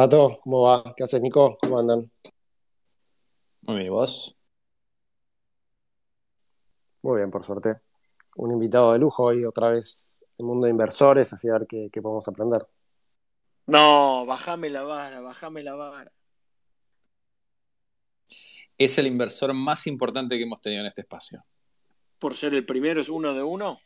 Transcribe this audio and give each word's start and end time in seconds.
Pato, 0.00 0.40
¿cómo 0.42 0.62
va? 0.62 0.94
¿Qué 0.96 1.04
haces, 1.04 1.20
Nico? 1.20 1.58
¿Cómo 1.60 1.78
andan? 1.78 2.10
Muy 3.60 3.74
bien, 3.76 3.86
¿y 3.88 3.90
vos? 3.90 4.34
Muy 7.02 7.18
bien, 7.18 7.30
por 7.30 7.44
suerte. 7.44 7.82
Un 8.36 8.50
invitado 8.50 8.94
de 8.94 8.98
lujo 8.98 9.24
hoy, 9.24 9.44
otra 9.44 9.68
vez 9.68 10.24
en 10.38 10.46
mundo 10.46 10.64
de 10.64 10.70
inversores, 10.70 11.30
así 11.34 11.50
a 11.50 11.52
ver 11.52 11.66
qué, 11.66 11.90
qué 11.92 12.00
podemos 12.00 12.26
aprender. 12.26 12.66
No, 13.66 14.24
bajame 14.24 14.70
la 14.70 14.84
vara, 14.84 15.20
bajame 15.20 15.62
la 15.62 15.74
vara. 15.74 16.10
Es 18.78 18.96
el 18.96 19.06
inversor 19.06 19.52
más 19.52 19.86
importante 19.86 20.38
que 20.38 20.44
hemos 20.44 20.62
tenido 20.62 20.80
en 20.80 20.86
este 20.86 21.02
espacio. 21.02 21.38
Por 22.18 22.34
ser 22.34 22.54
el 22.54 22.64
primero, 22.64 23.02
es 23.02 23.10
uno 23.10 23.34
de 23.34 23.42
uno. 23.42 23.76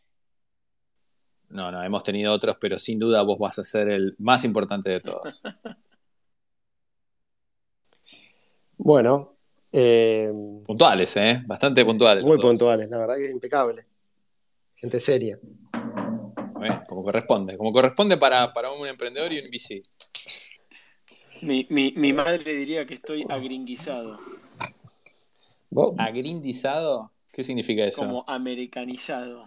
No, 1.49 1.73
no, 1.73 1.83
hemos 1.83 2.05
tenido 2.05 2.33
otros, 2.33 2.57
pero 2.61 2.79
sin 2.79 3.01
duda 3.01 3.21
vos 3.23 3.37
vas 3.37 3.59
a 3.59 3.65
ser 3.65 3.89
el 3.89 4.15
más 4.19 4.45
importante 4.45 4.91
de 4.91 5.01
todos. 5.01 5.43
Bueno, 8.77 9.35
eh, 9.73 10.33
Puntuales, 10.65 11.17
¿eh? 11.17 11.43
Bastante 11.47 11.85
puntuales. 11.85 12.25
muy 12.25 12.39
puntuales, 12.39 12.89
la 12.91 12.99
verdad 12.99 13.17
que 13.17 13.27
es 13.27 13.33
impecable. 13.33 13.83
Gente 14.77 15.01
seria. 15.01 15.37
¿Eh? 16.63 16.79
Como 16.89 17.03
corresponde. 17.05 17.57
Como 17.57 17.73
corresponde 17.73 18.17
para, 18.17 18.53
para 18.53 18.73
un 18.73 18.87
emprendedor 18.87 19.33
y 19.33 19.39
un 19.39 19.47
VC. 19.51 19.83
Mi, 21.43 21.67
mi, 21.71 21.93
mi 21.97 22.13
madre 22.13 22.55
diría 22.55 22.87
que 22.87 22.95
estoy 22.95 23.27
agringuizado, 23.29 24.17
¿Vos? 25.71 25.93
¿Agrindizado? 25.99 27.11
¿Qué 27.33 27.43
significa 27.43 27.85
eso? 27.85 28.03
como 28.03 28.25
americanizado. 28.29 29.45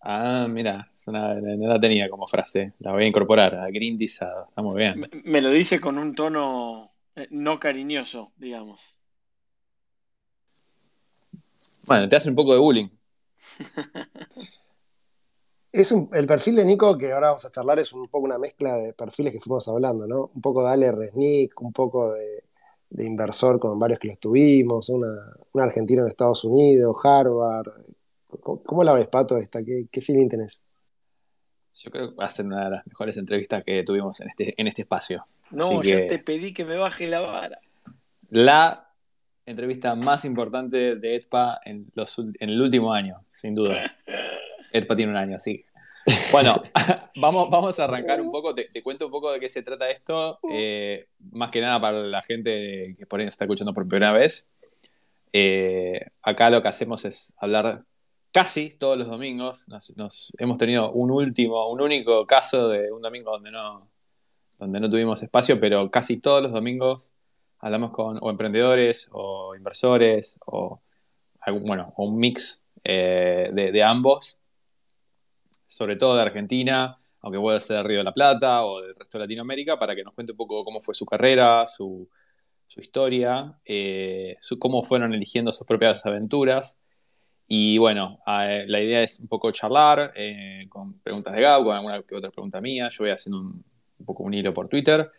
Ah, 0.00 0.46
mira, 0.50 0.90
es 0.94 1.06
una- 1.08 1.34
no 1.34 1.68
la 1.68 1.80
tenía 1.80 2.08
como 2.10 2.26
frase. 2.26 2.72
La 2.80 2.92
voy 2.92 3.04
a 3.04 3.06
incorporar. 3.06 3.54
Agrindizado. 3.54 4.46
Está 4.48 4.62
muy 4.62 4.76
bien. 4.78 4.98
Me, 5.00 5.08
me 5.24 5.40
lo 5.40 5.50
dice 5.50 5.80
con 5.80 5.96
un 5.98 6.14
tono 6.14 6.87
eh, 7.18 7.28
no 7.30 7.58
cariñoso, 7.60 8.32
digamos. 8.36 8.80
Bueno, 11.86 12.08
te 12.08 12.16
hace 12.16 12.28
un 12.30 12.34
poco 12.36 12.52
de 12.54 12.60
bullying. 12.60 12.88
Es 15.70 15.92
un- 15.92 16.08
el 16.14 16.26
perfil 16.26 16.56
de 16.56 16.64
Nico 16.64 16.96
que 16.96 17.12
ahora 17.12 17.28
vamos 17.28 17.44
a 17.44 17.50
charlar 17.50 17.78
es 17.78 17.92
un 17.92 18.04
poco 18.06 18.24
una 18.24 18.38
mezcla 18.38 18.74
de 18.76 18.94
perfiles 18.94 19.32
que 19.34 19.40
fuimos 19.40 19.68
hablando, 19.68 20.06
¿no? 20.06 20.30
Un 20.34 20.40
poco 20.40 20.64
de 20.64 20.70
Ale 20.72 20.92
Resnick, 20.92 21.60
un 21.60 21.72
poco 21.72 22.10
de, 22.12 22.44
de 22.88 23.04
inversor 23.04 23.60
con 23.60 23.78
varios 23.78 23.98
que 23.98 24.08
los 24.08 24.18
tuvimos, 24.18 24.88
una, 24.88 25.08
un 25.52 25.60
argentino 25.60 26.02
en 26.02 26.08
Estados 26.08 26.42
Unidos, 26.44 26.96
Harvard. 27.04 27.68
¿Cómo, 28.40 28.62
cómo 28.62 28.82
la 28.82 28.94
ves, 28.94 29.08
Pato, 29.08 29.36
esta? 29.36 29.62
¿Qué, 29.62 29.86
qué 29.90 30.00
feeling 30.00 30.28
tenés? 30.28 30.64
Yo 31.74 31.90
creo 31.90 32.10
que 32.10 32.16
va 32.16 32.24
a 32.24 32.28
ser 32.28 32.46
una 32.46 32.64
de 32.64 32.70
las 32.70 32.86
mejores 32.86 33.16
entrevistas 33.18 33.62
que 33.62 33.84
tuvimos 33.84 34.18
en 34.20 34.30
este, 34.30 34.54
en 34.60 34.66
este 34.68 34.82
espacio. 34.82 35.22
No, 35.50 35.82
ya 35.82 36.06
te 36.08 36.18
pedí 36.18 36.52
que 36.52 36.64
me 36.64 36.76
baje 36.76 37.08
la 37.08 37.20
vara. 37.20 37.60
La 38.30 38.90
entrevista 39.46 39.94
más 39.94 40.24
importante 40.24 40.96
de 40.96 41.14
EDPA 41.14 41.60
en, 41.64 41.86
los, 41.94 42.18
en 42.18 42.50
el 42.50 42.60
último 42.60 42.92
año, 42.92 43.24
sin 43.30 43.54
duda. 43.54 43.96
EDPA 44.72 44.96
tiene 44.96 45.12
un 45.12 45.16
año, 45.18 45.36
así. 45.36 45.64
Bueno, 46.32 46.60
vamos, 47.16 47.48
vamos 47.50 47.78
a 47.80 47.84
arrancar 47.84 48.20
un 48.20 48.30
poco. 48.30 48.54
Te, 48.54 48.64
te 48.64 48.82
cuento 48.82 49.06
un 49.06 49.12
poco 49.12 49.32
de 49.32 49.40
qué 49.40 49.48
se 49.48 49.62
trata 49.62 49.88
esto. 49.90 50.38
eh, 50.50 51.06
más 51.32 51.50
que 51.50 51.60
nada 51.60 51.80
para 51.80 51.98
la 52.00 52.22
gente 52.22 52.94
que 52.98 53.06
por 53.06 53.20
ahí 53.20 53.26
nos 53.26 53.34
está 53.34 53.44
escuchando 53.44 53.72
por 53.74 53.86
primera 53.88 54.12
vez. 54.12 54.46
Eh, 55.32 56.00
acá 56.22 56.50
lo 56.50 56.62
que 56.62 56.68
hacemos 56.68 57.04
es 57.04 57.34
hablar 57.38 57.84
casi 58.32 58.70
todos 58.70 58.96
los 58.98 59.08
domingos. 59.08 59.68
Nos, 59.68 59.96
nos- 59.96 60.32
hemos 60.38 60.58
tenido 60.58 60.92
un 60.92 61.10
último, 61.10 61.68
un 61.70 61.80
único 61.80 62.26
caso 62.26 62.68
de 62.68 62.90
un 62.92 63.02
domingo 63.02 63.32
donde 63.32 63.50
no, 63.50 63.88
donde 64.58 64.80
no 64.80 64.90
tuvimos 64.90 65.22
espacio, 65.22 65.60
pero 65.60 65.90
casi 65.90 66.18
todos 66.18 66.42
los 66.42 66.52
domingos 66.52 67.12
hablamos 67.60 67.90
con 67.92 68.18
o 68.20 68.30
emprendedores 68.30 69.08
o 69.12 69.54
inversores 69.54 70.38
o 70.46 70.80
bueno, 71.52 71.94
un 71.96 72.18
mix 72.18 72.64
eh, 72.84 73.50
de, 73.52 73.82
ambos, 73.82 74.40
sobre 75.66 75.96
todo 75.96 76.16
de 76.16 76.22
Argentina, 76.22 76.98
aunque 77.20 77.38
pueda 77.38 77.58
ser 77.60 77.84
Río 77.86 77.98
de 77.98 78.04
la 78.04 78.12
Plata 78.12 78.64
o 78.64 78.82
del 78.82 78.94
resto 78.94 79.18
de 79.18 79.24
Latinoamérica, 79.24 79.78
para 79.78 79.94
que 79.94 80.04
nos 80.04 80.14
cuente 80.14 80.32
un 80.32 80.38
poco 80.38 80.64
cómo 80.64 80.80
fue 80.80 80.94
su 80.94 81.06
carrera, 81.06 81.66
su, 81.66 82.08
historia, 82.76 83.58
eh, 83.64 84.36
cómo 84.58 84.82
fueron 84.82 85.14
eligiendo 85.14 85.50
sus 85.52 85.66
propias 85.66 86.04
aventuras. 86.06 86.78
Y 87.46 87.78
bueno, 87.78 88.20
la 88.26 88.80
idea 88.80 89.02
es 89.02 89.20
un 89.20 89.28
poco 89.28 89.50
charlar 89.52 90.12
eh, 90.14 90.66
con 90.68 91.00
preguntas 91.00 91.34
de 91.34 91.40
Gabo, 91.40 91.64
con 91.64 91.76
alguna 91.76 92.02
que 92.02 92.14
otra 92.14 92.30
pregunta 92.30 92.60
mía. 92.60 92.88
Yo 92.90 93.04
voy 93.04 93.10
haciendo 93.10 93.40
un, 93.40 93.64
un 93.98 94.06
poco 94.06 94.22
un 94.22 94.34
hilo 94.34 94.52
por 94.52 94.68
Twitter. 94.68 95.10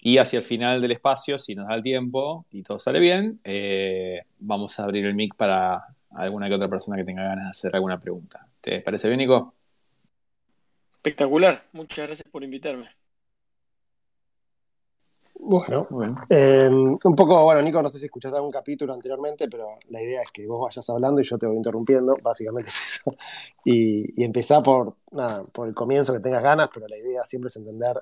Y 0.00 0.18
hacia 0.18 0.38
el 0.38 0.44
final 0.44 0.80
del 0.80 0.92
espacio, 0.92 1.38
si 1.38 1.54
nos 1.54 1.66
da 1.68 1.74
el 1.74 1.82
tiempo 1.82 2.46
y 2.50 2.62
todo 2.62 2.78
sale 2.78 3.00
bien, 3.00 3.40
eh, 3.42 4.22
vamos 4.38 4.78
a 4.78 4.84
abrir 4.84 5.04
el 5.06 5.14
mic 5.14 5.34
para 5.34 5.84
alguna 6.10 6.48
que 6.48 6.54
otra 6.54 6.68
persona 6.68 6.96
que 6.96 7.04
tenga 7.04 7.24
ganas 7.24 7.44
de 7.44 7.50
hacer 7.50 7.74
alguna 7.74 8.00
pregunta. 8.00 8.46
¿Te 8.60 8.80
parece 8.80 9.08
bien, 9.08 9.18
Nico? 9.18 9.54
Espectacular. 10.94 11.64
Muchas 11.72 12.06
gracias 12.06 12.28
por 12.30 12.44
invitarme. 12.44 12.88
Bueno, 15.40 15.88
eh, 16.28 16.68
un 16.68 17.14
poco, 17.16 17.42
bueno, 17.44 17.62
Nico, 17.62 17.80
no 17.80 17.88
sé 17.88 17.98
si 17.98 18.06
escuchaste 18.06 18.36
algún 18.36 18.50
capítulo 18.50 18.92
anteriormente, 18.92 19.48
pero 19.48 19.78
la 19.86 20.02
idea 20.02 20.20
es 20.20 20.30
que 20.30 20.46
vos 20.46 20.60
vayas 20.60 20.88
hablando 20.90 21.20
y 21.20 21.24
yo 21.24 21.38
te 21.38 21.46
voy 21.46 21.56
interrumpiendo, 21.56 22.16
básicamente 22.22 22.70
es 22.70 23.00
eso. 23.00 23.16
Y, 23.64 24.20
y 24.20 24.24
empezá 24.24 24.62
por, 24.62 24.96
nada, 25.12 25.44
por 25.52 25.68
el 25.68 25.74
comienzo, 25.74 26.12
que 26.12 26.20
tengas 26.20 26.42
ganas, 26.42 26.68
pero 26.74 26.86
la 26.88 26.98
idea 26.98 27.22
siempre 27.24 27.48
es 27.48 27.56
entender 27.56 27.94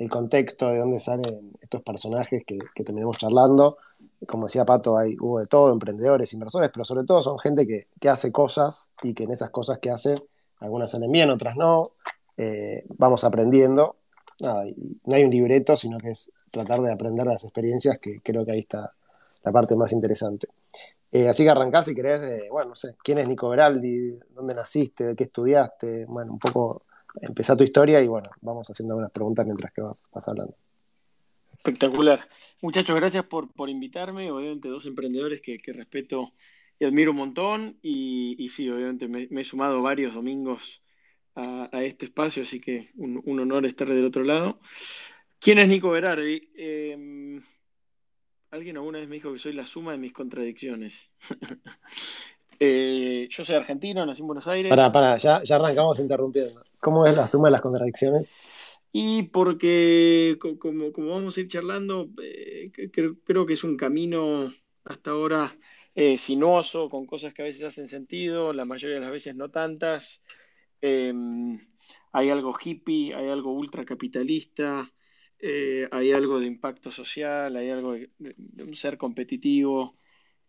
el 0.00 0.08
contexto 0.08 0.68
de 0.70 0.78
dónde 0.78 0.98
salen 0.98 1.52
estos 1.60 1.82
personajes 1.82 2.42
que, 2.46 2.58
que 2.74 2.84
terminamos 2.84 3.18
charlando. 3.18 3.76
Como 4.26 4.46
decía 4.46 4.64
Pato, 4.64 4.96
hay, 4.96 5.14
hubo 5.20 5.38
de 5.38 5.46
todo, 5.46 5.70
emprendedores, 5.72 6.32
inversores, 6.32 6.70
pero 6.72 6.86
sobre 6.86 7.04
todo 7.04 7.20
son 7.20 7.38
gente 7.38 7.66
que, 7.66 7.86
que 8.00 8.08
hace 8.08 8.32
cosas 8.32 8.88
y 9.02 9.12
que 9.12 9.24
en 9.24 9.30
esas 9.30 9.50
cosas 9.50 9.78
que 9.78 9.90
hace, 9.90 10.14
algunas 10.58 10.90
salen 10.90 11.12
bien, 11.12 11.28
otras 11.28 11.54
no. 11.56 11.90
Eh, 12.38 12.86
vamos 12.96 13.24
aprendiendo. 13.24 13.96
Nada, 14.40 14.64
no 15.04 15.14
hay 15.14 15.24
un 15.24 15.30
libreto, 15.30 15.76
sino 15.76 15.98
que 15.98 16.12
es 16.12 16.32
tratar 16.50 16.80
de 16.80 16.90
aprender 16.90 17.26
de 17.26 17.32
las 17.32 17.44
experiencias, 17.44 17.98
que 17.98 18.20
creo 18.22 18.46
que 18.46 18.52
ahí 18.52 18.60
está 18.60 18.94
la 19.42 19.52
parte 19.52 19.76
más 19.76 19.92
interesante. 19.92 20.48
Eh, 21.12 21.28
así 21.28 21.44
que 21.44 21.50
arrancás 21.50 21.84
si 21.84 21.94
querés 21.94 22.22
de, 22.22 22.48
bueno, 22.50 22.70
no 22.70 22.76
sé, 22.76 22.96
¿quién 23.04 23.18
es 23.18 23.28
Nico 23.28 23.50
Beraldi? 23.50 24.18
¿Dónde 24.34 24.54
naciste? 24.54 25.08
¿De 25.08 25.14
qué 25.14 25.24
estudiaste? 25.24 26.06
Bueno, 26.06 26.32
un 26.32 26.38
poco 26.38 26.84
empezá 27.20 27.56
tu 27.56 27.64
historia 27.64 28.02
y 28.02 28.08
bueno, 28.08 28.30
vamos 28.40 28.68
haciendo 28.68 28.94
algunas 28.94 29.12
preguntas 29.12 29.46
mientras 29.46 29.72
que 29.72 29.82
vas, 29.82 30.08
vas 30.12 30.28
hablando. 30.28 30.54
Espectacular. 31.52 32.26
Muchachos, 32.62 32.96
gracias 32.96 33.24
por, 33.24 33.52
por 33.52 33.68
invitarme. 33.68 34.30
Obviamente, 34.30 34.68
dos 34.68 34.86
emprendedores 34.86 35.42
que, 35.42 35.58
que 35.58 35.72
respeto 35.72 36.32
y 36.78 36.86
admiro 36.86 37.10
un 37.10 37.18
montón. 37.18 37.78
Y, 37.82 38.34
y 38.42 38.48
sí, 38.48 38.68
obviamente 38.70 39.08
me, 39.08 39.28
he 39.30 39.44
sumado 39.44 39.82
varios 39.82 40.14
domingos 40.14 40.82
a, 41.34 41.68
este 41.84 42.06
espacio, 42.06 42.42
así 42.42 42.60
que 42.60 42.90
un, 42.96 43.38
honor 43.38 43.66
estar 43.66 43.88
del 43.88 44.04
otro 44.04 44.24
lado. 44.24 44.60
¿Quién 45.38 45.58
es 45.58 45.68
Nico 45.68 45.90
Berardi? 45.90 46.50
Eh, 46.54 47.40
alguien 48.50 48.76
alguna 48.76 48.98
vez 48.98 49.08
me 49.08 49.16
dijo 49.16 49.32
que 49.32 49.38
soy 49.38 49.52
la 49.52 49.66
suma 49.66 49.92
de 49.92 49.98
mis 49.98 50.12
contradicciones. 50.12 51.10
Eh, 52.60 53.26
yo 53.30 53.44
soy 53.44 53.56
argentino, 53.56 54.04
nací 54.04 54.20
en 54.20 54.26
Buenos 54.26 54.46
Aires. 54.46 54.70
Pará, 54.70 54.92
pará, 54.92 55.16
ya, 55.16 55.42
ya 55.42 55.56
arrancamos 55.56 55.98
interrumpiendo. 55.98 56.60
¿Cómo 56.80 57.06
es 57.06 57.16
la 57.16 57.26
suma 57.26 57.48
de 57.48 57.52
las 57.52 57.60
contradicciones? 57.60 58.32
Y 58.92 59.24
porque, 59.24 60.36
co- 60.40 60.58
como, 60.58 60.92
como 60.92 61.10
vamos 61.10 61.36
a 61.36 61.40
ir 61.40 61.48
charlando, 61.48 62.08
eh, 62.22 62.70
creo, 62.92 63.16
creo 63.24 63.46
que 63.46 63.54
es 63.54 63.64
un 63.64 63.76
camino 63.76 64.52
hasta 64.84 65.12
ahora 65.12 65.52
eh, 65.94 66.18
sinuoso, 66.18 66.88
con 66.90 67.06
cosas 67.06 67.32
que 67.34 67.42
a 67.42 67.44
veces 67.46 67.64
hacen 67.64 67.88
sentido, 67.88 68.52
la 68.52 68.64
mayoría 68.64 68.96
de 68.96 69.02
las 69.02 69.12
veces 69.12 69.34
no 69.36 69.50
tantas. 69.50 70.22
Eh, 70.82 71.12
hay 72.12 72.30
algo 72.30 72.54
hippie, 72.62 73.14
hay 73.14 73.28
algo 73.28 73.52
ultracapitalista, 73.52 74.90
hay 75.92 76.12
algo 76.12 76.38
de 76.40 76.46
impacto 76.46 76.90
social, 76.90 77.56
hay 77.56 77.70
algo 77.70 77.94
de 77.94 78.64
un 78.64 78.74
ser 78.74 78.98
competitivo 78.98 79.96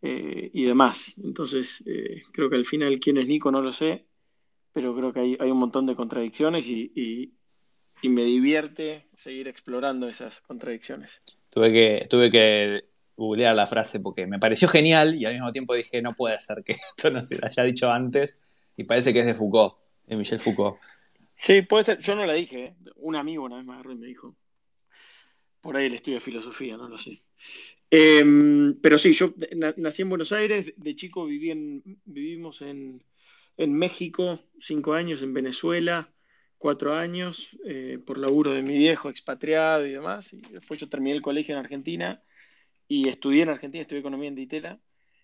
eh, 0.02 0.50
y 0.54 0.64
demás. 0.66 1.16
Entonces, 1.24 1.84
eh, 1.86 2.24
creo 2.32 2.50
que 2.50 2.56
al 2.56 2.66
final 2.66 3.00
quién 3.00 3.18
es 3.18 3.28
Nico 3.28 3.52
no 3.52 3.62
lo 3.62 3.72
sé, 3.74 4.06
pero 4.74 4.96
creo 4.96 5.12
que 5.14 5.20
hay, 5.20 5.38
hay 5.40 5.52
un 5.52 5.58
montón 5.60 5.86
de 5.86 5.96
contradicciones 5.96 6.68
y, 6.68 6.92
y- 6.96 7.34
y 8.04 8.10
me 8.10 8.24
divierte 8.24 9.08
seguir 9.16 9.48
explorando 9.48 10.08
esas 10.08 10.42
contradicciones. 10.42 11.22
Tuve 11.52 11.72
que, 11.72 12.08
tuve 12.10 12.32
que 12.32 12.86
googlear 13.16 13.56
la 13.56 13.68
frase 13.68 14.00
porque 14.00 14.26
me 14.26 14.40
pareció 14.40 14.68
genial 14.68 15.14
y 15.16 15.26
al 15.26 15.34
mismo 15.34 15.52
tiempo 15.52 15.76
dije, 15.76 16.02
no 16.02 16.16
puede 16.16 16.40
ser 16.40 16.64
que 16.64 16.72
esto 16.98 17.12
no 17.12 17.24
se 17.24 17.38
lo 17.38 17.46
haya 17.46 17.64
dicho 17.64 17.92
antes. 17.92 18.40
Y 18.76 18.86
parece 18.86 19.14
que 19.14 19.20
es 19.20 19.26
de 19.28 19.36
Foucault, 19.36 19.76
de 20.08 20.16
Michel 20.16 20.40
Foucault. 20.40 20.78
Sí, 21.36 21.62
puede 21.62 21.84
ser, 21.84 22.00
yo 22.00 22.16
no 22.16 22.26
la 22.26 22.34
dije, 22.34 22.64
¿eh? 22.66 22.76
un 22.96 23.16
amigo 23.16 23.44
una 23.44 23.58
vez 23.58 23.86
y 23.92 23.96
me 23.96 24.08
dijo, 24.08 24.36
por 25.62 25.78
ahí 25.78 25.86
él 25.88 25.94
estudia 25.94 26.20
filosofía, 26.20 26.78
no 26.78 26.88
lo 26.88 26.98
sé. 26.98 27.22
Eh, 27.94 28.24
pero 28.82 28.98
sí, 28.98 29.14
yo 29.14 29.34
na- 29.56 29.74
nací 29.78 30.02
en 30.02 30.10
Buenos 30.10 30.32
Aires, 30.32 30.74
de 30.78 30.96
chico 30.96 31.26
viví 31.26 31.52
en, 31.52 31.84
vivimos 32.06 32.62
en, 32.62 33.04
en 33.58 33.74
México, 33.74 34.40
cinco 34.60 34.94
años, 34.94 35.22
en 35.24 35.34
Venezuela, 35.34 36.10
cuatro 36.58 36.94
años 36.96 37.58
eh, 37.66 38.00
por 38.06 38.18
laburo 38.18 38.52
de 38.54 38.62
mi 38.64 38.78
viejo 38.78 39.10
expatriado 39.10 39.86
y 39.86 39.92
demás. 39.92 40.32
Y 40.34 40.42
después 40.42 40.80
yo 40.80 40.88
terminé 40.90 41.16
el 41.16 41.22
colegio 41.22 41.54
en 41.56 41.60
Argentina 41.60 42.24
y 42.88 43.10
estudié 43.10 43.44
en 43.44 43.50
Argentina, 43.50 43.82
estudié 43.82 44.02
economía 44.02 44.30
en 44.30 44.36
Ditela. 44.36 44.80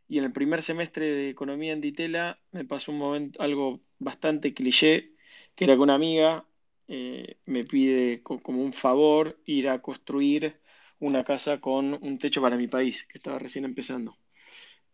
Y 0.09 0.19
en 0.19 0.25
el 0.25 0.31
primer 0.33 0.61
semestre 0.61 1.07
de 1.07 1.29
economía 1.29 1.73
en 1.73 1.81
Ditela 1.81 2.39
me 2.51 2.65
pasó 2.65 2.91
un 2.91 2.99
momento, 2.99 3.41
algo 3.41 3.81
bastante 3.99 4.53
cliché, 4.53 5.13
que 5.55 5.65
era 5.65 5.75
que 5.75 5.81
una 5.81 5.95
amiga 5.95 6.45
eh, 6.87 7.37
me 7.45 7.63
pide 7.65 8.23
como 8.23 8.63
un 8.63 8.73
favor 8.73 9.39
ir 9.45 9.69
a 9.69 9.81
construir 9.81 10.59
una 10.99 11.23
casa 11.23 11.59
con 11.59 11.97
un 12.01 12.19
techo 12.19 12.41
para 12.41 12.57
mi 12.57 12.67
país, 12.67 13.05
que 13.07 13.17
estaba 13.17 13.39
recién 13.39 13.65
empezando. 13.65 14.17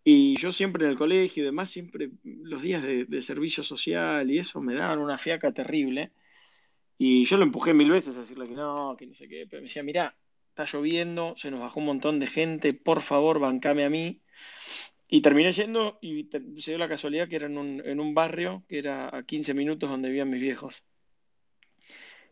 Y 0.04 0.36
yo 0.38 0.52
siempre 0.52 0.86
en 0.86 0.92
el 0.92 0.98
colegio 0.98 1.44
y 1.44 1.46
demás, 1.46 1.70
siempre 1.70 2.12
los 2.24 2.62
días 2.62 2.84
de, 2.84 3.06
de 3.06 3.22
servicio 3.22 3.64
social 3.64 4.30
y 4.30 4.40
eso 4.40 4.62
me 4.62 4.74
daban 4.74 5.00
una 5.00 5.18
fiaca 5.18 5.54
terrible. 5.54 6.12
Y 6.98 7.26
yo 7.26 7.38
lo 7.38 7.44
empujé 7.44 7.74
mil 7.74 7.90
veces 7.90 8.18
a 8.18 8.22
decirle 8.22 8.48
que 8.48 8.56
no, 8.56 8.96
que 8.98 9.08
no 9.08 9.14
sé 9.14 9.28
qué, 9.28 9.48
pero 9.50 9.62
me 9.62 9.68
decía, 9.68 9.84
mirá, 9.84 10.16
está 10.50 10.66
lloviendo, 10.66 11.34
se 11.38 11.50
nos 11.52 11.60
bajó 11.62 11.80
un 11.80 11.88
montón 11.88 12.20
de 12.20 12.28
gente, 12.28 12.74
por 12.74 13.02
favor, 13.02 13.40
bancame 13.40 13.86
a 13.86 13.90
mí. 13.90 14.22
Y 15.08 15.22
terminé 15.22 15.52
yendo 15.52 16.00
y 16.02 16.28
se 16.58 16.72
dio 16.72 16.78
la 16.78 16.88
casualidad 16.88 17.28
que 17.28 17.36
era 17.38 17.48
en 17.48 17.58
un, 17.58 17.82
en 17.86 18.00
un 18.00 18.14
barrio 18.14 18.64
que 18.68 18.80
era 18.80 19.16
a 19.16 19.24
15 19.24 19.54
minutos 19.54 19.90
donde 19.90 20.10
vivían 20.10 20.30
mis 20.30 20.42
viejos. 20.42 20.84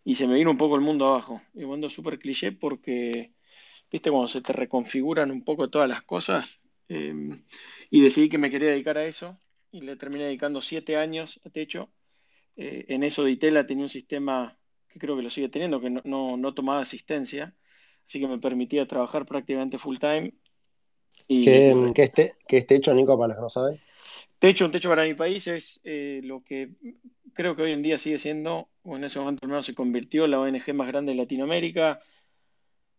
Y 0.03 0.15
se 0.15 0.27
me 0.27 0.35
vino 0.35 0.51
un 0.51 0.57
poco 0.57 0.75
el 0.75 0.81
mundo 0.81 1.07
abajo. 1.07 1.41
Y 1.53 1.65
mundo 1.65 1.89
súper 1.89 2.19
cliché 2.19 2.51
porque, 2.51 3.31
viste, 3.91 4.09
cuando 4.09 4.27
se 4.27 4.41
te 4.41 4.53
reconfiguran 4.53 5.31
un 5.31 5.43
poco 5.43 5.69
todas 5.69 5.89
las 5.89 6.03
cosas, 6.03 6.59
eh, 6.89 7.13
y 7.89 8.01
decidí 8.01 8.29
que 8.29 8.37
me 8.37 8.49
quería 8.49 8.69
dedicar 8.69 8.97
a 8.97 9.05
eso 9.05 9.37
y 9.71 9.81
le 9.81 9.95
terminé 9.95 10.25
dedicando 10.25 10.61
siete 10.61 10.97
años 10.97 11.39
a 11.45 11.49
techo. 11.49 11.89
Eh, 12.57 12.85
en 12.89 13.03
eso 13.03 13.23
de 13.23 13.31
Itela 13.31 13.65
tenía 13.65 13.83
un 13.83 13.89
sistema 13.89 14.57
que 14.89 14.99
creo 14.99 15.15
que 15.15 15.23
lo 15.23 15.29
sigue 15.29 15.49
teniendo, 15.49 15.79
que 15.79 15.89
no, 15.89 16.01
no, 16.03 16.37
no 16.37 16.53
tomaba 16.53 16.81
asistencia, 16.81 17.55
así 18.05 18.19
que 18.19 18.27
me 18.27 18.39
permitía 18.39 18.87
trabajar 18.87 19.25
prácticamente 19.25 19.77
full 19.77 19.97
time. 19.97 20.33
Y, 21.27 21.41
¿Qué, 21.41 21.91
¿qué, 21.95 22.01
es 22.03 22.13
te, 22.13 22.31
¿Qué 22.47 22.57
es 22.57 22.67
techo, 22.67 22.93
Nico, 22.93 23.17
para 23.17 23.29
los 23.29 23.37
que 23.37 23.41
no 23.41 23.49
saben? 23.49 23.79
Techo, 24.39 24.65
un 24.65 24.71
techo 24.71 24.89
para 24.89 25.03
mi 25.03 25.13
país 25.13 25.47
es 25.47 25.79
eh, 25.83 26.19
lo 26.23 26.43
que 26.43 26.71
creo 27.33 27.55
que 27.55 27.61
hoy 27.61 27.71
en 27.71 27.81
día 27.81 27.97
sigue 27.97 28.17
siendo, 28.17 28.69
o 28.83 28.97
en 28.97 29.03
ese 29.03 29.19
momento 29.19 29.45
al 29.45 29.49
menos 29.49 29.65
se 29.65 29.75
convirtió, 29.75 30.27
la 30.27 30.39
ONG 30.39 30.73
más 30.73 30.87
grande 30.87 31.11
de 31.11 31.17
Latinoamérica. 31.17 32.01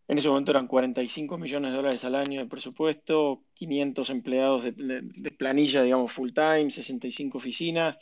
En 0.07 0.17
ese 0.17 0.27
momento 0.27 0.51
eran 0.51 0.67
45 0.67 1.37
millones 1.37 1.71
de 1.71 1.77
dólares 1.77 2.03
al 2.03 2.15
año 2.15 2.41
de 2.41 2.49
presupuesto, 2.49 3.45
500 3.53 4.09
empleados 4.09 4.63
de, 4.63 5.31
planilla, 5.37 5.81
digamos, 5.81 6.11
full 6.11 6.31
time, 6.31 6.69
65 6.69 7.37
oficinas, 7.37 7.97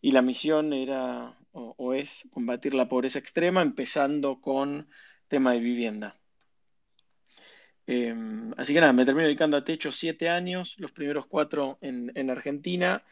y 0.00 0.12
la 0.12 0.22
misión 0.22 0.72
era 0.72 1.36
o, 1.52 1.74
o, 1.76 1.94
es 1.94 2.28
combatir 2.30 2.74
la 2.74 2.88
pobreza 2.88 3.18
extrema, 3.18 3.62
empezando 3.62 4.40
con 4.40 4.88
tema 5.28 5.52
de 5.52 5.60
vivienda. 5.60 6.20
Eh, 7.86 8.14
así 8.56 8.72
que 8.72 8.80
nada, 8.80 8.92
me 8.92 9.04
terminé 9.04 9.24
dedicando 9.24 9.56
a 9.56 9.64
techo 9.64 9.90
siete 9.90 10.28
años, 10.28 10.76
los 10.78 10.92
primeros 10.92 11.26
cuatro 11.26 11.78
en, 11.80 12.12
en 12.14 12.30
Argentina, 12.30 13.04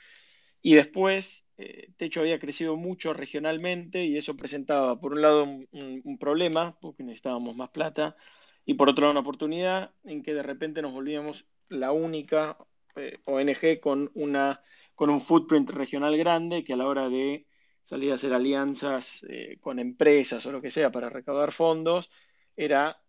y 0.63 0.75
después 0.75 1.47
eh, 1.57 1.91
Techo 1.97 2.21
había 2.21 2.39
crecido 2.39 2.77
mucho 2.77 3.13
regionalmente 3.13 4.05
y 4.05 4.17
eso 4.17 4.37
presentaba, 4.37 5.01
por 5.01 5.13
un 5.13 5.23
lado, 5.23 5.45
un, 5.45 6.19
problema, 6.19 6.79
porque 6.81 7.03
necesitábamos 7.03 7.57
más 7.57 7.71
plata, 7.71 8.17
y 8.65 8.75
por 8.75 8.89
otro 8.89 9.03
lado, 9.03 9.13
una 9.13 9.21
oportunidad 9.21 9.93
en 10.05 10.23
que 10.23 10.35
de 10.35 10.43
repente 10.43 10.83
nos 10.83 10.93
volvíamos 10.93 11.47
la 11.69 11.93
única 11.93 12.57
eh, 12.97 13.19
ONG 13.25 13.81
con, 13.81 14.11
una, 14.15 14.63
con 14.95 15.11
un 15.11 15.21
footprint 15.21 15.71
regional 15.71 16.17
grande 16.17 16.65
que 16.65 16.75
a 16.75 16.77
la 16.77 16.87
hora 16.87 17.09
de 17.09 17.47
salir 17.83 18.13
a 18.13 18.15
hacer 18.17 18.35
alianzas 18.35 19.25
eh, 19.29 19.59
con 19.61 19.79
empresas 19.79 20.45
o 20.47 20.53
lo 20.53 20.61
que 20.61 20.71
sea 20.71 20.93
para 20.93 21.09
recaudar 21.09 21.53
fondos, 21.53 22.11
era 22.57 23.01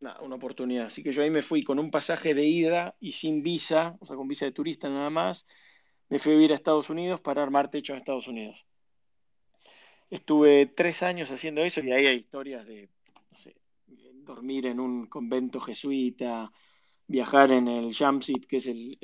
una 0.00 0.34
oportunidad. 0.34 0.86
Así 0.86 1.02
que 1.02 1.12
yo 1.12 1.22
ahí 1.22 1.30
me 1.30 1.40
fui 1.40 1.62
con 1.62 1.78
un 1.78 1.90
pasaje 1.90 2.34
de 2.34 2.44
ida 2.44 2.96
y 3.00 3.12
sin 3.12 3.42
visa, 3.42 3.96
o 4.00 4.06
sea, 4.06 4.16
con 4.16 4.28
visa 4.28 4.44
de 4.44 4.52
turista 4.52 4.88
nada 4.90 5.08
más, 5.08 5.46
me 6.14 6.20
fui 6.20 6.30
a 6.30 6.36
vivir 6.36 6.52
a 6.52 6.54
Estados 6.54 6.90
Unidos 6.90 7.18
para 7.20 7.42
armar 7.42 7.72
techo 7.72 7.92
en 7.92 7.96
Estados 7.96 8.28
Unidos. 8.28 8.64
Estuve 10.08 10.66
tres 10.66 11.02
años 11.02 11.28
haciendo 11.32 11.64
eso 11.64 11.80
y 11.80 11.90
ahí 11.90 12.06
hay 12.06 12.18
historias 12.18 12.64
de 12.68 12.88
dormir 14.22 14.66
en 14.66 14.78
un 14.78 15.06
convento 15.06 15.58
jesuita, 15.58 16.52
viajar 17.08 17.50
en 17.50 17.66
el 17.66 17.92
Jamsit, 17.92 18.46
que 18.46 18.58
es 18.58 18.68
el, 18.68 18.96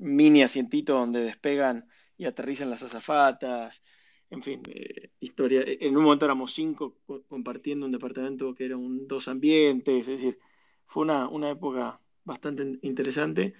mini 0.00 0.42
asientito 0.42 0.98
donde 0.98 1.20
despegan 1.20 1.88
y 2.18 2.26
aterrizan 2.26 2.68
las 2.68 2.82
azafatas, 2.82 3.82
en 4.28 4.42
fin, 4.42 4.60
eh, 4.68 5.12
historia. 5.18 5.62
En 5.64 5.96
un 5.96 6.04
momento 6.04 6.26
éramos 6.26 6.52
cinco 6.52 6.98
compartiendo 7.26 7.86
un 7.86 7.92
departamento 7.92 8.54
que 8.54 8.66
era 8.66 8.76
un 8.76 9.08
dos 9.08 9.28
ambientes, 9.28 10.08
es 10.08 10.20
decir, 10.20 10.38
fue 10.84 11.04
una, 11.04 11.26
una 11.26 11.48
época 11.48 12.02
bastante 12.22 12.78
interesante. 12.82 13.54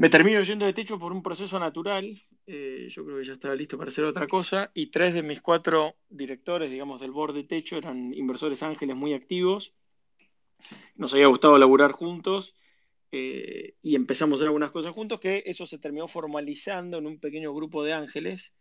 Me 0.00 0.08
termino 0.08 0.40
yendo 0.40 0.64
de 0.64 0.72
techo 0.72 0.98
por 0.98 1.12
un 1.12 1.22
proceso 1.22 1.58
natural, 1.58 2.22
eh, 2.46 2.86
yo 2.88 3.04
creo 3.04 3.18
que 3.18 3.24
ya 3.24 3.34
estaba 3.34 3.54
listo 3.54 3.76
para 3.76 3.90
hacer 3.90 4.04
otra 4.04 4.26
cosa, 4.26 4.70
y 4.72 4.86
tres 4.86 5.12
de 5.12 5.22
mis 5.22 5.42
cuatro 5.42 5.94
directores, 6.08 6.70
digamos, 6.70 7.02
del 7.02 7.10
board 7.10 7.34
de 7.34 7.44
techo 7.44 7.76
eran 7.76 8.14
inversores 8.14 8.62
ángeles 8.62 8.96
muy 8.96 9.12
activos. 9.12 9.74
Nos 10.94 11.12
había 11.12 11.26
gustado 11.26 11.58
laburar 11.58 11.92
juntos 11.92 12.56
eh, 13.12 13.74
y 13.82 13.94
empezamos 13.94 14.36
a 14.36 14.38
hacer 14.38 14.46
algunas 14.46 14.70
cosas 14.70 14.92
juntos, 14.92 15.20
que 15.20 15.42
eso 15.44 15.66
se 15.66 15.76
terminó 15.76 16.08
formalizando 16.08 16.96
en 16.96 17.06
un 17.06 17.20
pequeño 17.20 17.52
grupo 17.52 17.84
de 17.84 17.92
ángeles, 17.92 18.54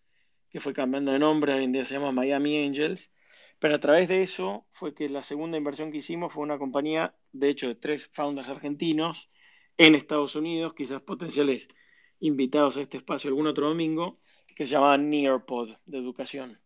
que 0.50 0.60
fue 0.60 0.74
cambiando 0.74 1.14
de 1.14 1.20
nombre, 1.20 1.54
hoy 1.54 1.64
en 1.64 1.72
día 1.72 1.86
se 1.86 1.94
llama 1.94 2.12
Miami 2.12 2.66
Angels. 2.66 3.14
Pero 3.60 3.76
a 3.76 3.80
través 3.80 4.10
de 4.10 4.24
eso 4.24 4.66
fue 4.72 4.94
que 4.94 5.08
la 5.08 5.22
segunda 5.22 5.58
inversión 5.58 5.90
que 5.94 6.00
hicimos 6.00 6.34
fue 6.34 6.44
una 6.44 6.58
compañía, 6.58 7.16
de 7.32 7.48
hecho, 7.48 7.70
de 7.70 7.76
tres 7.76 8.10
founders 8.12 8.50
argentinos, 8.50 9.30
en 9.80 9.96
Estados 9.96 10.36
Unidos, 10.36 10.74
quizás 10.74 11.02
potenciales 11.02 11.70
invitados 12.20 12.76
a 12.76 12.82
este 12.82 12.98
espacio 12.98 13.30
algún 13.30 13.48
otro 13.48 13.70
domingo, 13.70 14.20
que 14.54 14.66
se 14.66 14.74
llamaba 14.74 14.98
Nearpod 14.98 15.70
de 15.86 15.98
educación. 15.98 16.60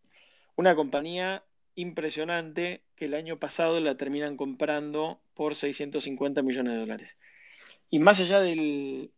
Una 0.56 0.76
compañía 0.76 1.44
impresionante 1.76 2.82
que 2.96 3.06
el 3.06 3.14
año 3.14 3.38
pasado 3.38 3.80
la 3.80 3.98
terminan 3.98 4.36
comprando 4.36 5.22
por 5.36 5.54
650 5.54 6.42
millones 6.42 6.74
de 6.74 6.80
dólares. 6.80 7.20
Y 7.92 8.00
más 8.00 8.20
allá 8.20 8.40
del, 8.40 9.12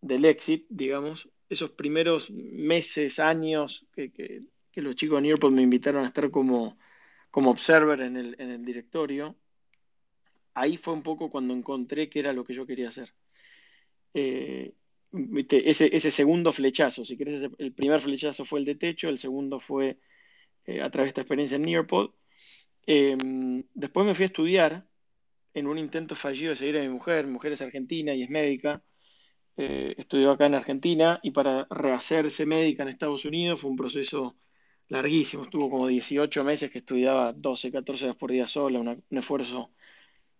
del 0.00 0.24
exit, 0.24 0.66
digamos, 0.68 1.28
esos 1.48 1.70
primeros 1.70 2.32
meses, 2.32 3.20
años 3.20 3.86
que, 3.94 4.10
que, 4.12 4.42
que, 4.72 4.82
los 4.82 4.96
chicos 4.96 5.18
de 5.18 5.22
Nearpod 5.22 5.52
me 5.52 5.62
invitaron 5.62 6.02
a 6.02 6.08
estar 6.08 6.32
como, 6.32 6.76
como 7.30 7.52
observer 7.52 8.00
en 8.00 8.16
el, 8.16 8.34
en 8.40 8.50
el 8.50 8.64
directorio, 8.64 9.36
ahí 10.52 10.76
fue 10.76 10.94
un 10.94 11.04
poco 11.04 11.30
cuando 11.30 11.54
encontré 11.54 12.08
que 12.08 12.18
era 12.18 12.32
lo 12.32 12.42
que 12.42 12.52
yo 12.52 12.66
quería 12.66 12.88
hacer 12.88 13.14
eh, 14.16 14.72
ese, 15.12 16.10
segundo 16.10 16.52
flechazo, 16.52 17.04
si 17.04 17.16
querés, 17.18 17.42
el 17.58 17.72
primer 17.72 18.00
flechazo 18.00 18.44
fue 18.46 18.60
el 18.60 18.64
de 18.64 18.74
techo, 18.74 19.08
el 19.10 19.18
segundo 19.18 19.60
fue 19.60 19.98
eh, 20.64 20.80
a 20.80 20.90
través 20.90 21.08
de 21.08 21.10
esta 21.10 21.20
experiencia 21.22 21.56
en 21.56 21.62
Nearpod. 21.62 22.10
Eh, 22.86 23.16
después 23.74 24.06
me 24.06 24.14
fui 24.14 24.24
a 24.24 24.26
estudiar 24.26 24.86
en 25.54 25.66
un 25.66 25.78
intento 25.78 26.14
fallido 26.16 26.50
de 26.50 26.56
seguir 26.56 26.78
a 26.78 26.82
mi 26.82 26.88
mujer, 26.88 27.26
mi 27.26 27.32
mujer 27.32 27.52
es 27.52 27.62
argentina 27.62 28.14
y 28.14 28.22
es 28.22 28.30
médica, 28.30 28.82
eh, 29.56 29.94
estudió 29.98 30.30
acá 30.32 30.46
en 30.46 30.54
Argentina 30.54 31.20
y 31.22 31.30
para 31.32 31.66
rehacerse 31.70 32.46
médica 32.46 32.82
en 32.82 32.90
Estados 32.90 33.24
Unidos 33.26 33.60
fue 33.60 33.70
un 33.70 33.76
proceso 33.76 34.36
larguísimo, 34.88 35.44
estuvo 35.44 35.70
como 35.70 35.88
18 35.88 36.44
meses 36.44 36.70
que 36.70 36.78
estudiaba 36.78 37.32
12, 37.32 37.72
14 37.72 38.04
horas 38.04 38.16
por 38.16 38.30
día 38.32 38.46
sola, 38.46 38.80
un 38.80 39.04
esfuerzo 39.10 39.72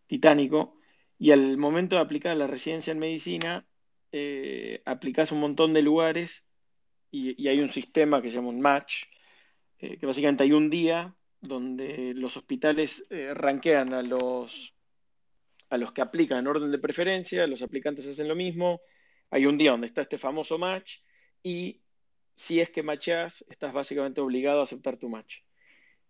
titánico. 0.07 0.76
Y 1.19 1.31
al 1.31 1.57
momento 1.57 1.97
de 1.97 2.03
aplicar 2.03 2.37
la 2.37 2.47
residencia 2.47 2.93
en 2.93 2.99
medicina, 2.99 3.67
eh, 4.13 4.83
aplicas 4.85 5.33
un 5.33 5.41
montón 5.41 5.73
de 5.73 5.83
lugares 5.83 6.47
y, 7.11 7.49
hay 7.49 7.61
un 7.61 7.71
sistema 7.71 8.21
que 8.23 8.31
se 8.31 8.37
llama 8.37 8.49
un 8.49 8.61
match, 8.61 9.05
eh, 9.79 9.99
que 9.99 10.07
básicamente 10.07 10.45
hay 10.45 10.53
un 10.53 10.71
día 10.71 11.15
donde 11.41 12.13
los 12.15 12.37
hospitales 12.37 13.07
eh, 13.11 13.33
ranquean 13.35 13.95
a 13.95 14.03
los, 14.03 14.75
a 15.71 15.79
los 15.79 15.93
que 15.93 16.03
aplican 16.03 16.39
en 16.39 16.47
orden 16.49 16.71
de 16.71 16.79
preferencia, 16.79 17.47
los 17.47 17.63
aplicantes 17.63 18.07
hacen 18.07 18.29
lo 18.29 18.35
mismo, 18.35 18.81
hay 19.31 19.47
un 19.47 19.59
día 19.59 19.73
donde 19.73 19.87
está 19.87 20.03
este 20.03 20.19
famoso 20.19 20.59
match 20.59 20.99
y 21.43 21.81
si 22.37 22.61
es 22.61 22.71
que 22.71 22.83
matchás, 22.83 23.45
estás 23.49 23.73
básicamente 23.73 24.21
obligado 24.21 24.61
a 24.61 24.65
aceptar 24.65 24.99
tu 24.99 25.09
match. 25.09 25.39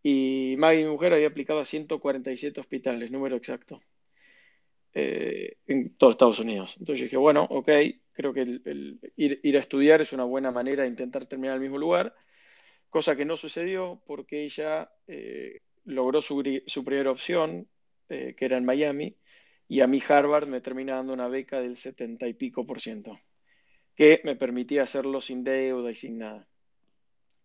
Y 0.02 0.56
Maggie, 0.58 0.84
mi 0.84 0.90
mujer, 0.90 1.12
había 1.12 1.28
aplicado 1.28 1.60
a 1.60 1.64
147 1.64 2.60
hospitales, 2.60 3.10
número 3.10 3.36
exacto 3.36 3.80
eh, 4.98 5.58
en 5.66 5.96
todo 5.96 6.10
Estados 6.10 6.40
Unidos. 6.40 6.74
Entonces 6.78 7.00
yo 7.00 7.04
dije, 7.04 7.16
bueno, 7.16 7.46
ok, 7.50 7.68
creo 8.12 8.32
que 8.32 8.40
el, 8.40 8.62
el 8.64 9.00
ir, 9.16 9.40
ir, 9.42 9.56
a 9.56 9.60
estudiar 9.60 10.00
es 10.00 10.12
una 10.12 10.24
buena 10.24 10.50
manera 10.50 10.84
de 10.84 10.88
intentar 10.88 11.26
terminar 11.26 11.56
en 11.56 11.62
el 11.62 11.68
mismo 11.68 11.78
lugar, 11.78 12.14
cosa 12.88 13.14
que 13.14 13.24
no 13.26 13.36
sucedió 13.36 14.00
porque 14.06 14.44
ella 14.44 14.90
eh, 15.06 15.60
logró 15.84 16.22
su, 16.22 16.42
su, 16.66 16.84
primera 16.84 17.10
opción, 17.10 17.68
eh, 18.08 18.34
que 18.36 18.44
era 18.46 18.56
en 18.56 18.64
Miami, 18.64 19.16
y 19.68 19.80
a 19.80 19.86
mí 19.86 20.02
Harvard 20.08 20.48
me 20.48 20.60
termina 20.60 20.94
dando 20.94 21.12
una 21.12 21.28
beca 21.28 21.60
del 21.60 21.76
70 21.76 22.26
y 22.28 22.34
pico 22.34 22.64
por 22.66 22.80
ciento, 22.80 23.18
que 23.94 24.20
me 24.24 24.36
permitía 24.36 24.84
hacerlo 24.84 25.20
sin 25.20 25.44
deuda 25.44 25.90
y 25.90 25.94
sin 25.94 26.18
nada. 26.18 26.48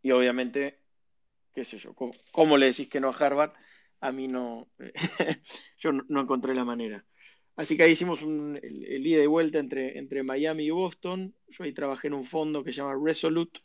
Y 0.04 0.12
obviamente 0.12 0.82
qué 1.54 1.66
sé 1.66 1.78
yo, 1.78 1.94
¿cómo, 2.32 2.58
le 2.58 2.68
decís 2.68 2.88
que 2.88 3.00
no 3.00 3.10
a 3.10 3.18
Harvard? 3.18 3.54
A 4.00 4.12
mí 4.12 4.28
no, 4.28 4.70
yo 5.78 5.92
no, 5.92 6.22
encontré 6.22 6.56
la 6.56 6.66
manera. 6.66 7.06
Así 7.56 7.78
que 7.78 7.84
ahí 7.84 7.92
hicimos 7.92 8.22
el, 8.22 8.60
el, 8.64 9.06
ida 9.06 9.24
y 9.24 9.28
vuelta 9.28 9.60
entre, 9.60 9.98
entre 9.98 10.24
Miami 10.24 10.66
y 10.66 10.70
Boston. 10.72 11.34
Yo 11.50 11.64
ahí 11.64 11.74
trabajé 11.74 12.08
en 12.08 12.14
un 12.14 12.24
fondo 12.24 12.64
que 12.64 12.72
se 12.72 12.78
llama 12.78 12.96
Resolute, 13.04 13.62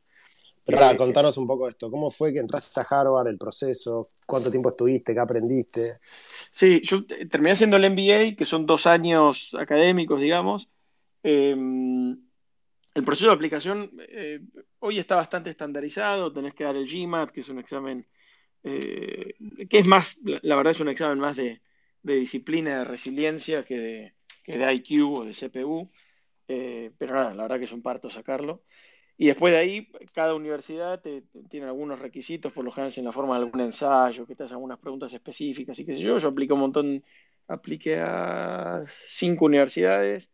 pero 0.66 0.78
para 0.78 0.96
contanos 0.96 1.38
un 1.38 1.46
poco 1.46 1.68
esto. 1.68 1.88
¿Cómo 1.88 2.10
fue 2.10 2.32
que 2.32 2.40
entraste 2.40 2.80
a 2.80 2.86
Harvard, 2.90 3.28
el 3.28 3.38
proceso? 3.38 4.08
¿Cuánto 4.26 4.50
tiempo 4.50 4.70
estuviste? 4.70 5.14
¿Qué 5.14 5.20
aprendiste? 5.20 5.98
Sí, 6.52 6.80
yo 6.82 7.06
terminé 7.06 7.52
haciendo 7.52 7.76
el 7.76 7.88
MBA, 7.88 8.34
que 8.36 8.44
son 8.44 8.66
dos 8.66 8.88
años 8.88 9.54
académicos, 9.56 10.20
digamos. 10.20 10.68
Em, 11.22 12.18
el 12.94 13.04
proceso 13.04 13.28
de 13.28 13.34
aplicación 13.34 13.92
eh, 14.08 14.40
hoy 14.80 14.98
está 14.98 15.14
bastante 15.14 15.50
estandarizado. 15.50 16.32
Tenés 16.32 16.52
que 16.52 16.64
dar 16.64 16.74
el 16.74 16.88
GMAT, 16.88 17.30
que 17.30 17.40
es 17.40 17.48
un 17.48 17.60
examen 17.60 18.04
eh, 18.64 19.36
que 19.70 19.78
es 19.78 19.86
más, 19.86 20.20
la 20.24 20.56
verdad 20.56 20.72
es 20.72 20.80
un 20.80 20.88
examen 20.88 21.20
más 21.20 21.36
de, 21.36 21.60
disciplina, 22.14 22.78
de 22.78 22.84
resiliencia 22.84 23.64
que 23.64 23.78
de, 23.78 24.14
que 24.44 24.58
de 24.58 24.74
IQ 24.74 25.18
o 25.18 25.24
de 25.24 25.32
CPU. 25.32 25.90
Eh, 26.48 26.92
pero 26.98 27.14
nada, 27.14 27.34
la 27.34 27.42
verdad 27.42 27.58
que 27.58 27.64
es 27.64 27.72
un 27.72 27.82
parto 27.82 28.10
sacarlo. 28.10 28.62
Y 29.18 29.26
después 29.26 29.52
de 29.54 29.60
ahí, 29.60 29.88
cada 30.12 30.34
universidad 30.34 31.02
tiene 31.48 31.66
algunos 31.66 31.98
requisitos, 31.98 32.52
por 32.52 32.64
lo 32.64 32.70
general 32.70 32.92
en 32.96 33.04
la 33.04 33.12
forma 33.12 33.38
de 33.38 33.44
algún 33.44 33.60
ensayo, 33.60 34.26
que 34.26 34.34
te 34.34 34.44
hacen 34.44 34.56
algunas 34.56 34.78
preguntas 34.78 35.12
específicas 35.12 35.78
y 35.78 35.86
qué 35.86 35.94
sé 35.96 36.02
yo. 36.02 36.18
Yo 36.18 36.28
apliqué 36.28 36.52
un 36.52 36.60
montón, 36.60 37.04
apliqué 37.48 37.98
a 37.98 38.84
cinco 39.06 39.46
universidades. 39.46 40.30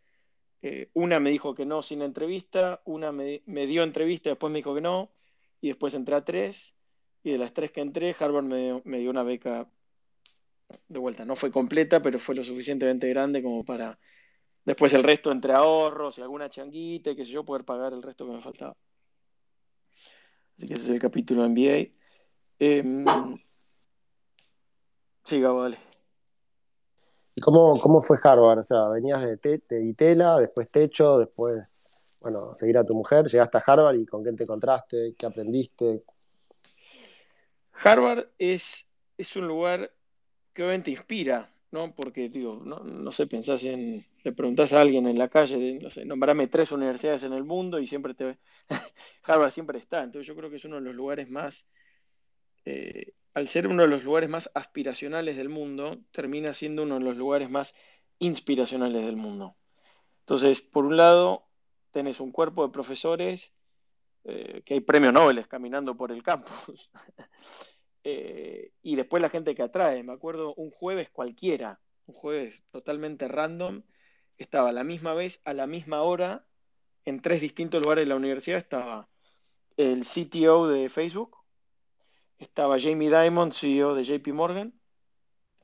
Eh, 0.63 0.91
una 0.95 1.21
me 1.21 1.31
dijo 1.31 1.55
que 1.55 1.65
no 1.65 1.83
sin 1.83 2.03
entrevista, 2.03 2.83
una 2.85 3.13
me, 3.13 3.41
dio 3.67 3.85
entrevista, 3.85 4.31
después 4.31 4.53
me 4.53 4.59
dijo 4.59 4.75
que 4.75 4.81
no, 4.81 5.13
y 5.61 5.69
después 5.69 5.95
entré 5.95 6.17
a 6.17 6.25
tres. 6.25 6.75
Y 7.23 7.31
de 7.31 7.39
las 7.39 7.55
tres 7.55 7.71
que 7.71 7.81
entré, 7.81 8.17
Harvard 8.19 8.45
me, 8.45 8.83
me 8.85 8.99
dio 8.99 9.11
una 9.11 9.23
beca 9.23 9.69
de 10.89 10.99
vuelta. 10.99 11.25
No 11.25 11.37
fue 11.37 11.51
completa, 11.51 12.03
pero 12.03 12.19
fue 12.19 12.35
lo 12.35 12.45
suficientemente 12.45 13.09
grande 13.09 13.43
como 13.43 13.65
para 13.65 13.99
Después 14.65 14.95
el 14.95 15.03
resto 15.03 15.33
entre 15.33 15.53
ahorros 15.53 16.19
y 16.19 16.23
alguna 16.23 16.49
changuita 16.49 17.11
y 17.11 17.17
qué 17.17 17.25
sé 17.25 17.33
yo, 17.33 17.45
poder 17.45 17.65
pagar 17.65 17.93
el 17.93 18.03
resto 18.03 18.27
que 18.27 18.33
me 18.33 18.43
faltaba. 18.43 18.77
Así 20.57 20.69
que 20.69 20.75
ese 20.75 20.85
es 20.85 20.91
el 20.91 21.01
capítulo 21.01 21.49
MBA. 21.49 21.91
Eh, 22.61 23.05
sí, 25.25 25.41
Gabo, 25.41 25.63
dale. 25.63 25.79
¿Y 27.35 27.41
cómo, 27.41 27.75
cómo 27.81 28.01
fue 28.01 28.19
Harvard? 28.23 28.61
O 28.61 28.63
sea, 28.63 28.89
venías 28.89 29.23
de, 29.23 29.37
te, 29.39 29.63
de 29.69 29.85
Itela, 29.85 30.39
después 30.39 30.71
Techo, 30.71 31.19
después, 31.19 31.89
bueno, 32.21 32.55
seguir 32.55 32.79
a 32.79 32.85
tu 32.85 32.95
mujer, 32.95 33.25
llegaste 33.27 33.59
a 33.59 33.63
Harvard 33.67 33.97
y 33.97 34.07
con 34.07 34.23
quién 34.23 34.37
te 34.37 34.45
encontraste, 34.45 35.15
qué 35.19 35.27
aprendiste. 35.27 36.05
Harvard 37.73 38.29
es, 38.39 38.89
es 39.17 39.35
un 39.35 39.49
lugar 39.49 39.91
que 40.53 40.63
obviamente 40.63 40.91
inspira, 40.91 41.51
¿no? 41.71 41.95
Porque, 41.95 42.29
digo, 42.29 42.61
no, 42.65 42.81
no 42.81 43.13
sé, 43.13 43.27
pensás 43.27 43.65
en, 43.65 44.05
le 44.23 44.33
preguntás 44.33 44.73
a 44.73 44.81
alguien 44.81 45.07
en 45.07 45.19
la 45.19 45.29
calle, 45.29 45.79
no 45.81 45.91
sé, 45.91 46.05
nombrame 46.05 46.47
tres 46.47 46.73
universidades 46.73 47.23
en 47.25 47.33
el 47.33 47.45
mundo 47.45 47.79
y 47.79 47.87
siempre 47.87 48.15
te... 48.15 48.39
Harvard 49.25 49.51
siempre 49.51 49.79
está, 49.79 50.03
entonces 50.03 50.27
yo 50.27 50.37
creo 50.37 50.51
que 50.51 50.57
es 50.57 50.65
uno 50.65 50.77
de 50.77 50.83
los 50.83 50.95
lugares 50.95 51.31
más, 51.31 51.67
eh, 52.65 53.15
al 53.35 53.49
ser 53.49 53.69
uno 53.69 53.83
de 53.83 53.89
los 53.89 54.05
lugares 54.05 54.29
más 54.29 54.51
aspiracionales 54.55 55.37
del 55.37 55.49
mundo, 55.49 55.99
termina 56.11 56.53
siendo 56.55 56.83
uno 56.83 56.99
de 56.99 57.05
los 57.05 57.17
lugares 57.17 57.49
más 57.51 57.75
inspiracionales 58.19 59.05
del 59.05 59.17
mundo. 59.17 59.57
Entonces, 60.21 60.61
por 60.61 60.85
un 60.85 60.97
lado, 60.97 61.49
tenés 61.91 62.21
un 62.21 62.31
cuerpo 62.31 62.67
de 62.67 62.73
profesores 62.73 63.53
eh, 64.25 64.63
que 64.65 64.75
hay 64.75 64.81
premios 64.81 65.13
Nobel 65.13 65.47
caminando 65.49 65.97
por 65.97 66.13
el 66.13 66.23
campus. 66.23 66.91
Eh, 68.05 68.73
y 68.83 68.97
después 68.97 69.23
la 69.23 69.29
gente 69.29 69.55
que 69.55 69.63
atrae. 69.63 70.03
Me 70.03 70.13
acuerdo 70.13 70.55
un 70.55 70.71
jueves 70.71 71.11
cualquiera, 71.11 71.81
un 72.07 72.15
jueves 72.15 72.63
totalmente 72.71 73.29
random, 73.29 73.83
estaba 74.39 74.73
la 74.73 74.85
misma 74.85 75.15
vez, 75.15 75.41
a 75.45 75.53
la 75.53 75.67
misma 75.67 76.03
hora, 76.03 76.47
en 77.05 77.21
tres 77.21 77.41
distintos 77.41 77.83
lugares 77.83 78.05
de 78.05 78.09
la 78.09 78.17
universidad. 78.17 78.59
Estaba 78.59 79.09
el 79.77 80.05
CTO 80.05 80.69
de 80.69 80.89
Facebook, 80.89 81.39
estaba 82.39 82.79
Jamie 82.79 83.11
Dimon, 83.11 83.53
CEO 83.53 83.95
de 83.95 84.05
JP 84.05 84.29
Morgan, 84.33 84.75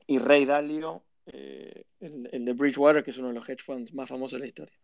y 0.07 0.17
Ray 0.17 0.45
Dalio, 0.45 1.03
eh, 1.27 1.85
el, 1.99 2.29
el, 2.31 2.45
de 2.45 2.53
Bridgewater, 2.53 3.03
que 3.03 3.11
es 3.11 3.17
uno 3.17 3.27
de 3.27 3.35
los 3.35 3.47
hedge 3.47 3.63
funds 3.63 3.93
más 3.93 4.09
famosos 4.09 4.33
de 4.33 4.39
la 4.39 4.47
historia. 4.47 4.79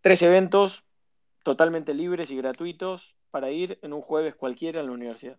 Tres 0.00 0.22
eventos 0.22 0.84
totalmente 1.44 1.94
libres 1.94 2.30
y 2.30 2.36
gratuitos 2.36 3.16
para 3.30 3.50
ir 3.50 3.78
en 3.82 3.92
un 3.92 4.00
jueves 4.00 4.34
cualquiera 4.34 4.80
en 4.80 4.86
la 4.86 4.92
universidad. 4.92 5.38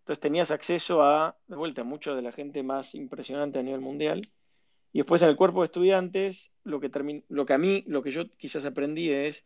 Entonces 0.00 0.20
tenías 0.20 0.50
acceso 0.50 1.02
a, 1.02 1.36
de 1.46 1.56
vuelta, 1.56 1.84
mucho 1.84 2.14
de 2.14 2.22
la 2.22 2.32
gente 2.32 2.62
más 2.62 2.94
impresionante 2.94 3.58
a 3.58 3.62
nivel 3.62 3.80
mundial. 3.80 4.22
Y 4.92 4.98
después 4.98 5.22
en 5.22 5.28
el 5.28 5.36
cuerpo 5.36 5.60
de 5.60 5.66
estudiantes, 5.66 6.52
lo 6.64 6.80
que, 6.80 6.90
lo 7.28 7.46
que 7.46 7.52
a 7.52 7.58
mí, 7.58 7.84
lo 7.86 8.02
que 8.02 8.10
yo 8.10 8.28
quizás 8.36 8.64
aprendí 8.64 9.10
es, 9.10 9.44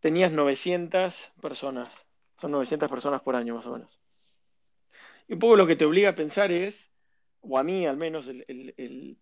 tenías 0.00 0.32
900 0.32 1.32
personas, 1.40 2.06
son 2.36 2.50
900 2.50 2.90
personas 2.90 3.22
por 3.22 3.36
año 3.36 3.54
más 3.54 3.66
o 3.66 3.72
menos. 3.72 3.98
Y 5.28 5.34
un 5.34 5.38
poco 5.38 5.56
lo 5.56 5.66
que 5.66 5.76
te 5.76 5.86
obliga 5.86 6.10
a 6.10 6.14
pensar 6.14 6.52
es, 6.52 6.90
o 7.40 7.56
a 7.56 7.62
mí 7.62 7.86
al 7.86 7.96
menos, 7.96 8.26
el, 8.28 8.44
el, 8.48 9.16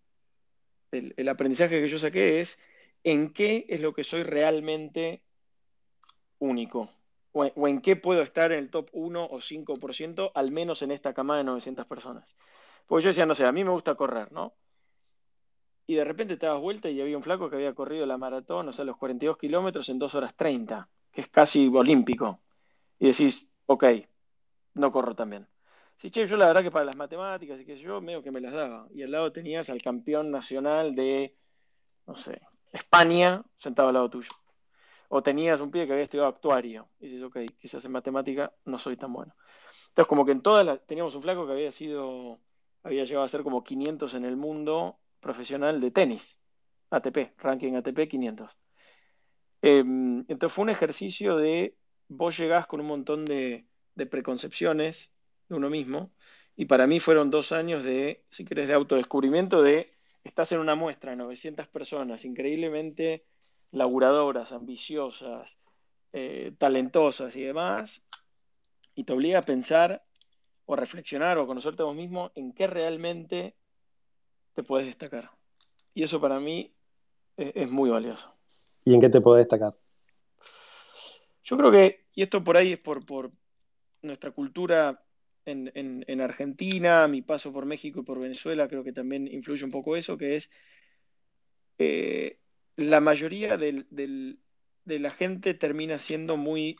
el 0.91 1.29
aprendizaje 1.29 1.79
que 1.79 1.87
yo 1.87 1.97
saqué 1.97 2.41
es, 2.41 2.59
¿en 3.03 3.31
qué 3.31 3.65
es 3.69 3.79
lo 3.79 3.93
que 3.93 4.03
soy 4.03 4.23
realmente 4.23 5.21
único? 6.39 6.89
O 7.33 7.67
en, 7.67 7.81
qué 7.81 7.95
puedo 7.95 8.21
estar 8.21 8.51
en 8.51 8.59
el 8.59 8.69
top 8.69 8.89
1 8.91 9.25
o 9.25 9.39
5%, 9.39 10.31
al 10.33 10.51
menos 10.51 10.81
en 10.81 10.91
esta 10.91 11.13
camada 11.13 11.39
de 11.39 11.45
900 11.45 11.85
personas. 11.85 12.27
Porque 12.87 13.03
yo 13.03 13.09
decía, 13.09 13.25
no 13.25 13.35
sé, 13.35 13.45
a 13.45 13.51
mí 13.51 13.63
me 13.63 13.71
gusta 13.71 13.95
correr, 13.95 14.31
¿no? 14.31 14.53
Y 15.87 15.95
de 15.95 16.03
repente 16.03 16.37
te 16.37 16.45
das 16.45 16.59
vuelta 16.59 16.89
y 16.89 17.01
había 17.01 17.17
un 17.17 17.23
flaco 17.23 17.49
que 17.49 17.55
había 17.55 17.73
corrido 17.73 18.05
la 18.05 18.17
maratón, 18.17 18.67
o 18.69 18.73
sea, 18.73 18.85
los 18.85 18.97
42 18.97 19.37
kilómetros 19.37 19.89
en 19.89 19.99
2 19.99 20.15
horas 20.15 20.35
30, 20.35 20.89
que 21.11 21.21
es 21.21 21.27
casi 21.27 21.69
olímpico. 21.73 22.39
Y 22.99 23.07
decís, 23.07 23.49
ok, 23.65 23.85
no 24.75 24.91
corro 24.91 25.15
también. 25.15 25.47
Sí, 25.97 26.09
che, 26.09 26.25
yo 26.25 26.35
la 26.37 26.47
verdad 26.47 26.63
que 26.63 26.71
para 26.71 26.85
las 26.85 26.95
matemáticas 26.95 27.59
y 27.61 27.65
que 27.65 27.77
yo, 27.77 28.01
medio 28.01 28.23
que 28.23 28.31
me 28.31 28.41
las 28.41 28.53
daba. 28.53 28.87
Y 28.93 29.03
al 29.03 29.11
lado 29.11 29.31
tenías 29.31 29.69
al 29.69 29.81
campeón 29.81 30.31
nacional 30.31 30.95
de, 30.95 31.35
no 32.07 32.15
sé, 32.15 32.39
España, 32.71 33.43
sentado 33.57 33.89
al 33.89 33.93
lado 33.95 34.09
tuyo 34.09 34.29
o 35.13 35.21
tenías 35.21 35.59
un 35.59 35.71
pie 35.71 35.85
que 35.85 35.91
había 35.91 36.05
estudiado 36.05 36.29
actuario. 36.29 36.87
Y 37.01 37.07
dices, 37.07 37.23
ok, 37.23 37.39
quizás 37.59 37.83
en 37.83 37.91
matemática 37.91 38.53
no 38.63 38.77
soy 38.77 38.95
tan 38.95 39.11
bueno. 39.11 39.35
Entonces, 39.89 40.07
como 40.07 40.25
que 40.25 40.31
en 40.31 40.41
todas 40.41 40.65
las, 40.65 40.87
teníamos 40.87 41.13
un 41.15 41.21
flaco 41.21 41.45
que 41.45 41.51
había 41.51 41.71
sido, 41.71 42.39
había 42.81 43.03
llegado 43.03 43.25
a 43.25 43.27
ser 43.27 43.43
como 43.43 43.61
500 43.61 44.13
en 44.13 44.23
el 44.23 44.37
mundo 44.37 44.99
profesional 45.19 45.81
de 45.81 45.91
tenis, 45.91 46.39
ATP, 46.91 47.33
ranking 47.39 47.73
ATP 47.73 48.07
500. 48.07 48.57
Em, 49.61 50.19
entonces 50.29 50.53
fue 50.53 50.63
un 50.63 50.69
ejercicio 50.69 51.35
de, 51.35 51.75
vos 52.07 52.37
llegás 52.37 52.65
con 52.65 52.79
un 52.79 52.87
montón 52.87 53.25
de, 53.25 53.67
de 53.95 54.05
preconcepciones 54.05 55.11
de 55.49 55.55
uno 55.55 55.69
mismo, 55.69 56.13
y 56.55 56.65
para 56.65 56.87
mí 56.87 57.01
fueron 57.01 57.31
dos 57.31 57.51
años 57.51 57.83
de, 57.83 58.23
si 58.29 58.45
querés, 58.45 58.69
de 58.69 58.75
autodescubrimiento, 58.75 59.61
de, 59.61 59.91
estás 60.23 60.53
en 60.53 60.59
una 60.59 60.75
muestra 60.75 61.11
de 61.11 61.17
900 61.17 61.67
personas, 61.67 62.23
increíblemente 62.23 63.25
laburadoras, 63.71 64.51
ambiciosas, 64.51 65.57
eh, 66.13 66.53
talentosas 66.57 67.35
y 67.35 67.41
demás, 67.41 68.03
y 68.95 69.05
te 69.05 69.13
obliga 69.13 69.39
a 69.39 69.45
pensar 69.45 70.03
o 70.65 70.75
reflexionar 70.75 71.37
o 71.37 71.47
conocerte 71.47 71.81
a 71.81 71.85
vos 71.85 71.95
mismo 71.95 72.31
en 72.35 72.53
qué 72.53 72.67
realmente 72.67 73.55
te 74.53 74.63
puedes 74.63 74.87
destacar. 74.87 75.31
Y 75.93 76.03
eso 76.03 76.19
para 76.21 76.39
mí 76.39 76.73
es, 77.37 77.69
muy 77.69 77.89
valioso. 77.89 78.33
¿Y 78.85 78.93
en 78.93 79.01
qué 79.01 79.09
te 79.09 79.21
puedes 79.21 79.45
destacar? 79.45 79.73
Yo 81.43 81.57
creo 81.57 81.71
que, 81.71 82.05
y 82.13 82.23
esto 82.23 82.43
por 82.43 82.57
ahí 82.57 82.73
es 82.73 82.79
por, 82.79 83.05
por 83.05 83.31
nuestra 84.01 84.31
cultura 84.31 85.03
en, 85.45 85.71
en, 85.73 86.21
Argentina, 86.21 87.07
mi 87.07 87.21
paso 87.21 87.51
por 87.51 87.65
México 87.65 88.01
y 88.01 88.03
por 88.03 88.19
Venezuela, 88.19 88.67
creo 88.67 88.83
que 88.83 88.93
también 88.93 89.27
influye 89.27 89.65
un 89.65 89.71
poco 89.71 89.95
eso, 89.95 90.17
que 90.17 90.35
es 90.35 90.51
eh, 91.79 92.40
la 92.81 92.99
mayoría 92.99 93.57
de 93.57 94.37
la 94.85 95.09
gente 95.09 95.53
termina 95.53 95.99
siendo 95.99 96.37
muy 96.37 96.77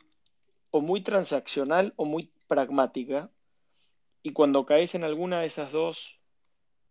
o 0.72 0.80
muy 0.80 1.02
transaccional 1.02 1.92
o 1.96 2.04
muy 2.04 2.32
pragmática. 2.48 3.30
Y 4.22 4.32
cuando 4.32 4.66
caes 4.66 4.94
en 4.94 5.04
alguna 5.04 5.40
de 5.40 5.46
esas 5.46 5.70
dos 5.70 6.20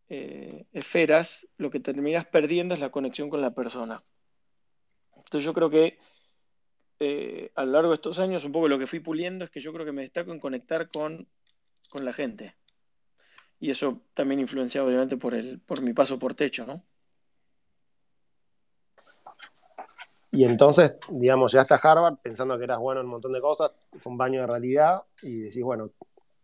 eh, 0.08 0.66
esferas, 0.72 1.48
lo 1.58 1.72
que 1.72 1.80
terminas 1.80 2.26
perdiendo 2.26 2.74
es 2.74 2.80
la 2.80 2.92
conexión 2.92 3.30
con 3.30 3.42
la 3.42 3.54
persona. 3.54 4.04
Entonces 5.16 5.44
yo 5.44 5.54
creo 5.54 5.70
que 5.70 5.98
eh, 7.00 7.52
a 7.56 7.66
lo 7.66 7.72
largo 7.72 7.90
de 7.90 7.96
estos 7.96 8.20
años, 8.20 8.46
un 8.46 8.52
poco 8.52 8.68
lo 8.68 8.78
que 8.78 8.88
fui 8.88 9.00
puliendo 9.00 9.44
es 9.44 9.50
que 9.50 9.60
yo 9.60 9.74
creo 9.74 9.86
que 9.86 9.92
me 9.92 10.04
destaco 10.04 10.32
en 10.32 10.40
conectar 10.40 10.90
con, 10.90 11.28
la 11.94 12.14
gente. 12.14 12.56
Y 13.60 13.72
eso 13.72 14.02
también 14.14 14.40
influenciado 14.40 14.88
obviamente 14.88 15.18
por, 15.18 15.34
el, 15.34 15.60
por 15.60 15.82
mi 15.82 15.94
paso 15.94 16.20
por 16.20 16.36
techo, 16.36 16.66
¿no? 16.66 16.86
Y 20.32 20.46
entonces, 20.46 20.98
digamos, 21.10 21.52
llegaste 21.52 21.74
a 21.74 21.78
Harvard 21.78 22.18
pensando 22.22 22.58
que 22.58 22.64
eras 22.64 22.80
bueno 22.80 23.02
en 23.02 23.08
un 23.08 23.12
montón 23.12 23.34
de 23.34 23.42
cosas, 23.42 23.74
fue 24.00 24.12
un 24.12 24.18
baño 24.18 24.42
de 24.42 24.48
realidad 24.48 25.04
y 25.22 25.42
decís, 25.42 25.64
bueno, 25.64 25.92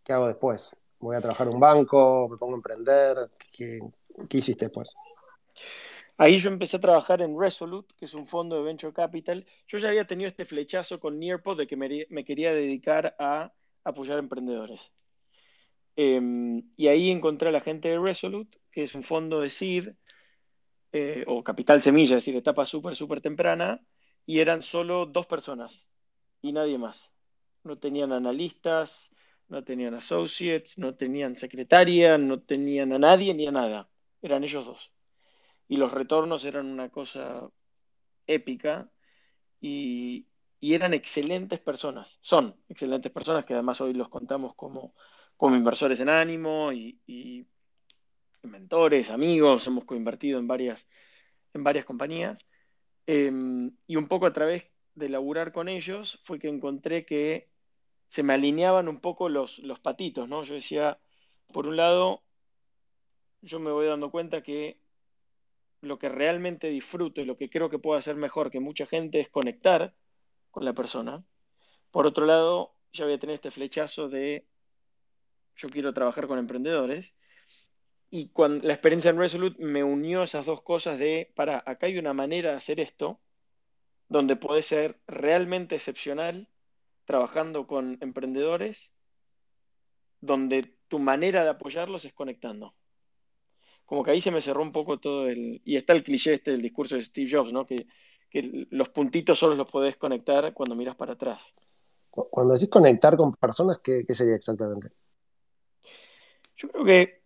¿qué 0.04 0.14
hago 0.14 0.28
después? 0.28 0.76
¿Voy 1.00 1.16
a 1.16 1.22
trabajar 1.22 1.48
en 1.48 1.54
un 1.54 1.60
banco? 1.60 2.28
¿Me 2.30 2.38
pongo 2.38 2.54
a 2.54 2.58
emprender? 2.58 3.16
¿Qué, 3.52 3.80
qué 4.30 4.38
hiciste 4.40 4.66
después? 4.66 4.94
Ahí 6.18 6.40
yo 6.40 6.50
empecé 6.50 6.78
a 6.78 6.80
trabajar 6.82 7.22
en 7.22 7.40
Resolute, 7.40 7.94
que 7.96 8.06
es 8.06 8.14
un 8.16 8.26
fondo 8.26 8.56
de 8.56 8.64
Venture 8.64 8.92
Capital. 8.92 9.46
Yo 9.68 9.78
ya 9.78 9.90
había 9.90 10.08
tenido 10.08 10.28
este 10.28 10.46
flechazo 10.46 11.00
con 11.00 11.20
Nearpod 11.20 11.58
de 11.58 11.68
que 11.68 11.78
me, 11.78 12.26
quería 12.26 12.52
dedicar 12.54 13.16
a 13.20 13.54
apoyar 13.84 14.18
emprendedores. 14.18 14.92
Em, 15.96 16.64
y 16.76 16.88
ahí 16.88 17.12
encontré 17.12 17.50
a 17.50 17.52
la 17.52 17.60
gente 17.60 17.90
de 17.90 18.00
Resolute, 18.00 18.58
que 18.72 18.84
es 18.84 18.96
un 18.96 19.04
fondo 19.04 19.40
de 19.42 19.50
seed 19.50 19.94
eh, 20.92 21.24
o 21.28 21.44
capital 21.44 21.82
semilla, 21.82 22.18
es 22.18 22.26
decir, 22.26 22.36
etapa 22.36 22.66
súper, 22.66 22.96
súper 22.96 23.22
temprana, 23.22 23.82
y 24.26 24.40
eran 24.40 24.62
solo 24.62 25.06
dos 25.06 25.28
personas 25.28 25.88
y 26.42 26.52
nadie 26.52 26.78
más. 26.78 27.12
No 27.64 27.78
tenían 27.78 28.12
analistas, 28.12 29.12
no 29.48 29.64
tenían 29.64 29.94
associates, 29.94 30.78
no 30.78 30.96
tenían 30.96 31.36
secretaria, 31.36 32.18
no 32.18 32.42
tenían 32.42 32.94
a 32.94 33.00
nadie 33.00 33.34
ni 33.34 33.48
a 33.48 33.52
nada. 33.52 33.90
Eran 34.22 34.44
ellos 34.44 34.66
dos 34.66 34.92
y 35.68 35.78
los 35.78 35.92
retornos 35.92 36.46
eran 36.46 36.68
una 36.68 36.90
cosa 36.90 37.50
épica 38.26 38.90
y, 39.60 40.28
eran 40.60 40.94
excelentes 40.94 41.60
personas, 41.60 42.18
son 42.22 42.56
excelentes 42.68 43.12
personas 43.12 43.46
que 43.46 43.54
además 43.54 43.80
hoy 43.80 43.94
los 43.94 44.10
contamos 44.10 44.56
como, 44.56 44.96
como 45.38 45.56
inversores 45.56 46.00
en 46.00 46.10
ánimo 46.10 46.74
y, 46.74 47.48
mentores, 48.50 49.10
amigos, 49.10 49.68
hemos 49.68 49.86
coinvertido 49.86 50.40
en 50.40 50.48
varias, 50.48 50.88
en 51.54 51.64
varias 51.64 51.86
compañías 51.86 52.46
em, 53.06 53.72
y 53.88 53.96
un 53.96 54.08
poco 54.08 54.26
a 54.26 54.34
través 54.34 54.68
de 54.96 55.10
laburar 55.10 55.52
con 55.52 55.70
ellos 55.70 56.20
fue 56.24 56.40
que 56.40 56.48
encontré 56.50 57.06
que 57.06 57.50
se 58.08 58.24
me 58.24 58.34
alineaban 58.34 58.88
un 58.88 59.00
poco 59.00 59.30
los, 59.30 59.60
los 59.60 59.80
patitos, 59.80 60.28
¿no? 60.30 60.44
Yo 60.44 60.56
decía, 60.56 61.00
por 61.54 61.68
un 61.68 61.78
lado, 61.78 62.24
yo 63.42 63.60
me 63.60 63.72
voy 63.72 63.88
dando 63.88 64.12
cuenta 64.12 64.42
que 64.42 64.80
lo 65.82 66.00
que 66.00 66.10
realmente 66.10 66.70
disfruto 66.70 67.22
y 67.22 67.26
lo 67.26 67.38
que 67.38 67.50
creo 67.50 67.70
que 67.70 67.80
puedo 67.80 67.98
hacer 67.98 68.16
mejor 68.16 68.50
que 68.50 68.60
mucha 68.60 68.86
gente 68.86 69.20
es 69.20 69.30
conectar 69.30 69.94
con 70.52 70.66
la 70.66 70.74
persona. 70.74 71.24
Por 71.92 72.08
otro 72.08 72.26
lado, 72.26 72.76
ya 72.94 73.06
voy 73.06 73.14
a 73.14 73.20
tener 73.20 73.36
este 73.36 73.52
flechazo 73.52 74.10
de 74.10 74.48
yo 75.56 75.70
quiero 75.70 75.94
trabajar 75.94 76.28
con 76.28 76.40
emprendedores. 76.40 77.14
Y 78.10 78.30
cuando 78.30 78.66
la 78.68 78.74
experiencia 78.74 79.12
en 79.12 79.18
Resolute 79.18 79.64
me 79.64 79.84
unió 79.84 80.24
esas 80.24 80.46
dos 80.46 80.62
cosas 80.62 80.98
de, 80.98 81.32
para, 81.36 81.64
acá 81.66 81.88
hay 81.88 81.98
una 81.98 82.14
manera 82.14 82.52
de 82.52 82.58
hacer 82.58 82.80
esto, 82.80 83.20
donde 84.08 84.36
puede 84.36 84.62
ser 84.62 85.00
realmente 85.08 85.76
excepcional 85.76 86.48
trabajando 87.06 87.68
con 87.68 87.98
emprendedores, 88.02 88.92
donde 90.22 90.74
tu 90.88 91.00
manera 91.00 91.44
de 91.44 91.50
apoyarlos 91.50 92.06
es 92.06 92.14
conectando 92.14 92.74
como 93.88 94.04
que 94.04 94.12
ahí 94.12 94.22
se 94.22 94.32
me 94.32 94.42
cerró 94.42 94.62
un 94.62 94.74
poco 94.74 95.00
todo 95.00 95.28
el... 95.28 95.62
Y 95.64 95.78
está 95.78 95.94
el 95.94 96.04
cliché 96.04 96.34
este 96.34 96.52
del 96.52 96.62
discurso 96.62 96.96
de 96.96 97.02
Steve 97.02 97.30
Jobs, 97.32 97.54
¿no? 97.54 97.66
Que, 97.66 97.88
los 98.70 98.90
puntitos 98.90 99.40
solo 99.40 99.56
los 99.56 99.72
podés 99.72 99.96
conectar 99.96 100.54
cuando 100.54 100.76
miras 100.76 100.96
para 100.96 101.14
atrás. 101.14 101.42
Cuando 102.12 102.54
decís 102.54 102.70
conectar 102.70 103.16
con 103.16 103.34
personas, 103.34 103.80
¿qué, 103.80 104.04
sería 104.10 104.36
exactamente? 104.36 104.90
Yo 106.58 106.68
creo 106.68 106.86
que 106.86 107.24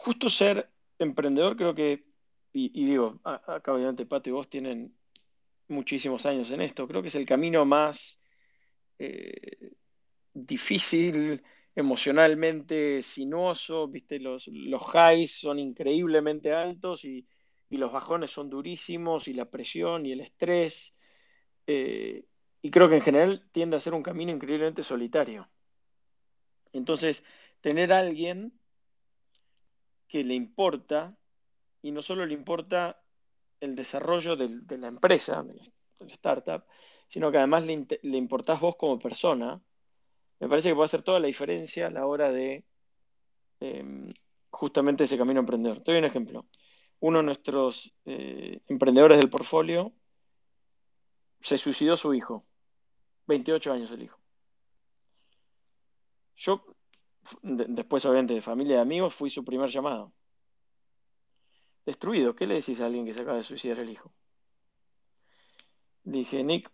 justo 0.00 0.30
ser 0.30 0.70
emprendedor, 0.98 1.56
creo 1.56 1.74
que, 1.74 2.04
y, 2.52 2.84
digo, 2.84 3.20
acá 3.22 3.74
obviamente 3.74 4.06
Pato 4.06 4.30
y 4.30 4.32
vos 4.32 4.48
tienen 4.48 4.94
muchísimos 5.68 6.24
años 6.24 6.50
en 6.50 6.62
esto, 6.62 6.88
creo 6.88 7.02
que 7.02 7.08
es 7.08 7.14
el 7.14 7.26
camino 7.26 7.64
más 7.66 8.20
eh, 8.98 9.72
difícil, 10.32 11.42
emocionalmente 11.76 13.02
sinuoso, 13.02 13.88
viste, 13.88 14.18
los, 14.18 14.48
los 14.48 14.82
highs 14.94 15.38
son 15.38 15.58
increíblemente 15.58 16.52
altos 16.52 17.04
y, 17.04 17.26
los 17.68 17.92
bajones 17.92 18.32
son 18.32 18.50
durísimos 18.50 19.28
y 19.28 19.32
la 19.32 19.44
presión 19.44 20.04
y 20.04 20.10
el 20.10 20.20
estrés. 20.22 20.96
Eh, 21.68 22.24
y 22.62 22.70
creo 22.72 22.88
que 22.88 22.96
en 22.96 23.00
general 23.00 23.48
tiende 23.52 23.76
a 23.76 23.80
ser 23.80 23.94
un 23.94 24.02
camino 24.02 24.32
increíblemente 24.32 24.82
solitario. 24.82 25.48
Entonces, 26.72 27.22
tener 27.60 27.92
a 27.92 27.98
alguien 27.98 28.59
que 30.10 30.24
le 30.24 30.34
importa, 30.34 31.16
y 31.82 31.92
no 31.92 32.02
solo 32.02 32.26
le 32.26 32.34
importa 32.34 33.00
el 33.60 33.76
desarrollo 33.76 34.36
de 34.36 34.78
la 34.78 34.88
empresa, 34.88 35.42
del, 35.42 35.60
startup, 36.10 36.64
sino 37.08 37.30
que 37.30 37.38
además 37.38 37.64
le, 37.64 37.86
le 38.02 38.18
importás 38.18 38.58
vos 38.58 38.74
como 38.76 38.98
persona, 38.98 39.62
me 40.40 40.48
parece 40.48 40.70
que 40.70 40.74
puede 40.74 40.86
hacer 40.86 41.02
toda 41.02 41.20
la 41.20 41.26
diferencia 41.26 41.86
a 41.86 41.90
la 41.90 42.06
hora 42.06 42.32
de 42.32 42.64
em, 43.60 44.10
justamente 44.50 45.04
ese 45.04 45.18
camino 45.18 45.40
emprendedor. 45.40 45.82
Te 45.82 45.92
doy 45.92 45.98
un 45.98 46.06
ejemplo. 46.06 46.46
Uno 46.98 47.18
de 47.18 47.24
nuestros 47.24 47.94
eh, 48.06 48.60
emprendedores 48.66 49.18
del 49.18 49.30
portfolio 49.30 49.92
se 51.40 51.58
suicidó 51.58 51.96
su 51.96 52.14
hijo. 52.14 52.46
28 53.26 53.72
años 53.72 53.90
el 53.92 54.02
hijo. 54.02 54.18
Yo, 56.36 56.64
después 57.42 58.04
obviamente 58.04 58.34
de 58.34 58.42
familia 58.42 58.76
y 58.76 58.80
amigos, 58.80 59.14
fui 59.14 59.30
su 59.30 59.44
primer 59.44 59.70
llamado. 59.70 60.12
Destruido. 61.86 62.34
¿Qué 62.34 62.46
le 62.46 62.54
decís 62.54 62.80
a 62.80 62.86
alguien 62.86 63.04
que 63.06 63.12
se 63.12 63.22
acaba 63.22 63.36
de 63.36 63.42
suicidar 63.42 63.78
el 63.80 63.90
hijo? 63.90 64.12
dije, 66.04 66.42
Nick, 66.42 66.70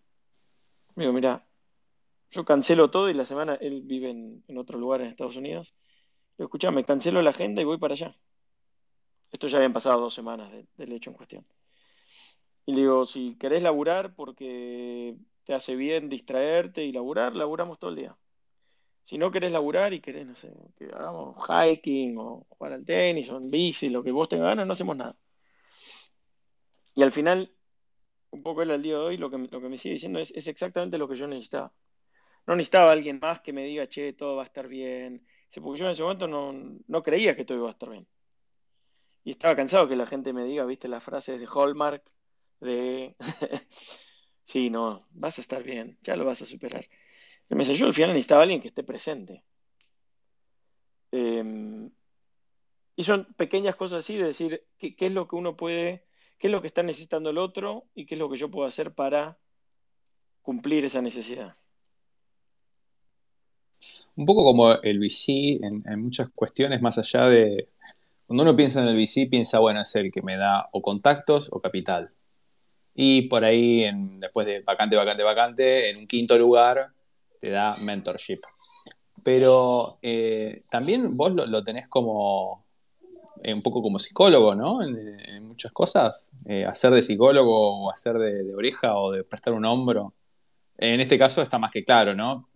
digo, 0.94 1.12
mira, 1.12 1.46
yo 2.30 2.44
cancelo 2.44 2.90
todo 2.90 3.08
y 3.10 3.14
la 3.14 3.24
semana 3.24 3.54
él 3.56 3.82
vive 3.84 4.10
en, 4.10 4.58
otro 4.58 4.78
lugar 4.78 5.00
en 5.00 5.08
Estados 5.08 5.36
Unidos. 5.36 5.74
Digo, 6.38 6.50
me 6.72 6.84
cancelo 6.84 7.22
la 7.22 7.30
agenda 7.30 7.62
y 7.62 7.64
voy 7.64 7.78
para 7.78 7.94
allá. 7.94 8.16
Esto 9.32 9.48
ya 9.48 9.58
habían 9.58 9.72
pasado 9.72 10.00
dos 10.00 10.14
semanas 10.14 10.50
del 10.76 10.92
hecho 10.92 11.10
en 11.10 11.16
cuestión. 11.16 11.46
Y 12.66 12.72
le 12.72 12.80
digo, 12.82 13.06
si 13.06 13.36
querés 13.36 13.62
laburar 13.62 14.14
porque 14.14 15.16
te 15.44 15.54
hace 15.54 15.76
bien 15.76 16.08
distraerte 16.08 16.84
y 16.84 16.92
laburar, 16.92 17.36
laburamos 17.36 17.78
todo 17.78 17.90
el 17.90 17.96
día. 17.96 18.16
Si 19.06 19.18
no 19.18 19.30
querés 19.30 19.52
laburar 19.52 19.92
y 19.94 20.00
querés, 20.00 20.26
no 20.26 20.34
sé, 20.34 20.52
que 20.76 20.86
hagamos 20.86 21.36
hiking 21.48 22.18
o 22.18 22.46
jugar 22.50 22.72
al 22.72 22.84
tenis 22.84 23.30
o 23.30 23.36
en 23.38 23.48
bici, 23.48 23.88
lo 23.88 24.02
que 24.02 24.10
vos 24.10 24.28
tengas 24.28 24.48
ganas, 24.48 24.66
no 24.66 24.72
hacemos 24.72 24.96
nada. 24.96 25.16
Y 26.94 27.02
al 27.02 27.12
final, 27.12 27.52
un 28.30 28.42
poco 28.42 28.62
él 28.62 28.70
al 28.72 28.82
día 28.82 28.94
de 28.94 29.00
hoy, 29.00 29.16
lo 29.16 29.30
que, 29.30 29.38
lo 29.38 29.60
que 29.60 29.68
me 29.68 29.78
sigue 29.78 29.94
diciendo 29.94 30.18
es, 30.18 30.32
es 30.32 30.48
exactamente 30.48 30.98
lo 30.98 31.08
que 31.08 31.16
yo 31.16 31.26
necesitaba 31.28 31.72
no 32.46 32.54
necesitaba 32.54 32.92
alguien 32.92 33.18
más 33.20 33.40
que 33.40 33.52
me 33.52 33.64
diga, 33.64 33.88
che, 33.88 34.12
todo 34.12 34.36
va 34.36 34.42
a 34.42 34.46
estar 34.46 34.68
bien. 34.68 35.26
Porque 35.54 35.80
yo 35.80 35.86
en 35.86 35.92
ese 35.92 36.02
momento 36.02 36.28
no, 36.28 37.02
creía 37.02 37.34
que 37.34 37.44
todo 37.44 37.58
iba 37.58 37.68
a 37.68 37.72
estar 37.72 37.90
bien. 37.90 38.06
Y 39.24 39.32
estaba 39.32 39.56
cansado 39.56 39.88
que 39.88 39.96
la 39.96 40.06
gente 40.06 40.32
me 40.32 40.44
diga, 40.44 40.64
viste, 40.64 40.86
las 40.86 41.02
frases 41.02 41.40
de 41.40 41.48
Hallmark, 41.52 42.04
de, 42.60 43.16
sí, 44.44 44.70
no, 44.70 45.06
vas 45.10 45.38
a 45.38 45.40
estar 45.40 45.62
bien, 45.62 45.98
ya 46.02 46.16
lo 46.16 46.24
vas 46.24 46.42
a 46.42 46.46
superar. 46.46 46.86
Me 47.48 47.58
dice, 47.60 47.74
yo 47.74 47.86
al 47.86 47.94
final 47.94 48.10
necesitaba 48.10 48.42
alguien 48.42 48.60
que 48.60 48.68
esté 48.68 48.82
presente. 48.82 49.42
Em, 51.12 51.90
y 52.96 53.02
son 53.02 53.32
pequeñas 53.34 53.76
cosas 53.76 54.00
así 54.00 54.16
de 54.16 54.26
decir 54.26 54.64
qué, 54.78 54.94
es 54.98 55.12
lo 55.12 55.28
que 55.28 55.36
uno 55.36 55.56
puede, 55.56 56.04
qué 56.38 56.48
es 56.48 56.50
lo 56.50 56.60
que 56.60 56.66
está 56.66 56.82
necesitando 56.82 57.30
el 57.30 57.38
otro 57.38 57.84
y 57.94 58.06
qué 58.06 58.14
es 58.16 58.18
lo 58.18 58.28
que 58.28 58.36
yo 58.36 58.50
puedo 58.50 58.66
hacer 58.66 58.94
para 58.94 59.38
cumplir 60.42 60.84
esa 60.84 61.00
necesidad 61.00 61.54
un 64.16 64.24
poco 64.24 64.44
como 64.44 64.72
el 64.72 64.98
VC 64.98 65.60
en, 65.62 66.00
muchas 66.00 66.30
cuestiones, 66.30 66.80
más 66.80 66.98
allá 66.98 67.28
de. 67.28 67.68
Cuando 68.26 68.42
uno 68.42 68.56
piensa 68.56 68.80
en 68.80 68.88
el 68.88 68.96
VC, 68.96 69.28
piensa, 69.30 69.60
bueno, 69.60 69.82
es 69.82 69.94
el 69.94 70.10
que 70.10 70.22
me 70.22 70.36
da 70.36 70.68
o 70.72 70.82
contactos 70.82 71.48
o 71.52 71.60
capital. 71.60 72.10
Y 72.94 73.22
por 73.22 73.44
ahí, 73.44 73.84
después 74.18 74.46
de 74.46 74.60
vacante, 74.60 74.96
vacante, 74.96 75.22
vacante, 75.22 75.90
en 75.90 75.98
un 75.98 76.06
quinto 76.06 76.38
lugar, 76.38 76.92
te 77.40 77.50
da 77.50 77.76
mentorship. 77.76 78.40
Pero 79.22 79.98
eh, 80.02 80.62
también 80.70 81.16
vos 81.16 81.32
lo, 81.32 81.64
tenés 81.64 81.88
como 81.88 82.64
eh, 83.42 83.52
un 83.52 83.62
poco 83.62 83.82
como 83.82 83.98
psicólogo, 83.98 84.54
¿no? 84.54 84.82
En, 84.82 85.44
muchas 85.46 85.72
cosas. 85.72 86.30
Eh, 86.44 86.64
hacer 86.64 86.92
de 86.92 87.02
psicólogo 87.02 87.86
o 87.86 87.90
hacer 87.90 88.18
de, 88.18 88.54
oreja 88.54 88.96
o 88.96 89.10
de 89.10 89.24
prestar 89.24 89.54
un 89.54 89.64
hombro. 89.64 90.14
En 90.78 91.00
este 91.00 91.18
caso 91.18 91.42
está 91.42 91.58
más 91.58 91.70
que 91.70 91.84
claro, 91.84 92.14
¿no? 92.14 92.48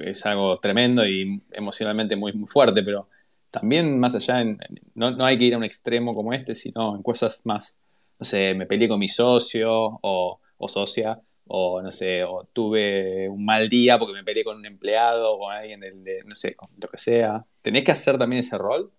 es 0.00 0.24
algo 0.26 0.58
tremendo 0.60 1.04
y 1.04 1.42
emocionalmente 1.50 2.14
muy, 2.14 2.32
muy 2.32 2.46
fuerte, 2.46 2.84
pero 2.84 3.08
también 3.50 3.98
más 3.98 4.14
allá, 4.14 4.40
en, 4.40 4.58
no, 4.94 5.10
no, 5.10 5.24
hay 5.24 5.36
que 5.36 5.44
ir 5.44 5.54
a 5.54 5.58
un 5.58 5.64
extremo 5.64 6.14
como 6.14 6.32
este, 6.32 6.54
sino 6.54 6.94
en 6.94 7.02
cosas 7.02 7.42
más, 7.44 7.76
no 8.18 8.24
sé, 8.24 8.54
me 8.54 8.66
peleé 8.66 8.88
con 8.88 8.98
mi 8.98 9.08
socio 9.08 9.70
o, 9.72 10.40
o 10.56 10.68
socia, 10.68 11.20
o 11.46 11.82
no 11.82 11.90
sé, 11.90 12.24
o 12.24 12.44
tuve 12.52 13.28
un 13.28 13.44
mal 13.44 13.68
día 13.68 13.98
porque 13.98 14.14
me 14.14 14.24
peleé 14.24 14.44
con 14.44 14.58
un 14.58 14.66
empleado 14.66 15.32
o 15.32 15.40
con 15.40 15.52
alguien 15.52 15.80
de, 15.80 16.22
no 16.24 16.34
sé, 16.34 16.56
lo 16.80 16.88
que 16.88 16.98
sea. 16.98 17.44
¿Tenés 17.62 17.84
que 17.84 17.92
hacer 17.92 18.18
también 18.18 18.40
ese 18.40 18.58
rol? 18.58 18.92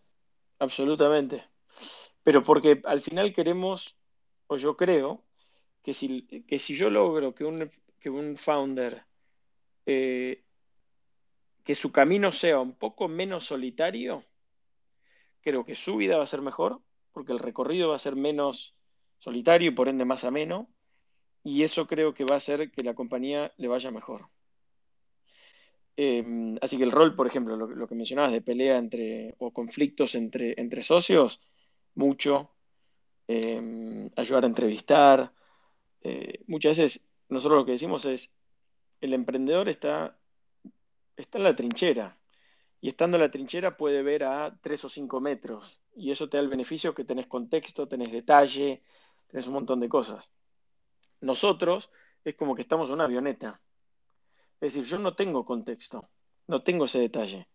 Absolutamente. 0.59 1.43
Pero 2.23 2.43
porque 2.43 2.81
al 2.85 3.01
final 3.01 3.33
queremos, 3.33 3.97
o 4.47 4.57
yo 4.57 4.77
creo, 4.77 5.23
que 5.83 5.93
si, 5.93 6.23
que 6.23 6.57
si 6.59 6.75
yo 6.75 6.89
logro 6.89 7.35
que 7.35 7.45
un, 7.45 7.71
que 7.99 8.09
un 8.09 8.37
founder 8.37 9.03
eh, 9.85 10.43
que 11.63 11.75
su 11.75 11.91
camino 11.91 12.31
sea 12.31 12.59
un 12.59 12.73
poco 12.73 13.07
menos 13.07 13.45
solitario, 13.45 14.23
creo 15.41 15.65
que 15.65 15.75
su 15.75 15.97
vida 15.97 16.17
va 16.17 16.23
a 16.23 16.27
ser 16.27 16.41
mejor, 16.41 16.79
porque 17.11 17.31
el 17.31 17.39
recorrido 17.39 17.89
va 17.89 17.95
a 17.95 17.99
ser 17.99 18.15
menos 18.15 18.75
solitario 19.17 19.69
y 19.69 19.73
por 19.73 19.89
ende 19.89 20.05
más 20.05 20.23
ameno, 20.23 20.69
y 21.45 21.63
eso 21.63 21.87
creo 21.87 22.13
que 22.13 22.25
va 22.25 22.35
a 22.35 22.37
hacer 22.37 22.71
que 22.71 22.83
la 22.83 22.95
compañía 22.95 23.53
le 23.57 23.67
vaya 23.67 23.91
mejor. 23.91 24.27
Em, 25.97 26.57
así 26.61 26.77
que 26.77 26.83
el 26.83 26.91
rol, 26.91 27.15
por 27.15 27.27
ejemplo, 27.27 27.55
lo, 27.55 27.87
que 27.87 27.95
mencionabas 27.95 28.33
de 28.33 28.41
pelea 28.41 28.77
entre 28.77 29.35
o 29.39 29.51
conflictos 29.51 30.15
entre, 30.15 30.55
entre 30.57 30.81
socios, 30.81 31.41
mucho. 31.95 32.51
Em, 33.27 34.09
ayudar 34.15 34.43
a 34.43 34.47
entrevistar. 34.47 35.31
Eh, 36.01 36.43
muchas 36.47 36.77
veces 36.77 37.09
nosotros 37.29 37.59
lo 37.59 37.65
que 37.65 37.73
decimos 37.73 38.05
es, 38.05 38.31
el 39.01 39.13
emprendedor 39.13 39.69
está, 39.69 40.17
está 41.17 41.37
en 41.37 41.43
la 41.43 41.55
trinchera 41.55 42.17
y 42.81 42.89
estando 42.89 43.17
en 43.17 43.23
la 43.23 43.31
trinchera 43.31 43.77
puede 43.77 44.03
ver 44.03 44.23
a 44.23 44.57
tres 44.61 44.85
o 44.85 44.89
cinco 44.89 45.19
metros 45.21 45.81
y 45.95 46.11
eso 46.11 46.29
te 46.29 46.37
da 46.37 46.43
el 46.43 46.49
beneficio 46.49 46.93
que 46.95 47.03
tenés 47.05 47.27
contexto, 47.27 47.87
tenés 47.87 48.11
detalle, 48.11 48.81
tenés 49.27 49.47
un 49.47 49.53
montón 49.53 49.79
de 49.79 49.89
cosas. 49.89 50.31
Nosotros 51.21 51.89
es 52.23 52.35
como 52.35 52.55
que 52.55 52.61
estamos 52.61 52.89
en 52.89 52.95
una 52.95 53.05
avioneta. 53.05 53.61
Es 54.61 54.73
decir, 54.73 54.83
yo 54.83 54.99
no 54.99 55.15
tengo 55.15 55.45
contexto, 55.45 56.09
no 56.47 56.63
tengo 56.63 56.85
ese 56.85 56.99
detalle, 56.99 57.47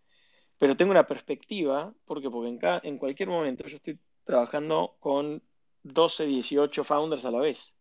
pero 0.59 0.77
tengo 0.77 0.91
una 0.91 1.07
perspectiva, 1.07 1.95
porque 2.05 2.31
porque 2.31 2.51
en, 2.51 2.61
en 2.83 2.99
cualquier 2.99 3.29
momento 3.29 3.67
yo 3.67 3.77
estoy 3.77 3.99
trabajando 4.25 4.97
con 5.01 5.43
12, 5.83 6.27
18 6.27 6.85
founders 6.85 7.25
a 7.25 7.31
la 7.31 7.41
vez. 7.41 7.75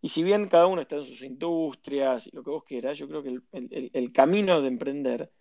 Y 0.00 0.08
si 0.08 0.22
bien 0.22 0.48
cada 0.48 0.66
uno 0.66 0.82
está 0.82 0.96
en 0.96 1.04
sus 1.04 1.22
industrias 1.22 2.26
y 2.26 2.36
lo 2.36 2.42
que 2.42 2.50
vos 2.50 2.64
quieras, 2.64 2.98
yo 2.98 3.08
creo 3.08 3.22
que 3.22 3.40
el, 3.52 4.12
camino 4.12 4.60
de 4.60 4.68
emprender 4.68 5.32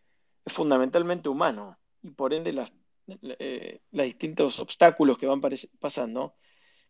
es 0.44 0.54
fundamentalmente 0.54 1.30
humano 1.30 1.78
y 2.02 2.12
por 2.12 2.34
ende 2.34 2.54
las, 2.54 2.72
eh, 3.08 3.82
los 3.92 4.06
distintos 4.06 4.60
obstáculos 4.60 5.18
que 5.18 5.28
van 5.28 5.42
pasando, 5.80 6.36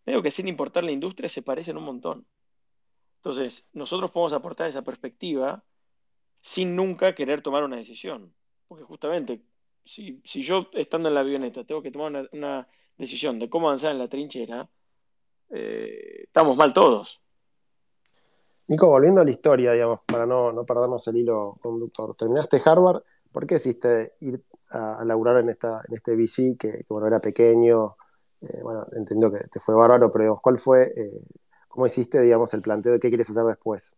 veo 0.06 0.22
que 0.22 0.32
sin 0.32 0.48
importar 0.48 0.84
la 0.84 0.92
industria 0.92 1.28
se 1.28 1.42
parecen 1.42 1.78
un 1.78 1.84
montón. 1.86 2.28
Entonces, 3.26 3.66
nosotros 3.74 4.12
podemos 4.12 4.34
aportar 4.34 4.68
esa 4.68 4.84
perspectiva 4.84 5.64
sin 6.42 6.76
nunca 6.76 7.16
querer 7.16 7.42
tomar 7.42 7.64
una 7.64 7.78
decisión. 7.78 8.32
Porque 8.68 8.84
justamente, 8.84 9.42
si, 9.84 10.22
yo 10.24 10.68
estando 10.74 11.10
en 11.10 11.16
la 11.16 11.22
avioneta 11.22 11.64
tengo 11.64 11.82
que 11.82 11.90
tomar 11.90 12.30
una 12.34 12.68
decisión 12.96 13.40
de 13.40 13.50
cómo 13.50 13.68
avanzar 13.68 13.94
en 13.94 13.98
la 13.98 14.08
trinchera, 14.08 14.70
eh, 15.50 16.26
estamos 16.26 16.56
mal 16.56 16.72
todos. 16.72 17.20
Nico, 18.68 18.90
volviendo 18.90 19.22
a 19.22 19.26
la 19.26 19.32
historia, 19.32 19.72
digamos, 19.72 20.02
para 20.06 20.28
no, 20.28 20.52
no 20.52 20.64
perdernos 20.64 21.08
el 21.08 21.18
hilo 21.18 21.58
conductor, 21.64 22.16
terminaste 22.16 22.62
Harvard, 22.64 23.02
¿por 23.32 23.48
qué 23.48 23.56
decidiste 23.56 24.14
ir 24.20 24.44
a, 24.70 25.04
laburar 25.04 25.38
en, 25.38 25.50
esta, 25.50 25.82
en 25.88 25.96
este 25.96 26.16
VC 26.16 26.58
que, 26.60 26.86
bueno, 26.90 27.08
era 27.08 27.20
pequeño? 27.20 27.96
Eh, 28.42 28.62
bueno, 28.62 28.86
entiendo 28.96 29.32
que 29.32 29.40
te 29.48 29.60
fue 29.60 29.74
bárbaro, 29.74 30.12
pero 30.12 30.40
¿cuál 30.44 30.60
fue, 30.60 30.94
eh, 30.96 31.22
cómo 31.76 31.88
hiciste, 31.88 32.22
digamos, 32.22 32.54
el 32.54 32.62
planteo 32.62 32.94
de 32.94 33.00
qué 33.02 33.10
quieres 33.10 33.30
hacer 33.30 33.44
después? 33.44 33.98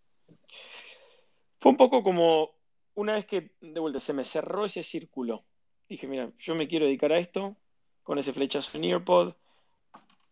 Fue 1.60 1.72
un 1.72 1.78
poco 1.78 2.02
como 2.02 2.50
una 2.96 3.13
vez 3.13 3.28
que, 3.28 3.52
de 3.62 3.80
vuelta, 3.80 4.00
se 4.00 4.13
me 4.13 4.24
cerró 4.24 4.66
ese 4.66 4.82
círculo. 4.82 5.46
Dije, 5.88 6.08
mira, 6.08 6.32
yo 6.40 6.56
me 6.56 6.68
quiero 6.68 6.88
dedicar 6.88 7.13
a 7.13 7.20
esto, 7.20 7.56
con 8.02 8.18
ese 8.18 8.34
flechazo 8.34 8.76
en 8.78 8.86
Earpod. 8.86 9.36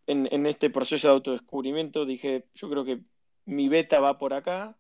En, 0.08 0.46
este 0.48 0.72
proceso 0.72 1.08
de 1.08 1.14
autodescubrimiento 1.14 2.06
dije, 2.06 2.46
yo 2.56 2.70
creo 2.70 2.84
que 2.84 3.02
mi 3.46 3.70
beta 3.70 4.00
va 4.00 4.18
por 4.18 4.34
acá. 4.34 4.76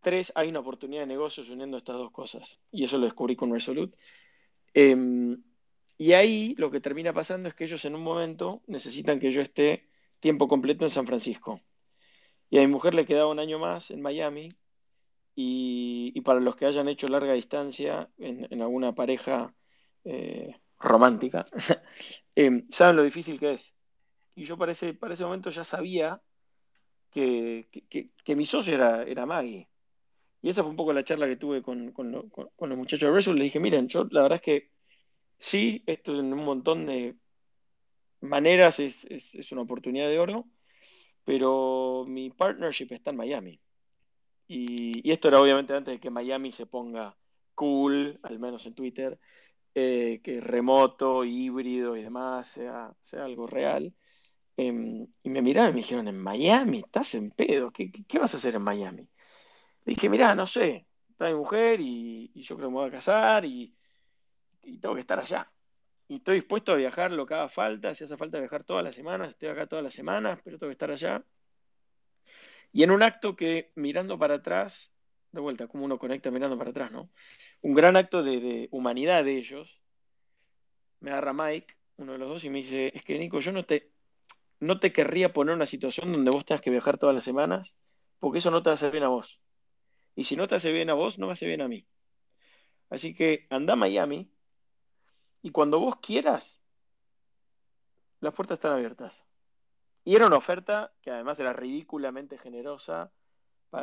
Tres, 0.00 0.32
hay 0.34 0.48
una 0.48 0.60
oportunidad 0.60 1.02
de 1.02 1.06
negocios 1.06 1.50
uniendo 1.50 1.76
estas 1.76 1.96
dos 1.96 2.10
cosas. 2.10 2.58
Y 2.70 2.84
eso 2.84 2.96
lo 2.96 3.04
descubrí 3.04 3.36
con 3.36 3.52
Resolute. 3.52 3.96
Em, 4.72 5.42
y 5.98 6.12
ahí 6.12 6.54
lo 6.56 6.70
que 6.70 6.80
termina 6.80 7.12
pasando 7.12 7.48
es 7.48 7.54
que 7.54 7.64
ellos 7.64 7.84
en 7.84 7.94
un 7.94 8.02
momento 8.02 8.62
necesitan 8.66 9.20
que 9.20 9.30
yo 9.30 9.42
esté 9.42 9.88
tiempo 10.20 10.48
completo 10.48 10.86
en 10.86 10.90
San 10.90 11.06
Francisco. 11.06 11.60
Y 12.52 12.58
a 12.58 12.60
mi 12.60 12.66
mujer 12.66 12.92
le 12.92 13.06
quedaba 13.06 13.30
un 13.30 13.38
año 13.38 13.58
más 13.58 13.90
en 13.90 14.02
Miami. 14.02 14.50
Y, 15.34 16.20
para 16.20 16.38
los 16.38 16.54
que 16.54 16.66
hayan 16.66 16.86
hecho 16.86 17.08
larga 17.08 17.32
distancia 17.32 18.10
en, 18.18 18.60
alguna 18.60 18.94
pareja 18.94 19.54
eh, 20.04 20.54
romántica, 20.78 21.46
em, 22.34 22.66
saben 22.70 22.96
lo 22.96 23.04
difícil 23.04 23.40
que 23.40 23.52
es. 23.54 23.74
Y 24.34 24.44
yo 24.44 24.58
para 24.58 24.72
ese, 24.72 24.92
para 24.92 25.14
ese 25.14 25.24
momento 25.24 25.48
ya 25.48 25.64
sabía 25.64 26.20
que, 27.10 27.68
mi 28.36 28.44
socio 28.44 28.74
era, 28.74 29.02
era 29.04 29.24
Maggie. 29.24 29.66
Y 30.42 30.50
esa 30.50 30.62
fue 30.62 30.72
un 30.72 30.76
poco 30.76 30.92
la 30.92 31.04
charla 31.04 31.28
que 31.28 31.36
tuve 31.36 31.62
con, 31.62 31.94
los 31.94 32.78
muchachos 32.78 33.08
de 33.08 33.14
Result. 33.14 33.38
Le 33.38 33.44
dije, 33.44 33.60
miren, 33.60 33.88
yo 33.88 34.06
la 34.10 34.20
verdad 34.20 34.36
es 34.36 34.42
que 34.42 34.70
sí, 35.38 35.82
esto 35.86 36.20
en 36.20 36.30
un 36.34 36.44
montón 36.44 36.84
de 36.84 37.16
maneras 38.20 38.78
es, 38.78 39.06
una 39.52 39.62
oportunidad 39.62 40.08
de 40.08 40.18
oro, 40.18 40.44
pero 41.24 42.04
mi 42.06 42.30
partnership 42.30 42.88
está 42.90 43.10
en 43.10 43.16
Miami. 43.16 43.60
Y, 44.48 45.10
esto 45.10 45.28
era 45.28 45.40
obviamente 45.40 45.74
antes 45.74 45.94
de 45.94 46.00
que 46.00 46.10
Miami 46.10 46.52
se 46.52 46.66
ponga 46.66 47.16
cool, 47.54 48.18
al 48.22 48.38
menos 48.38 48.66
en 48.66 48.74
Twitter. 48.74 49.18
Eh, 49.74 50.20
que 50.22 50.40
remoto, 50.40 51.24
híbrido 51.24 51.96
y 51.96 52.02
demás 52.02 52.46
sea, 52.48 52.92
sea 53.00 53.24
algo 53.24 53.46
real. 53.46 53.94
Em, 54.56 55.06
y 55.22 55.30
me 55.30 55.42
miraron 55.42 55.70
y 55.70 55.74
me 55.74 55.80
dijeron, 55.80 56.08
en 56.08 56.18
Miami, 56.18 56.78
estás 56.80 57.14
en 57.14 57.30
pedo, 57.30 57.70
¿qué, 57.72 57.90
qué, 57.90 58.18
vas 58.18 58.34
a 58.34 58.36
hacer 58.36 58.54
en 58.56 58.62
Miami? 58.62 59.08
Le 59.84 59.94
dije, 59.94 60.08
mirá, 60.10 60.34
no 60.34 60.46
sé, 60.46 60.86
está 61.10 61.34
mujer 61.34 61.80
y, 61.80 62.30
yo 62.34 62.56
creo 62.56 62.68
que 62.68 62.72
me 62.74 62.80
voy 62.80 62.88
a 62.88 62.92
casar 62.92 63.44
y, 63.44 63.74
y, 64.62 64.78
tengo 64.78 64.94
que 64.94 65.00
estar 65.00 65.18
allá. 65.18 65.50
Y 66.08 66.16
estoy 66.16 66.36
dispuesto 66.36 66.72
a 66.72 66.76
viajar 66.76 67.10
lo 67.12 67.26
que 67.26 67.34
haga 67.34 67.48
falta, 67.48 67.94
si 67.94 68.04
hace 68.04 68.16
falta 68.16 68.38
viajar 68.38 68.64
todas 68.64 68.84
las 68.84 68.94
semanas, 68.94 69.30
estoy 69.30 69.48
acá 69.48 69.66
todas 69.66 69.82
las 69.82 69.94
semanas, 69.94 70.40
pero 70.44 70.58
tengo 70.58 70.68
que 70.70 70.74
estar 70.74 70.90
allá. 70.90 71.24
Y 72.72 72.82
en 72.82 72.90
un 72.90 73.02
acto 73.02 73.36
que 73.36 73.70
mirando 73.74 74.18
para 74.18 74.36
atrás 74.36 74.92
de 75.32 75.40
vuelta, 75.40 75.66
como 75.66 75.84
uno 75.84 75.98
conecta 75.98 76.30
mirando 76.30 76.58
para 76.58 76.70
atrás, 76.70 76.92
¿no? 76.92 77.10
Un 77.62 77.74
gran 77.74 77.96
acto 77.96 78.22
de, 78.22 78.68
humanidad 78.70 79.24
de 79.24 79.38
ellos. 79.38 79.80
Me 81.00 81.10
agarra 81.10 81.32
Mike, 81.32 81.74
uno 81.96 82.12
de 82.12 82.18
los 82.18 82.28
dos, 82.28 82.44
y 82.44 82.50
me 82.50 82.58
dice, 82.58 82.92
es 82.94 83.02
que 83.02 83.18
Nico, 83.18 83.40
yo 83.40 83.52
no 83.52 83.64
te, 83.64 83.90
no 84.60 84.78
te 84.78 84.92
querría 84.92 85.32
poner 85.32 85.54
una 85.54 85.66
situación 85.66 86.12
donde 86.12 86.30
vos 86.30 86.44
tengas 86.44 86.60
que 86.60 86.70
viajar 86.70 86.98
todas 86.98 87.14
las 87.14 87.24
semanas, 87.24 87.78
porque 88.20 88.38
eso 88.38 88.50
no 88.50 88.62
te 88.62 88.70
hace 88.70 88.90
bien 88.90 89.04
a 89.04 89.08
vos. 89.08 89.40
Y 90.14 90.24
si 90.24 90.36
no 90.36 90.46
te 90.46 90.54
hace 90.54 90.70
bien 90.70 90.90
a 90.90 90.94
vos, 90.94 91.18
no 91.18 91.26
me 91.26 91.32
hace 91.32 91.46
bien 91.46 91.62
a 91.62 91.68
mí. 91.68 91.86
Así 92.90 93.14
que 93.14 93.46
anda 93.48 93.72
a 93.72 93.76
Miami 93.76 94.30
y 95.42 95.50
cuando 95.50 95.80
vos 95.80 95.96
quieras, 95.96 96.62
las 98.20 98.32
puertas 98.32 98.56
están 98.56 98.72
abiertas. 98.72 99.24
Y 100.04 100.14
era 100.16 100.26
una 100.26 100.36
oferta 100.36 100.92
que 101.02 101.10
además 101.10 101.38
era 101.40 101.52
ridículamente 101.52 102.38
generosa 102.38 103.12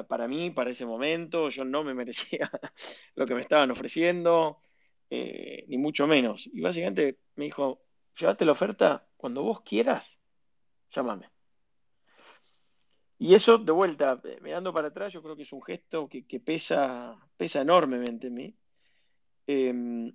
para, 0.08 0.28
mí, 0.28 0.52
para 0.52 0.70
ese 0.70 0.86
momento, 0.86 1.50
yo 1.50 1.66
no 1.66 1.84
me 1.84 1.96
merecía 1.96 2.50
lo 3.16 3.26
que 3.26 3.34
me 3.34 3.42
estaban 3.42 3.72
ofreciendo, 3.72 4.62
eh, 5.10 5.66
ni 5.68 5.78
mucho 5.78 6.06
menos. 6.06 6.48
Y 6.54 6.62
básicamente 6.62 7.18
me 7.36 7.46
dijo, 7.46 7.82
llévate 8.16 8.46
la 8.46 8.52
oferta 8.52 9.08
cuando 9.18 9.42
vos 9.42 9.62
quieras, 9.62 10.20
llámame. 10.92 11.32
Y 13.18 13.34
eso, 13.34 13.58
de 13.58 13.72
vuelta, 13.72 14.22
eh, 14.24 14.38
mirando 14.42 14.72
para 14.72 14.90
atrás, 14.90 15.12
yo 15.12 15.24
creo 15.24 15.36
que 15.36 15.42
es 15.42 15.52
un 15.52 15.64
gesto 15.64 16.08
que, 16.08 16.40
pesa, 16.40 17.18
pesa 17.36 17.62
enormemente 17.62 18.28
en 18.28 18.34
mí. 18.34 18.56
Em, 19.48 20.14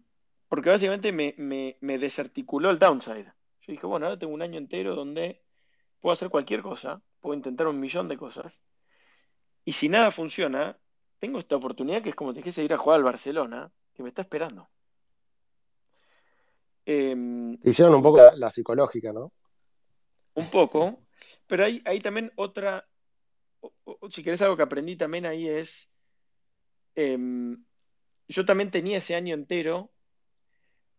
porque 0.48 0.70
básicamente 0.70 1.12
me, 1.12 1.34
me, 1.80 1.98
desarticuló 1.98 2.70
el 2.70 2.78
downside. 2.78 3.32
Yo 3.60 3.72
dije, 3.72 3.86
bueno, 3.86 4.06
ahora 4.06 4.18
tengo 4.18 4.34
un 4.34 4.42
año 4.42 4.58
entero 4.58 4.94
donde 4.94 5.42
puedo 6.00 6.12
hacer 6.12 6.28
cualquier 6.28 6.62
cosa, 6.62 7.02
puedo 7.20 7.34
intentar 7.34 7.66
un 7.66 7.80
millón 7.80 8.08
de 8.08 8.18
cosas, 8.18 8.60
y 9.64 9.72
si 9.72 9.88
nada 9.88 10.10
funciona, 10.10 10.78
tengo 11.18 11.38
esta 11.38 11.56
oportunidad 11.56 12.02
que 12.02 12.10
es 12.10 12.14
como 12.14 12.34
te 12.34 12.40
dijese 12.40 12.64
ir 12.64 12.74
a 12.74 12.78
jugar 12.78 12.98
al 12.98 13.04
Barcelona, 13.04 13.72
que 13.94 14.02
me 14.02 14.10
está 14.10 14.22
esperando. 14.22 14.68
Em, 16.84 17.58
hicieron 17.64 17.94
un 17.94 18.02
poco 18.02 18.20
la, 18.36 18.50
psicológica, 18.50 19.12
¿no? 19.12 19.32
Un 20.34 20.50
poco, 20.50 21.00
pero 21.46 21.64
hay, 21.64 21.80
hay 21.86 21.98
también 22.00 22.30
otra, 22.36 22.86
si 24.10 24.22
querés 24.22 24.42
algo 24.42 24.56
que 24.56 24.64
aprendí 24.64 24.96
también 24.96 25.24
ahí 25.24 25.48
es, 25.48 25.88
em, 26.94 27.64
yo 28.28 28.44
también 28.44 28.70
tenía 28.70 28.98
ese 28.98 29.14
año 29.14 29.34
entero 29.34 29.93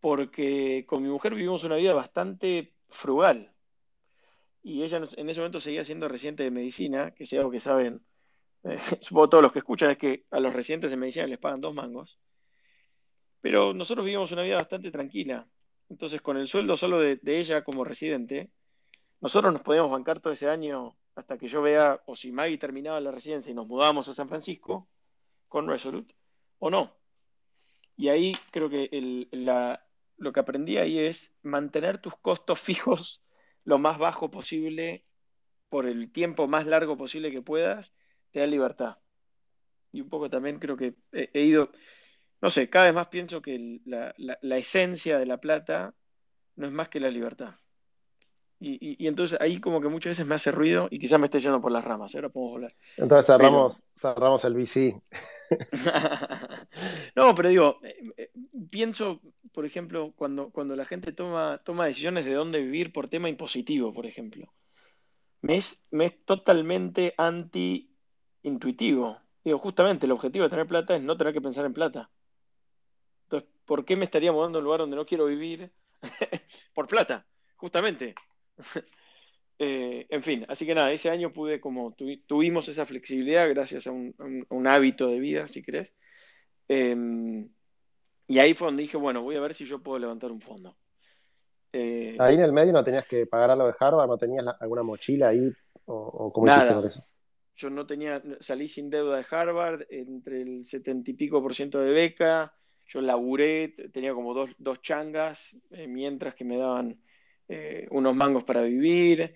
porque 0.06 0.86
con 0.88 1.02
mi 1.02 1.10
mujer 1.10 1.34
vivimos 1.34 1.64
una 1.64 1.78
vida 1.78 1.92
bastante 1.96 2.76
frugal. 2.90 3.52
Y 4.62 4.84
ella 4.84 5.02
en 5.18 5.30
ese 5.32 5.40
momento 5.40 5.60
seguía 5.60 5.84
siendo 5.84 6.08
residente 6.08 6.44
de 6.44 6.52
medicina, 6.52 7.10
que 7.10 7.24
es 7.24 7.34
algo 7.34 7.50
que 7.50 7.60
saben 7.60 8.06
supongo 9.02 9.30
todos 9.30 9.42
los 9.42 9.52
que 9.52 9.58
escuchan, 9.58 9.90
es 9.90 9.98
que 9.98 10.26
a 10.30 10.40
los 10.40 10.54
residentes 10.54 10.94
en 10.94 11.00
medicina 11.00 11.26
les 11.26 11.40
pagan 11.40 11.60
dos 11.60 11.74
mangos. 11.74 12.20
Pero 13.42 13.74
nosotros 13.74 14.06
vivimos 14.06 14.32
una 14.32 14.44
vida 14.44 14.58
bastante 14.58 14.92
tranquila. 14.92 15.48
Entonces, 15.90 16.22
con 16.22 16.38
el 16.38 16.48
sueldo 16.48 16.78
solo 16.78 17.00
de, 17.00 17.20
ella 17.26 17.64
como 17.64 17.84
residente, 17.84 18.52
nosotros 19.22 19.54
nos 19.54 19.64
podíamos 19.64 19.90
bancar 19.90 20.20
todo 20.20 20.34
ese 20.34 20.48
año 20.48 20.96
hasta 21.16 21.40
que 21.40 21.48
yo 21.48 21.64
vea 21.64 22.00
o 22.06 22.16
si 22.16 22.32
Maggie 22.32 22.60
terminaba 22.60 23.02
la 23.02 23.10
residencia 23.10 23.50
y 23.50 23.56
nos 23.56 23.66
mudábamos 23.66 24.08
a 24.08 24.14
San 24.14 24.30
Francisco 24.30 24.88
con 25.48 25.68
Resolute 25.68 26.14
o 26.60 26.70
no. 26.70 26.96
Y 27.98 28.10
ahí 28.10 28.34
creo 28.52 28.70
que 28.70 28.88
lo 30.18 30.34
que 30.34 30.40
aprendí 30.40 30.78
ahí 30.78 31.00
es 31.00 31.34
mantener 31.42 32.00
tus 32.00 32.16
costos 32.18 32.60
fijos 32.62 33.24
lo 33.64 33.78
más 33.80 33.98
bajo 33.98 34.30
posible 34.30 35.06
por 35.70 35.88
el 35.88 36.12
tiempo 36.12 36.48
más 36.48 36.68
largo 36.68 36.98
posible 36.98 37.32
que 37.32 37.42
puedas, 37.42 37.96
te 38.32 38.40
da 38.40 38.46
libertad. 38.46 38.98
Y 39.92 40.02
un 40.02 40.10
poco 40.10 40.30
también 40.30 40.60
creo 40.60 40.78
que 40.78 40.96
he, 41.12 41.42
ido, 41.42 41.72
no 42.42 42.50
sé, 42.50 42.70
cada 42.70 42.86
vez 42.86 42.94
más 42.94 43.08
pienso 43.08 43.42
que 43.42 43.82
la 43.86 44.58
esencia 44.58 45.18
de 45.18 45.26
la 45.26 45.38
plata 45.40 45.96
no 46.56 46.68
es 46.68 46.74
más 46.74 46.90
que 46.90 47.00
la 47.00 47.10
libertad. 47.10 47.56
Y, 48.60 49.06
entonces 49.06 49.40
ahí 49.42 49.60
como 49.60 49.82
que 49.82 49.90
muchas 49.90 50.12
veces 50.12 50.26
me 50.26 50.36
hace 50.36 50.52
ruido 50.52 50.88
y 50.90 50.98
quizás 50.98 51.20
me 51.20 51.26
esté 51.26 51.40
yendo 51.40 51.62
por 51.62 51.72
las 51.72 51.84
ramas. 51.84 52.16
Ahora 52.16 52.30
podemos 52.30 52.56
hablar. 52.56 52.72
Entonces 52.98 53.28
cerramos, 53.28 53.84
cerramos 53.96 54.46
el 54.46 54.54
VC. 54.54 55.02
no, 57.16 57.36
pero 57.36 57.50
digo, 57.50 57.80
eh, 57.84 57.96
eh, 58.18 58.32
pienso, 58.72 59.22
por 59.52 59.66
ejemplo, 59.66 60.14
cuando, 60.16 60.52
cuando 60.52 60.76
la 60.76 60.86
gente 60.86 61.12
toma, 61.12 61.62
toma 61.64 61.86
decisiones 61.86 62.26
de 62.26 62.34
dónde 62.34 62.62
vivir 62.62 62.94
por 62.94 63.10
tema 63.10 63.30
impositivo, 63.30 63.94
por 63.94 64.06
ejemplo. 64.06 64.52
Me 65.42 65.58
es, 65.58 65.86
me 65.92 66.06
es 66.06 66.26
totalmente 66.26 67.14
anti-intuitivo. 67.18 69.20
Digo, 69.44 69.60
justamente 69.60 70.06
el 70.06 70.14
objetivo 70.14 70.46
de 70.46 70.50
tener 70.50 70.66
plata 70.66 70.96
es 70.96 71.04
no 71.04 71.18
tener 71.18 71.34
que 71.34 71.42
pensar 71.42 71.66
en 71.66 71.74
plata. 71.74 72.10
Entonces, 73.26 73.50
¿por 73.66 73.86
qué 73.86 73.96
me 73.96 74.06
estaría 74.06 74.32
mudando 74.32 74.58
a 74.58 74.62
un 74.62 74.66
lugar 74.66 74.80
donde 74.80 74.96
no 74.96 75.06
quiero 75.06 75.26
vivir 75.26 75.72
por 76.74 76.88
plata? 76.88 77.28
Justamente. 77.58 78.16
Eh, 79.58 80.06
en 80.10 80.22
fin, 80.22 80.46
así 80.50 80.66
que 80.66 80.76
nada, 80.76 80.92
ese 80.92 81.10
año 81.10 81.32
pude 81.32 81.62
como 81.62 81.96
tuvimos 82.28 82.68
esa 82.68 82.86
flexibilidad 82.86 83.48
gracias 83.48 83.88
a 83.88 83.92
un, 83.92 84.68
hábito 84.68 85.08
de 85.08 85.18
vida, 85.18 85.48
si 85.48 85.64
querés. 85.64 85.94
Em, 86.68 87.48
y 88.28 88.40
ahí 88.40 88.54
fue 88.54 88.68
donde 88.68 88.84
dije, 88.84 88.98
bueno, 88.98 89.22
voy 89.22 89.38
a 89.38 89.40
ver 89.40 89.54
si 89.54 89.64
yo 89.64 89.82
puedo 89.82 89.98
levantar 90.00 90.30
un 90.30 90.42
fondo. 90.42 90.76
Eh, 91.72 92.10
ahí 92.20 92.36
en 92.36 92.42
el 92.42 92.52
medio 92.52 92.74
no 92.74 92.84
tenías 92.84 93.06
que 93.06 93.28
pagar 93.28 93.52
algo 93.52 93.68
de 93.68 93.76
Harvard, 93.80 94.10
no 94.10 94.18
tenías 94.18 94.46
alguna 94.60 94.84
mochila 94.84 95.30
ahí, 95.30 95.50
o, 95.86 96.34
cómo 96.34 96.48
hiciste 96.48 96.74
con 96.74 96.86
eso. 96.86 97.06
Yo 97.56 97.70
no 97.70 97.86
tenía, 97.86 98.22
salí 98.42 98.68
sin 98.68 98.90
deuda 98.90 99.18
de 99.18 99.26
Harvard, 99.30 99.86
entre 99.90 100.42
el 100.42 100.66
setenta 100.66 101.12
y 101.12 101.14
pico 101.14 101.42
por 101.42 101.56
ciento 101.56 101.80
de 101.80 101.92
beca, 101.92 102.54
yo 102.88 103.00
laburé, 103.02 103.70
tenía 103.94 104.14
como 104.14 104.34
dos, 104.34 104.50
dos 104.58 104.82
changas, 104.82 105.56
eh, 105.72 105.88
mientras 105.88 106.36
que 106.36 106.44
me 106.44 106.58
daban 106.58 107.00
eh, 107.48 107.88
unos 107.92 108.16
mangos 108.16 108.44
para 108.44 108.62
vivir, 108.62 109.36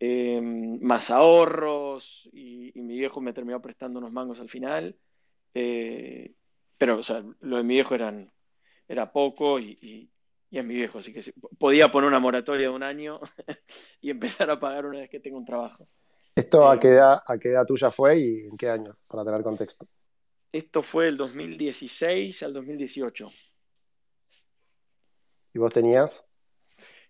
eh, 0.00 0.40
más 0.40 1.10
ahorros, 1.10 2.28
y, 2.32 2.72
mi 2.74 2.98
viejo 2.98 3.20
me 3.20 3.32
terminó 3.32 3.60
prestando 3.60 3.98
unos 3.98 4.12
mangos 4.12 4.40
al 4.40 4.48
final. 4.48 4.96
Eh, 5.54 6.32
pero, 6.76 6.98
o 6.98 7.02
sea, 7.02 7.24
lo 7.40 7.56
de 7.56 7.62
mi 7.64 7.74
viejo 7.74 7.94
eran, 7.94 8.32
era 8.86 9.10
poco 9.10 9.58
y, 9.58 9.78
y, 9.82 10.10
y, 10.50 10.62
mi 10.62 10.74
viejo, 10.74 10.98
así 10.98 11.12
que 11.12 11.20
podía 11.58 11.90
poner 11.90 12.08
una 12.08 12.20
moratoria 12.20 12.68
de 12.68 12.74
un 12.74 12.82
año 12.82 13.20
y 14.00 14.10
empezar 14.10 14.50
a 14.50 14.60
pagar 14.60 14.86
una 14.86 15.00
vez 15.00 15.10
que 15.10 15.20
tenga 15.20 15.38
un 15.38 15.44
trabajo. 15.44 15.88
¿Esto 16.34 16.68
a 16.68 16.78
qué, 16.78 16.88
edad, 16.88 17.20
a 17.26 17.36
qué 17.36 17.48
edad 17.48 17.66
tuya 17.66 17.90
fue 17.90 18.18
y 18.18 18.46
en 18.46 18.56
qué 18.56 18.70
año, 18.70 18.94
para 19.08 19.24
tener 19.24 19.42
contexto? 19.42 19.88
Esto 20.52 20.82
fue 20.82 21.08
el 21.08 21.16
2016 21.16 22.42
al 22.44 22.52
2018. 22.52 23.28
¿Y 25.54 25.58
vos 25.58 25.72
tenías? 25.72 26.27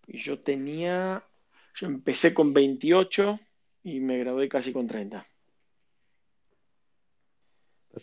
Y 0.08 0.16
yo 0.16 0.40
tenía, 0.40 1.22
yo 1.74 1.86
empecé 1.86 2.32
con 2.32 2.54
28 2.54 3.38
y 3.84 4.00
me 4.00 4.18
gradué 4.18 4.48
casi 4.48 4.72
con 4.72 4.86
30. 4.86 5.26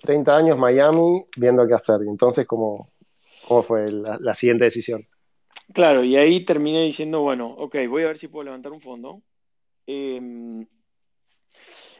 30 0.02 0.38
años 0.38 0.58
Miami 0.58 1.26
viendo 1.36 1.68
qué 1.68 1.74
hacer. 1.74 2.02
Y 2.06 2.10
entonces, 2.10 2.46
¿cómo, 2.46 2.92
cómo 3.48 3.64
fue 3.64 3.92
la, 3.92 4.36
siguiente 4.36 4.66
decisión? 4.66 5.04
Claro, 5.74 6.04
y 6.04 6.16
ahí 6.16 6.46
terminé 6.46 6.84
diciendo, 6.84 7.22
bueno, 7.22 7.50
ok, 7.50 7.76
voy 7.90 8.04
a 8.04 8.08
ver 8.08 8.18
si 8.18 8.28
puedo 8.28 8.44
levantar 8.44 8.72
un 8.72 8.82
fondo. 8.82 9.24
Em, 9.88 10.68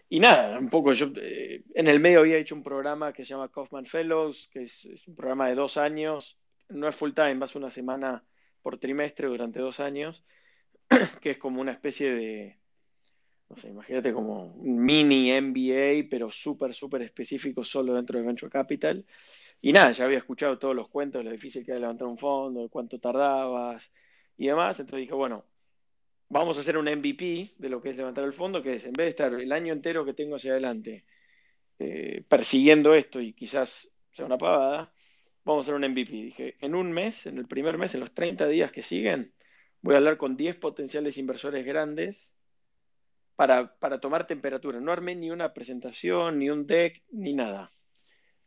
y 0.08 0.20
nada, 0.20 0.60
un 0.60 0.70
poco 0.70 0.92
yo 0.92 1.08
eh, 1.16 1.64
en 1.74 1.88
el 1.88 2.00
medio 2.00 2.20
había 2.20 2.38
hecho 2.38 2.54
un 2.54 2.62
programa 2.62 3.12
que 3.12 3.24
se 3.24 3.30
llama 3.30 3.50
Kaufman 3.50 3.88
Fellows, 3.88 4.50
que 4.52 4.64
es, 4.64 4.86
es, 4.86 5.08
un 5.08 5.16
programa 5.16 5.48
de 5.50 5.56
dos 5.56 5.78
años, 5.78 6.38
no 6.70 6.88
es 6.88 6.96
full 6.96 7.14
time, 7.14 7.36
vas 7.36 7.56
una 7.56 7.72
semana 7.72 8.24
por 8.66 8.80
trimestre 8.80 9.28
durante 9.28 9.60
dos 9.60 9.80
años, 9.80 10.26
que 11.22 11.30
es 11.30 11.38
como 11.38 11.62
una 11.62 11.72
especie 11.72 12.12
de, 12.16 12.58
no 13.48 13.58
sé, 13.58 13.70
imagínate 13.70 14.12
como 14.12 14.56
un 14.56 14.84
mini 14.84 15.30
MBA, 15.40 16.10
pero 16.10 16.32
súper, 16.32 16.74
súper 16.74 17.04
específico 17.04 17.64
solo 17.64 17.94
dentro 17.94 18.18
de 18.18 18.26
Venture 18.26 18.52
Capital. 18.52 19.06
Y 19.62 19.72
nada, 19.72 19.92
ya 19.92 20.06
había 20.06 20.18
escuchado 20.18 20.58
todos 20.58 20.76
los 20.76 20.90
cuentos 20.90 21.24
lo 21.24 21.30
difícil 21.30 21.64
que 21.64 21.74
era 21.74 21.80
levantar 21.80 22.08
un 22.08 22.18
fondo, 22.18 22.68
cuánto 22.68 22.98
tardabas 22.98 23.92
y 24.36 24.48
demás. 24.48 24.80
Entonces 24.80 25.02
dije, 25.02 25.14
bueno, 25.14 25.46
vamos 26.30 26.58
a 26.58 26.62
hacer 26.62 26.76
un 26.80 26.88
MVP 26.88 27.52
de 27.60 27.70
lo 27.70 27.84
que 27.84 27.92
es 27.92 27.98
levantar 27.98 28.24
el 28.24 28.34
fondo, 28.34 28.64
que 28.64 28.78
es 28.78 28.86
en 28.86 28.94
vez 28.94 29.06
de 29.06 29.10
estar 29.12 29.32
el 29.32 29.52
año 29.52 29.74
entero 29.74 30.04
que 30.04 30.16
tengo 30.16 30.38
hacia 30.38 30.54
adelante 30.54 31.06
eh, 31.78 32.24
persiguiendo 32.28 32.96
esto 32.96 33.22
y 33.22 33.34
quizás 33.34 33.96
sea 34.10 34.26
una 34.26 34.40
pavada, 34.40 34.92
vamos 35.46 35.64
a 35.64 35.72
hacer 35.72 35.76
un 35.76 35.90
MVP. 35.90 36.12
Dije, 36.12 36.58
en 36.60 36.76
un 36.76 36.92
mes, 36.92 37.26
en 37.28 37.38
el 37.38 37.48
primer 37.48 37.78
mes, 37.78 37.94
en 37.94 38.02
los 38.02 38.14
30 38.14 38.48
días 38.48 38.72
que 38.72 38.82
siguen, 38.82 39.34
voy 39.82 39.96
a 39.96 39.98
hablar 40.00 40.18
con 40.18 40.36
10 40.36 40.58
potenciales 40.58 41.18
inversores 41.18 41.66
grandes 41.66 42.36
para, 43.36 43.78
para 43.78 44.02
tomar 44.02 44.28
temperatura. 44.28 44.80
No 44.80 44.92
armé 44.92 45.16
ni 45.16 45.32
una 45.32 45.54
presentación, 45.54 46.40
ni 46.40 46.50
un 46.50 46.68
deck, 46.68 47.04
ni 47.12 47.34
nada. 47.34 47.72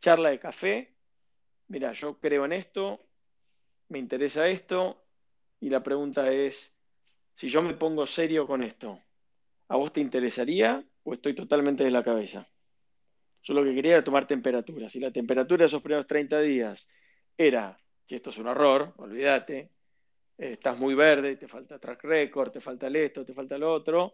Charla 0.01 0.29
de 0.29 0.39
café. 0.39 0.93
Mira, 1.67 1.91
yo 1.93 2.19
creo 2.19 2.45
en 2.45 2.53
esto, 2.53 2.99
me 3.89 3.99
interesa 3.99 4.47
esto, 4.47 5.03
y 5.59 5.69
la 5.69 5.83
pregunta 5.83 6.31
es, 6.31 6.75
si 7.35 7.47
yo 7.47 7.61
me 7.61 7.73
pongo 7.73 8.05
serio 8.05 8.47
con 8.47 8.63
esto, 8.63 8.99
¿a 9.67 9.75
vos 9.75 9.93
te 9.93 10.01
interesaría 10.01 10.83
o 11.03 11.13
estoy 11.13 11.35
totalmente 11.35 11.83
de 11.83 11.91
la 11.91 12.03
cabeza? 12.03 12.47
Yo 13.49 13.55
lo 13.55 13.63
que 13.63 13.73
quería 13.73 13.93
era 13.93 14.03
tomar 14.03 14.27
temperatura. 14.27 14.87
Si 14.89 14.99
la 14.99 15.09
temperatura 15.09 15.63
de 15.63 15.65
esos 15.65 15.81
primeros 15.81 16.05
30 16.05 16.39
días 16.41 16.87
era 17.35 17.75
que 18.05 18.17
esto 18.17 18.29
es 18.29 18.37
un 18.37 18.45
error, 18.45 18.93
olvídate, 18.97 19.71
estás 20.37 20.77
muy 20.77 20.93
verde, 20.93 21.35
te 21.35 21.47
falta 21.47 21.79
track 21.79 22.03
record, 22.03 22.51
te 22.51 22.61
falta 22.61 22.89
esto, 22.89 23.25
te 23.25 23.33
falta 23.33 23.57
lo 23.57 23.73
otro. 23.73 24.13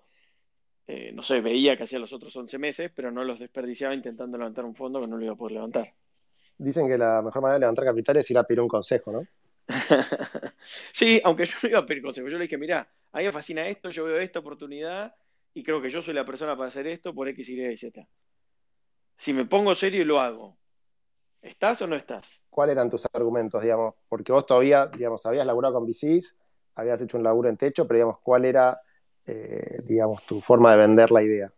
Eh, 0.88 1.12
no 1.12 1.22
sé, 1.22 1.42
veía 1.42 1.76
que 1.76 1.84
hacía 1.84 2.00
los 2.00 2.14
otros 2.14 2.34
11 2.34 2.58
meses, 2.58 2.92
pero 2.96 3.12
no 3.12 3.26
los 3.26 3.40
desperdiciaba 3.40 3.94
intentando 3.94 4.38
levantar 4.38 4.64
un 4.64 4.74
fondo 4.74 5.02
que 5.02 5.08
no 5.08 5.18
lo 5.18 5.26
iba 5.26 5.34
a 5.34 5.38
poder 5.38 5.56
levantar. 5.56 5.94
Dicen 6.58 6.88
que 6.88 6.98
la 6.98 7.22
mejor 7.22 7.42
manera 7.42 7.56
de 7.56 7.60
levantar 7.60 7.84
capital 7.84 8.16
es 8.16 8.32
ir 8.32 8.38
a 8.38 8.44
pedir 8.44 8.62
un 8.62 8.70
consejo, 8.70 9.12
¿no? 9.12 9.20
sí, 10.94 11.20
aunque 11.26 11.46
yo 11.46 11.56
no 11.62 11.68
iba 11.68 11.80
a 11.80 11.86
pedir 11.86 12.02
consejo. 12.02 12.30
Yo 12.30 12.38
le 12.38 12.44
dije, 12.44 12.58
mira, 12.58 12.88
a 13.12 13.18
mí 13.18 13.26
me 13.26 13.34
fascina 13.34 13.68
esto, 13.68 13.90
yo 13.90 14.06
veo 14.06 14.18
esta 14.18 14.40
oportunidad 14.40 15.14
y 15.54 15.62
creo 15.62 15.82
que 15.82 15.90
yo 15.90 16.02
soy 16.02 16.14
la 16.14 16.26
persona 16.26 16.56
para 16.56 16.70
hacer 16.70 16.88
esto 16.88 17.14
por 17.14 17.28
X, 17.28 17.50
y 17.50 17.76
Z 17.76 18.08
si 19.16 19.34
me 19.34 19.46
pongo 19.46 19.74
serio 19.76 20.02
y 20.02 20.06
lo 20.06 20.20
hago, 20.20 20.58
¿estás 21.42 21.82
o 21.82 21.88
no 21.88 21.96
estás? 21.96 22.42
¿Cuáles 22.50 22.74
eran 22.74 22.90
tus 22.90 23.08
argumentos, 23.14 23.62
digamos? 23.62 23.96
Porque 24.10 24.32
vos 24.32 24.46
todavía, 24.46 24.88
digamos, 24.88 25.26
habías 25.26 25.46
laburado 25.46 25.76
con 25.76 25.86
VCs, 25.86 26.38
habías 26.76 27.02
hecho 27.02 27.18
un 27.18 27.24
laburo 27.24 27.50
en 27.50 27.58
techo, 27.58 27.88
pero 27.88 27.98
digamos, 27.98 28.20
¿cuál 28.20 28.46
era, 28.46 28.80
eh, 29.26 29.82
digamos, 29.84 30.26
tu 30.26 30.42
forma 30.42 30.72
de 30.72 30.78
vender 30.78 31.12
la 31.12 31.24
idea? 31.24 31.52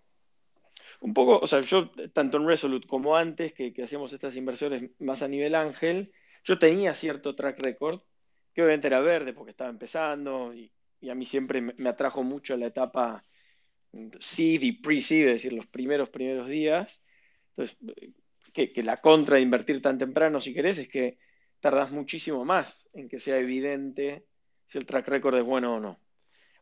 Un 0.99 1.13
poco, 1.13 1.39
o 1.39 1.47
sea, 1.47 1.61
yo, 1.61 1.91
tanto 2.13 2.37
en 2.37 2.47
Resolute 2.47 2.87
como 2.87 3.15
antes, 3.15 3.53
que, 3.53 3.73
hacíamos 3.83 4.13
estas 4.13 4.35
inversiones 4.35 4.91
más 4.99 5.21
a 5.21 5.27
nivel 5.27 5.55
ángel, 5.55 6.11
yo 6.43 6.57
tenía 6.57 6.93
cierto 6.93 7.35
track 7.35 7.61
record, 7.61 8.01
que 8.53 8.63
obviamente 8.63 8.87
era 8.87 8.99
verde 8.99 9.33
porque 9.33 9.51
estaba 9.51 9.69
empezando, 9.69 10.53
y, 10.53 10.71
a 11.07 11.13
mí 11.13 11.25
siempre 11.25 11.61
me, 11.61 11.73
me 11.77 11.89
atrajo 11.89 12.23
mucho 12.23 12.57
la 12.57 12.67
etapa 12.67 13.23
seed 14.19 14.61
y 14.63 14.71
pre-seed, 14.73 15.27
es 15.27 15.33
decir, 15.33 15.53
los 15.53 15.67
primeros, 15.67 16.09
primeros 16.09 16.47
días. 16.47 17.03
Entonces, 17.57 17.77
que, 18.53 18.83
la 18.83 19.01
contra 19.01 19.37
de 19.37 19.41
invertir 19.41 19.81
tan 19.81 19.97
temprano, 19.97 20.39
si 20.39 20.53
querés, 20.53 20.77
es 20.77 20.87
que 20.87 21.17
tardas 21.59 21.91
muchísimo 21.91 22.45
más 22.45 22.89
en 22.93 23.09
que 23.09 23.19
sea 23.19 23.37
evidente 23.39 24.25
si 24.67 24.77
el 24.77 24.85
track 24.85 25.07
record 25.07 25.37
es 25.37 25.43
bueno 25.43 25.75
o 25.75 25.79
no. 25.79 25.99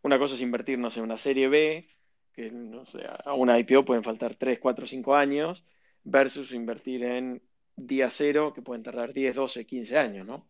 Una 0.02 0.18
cosa 0.18 0.36
es 0.36 0.42
invertir, 0.42 0.80
no 0.80 0.90
sé, 0.90 1.02
una 1.02 1.18
serie 1.18 1.50
B, 1.50 1.88
que 2.32 2.52
no 2.52 2.84
a 3.26 3.34
una 3.34 3.60
IPO 3.60 3.86
pueden 3.86 4.04
faltar 4.04 4.36
3, 4.36 4.60
4, 4.60 4.86
5 4.86 5.16
años, 5.16 5.66
versus 6.04 6.54
invertir 6.54 7.04
en 7.04 7.42
día 7.76 8.10
cero, 8.10 8.54
que 8.54 8.62
pueden 8.62 8.84
tardar 8.84 9.14
10, 9.14 9.36
12, 9.36 9.66
15 9.66 9.98
años, 9.98 10.26
¿no? 10.26 10.48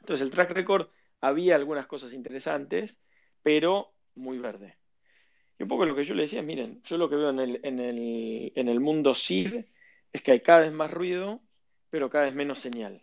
Entonces, 0.00 0.24
el 0.24 0.32
track 0.32 0.50
record 0.50 0.88
había 1.20 1.54
algunas 1.56 1.86
cosas 1.86 2.12
interesantes, 2.12 3.00
pero 3.42 3.94
muy 4.14 4.38
verde. 4.38 4.78
Y 5.58 5.62
un 5.62 5.68
poco 5.68 5.86
lo 5.86 5.94
que 5.94 6.04
yo 6.04 6.14
le 6.14 6.22
decía 6.22 6.40
es, 6.40 6.46
miren, 6.46 6.82
yo 6.82 6.98
lo 6.98 7.08
que 7.08 7.16
veo 7.16 7.30
en 7.30 7.40
el, 7.40 7.60
en 7.62 7.78
el, 7.80 8.52
en 8.54 8.68
el 8.68 8.80
mundo 8.80 9.14
SID 9.14 9.64
es 10.12 10.22
que 10.22 10.32
hay 10.32 10.40
cada 10.40 10.60
vez 10.60 10.72
más 10.72 10.90
ruido, 10.90 11.40
pero 11.90 12.10
cada 12.10 12.24
vez 12.24 12.34
menos 12.34 12.58
señal. 12.58 13.02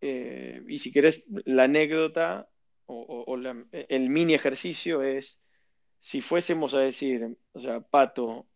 Eh, 0.00 0.62
y 0.68 0.78
si 0.78 0.92
querés, 0.92 1.24
la 1.44 1.64
anécdota 1.64 2.48
o, 2.86 3.38
el 3.70 4.10
mini 4.10 4.34
ejercicio 4.34 5.02
es, 5.02 5.40
si 6.00 6.20
fuésemos 6.20 6.74
a 6.74 6.80
decir, 6.80 7.36
o 7.52 7.60
sea, 7.60 7.80
Pato, 7.80 8.46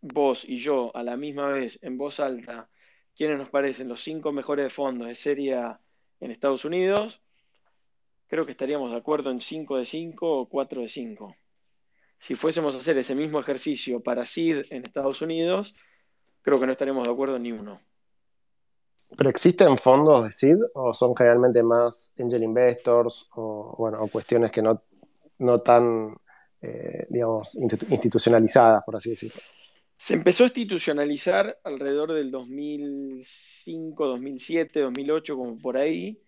vos 0.00 0.48
y 0.48 0.56
yo 0.56 0.94
a 0.94 1.02
la 1.02 1.16
misma 1.16 1.48
vez 1.48 1.78
en 1.82 1.98
voz 1.98 2.20
alta, 2.20 2.68
quiénes 3.16 3.38
nos 3.38 3.50
parecen 3.50 3.88
los 3.88 4.00
cinco 4.00 4.32
mejores 4.32 4.72
fondos 4.72 5.08
de 5.08 5.14
serie 5.16 5.56
en 6.20 6.30
Estados 6.30 6.64
Unidos, 6.64 7.20
creo 8.28 8.44
que 8.44 8.52
estaríamos 8.52 8.92
de 8.92 8.96
acuerdo 8.96 9.30
en 9.30 9.40
5 9.40 9.78
de 9.78 9.84
5 9.84 10.40
o 10.40 10.48
4 10.48 10.82
de 10.82 10.88
5. 10.88 11.36
Si 12.20 12.34
fuésemos 12.34 12.74
a 12.74 12.78
hacer 12.78 12.98
ese 12.98 13.14
mismo 13.14 13.40
ejercicio 13.40 14.00
para 14.00 14.26
SID 14.26 14.66
en 14.70 14.84
Estados 14.84 15.22
Unidos, 15.22 15.74
creo 16.42 16.60
que 16.60 16.66
no 16.66 16.72
estaríamos 16.72 17.04
de 17.04 17.12
acuerdo 17.12 17.38
ni 17.38 17.50
uno. 17.50 17.80
¿Pero 19.16 19.30
existen 19.30 19.76
fondos 19.78 20.24
de 20.24 20.30
SID 20.30 20.58
o 20.74 20.92
son 20.92 21.16
generalmente 21.16 21.62
más 21.62 22.12
angel 22.18 22.42
investors 22.42 23.26
o, 23.34 23.74
bueno, 23.78 24.06
cuestiones 24.08 24.50
que 24.50 24.62
no, 24.62 24.82
no 25.38 25.58
tan, 25.58 26.14
eh, 26.60 27.06
digamos, 27.08 27.56
institucionalizadas, 27.56 28.84
por 28.84 28.96
así 28.96 29.10
decirlo? 29.10 29.40
Se 29.96 30.14
empezó 30.14 30.44
a 30.44 30.46
institucionalizar 30.46 31.58
alrededor 31.64 32.12
del 32.12 32.30
2005, 32.30 34.06
2007, 34.06 34.80
2008, 34.80 35.36
como 35.36 35.58
por 35.58 35.76
ahí, 35.76 36.22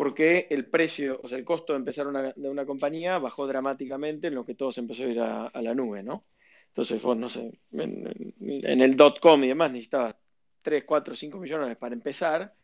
porque 0.00 0.46
el 0.48 0.64
precio, 0.64 1.20
o 1.22 1.28
sea, 1.28 1.36
el 1.36 1.44
costo 1.44 1.74
de 1.74 1.80
empezar 1.80 2.06
una, 2.06 2.32
de 2.34 2.48
una 2.48 2.64
compañía 2.64 3.18
bajó 3.18 3.46
dramáticamente 3.46 4.28
en 4.28 4.34
lo 4.34 4.46
que 4.46 4.54
todo 4.54 4.72
se 4.72 4.80
empezó 4.80 5.02
a 5.02 5.08
ir 5.08 5.20
a, 5.20 5.50
la 5.60 5.74
nube, 5.74 6.02
¿no? 6.02 6.24
Entonces, 6.68 7.02
vos, 7.02 7.18
no 7.18 7.28
sé, 7.28 7.60
en, 7.70 8.80
el 8.80 8.96
dot 8.96 9.20
com 9.20 9.44
y 9.44 9.48
demás 9.48 9.70
necesitabas 9.70 10.16
3, 10.62 10.84
4, 10.86 11.14
5 11.14 11.38
millones 11.38 11.76
para 11.76 11.92
empezar. 11.92 12.54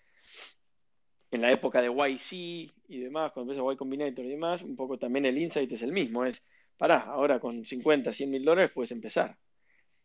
En 1.31 1.43
la 1.43 1.53
época 1.53 1.83
de 1.83 1.91
YC 1.91 2.73
y 2.89 3.01
demás, 3.01 3.33
cuando 3.33 3.53
empieza 3.53 3.71
Y 3.71 3.77
Combinator 3.77 4.25
y 4.25 4.31
demás, 4.31 4.63
un 4.63 4.75
poco 4.75 4.99
también 4.99 5.27
el 5.27 5.37
insight 5.37 5.71
es 5.71 5.83
el 5.83 5.93
mismo, 5.93 6.25
es, 6.25 6.43
pará, 6.79 7.01
ahora 7.01 7.39
con 7.39 7.67
50, 7.67 8.15
100 8.15 8.31
mil 8.31 8.47
dólares 8.47 8.71
puedes 8.73 8.93
empezar. 8.93 9.37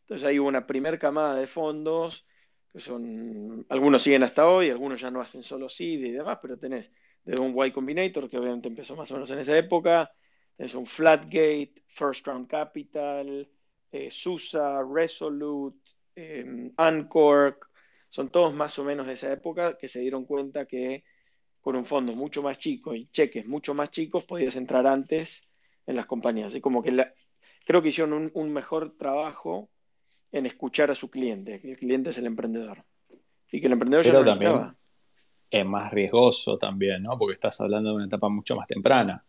Entonces 0.01 0.27
ahí 0.27 0.37
hubo 0.37 0.49
una 0.49 0.67
primera 0.67 0.99
camada 0.99 1.35
de 1.35 1.47
fondos, 1.47 2.25
que 2.73 2.81
son, 2.81 3.65
algunos 3.69 4.01
siguen 4.01 4.23
hasta 4.23 4.49
hoy, 4.49 4.69
algunos 4.69 4.99
ya 4.99 5.09
no 5.09 5.21
hacen 5.21 5.43
solo 5.43 5.69
seed 5.69 6.01
y 6.01 6.11
demás, 6.11 6.39
pero 6.41 6.57
tenés 6.57 6.91
desde 7.23 7.41
un 7.41 7.65
Y 7.65 7.71
Combinator, 7.71 8.29
que 8.29 8.37
obviamente 8.37 8.67
empezó 8.67 8.95
más 8.95 9.11
o 9.11 9.15
menos 9.15 9.31
en 9.31 9.39
esa 9.39 9.57
época, 9.57 10.11
tenés 10.55 10.75
un 10.75 10.85
Flatgate, 10.85 11.83
First 11.87 12.25
Round 12.27 12.47
Capital, 12.47 13.49
eh, 13.91 14.09
SUSA, 14.09 14.83
Resolute, 14.83 15.79
eh, 16.15 16.71
Ancork, 16.77 17.69
son 18.09 18.29
todos 18.29 18.53
más 18.53 18.77
o 18.77 18.83
menos 18.83 19.07
de 19.07 19.13
esa 19.13 19.31
época 19.31 19.77
que 19.77 19.87
se 19.87 20.01
dieron 20.01 20.25
cuenta 20.25 20.65
que 20.65 21.03
con 21.61 21.75
un 21.75 21.85
fondo 21.85 22.13
mucho 22.13 22.41
más 22.41 22.57
chico 22.57 22.93
y 22.93 23.07
cheques 23.07 23.45
mucho 23.45 23.73
más 23.73 23.89
chicos 23.91 24.25
podías 24.25 24.55
entrar 24.55 24.85
antes 24.87 25.49
en 25.85 25.95
las 25.95 26.07
compañías. 26.07 26.47
Así 26.47 26.59
como 26.59 26.83
que 26.83 26.91
creo 27.65 27.81
que 27.81 27.89
hicieron 27.89 28.31
un, 28.33 28.53
mejor 28.53 28.97
trabajo 28.97 29.69
en 30.31 30.45
escuchar 30.45 30.91
a 30.91 30.95
su 30.95 31.09
cliente, 31.09 31.61
que 31.61 31.71
el 31.71 31.77
cliente 31.77 32.09
es 32.09 32.17
el 32.17 32.25
emprendedor. 32.25 32.83
Y 33.51 33.61
que 33.61 33.67
el 33.67 33.73
emprendedor 33.73 34.03
ya 34.03 34.13
no 34.13 34.25
también 34.25 34.75
es 35.51 35.65
más 35.65 35.91
riesgoso 35.91 36.57
también, 36.57 37.03
¿no? 37.03 37.17
Porque 37.17 37.33
estás 37.33 37.59
hablando 37.59 37.89
de 37.89 37.95
una 37.97 38.05
etapa 38.05 38.29
mucho 38.29 38.55
más 38.55 38.65
temprana. 38.67 39.23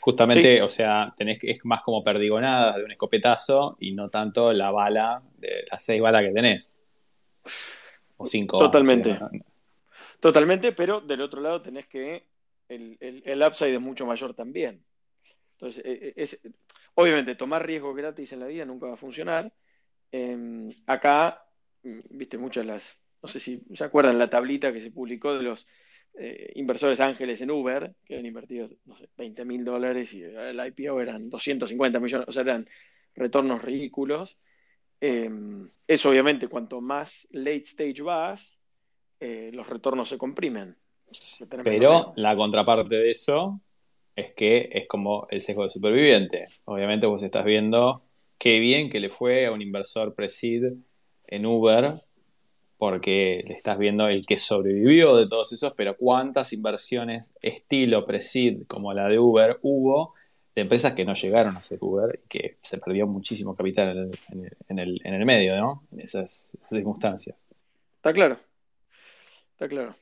Justamente, 0.00 0.60
o 0.62 0.68
sea, 0.68 1.14
tenés 1.16 1.38
es 1.42 1.64
más 1.64 1.82
como 1.82 2.02
perdigonada 2.02 2.76
de 2.76 2.84
un 2.84 2.90
escopetazo 2.90 3.76
y 3.78 3.92
no 3.92 4.10
tanto 4.10 4.52
la 4.52 4.70
bala, 4.70 5.22
de 5.36 5.64
las 5.70 5.84
seis 5.84 6.00
balas 6.00 6.24
que 6.24 6.32
tenés. 6.32 6.76
O 8.16 8.26
cinco. 8.26 8.58
Totalmente. 8.58 9.16
Totalmente, 10.18 10.72
pero 10.72 11.00
del 11.00 11.20
otro 11.20 11.40
lado 11.40 11.62
tenés 11.62 11.86
que 11.86 12.26
el, 12.68 12.96
el, 13.00 13.42
upside 13.42 13.74
es 13.74 13.80
mucho 13.80 14.06
mayor 14.06 14.34
también. 14.34 14.82
Entonces, 15.52 15.84
e, 15.84 16.08
e, 16.08 16.12
es, 16.16 16.40
obviamente, 16.94 17.36
tomar 17.36 17.64
riesgo 17.64 17.94
gratis 17.94 18.32
en 18.32 18.40
la 18.40 18.46
vida 18.46 18.64
nunca 18.64 18.86
va 18.86 18.94
a 18.94 18.96
funcionar. 18.96 19.52
Em, 20.10 20.70
acá, 20.86 21.44
mm, 21.82 22.00
viste, 22.10 22.38
muchas 22.38 22.66
las, 22.66 23.00
no 23.22 23.28
sé 23.28 23.40
si 23.40 23.62
se 23.74 23.84
acuerdan 23.84 24.18
la 24.18 24.30
tablita 24.30 24.72
que 24.72 24.80
se 24.80 24.90
publicó 24.90 25.34
de 25.34 25.42
los 25.42 25.66
eh, 26.14 26.52
inversores 26.56 27.00
ángeles 27.00 27.40
en 27.40 27.50
Uber, 27.50 27.94
que 28.04 28.18
han 28.18 28.26
invertido, 28.26 28.68
no 28.86 28.94
sé, 28.94 29.08
20 29.16 29.44
mil 29.44 29.64
dólares 29.64 30.12
y 30.14 30.22
el 30.22 30.60
IPO 30.66 31.00
eran 31.00 31.30
250 31.30 32.00
millones, 32.00 32.28
o 32.28 32.32
sea, 32.32 32.42
eran 32.42 32.68
retornos 33.14 33.62
ridículos. 33.62 34.36
Em, 35.00 35.70
eso 35.86 36.10
obviamente, 36.10 36.48
cuanto 36.48 36.80
más 36.80 37.28
late 37.30 37.62
stage 37.64 38.02
vas, 38.02 38.60
eh, 39.20 39.50
los 39.52 39.68
retornos 39.68 40.08
se 40.08 40.18
comprimen. 40.18 40.76
Pero 41.64 42.12
la 42.16 42.36
contraparte 42.36 42.96
de 42.96 43.10
eso 43.10 43.60
es 44.14 44.32
que 44.32 44.68
es 44.72 44.88
como 44.88 45.26
el 45.30 45.40
sesgo 45.40 45.62
de 45.62 45.70
superviviente. 45.70 46.48
Obviamente 46.64 47.06
vos 47.06 47.22
estás 47.22 47.44
viendo 47.44 48.02
qué 48.38 48.58
bien 48.58 48.90
que 48.90 49.00
le 49.00 49.08
fue 49.08 49.46
a 49.46 49.52
un 49.52 49.62
inversor 49.62 50.14
pre-seed 50.14 50.72
en 51.26 51.46
Uber 51.46 52.02
porque 52.78 53.44
le 53.46 53.54
estás 53.54 53.76
viendo 53.76 54.08
el 54.08 54.24
que 54.24 54.38
sobrevivió 54.38 55.16
de 55.16 55.28
todos 55.28 55.52
esos, 55.52 55.74
pero 55.74 55.96
cuántas 55.96 56.52
inversiones 56.52 57.34
estilo 57.42 58.06
Presid 58.06 58.66
como 58.68 58.94
la 58.94 59.08
de 59.08 59.18
Uber 59.18 59.58
hubo 59.62 60.14
de 60.54 60.62
empresas 60.62 60.92
que 60.94 61.04
no 61.04 61.14
llegaron 61.14 61.56
a 61.56 61.60
ser 61.60 61.78
Uber 61.80 62.20
y 62.24 62.28
que 62.28 62.58
se 62.62 62.78
perdió 62.78 63.06
muchísimo 63.06 63.54
capital 63.54 64.10
en 64.68 64.78
el, 64.78 65.24
medio, 65.24 65.56
¿no? 65.56 65.82
En 65.92 66.00
esas, 66.00 66.56
circunstancias. 66.60 67.36
Está 67.96 68.12
claro. 68.12 68.38
Está 69.52 69.68
claro. 69.68 69.94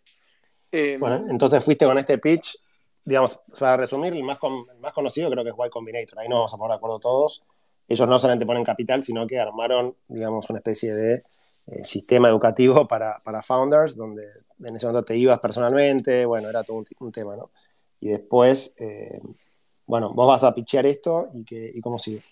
Eh, 0.70 0.96
bueno, 1.00 1.26
entonces 1.30 1.64
fuiste 1.64 1.86
con 1.86 1.98
este 1.98 2.18
pitch, 2.18 2.56
digamos, 3.04 3.40
para 3.58 3.78
resumir, 3.78 4.12
el 4.12 4.22
más, 4.22 4.38
más 4.80 4.92
conocido 4.92 5.30
creo 5.30 5.44
que 5.44 5.50
es 5.50 5.56
Y 5.66 5.70
Combinator. 5.70 6.18
Ahí 6.18 6.28
nos 6.28 6.38
vamos 6.38 6.54
a 6.54 6.56
poner 6.56 6.70
de 6.70 6.76
acuerdo 6.76 6.98
todos. 6.98 7.42
Ellos 7.88 8.08
no 8.08 8.18
solamente 8.18 8.46
ponen 8.46 8.64
capital, 8.64 9.04
sino 9.04 9.26
que 9.26 9.38
armaron, 9.38 9.94
digamos, 10.08 10.48
una 10.50 10.58
especie 10.58 10.92
de 10.92 11.22
eh, 11.66 11.84
sistema 11.84 12.28
educativo 12.28 12.86
para, 12.88 13.20
founders, 13.42 13.96
donde 13.96 14.22
en 14.60 14.76
ese 14.76 14.86
momento 14.86 15.04
te 15.04 15.16
ibas 15.16 15.38
personalmente, 15.38 16.24
bueno, 16.26 16.48
era 16.48 16.64
todo 16.64 16.84
un, 17.00 17.12
tema, 17.12 17.36
¿no? 17.36 17.50
Y 18.00 18.08
después, 18.08 18.74
eh, 18.78 19.20
bueno, 19.86 20.12
vos 20.12 20.28
vas 20.28 20.44
a 20.44 20.54
pichear 20.54 20.86
esto 20.86 21.30
y, 21.34 21.44
que, 21.44 21.72
y 21.74 21.80
cómo 21.80 21.98
sigue. 21.98 22.22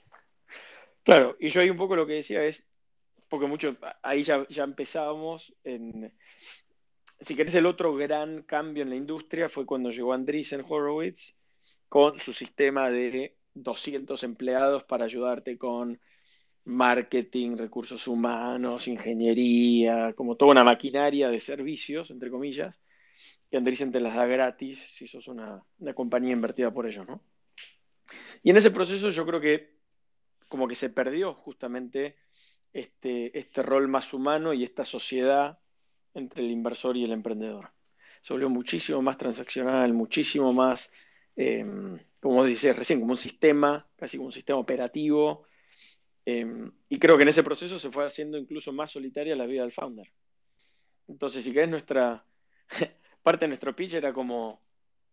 Claro, 1.03 1.37
y 1.39 1.49
yo 1.49 1.61
ahí 1.61 1.71
un 1.71 1.77
poco 1.77 1.97
lo 1.97 2.07
que 2.07 2.15
decía 2.15 2.43
es, 2.45 2.65
porque 3.29 3.47
mucho, 3.47 3.77
ahí 4.03 4.23
ya, 4.23 4.47
ya 4.49 4.65
empezábamos 4.65 5.55
en, 5.65 6.13
si 7.21 7.35
querés, 7.35 7.55
el 7.55 7.67
otro 7.67 7.95
gran 7.95 8.43
cambio 8.43 8.83
en 8.83 8.91
la 8.91 8.97
industria 8.97 9.49
fue 9.49 9.67
cuando 9.67 9.91
llegó 9.91 10.13
Andreessen 10.13 10.65
Horowitz 10.69 11.37
con 11.89 12.19
su 12.19 12.33
sistema 12.33 12.91
de 12.91 13.37
200 13.55 14.23
empleados 14.25 14.85
para 14.85 15.05
ayudarte 15.05 15.57
con 15.57 16.01
marketing, 16.65 17.57
recursos 17.57 18.09
humanos, 18.09 18.89
ingeniería, 18.89 20.15
como 20.15 20.37
toda 20.37 20.53
una 20.53 20.65
maquinaria 20.65 21.29
de 21.29 21.41
servicios, 21.41 22.11
entre 22.11 22.31
comillas, 22.31 22.75
que 23.51 23.57
Andreessen 23.57 23.93
te 23.93 24.01
las 24.01 24.15
da 24.15 24.27
gratis 24.27 24.81
si 24.81 25.07
sos 25.07 25.29
una, 25.29 25.63
compañía 25.95 26.33
invertida 26.33 26.73
por 26.73 26.87
ellos, 26.87 27.07
¿no? 27.07 27.23
Y 28.43 28.51
en 28.51 28.57
ese 28.57 28.71
proceso 28.71 29.11
yo 29.11 29.27
creo 29.27 29.41
que 29.41 29.75
como 30.49 30.69
que 30.69 30.75
se 30.75 30.91
perdió 30.91 31.35
justamente 31.35 32.17
este, 32.73 33.37
este 33.39 33.63
rol 33.63 33.89
más 33.89 34.13
humano 34.13 34.53
y 34.53 34.65
esta 34.65 34.85
sociedad 34.85 35.59
entre 36.15 36.45
el 36.45 36.51
inversor 36.51 36.97
y 36.97 37.05
el 37.05 37.13
emprendedor. 37.13 37.73
Se 38.21 38.33
volvió 38.33 38.49
muchísimo 38.49 39.03
más 39.03 39.19
transaccional, 39.19 39.93
muchísimo 39.93 40.53
más, 40.53 40.91
eh, 41.37 41.65
como 42.21 42.45
dice 42.45 42.73
recién, 42.73 43.01
como 43.01 43.13
un 43.13 43.19
sistema, 43.19 43.87
casi 43.97 44.17
como 44.17 44.29
un 44.29 44.33
sistema 44.33 44.59
operativo, 44.59 45.47
Em, 46.27 46.73
y 46.89 46.99
creo 46.99 47.17
que 47.17 47.23
en 47.23 47.29
ese 47.29 47.43
proceso 47.43 47.79
se 47.79 47.91
fue 47.91 48.05
haciendo 48.05 48.39
incluso 48.39 48.73
más 48.73 48.91
solitaria 48.91 49.37
la 49.37 49.47
vida 49.47 49.63
del 49.63 49.73
founder. 49.73 50.11
Entonces, 51.07 51.45
si 51.45 51.53
querés, 51.53 51.69
nuestra 51.69 52.25
parte 53.23 53.45
de 53.45 53.49
nuestro 53.49 53.77
pitch 53.77 53.95
era 53.95 54.13
como, 54.13 54.63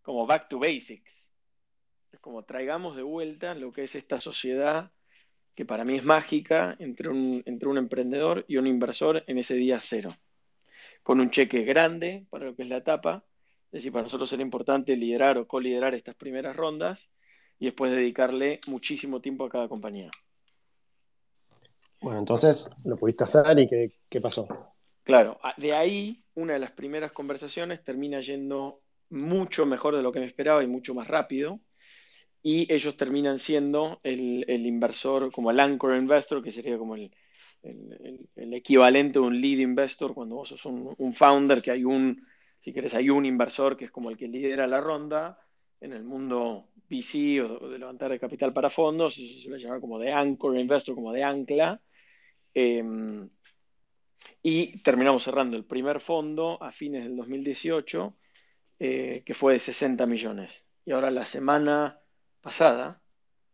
como 0.02 0.26
back 0.26 0.48
to 0.48 0.60
basics. 0.60 1.32
Es 2.12 2.20
como 2.20 2.44
traigamos 2.44 2.96
de 2.96 3.04
vuelta 3.04 3.56
lo 3.56 3.72
que 3.72 3.84
es 3.84 3.96
esta 3.96 4.20
sociedad 4.22 4.92
que 5.56 5.66
para 5.66 5.84
mí 5.84 5.96
es 5.96 6.06
mágica 6.06 6.76
entre 6.80 7.10
un, 7.10 7.44
entre 7.46 7.68
un 7.68 7.78
emprendedor 7.78 8.46
y 8.48 8.58
un 8.58 8.68
inversor 8.68 9.24
en 9.28 9.38
ese 9.38 9.56
día 9.56 9.80
cero. 9.80 10.10
Con 11.04 11.20
un 11.20 11.30
cheque 11.30 11.64
grande 11.64 12.26
para 12.30 12.46
lo 12.46 12.56
que 12.56 12.64
es 12.64 12.70
la 12.70 12.78
etapa. 12.78 13.26
Es 13.66 13.80
decir, 13.80 13.92
para 13.92 14.04
nosotros 14.04 14.32
era 14.32 14.42
importante 14.42 14.96
liderar 14.96 15.38
o 15.38 15.48
co-liderar 15.48 15.94
estas 15.94 16.16
primeras 16.16 16.56
rondas 16.56 17.10
y 17.60 17.66
después 17.66 17.92
dedicarle 17.92 18.60
muchísimo 18.68 19.22
tiempo 19.22 19.46
a 19.46 19.50
cada 19.50 19.68
compañía. 19.68 20.10
Bueno, 22.02 22.18
entonces 22.18 22.72
lo 22.84 22.98
pudiste 22.98 23.24
hacer 23.24 23.60
y 23.60 23.68
¿qué, 24.10 24.22
pasó? 24.22 24.48
Claro, 25.04 25.40
de 25.58 25.74
ahí 25.74 26.24
una 26.34 26.54
de 26.54 26.60
las 26.60 26.72
primeras 26.72 27.12
conversaciones 27.12 27.84
termina 27.84 28.20
yendo 28.22 28.82
mucho 29.10 29.68
mejor 29.68 29.96
de 29.96 30.02
lo 30.02 30.12
que 30.12 30.20
me 30.20 30.26
esperaba 30.26 30.64
y 30.64 30.68
mucho 30.68 30.96
más 30.96 31.08
rápido. 31.08 31.60
Y 32.42 32.72
ellos 32.74 32.98
terminan 32.98 33.38
siendo 33.38 34.00
el, 34.02 34.66
inversor, 34.66 35.32
como 35.32 35.52
el 35.52 35.60
anchor 35.60 35.96
investor, 35.96 36.42
que 36.44 36.52
sería 36.52 36.76
como 36.80 36.96
el, 36.96 37.12
equivalente 38.36 39.20
a 39.20 39.22
un 39.22 39.40
lead 39.40 39.60
investor 39.60 40.16
cuando 40.16 40.38
vos 40.38 40.50
sos 40.50 40.66
un, 40.66 41.14
founder, 41.14 41.62
que 41.62 41.70
hay 41.70 41.84
un, 41.84 42.26
si 42.60 42.74
querés, 42.74 42.96
hay 42.96 43.12
un 43.12 43.28
inversor 43.28 43.78
que 43.78 43.86
es 43.86 43.92
como 43.92 44.10
el 44.10 44.18
que 44.18 44.28
lidera 44.28 44.66
la 44.66 44.82
ronda. 44.82 45.38
En 45.80 45.94
el 45.94 46.04
mundo 46.04 46.70
VC 46.90 47.42
o 47.42 47.70
de 47.70 47.80
levantar 47.80 48.12
de 48.12 48.20
capital 48.20 48.54
para 48.54 48.70
fondos, 48.70 49.16
se 49.16 49.42
suele 49.42 49.62
llamar 49.62 49.82
como 49.82 50.00
de 50.00 50.12
anchor 50.12 50.58
investor, 50.58 50.96
como 50.96 51.12
de 51.14 51.24
ancla. 51.24 51.80
Em, 52.54 53.30
Y 54.44 54.82
terminamos 54.82 55.24
cerrando 55.24 55.56
el 55.56 55.66
primer 55.66 56.00
fondo 56.00 56.62
a 56.64 56.72
fines 56.72 57.04
del 57.04 57.16
2018, 57.16 58.16
eh, 58.80 59.24
que 59.24 59.34
fue 59.34 59.54
de 59.54 59.60
60 59.60 60.06
millones. 60.08 60.64
Y 60.86 60.92
ahora 60.92 61.12
la 61.12 61.26
semana 61.26 62.00
pasada, 62.42 63.02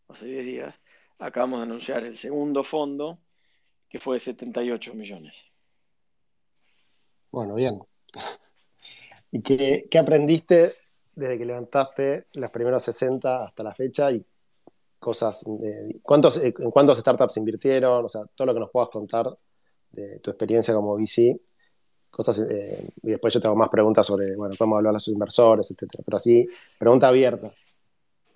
hace 0.07 0.25
10 0.25 0.45
días, 0.45 0.81
acabamos 1.19 1.59
de 1.59 1.63
anunciar 1.63 2.05
el 2.05 2.15
segundo 2.15 2.63
fondo, 2.63 3.19
que 3.89 3.99
fue 3.99 4.15
de 4.15 4.19
78 4.21 4.93
millones. 4.93 5.35
Bueno, 7.31 7.55
bien. 7.55 7.79
¿Y 9.31 9.41
qué, 9.41 9.99
aprendiste 9.99 10.75
desde 11.13 11.37
que 11.37 11.45
levantaste 11.45 12.27
los 12.33 12.49
primeros 12.49 12.83
60 12.83 13.43
hasta 13.43 13.63
la 13.63 13.73
fecha 13.73 14.11
y 14.11 14.25
cosas 14.99 15.43
de, 15.45 15.99
¿cuántos, 16.01 16.43
en 16.43 16.71
cuántos 16.71 16.97
startups 16.97 17.37
invirtieron, 17.37 18.05
o 18.05 18.09
sea, 18.09 18.21
todo 18.35 18.47
lo 18.47 18.53
que 18.53 18.59
nos 18.61 18.71
puedas 18.71 18.89
contar 18.89 19.29
de 19.91 20.19
tu 20.19 20.31
experiencia 20.31 20.73
como 20.73 20.95
VC, 20.95 21.39
cosas, 22.09 22.39
eh, 22.49 22.89
y 23.03 23.11
después 23.11 23.33
yo 23.33 23.41
tengo 23.41 23.55
más 23.55 23.69
preguntas 23.69 24.05
sobre, 24.07 24.35
bueno, 24.35 24.55
podemos 24.57 24.77
hablar 24.77 24.95
a 24.95 24.99
sus 24.99 25.13
inversores, 25.13 25.69
etcétera, 25.69 26.03
pero 26.05 26.17
así, 26.17 26.47
pregunta 26.79 27.07
abierta. 27.07 27.53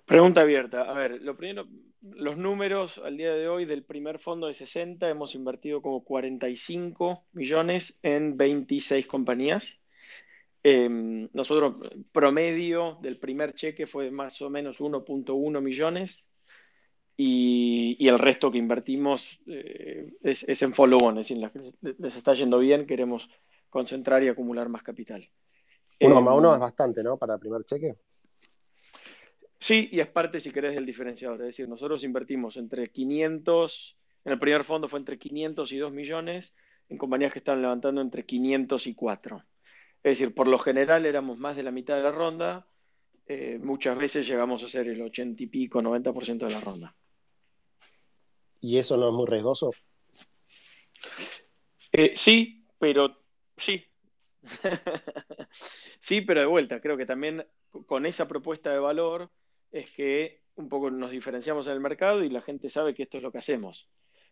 Pregunta 0.06 0.42
abierta. 0.42 0.82
A 0.82 0.94
ver, 0.94 1.22
lo 1.22 1.36
primero, 1.36 1.66
los 2.02 2.36
números 2.36 2.98
al 2.98 3.16
día 3.16 3.32
de 3.32 3.48
hoy 3.48 3.64
del 3.64 3.84
primer 3.84 4.18
fondo 4.18 4.46
de 4.46 4.54
60, 4.54 5.08
hemos 5.08 5.34
invertido 5.34 5.80
como 5.80 6.04
45 6.04 7.24
millones 7.32 7.98
en 8.02 8.36
26 8.36 9.06
compañías. 9.06 9.78
Em, 10.64 11.28
nosotros, 11.32 11.74
promedio 12.12 12.98
del 13.00 13.18
primer 13.18 13.54
cheque 13.54 13.86
fue 13.86 14.10
más 14.10 14.40
o 14.42 14.50
menos 14.50 14.80
1.1 14.80 15.60
millones 15.60 16.28
y, 17.16 18.08
el 18.08 18.18
resto 18.18 18.50
que 18.50 18.58
invertimos 18.58 19.40
eh, 19.46 20.14
es, 20.22 20.62
en 20.62 20.74
follow-on, 20.74 21.18
es 21.18 21.28
decir, 21.28 21.50
les 21.98 22.16
está 22.16 22.34
yendo 22.34 22.58
bien, 22.58 22.86
queremos 22.86 23.28
concentrar 23.70 24.22
y 24.22 24.28
acumular 24.28 24.68
más 24.68 24.82
capital. 24.82 25.28
Uno 26.00 26.20
más 26.20 26.36
uno 26.36 26.54
es 26.54 26.60
bastante, 26.60 27.02
¿no? 27.02 27.16
Para 27.16 27.34
el 27.34 27.40
primer 27.40 27.62
cheque. 27.64 27.94
Sí, 29.58 29.88
y 29.92 30.00
es 30.00 30.08
parte, 30.08 30.40
si 30.40 30.50
querés, 30.50 30.74
del 30.74 30.84
diferenciador. 30.84 31.40
Es 31.42 31.46
decir, 31.46 31.68
nosotros 31.68 32.02
invertimos 32.02 32.56
entre 32.56 32.90
500, 32.90 33.96
en 34.24 34.32
el 34.32 34.38
primer 34.38 34.64
fondo 34.64 34.88
fue 34.88 34.98
entre 34.98 35.18
500 35.18 35.70
y 35.70 35.78
2 35.78 35.92
millones, 35.92 36.52
en 36.88 36.98
compañías 36.98 37.32
que 37.32 37.38
están 37.38 37.62
levantando 37.62 38.00
entre 38.00 38.26
500 38.26 38.86
y 38.88 38.94
4. 38.94 39.44
Es 40.02 40.18
decir, 40.18 40.34
por 40.34 40.48
lo 40.48 40.58
general 40.58 41.06
éramos 41.06 41.38
más 41.38 41.56
de 41.56 41.62
la 41.62 41.70
mitad 41.70 41.94
de 41.94 42.02
la 42.02 42.10
ronda, 42.10 42.66
eh, 43.26 43.60
muchas 43.62 43.96
veces 43.96 44.26
llegamos 44.26 44.64
a 44.64 44.68
ser 44.68 44.88
el 44.88 45.00
80 45.00 45.44
y 45.44 45.46
pico, 45.46 45.80
90% 45.80 46.46
de 46.46 46.52
la 46.52 46.60
ronda. 46.60 46.96
¿Y 48.62 48.78
eso 48.78 48.96
no 48.96 49.08
es 49.08 49.12
muy 49.12 49.26
riesgoso? 49.26 49.72
Eh, 51.92 52.12
sí, 52.14 52.64
pero 52.78 53.24
sí. 53.56 53.84
sí, 56.00 56.22
pero 56.22 56.40
de 56.40 56.46
vuelta, 56.46 56.80
creo 56.80 56.96
que 56.96 57.04
también 57.04 57.46
con 57.86 58.06
esa 58.06 58.26
propuesta 58.26 58.70
de 58.70 58.78
valor 58.78 59.30
es 59.70 59.90
que 59.90 60.42
un 60.54 60.68
poco 60.68 60.90
nos 60.90 61.10
diferenciamos 61.10 61.66
en 61.66 61.74
el 61.74 61.80
mercado 61.80 62.22
y 62.22 62.30
la 62.30 62.40
gente 62.40 62.68
sabe 62.68 62.94
que 62.94 63.02
esto 63.02 63.18
es 63.18 63.22
lo 63.22 63.32
que 63.32 63.38
hacemos. 63.38 63.90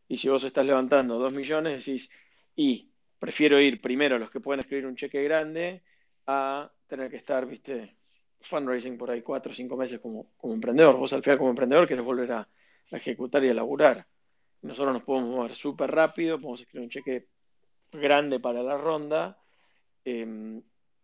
Y 0.08 0.16
si 0.18 0.28
vos 0.28 0.44
estás 0.44 0.66
levantando 0.66 1.18
2 1.18 1.32
millones, 1.32 1.84
decís, 1.84 2.10
y 2.54 2.92
prefiero 3.18 3.60
ir 3.60 3.80
primero 3.80 4.16
a 4.16 4.18
los 4.18 4.30
que 4.30 4.40
pueden 4.40 4.60
escribir 4.60 4.86
un 4.86 4.96
cheque 4.96 5.22
grande 5.22 5.82
a 6.26 6.70
tener 6.86 7.10
que 7.10 7.16
estar, 7.16 7.46
viste, 7.46 7.96
fundraising 8.40 8.96
por 8.96 9.10
ahí 9.10 9.22
cuatro 9.22 9.52
o 9.52 9.54
cinco 9.54 9.76
meses 9.76 10.00
como, 10.00 10.32
emprendedor. 10.42 10.96
Vos 10.96 11.12
al 11.12 11.22
final 11.22 11.38
como 11.38 11.50
emprendedor 11.50 11.86
querés 11.86 12.04
volver 12.04 12.32
a, 12.32 12.48
ejecutar 12.90 13.44
y 13.44 13.50
a 13.50 13.54
laburar. 13.54 14.06
Nosotros 14.62 14.94
nos 14.94 15.02
podemos 15.02 15.30
mover 15.30 15.54
súper 15.54 15.90
rápido, 15.90 16.38
podemos 16.38 16.60
escribir 16.60 16.84
un 16.84 16.90
cheque 16.90 17.28
grande 17.92 18.38
para 18.38 18.62
la 18.62 18.76
ronda 18.76 19.38
em, 20.04 20.62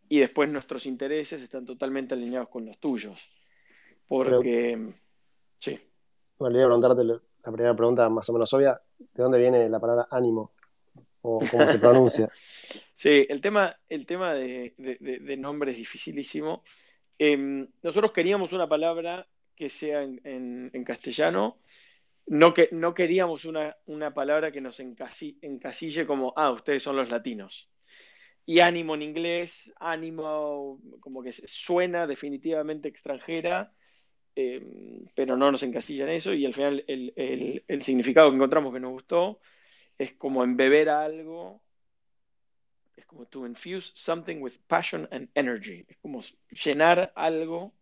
y 0.08 0.18
después 0.18 0.48
nuestros 0.48 0.86
intereses 0.86 1.42
están 1.42 1.64
totalmente 1.64 2.14
alineados 2.14 2.48
con 2.48 2.66
los 2.66 2.78
tuyos. 2.78 3.28
Porque, 4.06 4.92
sí. 5.58 5.78
Me 6.38 6.46
olvidé 6.46 6.60
de 6.60 6.66
preguntarte 6.66 7.04
la 7.04 7.52
primera 7.52 7.74
pregunta 7.74 8.08
más 8.08 8.28
o 8.28 8.32
menos 8.32 8.52
obvia. 8.52 8.80
¿De 8.98 9.22
dónde 9.22 9.38
viene 9.38 9.68
la 9.68 9.80
palabra 9.80 10.06
ánimo? 10.10 10.52
¿O 11.22 11.40
cómo 11.50 11.66
se 11.66 11.78
pronuncia? 11.78 12.28
sí, 12.94 13.26
el 13.28 13.40
tema, 13.40 13.76
el 13.88 14.06
tema 14.06 14.34
de, 14.34 14.74
de, 14.76 15.36
nombre 15.36 15.72
es 15.72 15.76
dificilísimo. 15.76 16.62
Em, 17.18 17.66
nosotros 17.82 18.12
queríamos 18.12 18.52
una 18.52 18.68
palabra 18.68 19.26
que 19.56 19.68
sea 19.68 20.02
en, 20.02 20.84
castellano. 20.84 21.58
No, 22.26 22.54
que, 22.54 22.68
no 22.72 22.94
queríamos 22.94 23.44
una, 23.44 23.76
una 23.86 24.12
palabra 24.12 24.50
que 24.50 24.60
nos 24.60 24.80
encasille 24.80 26.06
como, 26.06 26.32
ah, 26.36 26.50
ustedes 26.50 26.82
son 26.82 26.96
los 26.96 27.10
latinos. 27.10 27.70
Y 28.44 28.60
ánimo 28.60 28.94
en 28.94 29.02
inglés, 29.02 29.72
ánimo 29.78 30.80
como 31.00 31.22
que 31.22 31.32
suena 31.32 32.06
definitivamente 32.06 32.88
extranjera, 32.88 33.72
em, 34.34 35.06
pero 35.14 35.36
no 35.36 35.50
nos 35.50 35.62
encasilla 35.62 36.04
en 36.04 36.10
eso. 36.10 36.32
Y 36.32 36.46
al 36.46 36.54
final 36.54 36.84
el, 36.86 37.12
el, 37.16 37.64
el 37.66 37.82
significado 37.82 38.30
que 38.30 38.36
encontramos 38.36 38.72
que 38.72 38.80
nos 38.80 38.92
gustó 38.92 39.40
es 39.98 40.12
como 40.14 40.44
embeber 40.44 40.88
algo 40.88 41.62
es 42.96 43.04
como 43.04 43.26
to 43.26 43.46
infuse 43.46 43.92
something 43.94 44.40
with 44.40 44.54
passion 44.66 45.06
and 45.10 45.28
energy. 45.34 45.84
Es 45.88 45.96
como 45.98 46.20
llenar 46.50 47.12
algo 47.14 47.74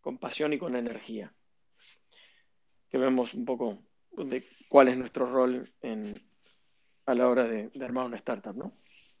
con 0.00 0.18
pasión 0.18 0.52
y 0.52 0.58
con 0.58 0.76
energía. 0.76 1.32
Que 2.94 2.98
vemos 2.98 3.34
un 3.34 3.44
poco 3.44 3.78
de 4.12 4.44
cuál 4.68 4.86
es 4.86 4.96
nuestro 4.96 5.26
rol 5.26 5.68
en, 5.82 6.14
a 7.06 7.14
la 7.16 7.28
hora 7.28 7.42
de, 7.42 7.68
armar 7.82 8.06
una 8.06 8.18
startup, 8.18 8.54
¿no? 8.54 8.70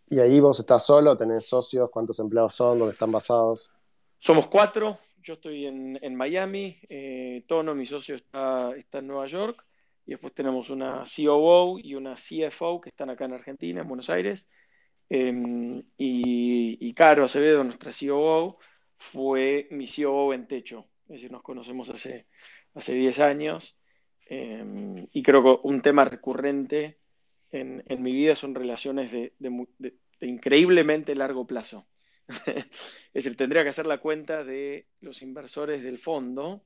¿Y 0.08 0.20
ahí 0.20 0.38
vos 0.38 0.60
estás 0.60 0.86
solo? 0.86 1.16
¿Tenés 1.16 1.44
socios? 1.44 1.90
¿Cuántos 1.90 2.20
empleados 2.20 2.54
son? 2.54 2.78
¿Dónde 2.78 2.92
están 2.92 3.10
basados? 3.10 3.72
Somos 4.20 4.46
cuatro. 4.46 5.00
Yo 5.20 5.34
estoy 5.34 5.66
en, 5.66 6.14
Miami. 6.14 6.78
Eh, 6.88 7.44
Tono, 7.48 7.74
mi 7.74 7.84
socio, 7.84 8.14
está, 8.14 8.76
está 8.76 8.98
en 8.98 9.08
Nueva 9.08 9.26
York. 9.26 9.66
Y 10.06 10.12
después 10.12 10.32
tenemos 10.34 10.70
una 10.70 11.02
COO 11.02 11.80
y 11.80 11.96
una 11.96 12.14
CFO 12.14 12.80
que 12.80 12.90
están 12.90 13.10
acá 13.10 13.24
en 13.24 13.32
Argentina, 13.32 13.80
en 13.80 13.88
Buenos 13.88 14.08
Aires. 14.08 14.48
Em, 15.08 15.82
y, 15.98 16.94
Caro 16.94 17.24
Acevedo, 17.24 17.64
nuestra 17.64 17.90
COO, 17.90 18.56
fue 18.98 19.66
mi 19.72 19.88
COO 19.88 20.32
en 20.32 20.46
Techo. 20.46 20.86
Es 21.06 21.14
decir, 21.16 21.32
nos 21.32 21.42
conocemos 21.42 21.90
hace, 21.90 22.28
hace 22.74 22.94
10 22.94 23.20
años. 23.20 23.76
Em, 24.26 25.06
y 25.12 25.22
creo 25.22 25.42
que 25.42 25.68
un 25.68 25.82
tema 25.82 26.04
recurrente 26.04 26.98
en, 27.50 27.84
mi 28.02 28.12
vida 28.12 28.34
son 28.34 28.54
relaciones 28.54 29.12
de, 29.12 29.32
increíblemente 30.20 31.14
largo 31.14 31.46
plazo. 31.46 31.86
es 32.46 33.12
decir, 33.12 33.36
tendría 33.36 33.62
que 33.62 33.68
hacer 33.68 33.86
la 33.86 33.98
cuenta 33.98 34.44
de 34.44 34.88
los 35.00 35.22
inversores 35.22 35.82
del 35.82 35.98
fondo, 35.98 36.64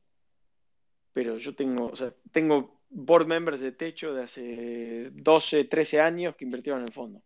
pero 1.12 1.36
yo 1.36 1.54
tengo, 1.54 1.86
o 1.86 1.96
sea, 1.96 2.14
tengo 2.30 2.80
board 2.90 3.26
members 3.26 3.60
de 3.60 3.72
techo 3.72 4.14
de 4.14 4.22
hace 4.22 5.10
12, 5.12 5.64
13 5.64 6.00
años 6.00 6.36
que 6.36 6.44
invirtieron 6.44 6.80
en 6.80 6.88
el 6.88 6.94
fondo 6.94 7.22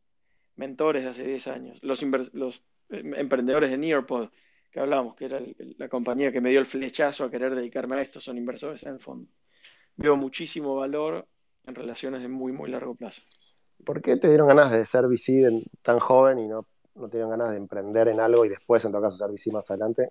mentores 0.57 1.03
de 1.05 1.11
hace 1.11 1.24
10 1.24 1.47
años, 1.49 1.83
los, 1.83 2.03
los 2.35 2.64
em, 2.91 3.14
emprendedores 3.14 3.70
de 3.70 3.78
Nearpod, 3.78 4.30
que 4.72 4.80
hablábamos, 4.80 5.14
que 5.14 5.26
era 5.26 5.40
la 5.78 5.88
compañía 5.88 6.32
que 6.32 6.40
me 6.40 6.50
dio 6.50 6.58
el 6.58 6.66
flechazo 6.66 7.24
a 7.24 7.30
querer 7.30 7.54
dedicarme 7.54 7.96
a 7.96 8.00
esto, 8.00 8.18
son 8.20 8.38
inversores 8.38 8.82
en 8.84 8.94
el 8.94 9.00
fondo. 9.00 9.30
Veo 9.96 10.16
muchísimo 10.16 10.74
valor 10.74 11.28
en 11.64 11.74
relaciones 11.74 12.22
de 12.22 12.28
muy, 12.28 12.52
muy 12.52 12.70
largo 12.70 12.94
plazo. 12.94 13.22
¿Por 13.84 14.00
qué 14.00 14.16
te 14.16 14.28
dieron 14.28 14.48
ganas 14.48 14.72
de 14.72 14.86
ser 14.86 15.06
VC 15.06 15.62
tan 15.82 15.98
joven 15.98 16.38
y 16.38 16.48
no, 16.48 16.66
no 16.94 17.08
te 17.08 17.18
dieron 17.18 17.30
ganas 17.30 17.50
de 17.50 17.58
emprender 17.58 18.08
en 18.08 18.18
algo 18.18 18.44
y 18.44 18.48
después, 18.48 18.84
en 18.84 18.92
todo 18.92 19.02
caso, 19.02 19.18
ser 19.18 19.30
VC 19.30 19.52
más 19.52 19.70
adelante? 19.70 20.10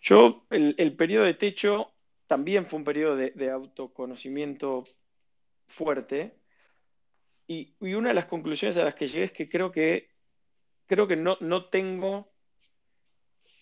Yo, 0.00 0.44
el, 0.50 0.96
periodo 0.96 1.24
de 1.24 1.34
techo 1.34 1.92
también 2.26 2.66
fue 2.66 2.78
un 2.78 2.84
periodo 2.84 3.16
de 3.16 3.50
autoconocimiento 3.50 4.84
fuerte, 5.66 6.38
y, 7.48 7.74
una 7.80 8.08
de 8.10 8.14
las 8.14 8.26
conclusiones 8.26 8.76
a 8.76 8.84
las 8.84 8.94
que 8.94 9.08
llegué 9.08 9.24
es 9.24 9.32
que 9.32 9.48
creo 9.48 9.72
que, 9.72 10.10
creo 10.86 11.08
que 11.08 11.16
no, 11.16 11.38
no 11.40 11.64
tengo 11.70 12.30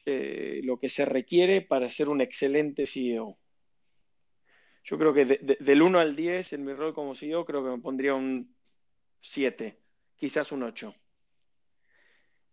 eh, 0.07 0.61
lo 0.65 0.79
que 0.79 0.89
se 0.89 1.05
requiere 1.05 1.61
para 1.61 1.91
ser 1.91 2.09
un 2.09 2.21
excelente 2.21 2.87
CEO. 2.87 3.39
Yo 4.85 4.99
creo 4.99 5.13
que 5.13 5.25
del 5.25 5.83
1 5.83 5.99
al 5.99 6.17
10 6.17 6.53
en 6.53 6.65
mi 6.65 6.73
rol 6.73 6.95
como 6.95 7.15
CEO 7.15 7.45
creo 7.45 7.63
que 7.65 7.71
me 7.71 7.79
pondría 7.79 8.15
un 8.15 8.55
7, 9.21 9.79
quizás 10.17 10.53
un 10.53 10.63
8. 10.63 10.95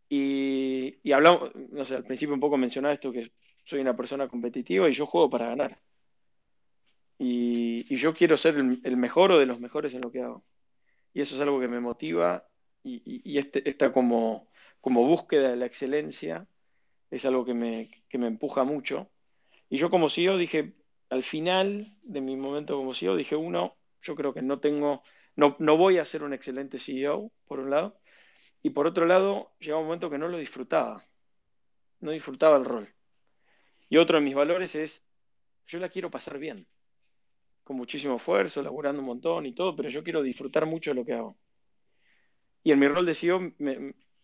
Y, 0.10 1.00
y 1.04 1.12
hablamos, 1.12 1.52
no 1.56 1.86
sé, 1.86 1.96
al 1.96 2.04
principio 2.04 2.34
un 2.34 2.40
poco 2.42 2.58
mencionaba 2.58 2.94
esto 2.94 3.12
que 3.12 3.32
soy 3.64 3.80
una 3.80 3.96
persona 3.96 4.28
competitiva 4.28 4.90
y 4.90 4.94
yo 4.94 5.06
juego 5.06 5.30
para 5.30 5.48
ganar. 5.48 5.82
Y, 7.18 7.96
yo 7.96 8.14
quiero 8.14 8.36
ser 8.38 8.56
el 8.58 8.98
mejor 8.98 9.32
o 9.32 9.40
de 9.40 9.46
los 9.46 9.60
mejores 9.60 9.94
en 9.94 10.02
lo 10.02 10.12
que 10.12 10.22
hago 10.22 10.44
y 11.14 11.22
eso 11.22 11.36
es 11.36 11.42
algo 11.42 11.60
que 11.60 11.68
me 11.68 11.80
motiva 11.80 12.48
y, 12.84 13.38
este, 13.38 13.68
esta 13.70 13.94
como, 13.94 14.50
como 14.82 15.08
búsqueda 15.08 15.52
de 15.52 15.56
la 15.56 15.66
excelencia 15.66 16.48
es 17.16 17.26
algo 17.26 17.46
que 17.46 17.54
me, 17.54 17.90
me 18.14 18.28
empuja 18.28 18.64
mucho. 18.64 19.10
Y 19.70 19.78
yo 19.78 19.90
como 19.90 20.10
CEO 20.10 20.38
dije, 20.38 20.74
al 21.10 21.24
final 21.24 21.88
de 22.04 22.22
mi 22.22 22.36
momento 22.36 22.76
como 22.78 22.94
CEO, 22.94 23.16
dije, 23.16 23.36
uno, 23.36 23.78
yo 24.02 24.16
creo 24.16 24.34
que 24.34 24.42
no 24.42 24.60
tengo 24.60 25.04
no, 25.36 25.56
no 25.60 25.78
voy 25.78 25.98
a 25.98 26.06
ser 26.06 26.24
un 26.24 26.34
excelente 26.34 26.78
CEO, 26.78 27.32
por 27.46 27.60
un 27.60 27.70
lado, 27.70 28.00
y 28.62 28.70
por 28.70 28.88
otro 28.88 29.06
lado, 29.06 29.52
llegaba 29.60 29.82
un 29.82 29.88
momento 29.88 30.10
que 30.10 30.18
no 30.18 30.28
lo 30.28 30.38
disfrutaba, 30.38 31.04
no 32.00 32.12
disfrutaba 32.12 32.58
el 32.58 32.66
rol. 32.66 32.94
Y 33.90 33.98
otro 33.98 34.20
de 34.20 34.26
mis 34.26 34.36
valores 34.36 34.76
es, 34.76 35.06
yo 35.66 35.80
la 35.80 35.90
quiero 35.90 36.12
pasar 36.12 36.38
bien, 36.38 36.68
con 37.64 37.78
muchísimo 37.78 38.16
esfuerzo, 38.16 38.62
laburando 38.62 39.02
un 39.02 39.08
montón 39.08 39.46
y 39.46 39.54
todo, 39.54 39.76
pero 39.76 39.90
yo 39.90 40.04
quiero 40.04 40.22
disfrutar 40.22 40.66
mucho 40.66 40.92
de 40.92 40.96
lo 40.96 41.06
que 41.06 41.14
hago. 41.14 41.38
Y 42.64 42.72
en 42.72 42.80
mi 42.80 42.88
rol 42.88 43.06
de 43.06 43.16
CEO, 43.16 43.54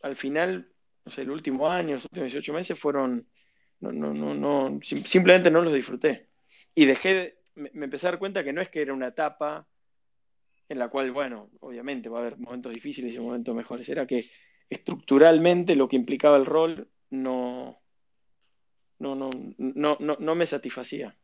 al 0.02 0.16
final, 0.16 0.72
el 1.18 1.32
último 1.32 1.70
año, 1.70 1.94
los 1.94 2.06
últimos 2.06 2.32
18 2.32 2.54
meses 2.54 2.80
fueron, 2.80 3.28
no, 3.80 3.92
no, 3.92 4.14
no, 4.14 4.34
no, 4.34 4.80
simplemente 4.82 5.52
no 5.52 5.62
los 5.62 5.74
disfruté. 5.74 6.28
Y 6.76 6.86
dejé, 6.86 7.40
me, 7.56 7.72
me 7.74 7.86
empecé 7.86 8.08
a 8.08 8.12
dar 8.12 8.20
cuenta 8.20 8.44
que 8.44 8.54
no 8.54 8.62
es 8.62 8.70
que 8.70 8.82
era 8.82 8.94
una 8.94 9.08
etapa 9.08 9.68
en 10.70 10.78
la 10.78 10.90
cual, 10.90 11.12
bueno, 11.12 11.50
obviamente 11.62 12.10
va 12.10 12.20
a 12.20 12.22
haber 12.22 12.38
momentos 12.38 12.72
difíciles 12.72 13.14
y 13.14 13.20
momentos 13.20 13.56
mejores, 13.56 13.90
era 13.90 14.06
que 14.06 14.30
estructuralmente 14.70 15.76
lo 15.76 15.88
que 15.88 15.96
implicaba 15.96 16.38
el 16.38 16.46
rol 16.46 16.88
no, 17.10 17.82
no, 19.00 19.16
no, 19.16 19.30
no, 19.58 19.98
no, 20.00 20.18
no 20.20 20.36
me 20.36 20.46
satisfacía. 20.46 21.18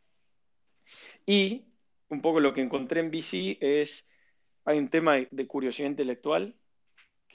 Y 1.26 1.66
un 2.10 2.22
poco 2.22 2.40
lo 2.40 2.54
que 2.54 2.62
encontré 2.62 3.02
en 3.02 3.12
BC 3.12 3.58
es, 3.62 4.08
hay 4.66 4.80
un 4.80 4.90
tema 4.90 5.18
de, 5.30 5.48
curiosidad 5.48 5.90
intelectual, 5.90 6.56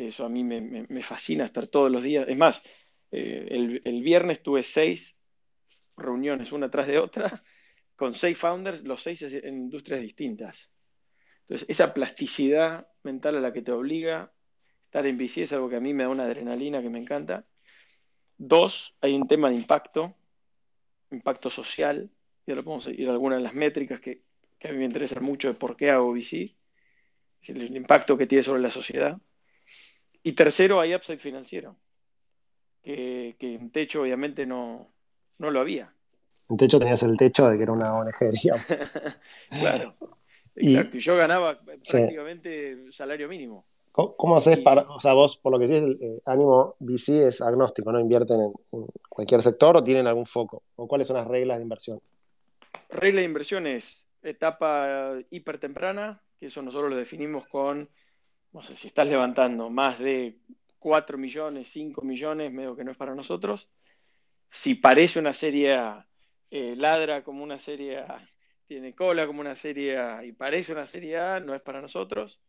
que 0.00 0.06
eso 0.06 0.24
a 0.24 0.30
mí 0.30 0.42
me, 0.42 1.02
fascina 1.02 1.44
estar 1.44 1.66
todos 1.66 1.90
los 1.90 2.02
días. 2.02 2.26
Es 2.26 2.38
más, 2.38 2.62
eh, 3.10 3.80
el, 3.84 4.02
viernes 4.02 4.42
tuve 4.42 4.62
seis 4.62 5.18
reuniones, 5.94 6.52
una 6.52 6.70
tras 6.70 6.86
de 6.86 6.98
otra, 6.98 7.44
con 7.96 8.14
seis 8.14 8.38
founders, 8.38 8.82
los 8.84 9.02
seis 9.02 9.20
en 9.22 9.58
industrias 9.58 10.00
distintas. 10.00 10.70
Entonces, 11.42 11.68
esa 11.68 11.92
plasticidad 11.92 12.88
mental 13.02 13.36
a 13.36 13.40
la 13.40 13.52
que 13.52 13.60
te 13.60 13.72
obliga 13.72 14.32
estar 14.86 15.06
en 15.06 15.18
BC 15.18 15.42
es 15.42 15.52
algo 15.52 15.68
que 15.68 15.76
a 15.76 15.80
mí 15.80 15.92
me 15.92 16.04
da 16.04 16.08
una 16.08 16.24
adrenalina 16.24 16.80
que 16.80 16.88
me 16.88 16.98
encanta. 16.98 17.44
Dos, 18.38 18.96
hay 19.02 19.14
un 19.14 19.28
tema 19.28 19.50
de 19.50 19.56
impacto, 19.56 20.14
impacto 21.10 21.50
social, 21.50 22.10
y 22.46 22.52
ahora 22.52 22.62
podemos 22.62 22.86
ir 22.86 23.06
a 23.06 23.12
algunas 23.12 23.36
de 23.36 23.42
las 23.42 23.52
métricas 23.52 24.00
que, 24.00 24.22
que 24.58 24.68
a 24.68 24.72
mí 24.72 24.78
me 24.78 24.86
interesan 24.86 25.22
mucho 25.22 25.48
de 25.48 25.54
por 25.54 25.76
qué 25.76 25.90
hago 25.90 26.10
VC, 26.12 26.56
el 27.48 27.76
impacto 27.76 28.16
que 28.16 28.26
tiene 28.26 28.42
sobre 28.42 28.62
la 28.62 28.70
sociedad. 28.70 29.20
Y 30.22 30.32
tercero, 30.32 30.80
hay 30.80 30.94
upside 30.94 31.18
financiero, 31.18 31.76
que, 32.82 33.36
que 33.38 33.54
en 33.54 33.70
techo 33.70 34.02
obviamente 34.02 34.46
no, 34.46 34.92
no 35.38 35.50
lo 35.50 35.60
había. 35.60 35.92
En 36.48 36.56
techo 36.56 36.78
tenías 36.78 37.02
el 37.02 37.16
techo 37.16 37.48
de 37.48 37.56
que 37.56 37.62
era 37.62 37.72
una 37.72 37.94
ONG, 37.94 38.30
digamos. 38.42 38.66
claro, 39.60 39.94
exacto. 40.54 40.96
Y, 40.96 41.00
yo 41.00 41.16
ganaba 41.16 41.60
prácticamente 41.60 42.92
salario 42.92 43.28
mínimo. 43.28 43.64
¿Cómo, 43.92 44.36
haces 44.36 44.58
para, 44.58 44.82
o 44.82 45.00
sea, 45.00 45.14
vos 45.14 45.36
por 45.36 45.52
lo 45.52 45.58
que 45.58 45.66
decís, 45.66 45.82
el 45.82 45.98
eh, 46.00 46.20
ánimo 46.24 46.76
VC 46.78 47.26
es 47.26 47.42
agnóstico, 47.42 47.90
¿no? 47.90 47.98
Invierten 47.98 48.40
en, 48.40 48.52
en, 48.72 48.86
cualquier 49.08 49.42
sector 49.42 49.76
o 49.76 49.82
tienen 49.82 50.06
algún 50.06 50.26
foco? 50.26 50.62
¿O 50.76 50.86
cuáles 50.86 51.08
son 51.08 51.16
las 51.16 51.26
reglas 51.26 51.58
de 51.58 51.64
inversión? 51.64 52.00
Regla 52.88 53.20
de 53.20 53.26
inversión 53.26 53.66
es 53.66 54.06
etapa 54.22 55.14
hiper 55.30 55.58
temprana, 55.58 56.22
que 56.38 56.46
eso 56.46 56.62
nosotros 56.62 56.90
lo 56.90 56.96
definimos 56.96 57.46
con, 57.48 57.90
no 58.52 58.62
sé, 58.62 58.76
si 58.76 58.88
estás 58.88 59.08
levantando 59.08 59.70
más 59.70 59.98
de 59.98 60.38
4 60.78 61.18
millones, 61.18 61.68
5 61.68 62.02
millones, 62.02 62.52
medio 62.52 62.76
que 62.76 62.84
no 62.84 62.90
es 62.90 62.96
para 62.96 63.14
nosotros. 63.14 63.70
Si 64.48 64.74
parece 64.74 65.18
una 65.18 65.34
serie 65.34 65.78
eh, 66.50 66.74
ladra 66.76 67.22
como 67.22 67.44
una 67.44 67.58
serie 67.58 68.04
tiene 68.66 68.94
cola 68.94 69.26
como 69.26 69.40
una 69.40 69.54
serie 69.54 69.98
A 69.98 70.24
y 70.24 70.32
parece 70.32 70.72
una 70.72 70.84
serie 70.84 71.18
A, 71.18 71.40
no 71.40 71.54
es 71.54 71.60
para 71.60 71.80
nosotros. 71.80 72.40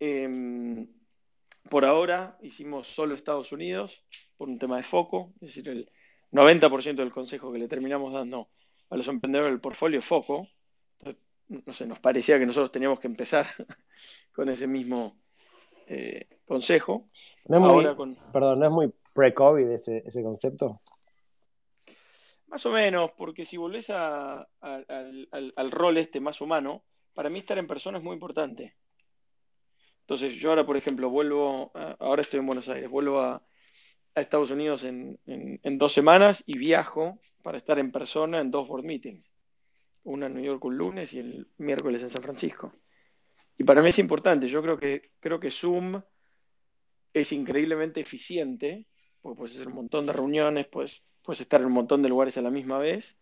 Eh, 0.00 0.86
por 1.68 1.84
ahora 1.84 2.38
hicimos 2.42 2.86
solo 2.86 3.14
Estados 3.14 3.52
Unidos 3.52 4.04
por 4.36 4.48
un 4.48 4.58
tema 4.58 4.76
de 4.76 4.82
foco, 4.82 5.32
es 5.36 5.48
decir, 5.48 5.68
el 5.68 5.90
90% 6.32 6.96
del 6.96 7.12
consejo 7.12 7.52
que 7.52 7.58
le 7.58 7.68
terminamos 7.68 8.12
dando 8.12 8.48
a 8.90 8.96
los 8.96 9.06
emprendedores 9.08 9.52
del 9.52 9.60
portfolio 9.60 10.00
es 10.00 10.04
foco. 10.04 10.48
no 11.48 11.72
sé, 11.72 11.86
nos 11.86 12.00
parecía 12.00 12.38
que 12.38 12.46
nosotros 12.46 12.72
teníamos 12.72 12.98
que 13.00 13.06
empezar 13.06 13.46
con 14.32 14.48
ese 14.48 14.66
mismo 14.66 15.21
eh, 15.94 16.26
consejo. 16.46 17.10
Perdón, 18.32 18.60
¿no 18.60 18.64
es 18.64 18.72
muy 18.72 18.92
pre-COVID 19.14 19.68
ese, 19.68 20.02
ese, 20.06 20.22
concepto? 20.22 20.80
Más 22.46 22.64
o 22.64 22.70
menos, 22.70 23.10
porque 23.16 23.44
si 23.44 23.58
volvés 23.58 23.90
a, 23.90 24.48
al, 24.60 25.28
al, 25.30 25.70
rol 25.70 25.98
este 25.98 26.18
más 26.18 26.40
humano, 26.40 26.82
para 27.12 27.28
mí 27.28 27.38
estar 27.38 27.58
en 27.58 27.66
persona 27.66 27.98
es 27.98 28.04
muy 28.04 28.14
importante. 28.14 28.74
Entonces, 30.00 30.34
yo 30.36 30.48
ahora, 30.48 30.64
por 30.64 30.78
ejemplo, 30.78 31.10
vuelvo, 31.10 31.72
ahora 31.98 32.22
estoy 32.22 32.40
en 32.40 32.46
Buenos 32.46 32.70
Aires, 32.70 32.88
vuelvo 32.88 33.20
a, 33.20 33.42
Estados 34.14 34.50
Unidos 34.50 34.84
en, 34.84 35.18
dos 35.78 35.92
semanas 35.92 36.44
y 36.46 36.58
viajo 36.58 37.18
para 37.42 37.56
estar 37.56 37.78
en 37.78 37.92
persona 37.92 38.40
en 38.40 38.50
dos 38.50 38.68
board 38.68 38.84
meetings. 38.84 39.30
Una 40.04 40.26
en 40.26 40.34
New 40.34 40.44
York 40.44 40.64
un 40.64 40.76
lunes 40.76 41.14
y 41.14 41.18
el 41.18 41.48
miércoles 41.56 42.02
en 42.02 42.10
San 42.10 42.22
Francisco. 42.22 42.72
Y 43.58 43.64
para 43.64 43.82
mí 43.82 43.90
es 43.90 43.98
importante, 43.98 44.48
yo 44.48 44.62
creo 44.62 44.78
que, 44.78 45.12
creo 45.20 45.38
que 45.38 45.50
Zoom 45.50 46.02
es 47.12 47.32
increíblemente 47.32 48.00
eficiente, 48.00 48.86
porque 49.20 49.38
puedes 49.38 49.54
hacer 49.54 49.68
un 49.68 49.74
montón 49.74 50.06
de 50.06 50.12
reuniones, 50.12 50.66
puedes, 50.66 51.06
puedes 51.22 51.40
estar 51.40 51.60
en 51.60 51.66
un 51.66 51.74
montón 51.74 52.02
de 52.02 52.08
lugares 52.08 52.36
a 52.38 52.42
la 52.42 52.50
misma 52.50 52.78
vez, 52.78 53.18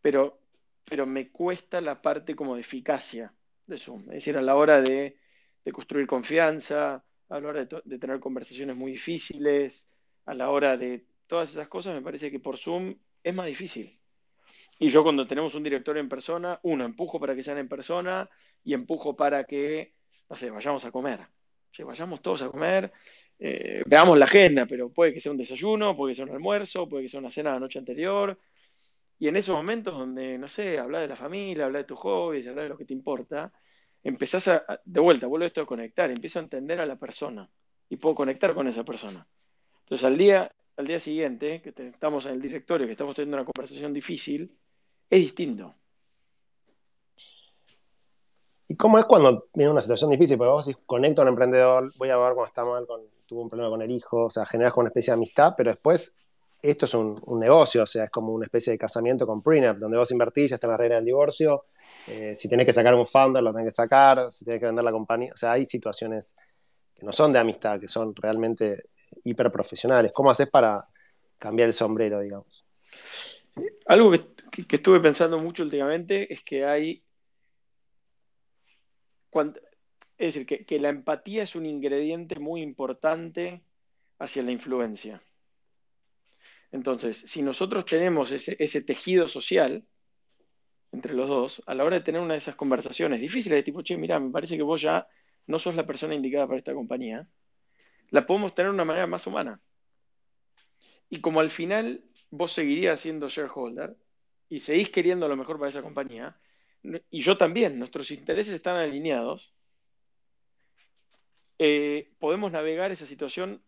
pero, 0.00 0.40
pero 0.84 1.04
me 1.06 1.30
cuesta 1.30 1.80
la 1.80 2.00
parte 2.00 2.34
como 2.34 2.54
de 2.54 2.60
eficacia 2.60 3.34
de 3.66 3.78
Zoom. 3.78 4.02
Es 4.02 4.16
decir, 4.24 4.38
a 4.38 4.42
la 4.42 4.54
hora 4.54 4.80
de 4.80 5.18
de 5.66 5.72
construir 5.72 6.06
confianza, 6.06 7.04
a 7.28 7.40
la 7.40 7.48
hora 7.48 7.64
de, 7.64 7.98
tener 7.98 8.20
conversaciones 8.20 8.76
muy 8.76 8.92
difíciles, 8.92 9.88
a 10.24 10.32
la 10.32 10.48
hora 10.50 10.76
de 10.76 11.04
todas 11.26 11.50
esas 11.50 11.68
cosas, 11.68 11.92
me 11.92 12.02
parece 12.02 12.30
que 12.30 12.38
por 12.38 12.56
Zoom 12.56 12.94
es 13.24 13.34
más 13.34 13.46
difícil. 13.46 14.00
Y 14.78 14.88
yo 14.88 15.02
cuando 15.02 15.26
tenemos 15.26 15.54
un 15.54 15.62
director 15.62 15.96
en 15.96 16.08
persona, 16.08 16.60
uno, 16.62 16.84
empujo 16.84 17.18
para 17.18 17.34
que 17.34 17.42
sean 17.42 17.58
en 17.58 17.68
persona 17.68 18.28
y 18.62 18.74
empujo 18.74 19.16
para 19.16 19.44
que, 19.44 19.94
no 20.28 20.36
sé, 20.36 20.50
vayamos 20.50 20.84
a 20.84 20.90
comer. 20.90 21.26
Vayamos 21.84 22.22
todos 22.22 22.42
a 22.42 22.48
comer, 22.48 22.92
eh, 23.38 23.82
veamos 23.86 24.18
la 24.18 24.24
agenda, 24.24 24.66
pero 24.66 24.90
puede 24.90 25.12
que 25.12 25.20
sea 25.20 25.32
un 25.32 25.38
desayuno, 25.38 25.96
puede 25.96 26.12
que 26.12 26.16
sea 26.16 26.24
un 26.24 26.30
almuerzo, 26.30 26.88
puede 26.88 27.04
que 27.04 27.08
sea 27.08 27.20
una 27.20 27.30
cena 27.30 27.52
la 27.52 27.60
noche 27.60 27.78
anterior. 27.78 28.38
Y 29.18 29.28
en 29.28 29.36
esos 29.36 29.54
momentos 29.54 29.94
donde, 29.94 30.38
no 30.38 30.48
sé, 30.48 30.78
habla 30.78 31.00
de 31.00 31.08
la 31.08 31.16
familia, 31.16 31.66
habla 31.66 31.78
de 31.78 31.84
tus 31.84 31.98
hobbies, 31.98 32.46
habla 32.46 32.62
de 32.62 32.68
lo 32.68 32.76
que 32.76 32.84
te 32.84 32.92
importa, 32.92 33.52
empezás 34.02 34.48
a, 34.48 34.80
de 34.84 35.00
vuelta, 35.00 35.26
vuelvo 35.26 35.46
esto 35.46 35.62
a 35.62 35.66
conectar, 35.66 36.10
empiezo 36.10 36.38
a 36.38 36.42
entender 36.42 36.80
a 36.80 36.86
la 36.86 36.96
persona 36.96 37.48
y 37.88 37.96
puedo 37.96 38.14
conectar 38.14 38.54
con 38.54 38.68
esa 38.68 38.84
persona. 38.84 39.26
Entonces 39.80 40.04
al 40.04 40.18
día, 40.18 40.52
al 40.76 40.86
día 40.86 41.00
siguiente, 41.00 41.62
que 41.62 41.72
estamos 41.88 42.26
en 42.26 42.32
el 42.32 42.42
directorio, 42.42 42.86
que 42.86 42.92
estamos 42.92 43.14
teniendo 43.16 43.38
una 43.38 43.46
conversación 43.46 43.92
difícil, 43.92 44.52
es 45.10 45.20
distinto. 45.20 45.74
¿Y 48.68 48.76
cómo 48.76 48.98
es 48.98 49.04
cuando 49.04 49.46
viene 49.54 49.70
una 49.70 49.80
situación 49.80 50.10
difícil? 50.10 50.38
Porque 50.38 50.50
vos 50.50 50.64
si 50.64 50.74
conecto 50.86 51.22
a 51.22 51.24
un 51.24 51.28
emprendedor, 51.28 51.92
voy 51.96 52.10
a 52.10 52.16
ver 52.16 52.34
cómo 52.34 52.46
está 52.46 52.64
mal, 52.64 52.86
con, 52.86 53.02
tuvo 53.26 53.42
un 53.42 53.48
problema 53.48 53.70
con 53.70 53.82
el 53.82 53.90
hijo, 53.90 54.24
o 54.24 54.30
sea, 54.30 54.44
generas 54.44 54.72
como 54.72 54.82
una 54.82 54.88
especie 54.88 55.12
de 55.12 55.16
amistad, 55.16 55.54
pero 55.56 55.70
después 55.70 56.14
esto 56.62 56.86
es 56.86 56.94
un, 56.94 57.20
negocio, 57.38 57.84
o 57.84 57.86
sea, 57.86 58.04
es 58.04 58.10
como 58.10 58.32
una 58.32 58.46
especie 58.46 58.72
de 58.72 58.78
casamiento 58.78 59.26
con 59.26 59.40
prenup, 59.40 59.78
donde 59.78 59.96
vos 59.96 60.10
invertís, 60.10 60.50
ya 60.50 60.56
está 60.56 60.66
la 60.66 60.76
regla 60.76 60.96
del 60.96 61.04
divorcio, 61.04 61.66
eh, 62.08 62.34
si 62.34 62.48
tenés 62.48 62.66
que 62.66 62.72
sacar 62.72 62.94
un 62.94 63.06
founder, 63.06 63.42
lo 63.42 63.52
tenés 63.52 63.68
que 63.68 63.72
sacar, 63.72 64.32
si 64.32 64.44
tenés 64.44 64.58
que 64.58 64.66
vender 64.66 64.84
la 64.84 64.90
compañía, 64.90 65.32
o 65.32 65.38
sea, 65.38 65.52
hay 65.52 65.66
situaciones 65.66 66.32
que 66.96 67.06
no 67.06 67.12
son 67.12 67.32
de 67.32 67.38
amistad, 67.38 67.78
que 67.78 67.88
son 67.88 68.14
realmente 68.16 68.84
hiperprofesionales. 69.24 70.12
¿Cómo 70.12 70.30
haces 70.30 70.48
para 70.48 70.82
cambiar 71.38 71.68
el 71.68 71.74
sombrero, 71.74 72.20
digamos? 72.20 72.64
Algo 73.86 74.10
que, 74.10 74.35
estuve 74.68 75.00
pensando 75.00 75.38
mucho 75.38 75.62
últimamente 75.62 76.32
es 76.32 76.42
que 76.42 76.64
hay... 76.64 77.02
es 80.18 80.34
decir, 80.34 80.46
que, 80.46 80.64
que 80.64 80.78
la 80.78 80.88
empatía 80.88 81.42
es 81.42 81.54
un 81.54 81.66
ingrediente 81.66 82.38
muy 82.38 82.62
importante 82.62 83.62
hacia 84.18 84.42
la 84.42 84.52
influencia. 84.52 85.22
Entonces, 86.72 87.18
si 87.26 87.42
nosotros 87.42 87.84
tenemos 87.84 88.30
ese, 88.32 88.82
tejido 88.82 89.28
social 89.28 89.84
entre 90.92 91.14
los 91.14 91.28
dos, 91.28 91.62
a 91.66 91.74
la 91.74 91.84
hora 91.84 91.98
de 91.98 92.04
tener 92.04 92.20
una 92.20 92.34
de 92.34 92.38
esas 92.38 92.54
conversaciones 92.54 93.20
difíciles 93.20 93.58
de 93.58 93.62
tipo, 93.62 93.82
che, 93.82 93.96
mira, 93.96 94.18
me 94.18 94.30
parece 94.30 94.56
que 94.56 94.62
vos 94.62 94.80
ya 94.80 95.06
no 95.46 95.58
sos 95.58 95.74
la 95.74 95.86
persona 95.86 96.14
indicada 96.14 96.46
para 96.46 96.58
esta 96.58 96.74
compañía, 96.74 97.28
la 98.10 98.26
podemos 98.26 98.54
tener 98.54 98.70
de 98.70 98.74
una 98.74 98.84
manera 98.84 99.06
más 99.06 99.26
humana. 99.26 99.60
Y 101.08 101.20
como 101.20 101.40
al 101.40 101.50
final 101.50 102.04
vos 102.30 102.52
seguirías 102.52 103.00
siendo 103.00 103.28
shareholder 103.28 103.96
y 104.48 104.60
seguís 104.60 104.90
queriendo 104.90 105.28
lo 105.28 105.36
mejor 105.36 105.58
para 105.58 105.70
esa 105.70 105.82
compañía, 105.82 106.36
y 107.10 107.20
yo 107.20 107.36
también, 107.36 107.78
nuestros 107.78 108.10
intereses 108.10 108.54
están 108.54 108.76
alineados, 108.76 109.52
eh, 111.58 112.12
podemos 112.18 112.52
navegar 112.52 112.90
esa 112.92 113.06
situación 113.06 113.62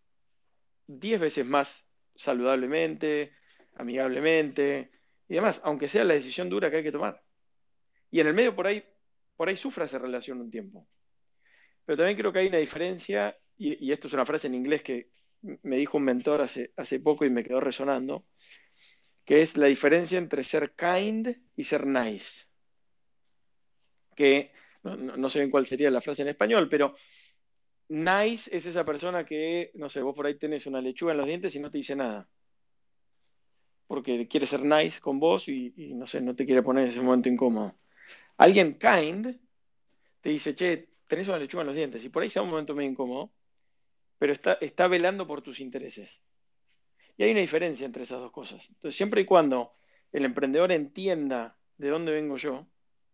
diez 0.87 1.21
veces 1.21 1.45
más 1.45 1.89
saludablemente, 2.15 3.33
amigablemente 3.77 4.91
y 5.29 5.35
demás, 5.35 5.61
aunque 5.65 5.89
sea 5.89 6.05
la 6.05 6.15
decisión 6.15 6.49
dura 6.49 6.71
que 6.71 6.79
hay 6.79 6.83
que 6.83 6.93
tomar. 6.93 7.23
Y 8.11 8.21
en 8.21 8.27
el 8.27 8.35
medio 8.35 8.55
por 8.55 8.67
ahí, 8.67 8.85
por 9.37 9.49
ahí 9.49 9.57
sufra 9.57 9.85
esa 9.85 9.99
relación 9.99 10.41
un 10.41 10.51
tiempo. 10.51 10.87
pero 11.85 11.99
también 11.99 12.19
creo 12.19 12.33
que 12.33 12.41
hay 12.41 12.49
una 12.49 12.59
diferencia, 12.59 13.37
y, 13.57 13.91
esto 13.91 14.09
es 14.09 14.15
una 14.15 14.27
frase 14.27 14.47
en 14.47 14.55
inglés 14.55 14.83
que 14.83 15.11
me 15.63 15.77
dijo 15.77 15.97
un 15.97 16.05
mentor 16.05 16.43
hace, 16.43 16.73
hace 16.77 17.01
poco 17.01 17.25
y 17.25 17.31
me 17.31 17.45
quedó 17.45 17.61
resonando, 17.61 18.27
que 19.29 19.43
es 19.43 19.59
la 19.59 19.67
diferencia 19.67 20.17
entre 20.17 20.43
ser 20.43 20.73
kind 20.73 21.29
y 21.55 21.65
ser 21.65 21.87
nice. 21.87 22.47
Que 24.17 24.51
no, 24.83 25.29
sé 25.29 25.41
bien 25.41 25.51
cuál 25.51 25.67
sería 25.67 25.91
la 25.91 26.01
frase 26.01 26.23
en 26.23 26.29
español, 26.29 26.67
pero 26.71 26.97
nice 27.89 28.57
es 28.57 28.65
esa 28.65 28.87
persona 28.87 29.27
que, 29.27 29.71
no 29.75 29.91
sé, 29.91 30.01
vos 30.01 30.17
por 30.17 30.25
ahí 30.25 30.39
tenés 30.39 30.67
una 30.67 30.81
lechuga 30.81 31.13
en 31.13 31.19
los 31.19 31.27
dientes 31.27 31.55
y 31.55 31.61
no 31.61 31.71
te 31.71 31.77
dice 31.77 31.95
nada. 31.95 32.27
Porque 33.87 34.27
quiere 34.29 34.47
ser 34.47 34.65
nice 34.65 34.99
con 34.99 35.21
vos 35.21 35.47
y, 35.51 35.75
no 35.95 36.07
sé, 36.07 36.23
no 36.23 36.35
te 36.35 36.47
quiere 36.47 36.63
poner 36.63 36.85
en 36.85 36.89
ese 36.89 37.03
momento 37.03 37.29
incómodo. 37.29 37.75
Alguien 38.39 38.79
kind 38.79 39.39
te 40.23 40.31
dice, 40.31 40.55
che, 40.55 40.89
tenés 41.07 41.29
una 41.29 41.37
lechuga 41.39 41.65
en 41.65 41.67
los 41.67 41.77
dientes 41.77 42.03
y 42.03 42.09
por 42.09 42.23
ahí 42.23 42.31
sea 42.31 42.41
un 42.41 42.49
momento 42.49 42.75
medio 42.75 42.93
incómodo, 42.93 43.31
pero 44.17 44.33
está, 44.33 44.55
está 44.63 44.89
velando 44.89 45.27
por 45.27 45.43
tus 45.43 45.61
intereses. 45.61 46.19
Y 47.19 47.25
hay 47.25 47.33
una 47.33 47.41
diferencia 47.41 47.85
entre 47.85 48.05
esas 48.05 48.21
dos 48.21 48.33
cosas. 48.33 48.67
Entonces, 48.71 48.97
siempre 48.97 49.21
y 49.21 49.27
cuando 49.27 49.73
el 50.13 50.25
emprendedor 50.25 50.73
entienda 50.73 51.59
de 51.77 51.91
dónde 51.91 52.13
vengo 52.13 52.39
yo 52.39 52.67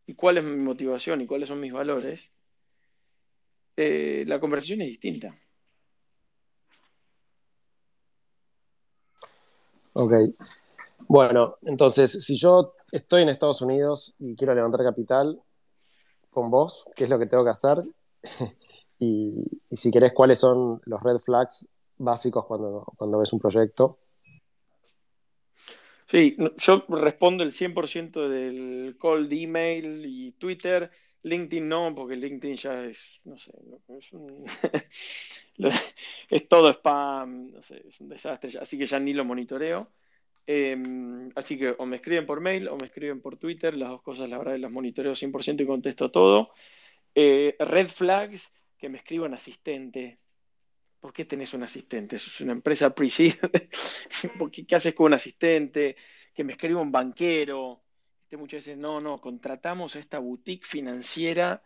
y 0.06 0.14
cuál 0.14 0.38
es 0.38 0.44
mi 0.44 0.62
motivación 0.62 1.20
y 1.20 1.26
cuáles 1.26 1.48
son 1.48 1.58
mis 1.58 1.72
valores, 1.72 2.30
eh, 3.76 4.24
la 4.28 4.38
conversación 4.38 4.82
es 4.82 4.88
distinta. 4.88 5.36
Ok. 9.94 10.12
Bueno, 11.08 11.56
entonces, 11.62 12.24
si 12.24 12.36
yo 12.36 12.74
estoy 12.92 13.22
en 13.22 13.30
Estados 13.30 13.62
Unidos 13.62 14.14
y 14.18 14.36
quiero 14.36 14.54
levantar 14.54 14.84
capital, 14.84 15.42
con 16.34 16.50
vos, 16.50 16.86
qué 16.96 17.04
es 17.04 17.10
lo 17.10 17.18
que 17.18 17.26
tengo 17.26 17.44
que 17.44 17.50
hacer 17.50 17.82
y, 18.98 19.46
si 19.70 19.90
querés 19.90 20.12
cuáles 20.12 20.40
son 20.40 20.82
los 20.84 21.02
red 21.02 21.18
flags 21.18 21.68
básicos 21.96 22.44
cuando, 22.46 22.82
cuando 22.96 23.18
ves 23.18 23.32
un 23.32 23.40
proyecto. 23.40 23.98
Sí, 26.06 26.36
yo 26.58 26.84
respondo 26.88 27.42
el 27.42 27.52
100% 27.52 28.28
del 28.28 28.96
call 29.00 29.28
de 29.28 29.42
email 29.42 30.04
y 30.06 30.32
Twitter. 30.32 30.90
LinkedIn 31.22 31.66
no, 31.66 31.94
porque 31.94 32.16
LinkedIn 32.16 32.56
ya 32.56 32.84
es, 32.84 33.20
no 33.24 33.38
sé, 33.38 33.52
es, 33.88 34.12
es 36.30 36.48
todo 36.48 36.68
spam, 36.70 37.52
no 37.52 37.62
sé, 37.62 37.82
es 37.88 37.98
un 38.00 38.10
desastre, 38.10 38.50
así 38.60 38.76
que 38.76 38.86
ya 38.86 39.00
ni 39.00 39.14
lo 39.14 39.24
monitoreo. 39.24 39.90
Em, 40.46 41.30
así 41.34 41.58
que 41.58 41.74
o 41.78 41.86
me 41.86 41.96
escriben 41.96 42.26
por 42.26 42.40
mail 42.40 42.68
o 42.68 42.76
me 42.76 42.86
escriben 42.86 43.22
por 43.22 43.38
Twitter, 43.38 43.74
las 43.76 43.88
dos 43.88 44.02
cosas 44.02 44.28
la 44.28 44.36
verdad 44.36 44.58
las 44.58 44.70
monitoreo 44.70 45.14
100% 45.14 45.62
y 45.62 45.66
contesto 45.66 46.10
todo. 46.10 46.50
Eh, 47.14 47.56
red 47.58 47.88
flags, 47.88 48.52
que 48.76 48.90
me 48.90 48.98
escriba 48.98 49.26
un 49.26 49.34
asistente. 49.34 50.18
¿Por 51.04 51.12
qué 51.12 51.26
tenés 51.26 51.52
un 51.52 51.62
asistente? 51.62 52.16
Es 52.16 52.40
una 52.40 52.52
empresa 52.52 52.94
pre 52.94 53.10
¿Qué 54.66 54.74
haces 54.74 54.94
con 54.94 55.04
un 55.04 55.12
asistente? 55.12 55.96
Que 56.32 56.42
me 56.44 56.52
escriba 56.52 56.80
un 56.80 56.90
banquero. 56.90 57.82
Este, 58.22 58.38
muchas 58.38 58.64
veces, 58.64 58.78
no, 58.78 59.02
no, 59.02 59.18
contratamos 59.18 59.94
a 59.94 59.98
esta 59.98 60.18
boutique 60.18 60.64
financiera 60.64 61.62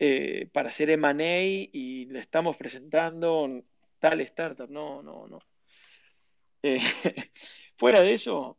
eh, 0.00 0.50
para 0.52 0.70
hacer 0.70 0.90
M&A 0.90 1.42
y 1.44 2.06
le 2.06 2.18
estamos 2.18 2.56
presentando 2.56 3.62
tal 4.00 4.20
startup. 4.22 4.68
No, 4.68 5.00
no, 5.00 5.28
no. 5.28 5.38
Eh, 6.64 6.80
fuera 7.76 8.00
de 8.00 8.14
eso, 8.14 8.58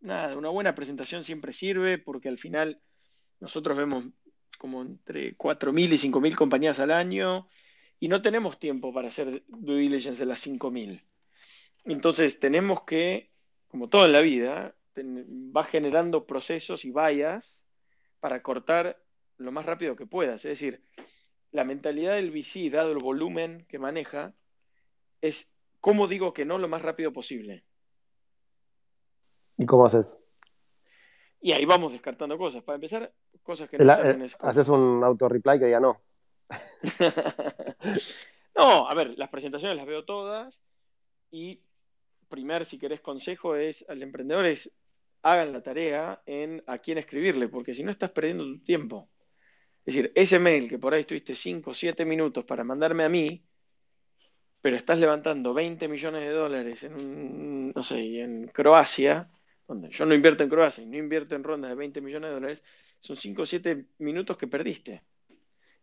nada, 0.00 0.38
una 0.38 0.48
buena 0.48 0.74
presentación 0.74 1.22
siempre 1.22 1.52
sirve 1.52 1.98
porque 1.98 2.30
al 2.30 2.38
final 2.38 2.80
nosotros 3.40 3.76
vemos 3.76 4.06
como 4.56 4.80
entre 4.80 5.36
4.000 5.36 5.92
y 5.92 5.98
5.000 5.98 6.34
compañías 6.34 6.80
al 6.80 6.92
año 6.92 7.46
y 8.00 8.08
no 8.08 8.22
tenemos 8.22 8.58
tiempo 8.58 8.92
para 8.92 9.08
hacer 9.08 9.42
due 9.48 9.78
diligence 9.78 10.20
de 10.20 10.26
las 10.26 10.46
5.000. 10.46 11.02
Entonces 11.84 12.40
tenemos 12.40 12.82
que, 12.82 13.30
como 13.68 13.88
todo 13.88 14.06
en 14.06 14.12
la 14.12 14.20
vida, 14.20 14.74
va 14.96 15.64
generando 15.64 16.26
procesos 16.26 16.84
y 16.84 16.90
vallas 16.90 17.66
para 18.20 18.42
cortar 18.42 19.00
lo 19.36 19.52
más 19.52 19.66
rápido 19.66 19.96
que 19.96 20.06
puedas. 20.06 20.44
Es 20.44 20.60
decir, 20.60 20.82
la 21.50 21.64
mentalidad 21.64 22.14
del 22.14 22.30
VC, 22.30 22.70
dado 22.70 22.92
el 22.92 22.98
volumen 22.98 23.66
que 23.68 23.78
maneja, 23.78 24.34
es 25.20 25.54
¿Cómo 25.84 26.08
digo 26.08 26.32
que 26.32 26.46
no 26.46 26.56
lo 26.56 26.66
más 26.66 26.80
rápido 26.80 27.12
posible? 27.12 27.62
¿Y 29.58 29.66
cómo 29.66 29.84
haces? 29.84 30.18
Y 31.42 31.52
ahí 31.52 31.66
vamos 31.66 31.92
descartando 31.92 32.38
cosas. 32.38 32.62
Para 32.62 32.76
empezar, 32.76 33.12
cosas 33.42 33.68
que 33.68 33.76
no 33.76 33.92
eh, 33.92 34.26
Haces 34.40 34.66
un 34.70 35.04
auto-reply 35.04 35.58
que 35.58 35.66
diga 35.66 35.80
no. 35.80 36.00
no, 38.56 38.88
a 38.88 38.94
ver, 38.94 39.14
las 39.16 39.30
presentaciones 39.30 39.76
las 39.76 39.86
veo 39.86 40.04
todas 40.04 40.62
y 41.30 41.60
primer, 42.28 42.64
si 42.64 42.78
querés 42.78 43.00
consejo, 43.00 43.56
es 43.56 43.84
al 43.88 44.02
emprendedor 44.02 44.46
es 44.46 44.72
hagan 45.22 45.52
la 45.52 45.62
tarea 45.62 46.22
en 46.26 46.62
a 46.66 46.78
quién 46.78 46.98
escribirle, 46.98 47.48
porque 47.48 47.74
si 47.74 47.82
no 47.82 47.90
estás 47.90 48.10
perdiendo 48.10 48.44
tu 48.44 48.58
tiempo. 48.58 49.08
Es 49.84 49.94
decir, 49.94 50.12
ese 50.14 50.38
mail 50.38 50.68
que 50.68 50.78
por 50.78 50.94
ahí 50.94 51.00
estuviste 51.00 51.34
5 51.34 51.70
o 51.70 51.74
7 51.74 52.04
minutos 52.04 52.44
para 52.44 52.62
mandarme 52.62 53.04
a 53.04 53.08
mí, 53.08 53.42
pero 54.60 54.76
estás 54.76 54.98
levantando 54.98 55.54
20 55.54 55.88
millones 55.88 56.22
de 56.22 56.30
dólares 56.30 56.84
en, 56.84 57.72
no 57.72 57.82
sé, 57.82 58.20
en 58.20 58.48
Croacia, 58.48 59.30
donde 59.66 59.90
yo 59.90 60.06
no 60.06 60.14
invierto 60.14 60.42
en 60.42 60.50
Croacia 60.50 60.84
y 60.84 60.86
no 60.86 60.96
invierto 60.96 61.34
en 61.34 61.44
rondas 61.44 61.70
de 61.70 61.76
20 61.76 62.00
millones 62.00 62.30
de 62.30 62.34
dólares, 62.34 62.62
son 63.00 63.16
5 63.16 63.42
o 63.42 63.46
7 63.46 63.86
minutos 63.98 64.36
que 64.36 64.46
perdiste. 64.46 65.02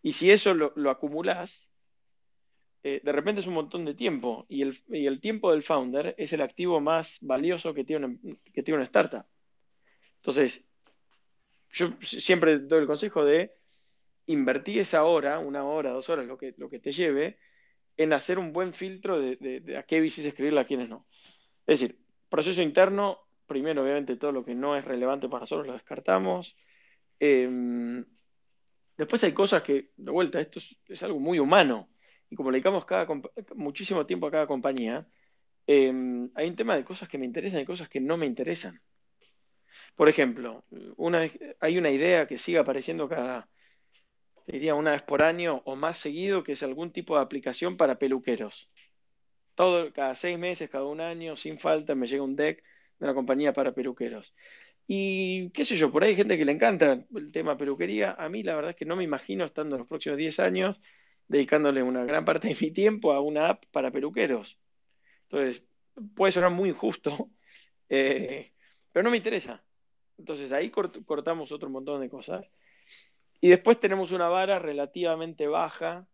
Y 0.02 0.14
si 0.14 0.32
eso 0.32 0.54
lo, 0.54 0.74
lo 0.76 0.90
acumulás, 0.90 1.72
eh, 2.84 3.00
de 3.04 3.12
repente 3.12 3.42
es 3.42 3.48
un 3.48 3.54
montón 3.54 3.86
de 3.86 3.94
tiempo. 3.94 4.46
Y 4.50 4.64
el, 4.64 5.20
tiempo 5.20 5.52
del 5.52 5.64
founder 5.64 6.16
es 6.18 6.34
el 6.34 6.42
activo 6.42 6.80
más 6.82 7.20
valioso 7.22 7.74
que 7.74 7.84
tiene, 7.84 8.06
una, 8.06 8.18
que 8.54 8.64
tiene 8.64 8.78
una 8.78 8.86
startup. 8.86 9.26
Entonces, 10.18 10.66
yo 11.70 11.90
siempre 12.02 12.60
doy 12.60 12.80
el 12.82 12.88
consejo 12.88 13.24
de 13.24 13.54
invertir 14.28 14.80
esa 14.80 15.04
hora, 15.04 15.40
una 15.40 15.64
hora, 15.64 15.92
dos 15.92 16.10
horas, 16.10 16.26
lo 16.26 16.38
que, 16.38 16.54
lo 16.58 16.70
que 16.70 16.80
te 16.80 16.92
lleve, 16.92 17.38
en 17.98 18.14
hacer 18.14 18.40
un 18.40 18.54
buen 18.54 18.74
filtro 18.74 19.20
de, 19.20 19.76
a 19.78 19.84
qué 19.84 20.00
VCs 20.02 20.26
escribirle, 20.26 20.62
a 20.62 20.66
quiénes 20.66 20.90
no. 20.90 21.06
Es 21.68 21.80
decir, 21.80 22.00
proceso 22.30 22.62
interno, 22.62 23.20
primero 23.46 23.84
obviamente 23.84 24.16
todo 24.16 24.32
lo 24.32 24.46
que 24.46 24.56
no 24.56 24.76
es 24.76 24.86
relevante 24.86 25.28
para 25.28 25.42
nosotros 25.42 25.68
lo 25.68 25.74
descartamos. 25.74 26.56
Em, 27.20 28.06
después 29.02 29.24
hay 29.24 29.34
cosas 29.34 29.64
que, 29.64 29.90
de 29.98 30.12
vuelta, 30.12 30.40
esto 30.40 30.60
es, 30.88 31.04
algo 31.04 31.20
muy 31.20 31.40
humano. 31.40 31.90
Y 32.30 32.36
como 32.36 32.52
le 32.52 32.58
dedicamos 32.58 32.86
cada, 32.86 33.08
muchísimo 33.56 34.06
tiempo 34.06 34.28
a 34.28 34.32
cada 34.32 34.48
compañía, 34.48 35.08
em, 35.66 36.30
hay 36.36 36.48
un 36.48 36.56
tema 36.56 36.76
de 36.76 36.84
cosas 36.84 37.10
que 37.10 37.18
me 37.18 37.26
interesan 37.26 37.62
y 37.62 37.66
cosas 37.66 37.90
que 37.90 38.00
no 38.00 38.16
me 38.16 38.28
interesan. 38.28 38.80
Por 39.96 40.08
ejemplo, 40.08 40.64
una, 40.98 41.28
hay 41.60 41.78
una 41.80 41.90
idea 41.90 42.28
que 42.28 42.38
sigue 42.38 42.60
apareciendo 42.60 43.10
cada, 43.10 43.50
diría 44.46 44.76
una 44.76 44.92
vez 44.92 45.02
por 45.02 45.24
año 45.24 45.64
o 45.66 45.76
más 45.76 45.98
seguido, 45.98 46.44
que 46.44 46.52
es 46.52 46.62
algún 46.62 46.92
tipo 46.92 47.16
de 47.16 47.24
aplicación 47.24 47.78
para 47.78 47.98
peluqueros. 47.98 48.70
Todo, 49.56 49.92
cada 49.94 50.14
seis 50.14 50.38
meses, 50.38 50.70
cada 50.70 50.86
un 50.86 51.02
año, 51.02 51.36
sin 51.36 51.58
falta, 51.58 51.96
me 51.96 52.08
llega 52.08 52.24
un 52.24 52.36
deck 52.36 52.64
de 53.00 53.06
una 53.06 53.16
compañía 53.16 53.52
para 53.52 53.74
peluqueros. 53.74 54.36
Y 54.88 55.50
qué 55.52 55.64
sé 55.64 55.76
yo, 55.78 55.92
por 55.92 56.04
ahí 56.04 56.10
hay 56.12 56.16
gente 56.16 56.38
que 56.38 56.46
le 56.46 56.52
encanta 56.52 57.06
el 57.16 57.32
tema 57.32 57.58
peluquería. 57.58 58.16
A 58.18 58.30
mí 58.30 58.44
la 58.44 58.56
verdad 58.56 58.72
es 58.72 58.76
que 58.78 58.86
no 58.86 58.96
me 58.96 59.04
imagino 59.04 59.46
estando 59.46 59.76
en 59.76 59.80
los 59.80 59.88
próximos 59.88 60.18
10 60.18 60.40
años 60.40 60.82
dedicándole 61.28 61.82
una 61.82 62.04
gran 62.04 62.26
parte 62.26 62.50
de 62.50 62.58
mi 62.60 62.72
tiempo 62.72 63.14
a 63.14 63.22
una 63.22 63.50
app 63.50 63.64
para 63.72 63.90
peluqueros. 63.90 64.58
Entonces, 65.30 65.64
puede 66.16 66.34
sonar 66.34 66.52
muy 66.52 66.70
injusto, 66.70 67.30
eh, 67.90 68.52
pero 68.92 69.04
no 69.04 69.12
me 69.12 69.18
interesa. 69.18 69.64
Entonces 70.18 70.52
ahí 70.52 70.70
cortamos 70.70 71.52
otro 71.52 71.70
montón 71.70 72.02
de 72.02 72.10
cosas. 72.10 72.52
Y 73.40 73.50
después 73.50 73.80
tenemos 73.80 74.12
una 74.12 74.28
vara 74.28 74.60
relativamente 74.60 75.48
baja 75.48 76.06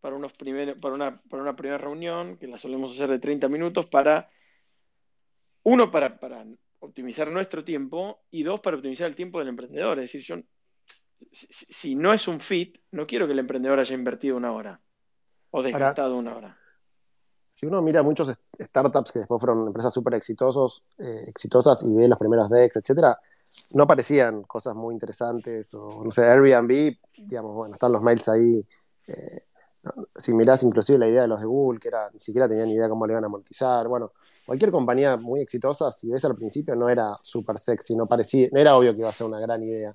para, 0.00 0.14
unos 0.14 0.32
para, 0.34 0.94
una, 0.94 1.22
para 1.22 1.42
una 1.42 1.56
primera 1.56 1.78
reunión, 1.78 2.36
que 2.36 2.46
la 2.46 2.58
solemos 2.58 2.92
hacer 2.92 3.08
de 3.08 3.18
30 3.18 3.48
minutos, 3.48 3.86
para, 3.86 4.28
uno, 5.62 5.90
para, 5.90 6.20
para 6.20 6.44
optimizar 6.86 7.30
nuestro 7.30 7.64
tiempo 7.64 8.20
y 8.30 8.42
dos, 8.42 8.60
para 8.60 8.76
optimizar 8.76 9.06
el 9.06 9.14
tiempo 9.14 9.38
del 9.38 9.48
emprendedor. 9.48 9.98
Es 9.98 10.12
decir, 10.12 10.22
yo, 10.22 10.42
si, 11.30 11.94
no 11.94 12.12
es 12.12 12.28
un 12.28 12.40
fit, 12.40 12.78
no 12.92 13.06
quiero 13.06 13.26
que 13.26 13.32
el 13.32 13.38
emprendedor 13.38 13.78
haya 13.78 13.94
invertido 13.94 14.36
una 14.36 14.52
hora 14.52 14.80
o 15.50 15.62
desgastado 15.62 16.16
una 16.16 16.36
hora. 16.36 16.58
Si 17.52 17.64
uno 17.64 17.80
mira 17.80 18.02
muchos 18.02 18.36
startups 18.60 19.12
que 19.12 19.20
después 19.20 19.40
fueron 19.40 19.66
empresas 19.66 19.92
súper 19.92 20.14
exitosos, 20.14 20.84
eh, 20.98 21.24
exitosas 21.26 21.82
y 21.84 21.92
ve 21.92 22.06
los 22.06 22.18
primeros 22.18 22.50
decks, 22.50 22.76
etcétera, 22.76 23.18
no 23.72 23.84
aparecían 23.84 24.42
cosas 24.42 24.74
muy 24.74 24.92
interesantes, 24.92 25.72
o 25.72 26.04
no 26.04 26.10
sé, 26.10 26.24
Airbnb, 26.24 26.98
digamos, 27.16 27.54
bueno, 27.54 27.74
están 27.74 27.92
los 27.92 28.02
mails 28.02 28.28
ahí. 28.28 28.66
Eh, 29.06 29.44
si 30.14 30.34
mirás 30.34 30.62
inclusive 30.64 30.98
la 30.98 31.08
idea 31.08 31.22
de 31.22 31.28
los 31.28 31.40
de 31.40 31.46
Google, 31.46 31.80
que 31.80 31.88
era, 31.88 32.10
ni 32.10 32.18
siquiera 32.18 32.48
tenían 32.48 32.68
idea 32.68 32.88
cómo 32.88 33.06
le 33.06 33.14
iban 33.14 33.24
a 33.24 33.28
amortizar, 33.28 33.88
bueno, 33.88 34.12
cualquier 34.46 34.70
compañía 34.70 35.16
muy 35.16 35.40
exitosa, 35.40 35.90
si 35.90 36.10
ves 36.10 36.24
al 36.24 36.36
principio, 36.36 36.74
no 36.74 36.88
era 36.88 37.18
súper 37.22 37.58
sexy, 37.58 37.96
no 37.96 38.06
parecía, 38.06 38.48
no 38.52 38.60
era 38.60 38.76
obvio 38.76 38.94
que 38.94 39.00
iba 39.00 39.10
a 39.10 39.12
ser 39.12 39.26
una 39.26 39.40
gran 39.40 39.62
idea. 39.62 39.94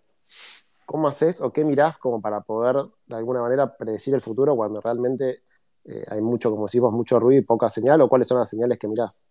¿cómo 0.91 1.07
haces 1.07 1.39
o 1.39 1.53
qué 1.53 1.63
mirás 1.63 1.97
como 1.97 2.21
para 2.21 2.41
poder 2.41 2.75
de 3.05 3.15
alguna 3.15 3.41
manera 3.41 3.77
predecir 3.77 4.13
el 4.13 4.19
futuro 4.19 4.57
cuando 4.57 4.81
realmente 4.81 5.37
eh, 5.85 6.03
hay 6.09 6.21
mucho, 6.21 6.51
como 6.51 6.65
decimos, 6.65 6.91
mucho 6.91 7.17
ruido 7.17 7.41
y 7.41 7.45
poca 7.45 7.69
señal? 7.69 8.01
¿O 8.01 8.09
cuáles 8.09 8.27
son 8.27 8.39
las 8.39 8.49
señales 8.49 8.77
que 8.77 8.89
mirás? 8.89 9.23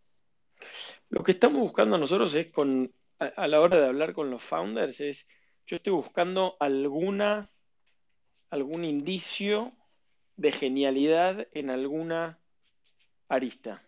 Lo 1.10 1.22
que 1.22 1.32
estamos 1.32 1.60
buscando 1.60 1.98
nosotros 1.98 2.34
es 2.34 2.50
con, 2.50 2.90
a, 3.18 3.46
la 3.46 3.60
hora 3.60 3.78
de 3.78 3.86
hablar 3.88 4.14
con 4.14 4.30
los 4.30 4.42
founders, 4.42 5.00
es 5.00 5.26
yo 5.66 5.76
estoy 5.76 5.92
buscando 5.92 6.56
alguna, 6.60 7.50
algún 8.48 8.86
indicio 8.86 9.72
de 10.36 10.52
genialidad 10.52 11.46
en 11.52 11.68
alguna 11.68 12.38
arista. 13.28 13.82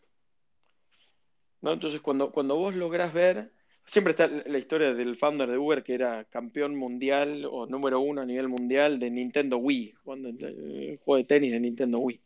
Entonces, 1.63 2.01
cuando, 2.01 2.33
cuando 2.33 2.57
vos 2.57 2.75
lográs 2.75 3.13
ver 3.13 3.53
Siempre 3.85 4.13
está 4.13 4.29
la 4.29 4.59
historia 4.59 4.95
del 4.95 5.17
founder 5.17 5.51
de 5.51 5.59
Uber 5.59 5.83
que 5.83 5.95
era 5.95 6.25
campeón 6.25 6.77
mundial 6.77 7.45
o 7.51 7.67
número 7.67 8.01
uno 8.01 8.23
a 8.23 8.25
nivel 8.25 8.49
mundial 8.49 8.99
de 8.99 9.11
Nintendo 9.11 9.59
Wii, 9.59 9.95
cuando 10.05 10.29
el 10.29 10.99
juego 11.05 11.17
de 11.19 11.25
tenis 11.25 11.53
de 11.53 11.61
Nintendo 11.61 11.99
Wii. 11.99 12.21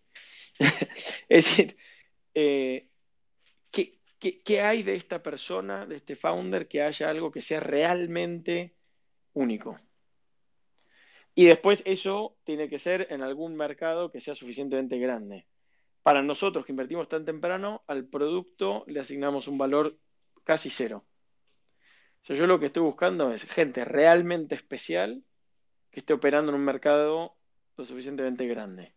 es 1.28 1.44
decir, 1.46 1.76
eh, 2.34 2.88
¿qué, 3.70 3.98
qué, 4.18 4.60
hay 4.60 4.82
de 4.82 4.94
esta 4.94 5.22
persona, 5.22 5.86
de 5.86 5.96
este 5.96 6.14
founder, 6.14 6.68
que 6.68 6.82
haya 6.82 7.08
algo 7.08 7.32
que 7.32 7.40
sea 7.40 7.60
realmente 7.60 8.74
único? 9.32 9.78
Y 11.34 11.46
después 11.46 11.82
eso 11.86 12.36
tiene 12.44 12.68
que 12.68 12.78
ser 12.78 13.08
en 13.10 13.22
algún 13.22 13.56
mercado 13.56 14.10
que 14.10 14.20
sea 14.20 14.34
suficientemente 14.34 14.98
grande. 14.98 15.46
Para 16.06 16.22
nosotros 16.22 16.64
que 16.64 16.70
invertimos 16.70 17.08
tan 17.08 17.24
temprano, 17.24 17.82
al 17.88 18.04
producto 18.04 18.84
le 18.86 19.00
asignamos 19.00 19.48
un 19.48 19.58
valor 19.58 19.98
casi 20.44 20.70
cero 20.70 21.04
yo 22.22 22.46
lo 22.46 22.60
que 22.60 22.66
estoy 22.66 22.84
buscando 22.84 23.32
es 23.32 23.42
gente 23.44 23.84
realmente 23.84 24.54
especial 24.54 25.24
que 25.90 25.98
esté 25.98 26.12
operando 26.12 26.52
en 26.52 26.58
un 26.58 26.64
mercado 26.64 27.34
lo 27.76 27.84
suficientemente 27.84 28.46
grande. 28.46 28.94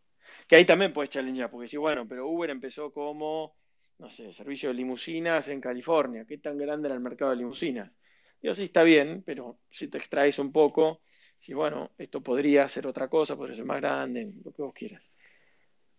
Que 0.48 0.56
ahí 0.58 0.66
también 0.66 0.94
puedes 0.94 1.10
challengear, 1.10 1.50
porque 1.50 1.68
si, 1.68 1.78
bueno, 1.78 2.08
pero 2.08 2.28
Uber 2.28 2.52
empezó 2.52 2.94
como, 2.94 3.56
no 3.98 4.12
sé, 4.12 4.32
servicio 4.32 4.70
de 4.70 4.76
limusinas 4.76 5.48
en 5.48 5.62
California. 5.62 6.26
¿Qué 6.26 6.38
tan 6.38 6.60
grande 6.60 6.90
era 6.90 6.96
el 6.96 7.02
mercado 7.02 7.32
de 7.32 7.38
limusinas? 7.38 7.92
Digo, 8.40 8.54
sí, 8.54 8.66
está 8.66 8.84
bien, 8.84 9.24
pero 9.26 9.58
si 9.72 9.88
te 9.88 9.98
extraes 9.98 10.38
un 10.38 10.52
poco, 10.52 11.02
si, 11.40 11.56
bueno, 11.56 11.90
esto 11.98 12.22
podría 12.22 12.70
ser 12.70 12.86
otra 12.86 13.08
cosa, 13.08 13.36
podría 13.36 13.56
ser 13.56 13.66
más 13.66 13.82
grande, 13.82 14.32
lo 14.46 14.52
que 14.52 14.62
vos 14.62 14.74
quieras. 14.76 15.04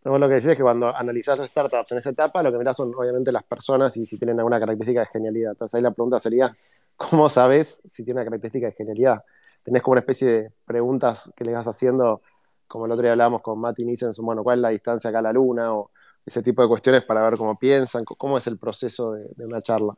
Lo 0.05 0.28
que 0.28 0.34
decís 0.34 0.48
es 0.48 0.57
que 0.57 0.62
cuando 0.62 0.94
analizás 0.94 1.38
las 1.38 1.51
startups 1.51 1.92
en 1.92 1.98
esa 1.98 2.11
etapa, 2.11 2.42
lo 2.42 2.51
que 2.51 2.59
mirás 2.59 2.76
son 2.76 2.92
obviamente 2.94 3.32
las 3.32 3.44
personas 3.44 3.96
y 3.96 4.07
si 4.07 4.16
tienen 4.18 4.38
alguna 4.38 4.59
característica 4.59 5.01
de 5.01 5.07
genialidad. 5.07 5.53
Entonces 5.53 5.74
ahí 5.74 5.82
la 5.82 5.90
pregunta 5.90 6.18
sería, 6.18 6.57
¿cómo 6.96 7.28
sabes 7.28 7.82
si 7.84 8.05
tiene 8.05 8.20
una 8.20 8.24
característica 8.24 8.66
de 8.66 8.72
genialidad? 8.72 9.24
Tenés 9.64 9.82
como 9.82 9.92
una 9.92 10.01
especie 10.01 10.28
de 10.28 10.53
preguntas 10.64 11.32
que 11.36 11.44
le 11.44 11.53
vas 11.53 11.66
haciendo, 11.66 12.22
como 12.68 12.86
el 12.86 12.92
otro 12.92 13.03
día 13.03 13.12
hablábamos 13.12 13.42
con 13.42 13.59
Mati 13.61 13.84
Nissen, 13.84 14.12
bueno, 14.22 14.42
¿cuál 14.42 14.59
es 14.59 14.62
la 14.62 14.68
distancia 14.70 15.11
acá 15.11 15.18
a 15.18 15.22
la 15.22 15.32
luna? 15.32 15.74
O 15.74 15.90
ese 16.24 16.42
tipo 16.42 16.62
de 16.62 16.68
cuestiones 16.68 17.05
para 17.05 17.22
ver 17.22 17.36
cómo 17.36 17.59
piensan, 17.59 18.05
cómo 18.05 18.38
es 18.38 18.46
el 18.46 18.59
proceso 18.59 19.12
de, 19.12 19.44
una 19.44 19.62
charla. 19.62 19.96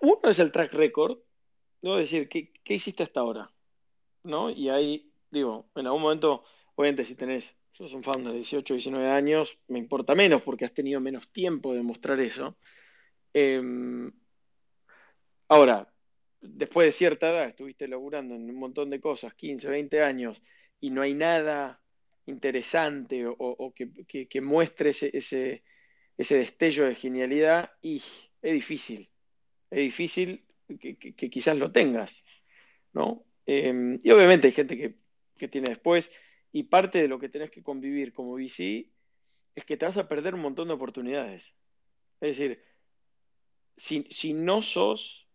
Uno 0.00 0.20
es 0.24 0.38
el 0.38 0.50
track 0.50 0.72
record. 0.72 1.18
Es 1.82 2.10
decir, 2.10 2.28
¿qué, 2.28 2.74
hiciste 2.74 3.02
hasta 3.02 3.20
ahora? 3.20 3.52
¿No? 4.22 4.50
Y 4.50 4.68
ahí, 4.68 5.12
digo, 5.30 5.66
en 5.74 5.86
algún 5.86 6.02
momento, 6.02 6.44
obviamente 6.76 7.04
si 7.04 7.16
tenés, 7.16 7.56
sos 7.72 7.94
un 7.94 8.02
fan 8.02 8.24
de 8.24 8.32
18, 8.32 8.74
19 8.74 9.08
años, 9.08 9.58
me 9.68 9.78
importa 9.78 10.14
menos 10.14 10.42
porque 10.42 10.64
has 10.64 10.74
tenido 10.74 11.00
menos 11.00 11.30
tiempo 11.32 11.74
de 11.74 11.82
mostrar 11.82 12.20
eso. 12.20 12.56
Em, 13.32 14.12
Ahora, 15.52 15.86
después 16.40 16.86
de 16.86 16.92
cierta 16.92 17.28
edad, 17.30 17.46
estuviste 17.46 17.86
laburando 17.86 18.34
en 18.34 18.48
un 18.48 18.56
montón 18.56 18.88
de 18.88 19.02
cosas, 19.02 19.34
15, 19.34 19.68
20 19.68 20.02
años, 20.02 20.42
y 20.80 20.88
no 20.88 21.02
hay 21.02 21.12
nada 21.12 21.82
interesante 22.24 23.26
o, 23.26 23.74
que, 23.74 24.40
muestre 24.40 24.88
ese, 24.88 25.62
destello 26.16 26.86
de 26.86 26.94
genialidad, 26.94 27.70
y 27.82 28.02
es 28.40 28.52
difícil. 28.54 29.10
Es 29.70 29.80
difícil 29.80 30.46
que, 30.80 30.96
quizás 31.28 31.58
lo 31.58 31.70
tengas, 31.70 32.24
¿no? 32.94 33.26
Em, 33.44 34.00
y 34.02 34.10
obviamente 34.10 34.46
hay 34.46 34.54
gente 34.54 34.78
que, 35.36 35.48
tiene 35.48 35.68
después, 35.68 36.10
y 36.52 36.64
parte 36.64 37.00
de 37.00 37.08
lo 37.08 37.18
que 37.18 37.28
tenés 37.28 37.50
que 37.50 37.62
convivir 37.62 38.12
como 38.12 38.34
VC 38.34 38.88
es 39.54 39.64
que 39.64 39.76
te 39.76 39.86
vas 39.86 39.96
a 39.96 40.08
perder 40.08 40.34
un 40.34 40.42
montón 40.42 40.68
de 40.68 40.74
oportunidades. 40.74 41.54
Es 42.20 42.36
decir, 42.36 42.62
si, 43.76 44.06
si 44.10 44.34
no 44.34 44.62
sos 44.62 45.28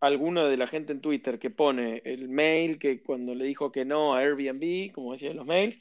alguno 0.00 0.46
de 0.46 0.56
la 0.56 0.66
gente 0.66 0.92
en 0.92 1.00
Twitter 1.00 1.38
que 1.38 1.50
pone 1.50 2.02
el 2.04 2.28
mail 2.28 2.78
que 2.78 3.02
cuando 3.02 3.34
le 3.34 3.44
dijo 3.44 3.72
que 3.72 3.84
no 3.84 4.14
a 4.14 4.20
Airbnb, 4.20 4.92
como 4.92 5.12
decían 5.12 5.36
los 5.36 5.46
mails, 5.46 5.78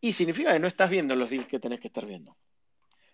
y 0.00 0.12
significa 0.12 0.52
que 0.52 0.58
no 0.58 0.66
estás 0.66 0.90
viendo 0.90 1.16
los 1.16 1.30
deals 1.30 1.46
que 1.46 1.58
tenés 1.58 1.80
que 1.80 1.86
estar 1.86 2.04
viendo. 2.04 2.36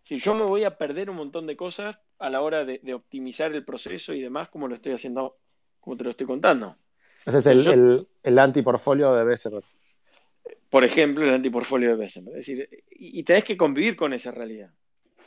Si 0.03 0.17
yo 0.19 0.35
me 0.35 0.45
voy 0.45 0.65
a 0.65 0.77
perder 0.77 1.11
un 1.11 1.17
montón 1.17 1.47
de 1.47 1.57
cosas 1.57 2.01
a 2.19 2.31
la 2.31 2.41
hora 2.41 2.65
de, 2.65 2.95
optimizar 2.95 3.53
el 3.53 3.65
proceso 3.65 4.13
y 4.13 4.21
demás, 4.21 4.49
como 4.49 4.67
lo 4.67 4.75
estoy 4.75 4.93
haciendo, 4.93 5.37
como 5.79 5.97
te 5.97 6.05
lo 6.05 6.11
estoy 6.11 6.27
contando. 6.27 6.77
Ese 7.25 7.39
es 7.39 7.47
el, 7.47 7.67
el, 7.67 8.09
el 8.23 8.39
antiportfolio 8.39 9.15
de 9.15 9.25
Bessemer. 9.25 9.63
Por 10.69 10.85
ejemplo, 10.85 11.25
el 11.25 11.35
antiportfolio 11.35 11.91
de 11.91 11.97
Bessemer. 11.97 12.37
Es 12.37 12.47
decir, 12.47 12.69
y, 12.91 13.23
tenés 13.25 13.45
que 13.45 13.57
convivir 13.57 13.97
con 13.97 14.13
esa 14.13 14.31
realidad. 14.31 14.71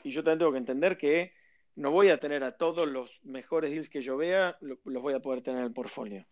Y 0.03 0.11
yo 0.11 0.23
también 0.23 0.39
tengo 0.39 0.51
que 0.51 0.57
entender 0.57 0.97
que 0.97 1.33
no 1.75 1.91
voy 1.91 2.09
a 2.09 2.17
tener 2.17 2.43
a 2.43 2.57
todos 2.57 2.87
los 2.87 3.19
mejores 3.23 3.71
deals 3.71 3.89
que 3.89 4.01
yo 4.01 4.17
vea, 4.17 4.57
los 4.61 5.01
voy 5.01 5.13
a 5.13 5.19
poder 5.19 5.41
tener 5.41 5.59
en 5.59 5.65
el 5.65 5.73
portfolio. 5.73 6.25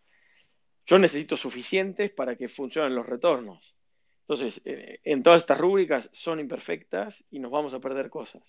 Yo 0.86 0.98
necesito 0.98 1.36
suficientes 1.36 2.10
para 2.10 2.36
que 2.36 2.48
funcionen 2.48 2.94
los 2.94 3.06
retornos. 3.06 3.76
Entonces, 4.22 4.62
eh, 4.64 5.00
en 5.04 5.22
todas 5.22 5.42
estas 5.42 5.58
rúbricas 5.58 6.08
son 6.12 6.40
imperfectas 6.40 7.24
y 7.30 7.38
nos 7.38 7.50
vamos 7.50 7.74
a 7.74 7.80
perder 7.80 8.08
cosas. 8.08 8.42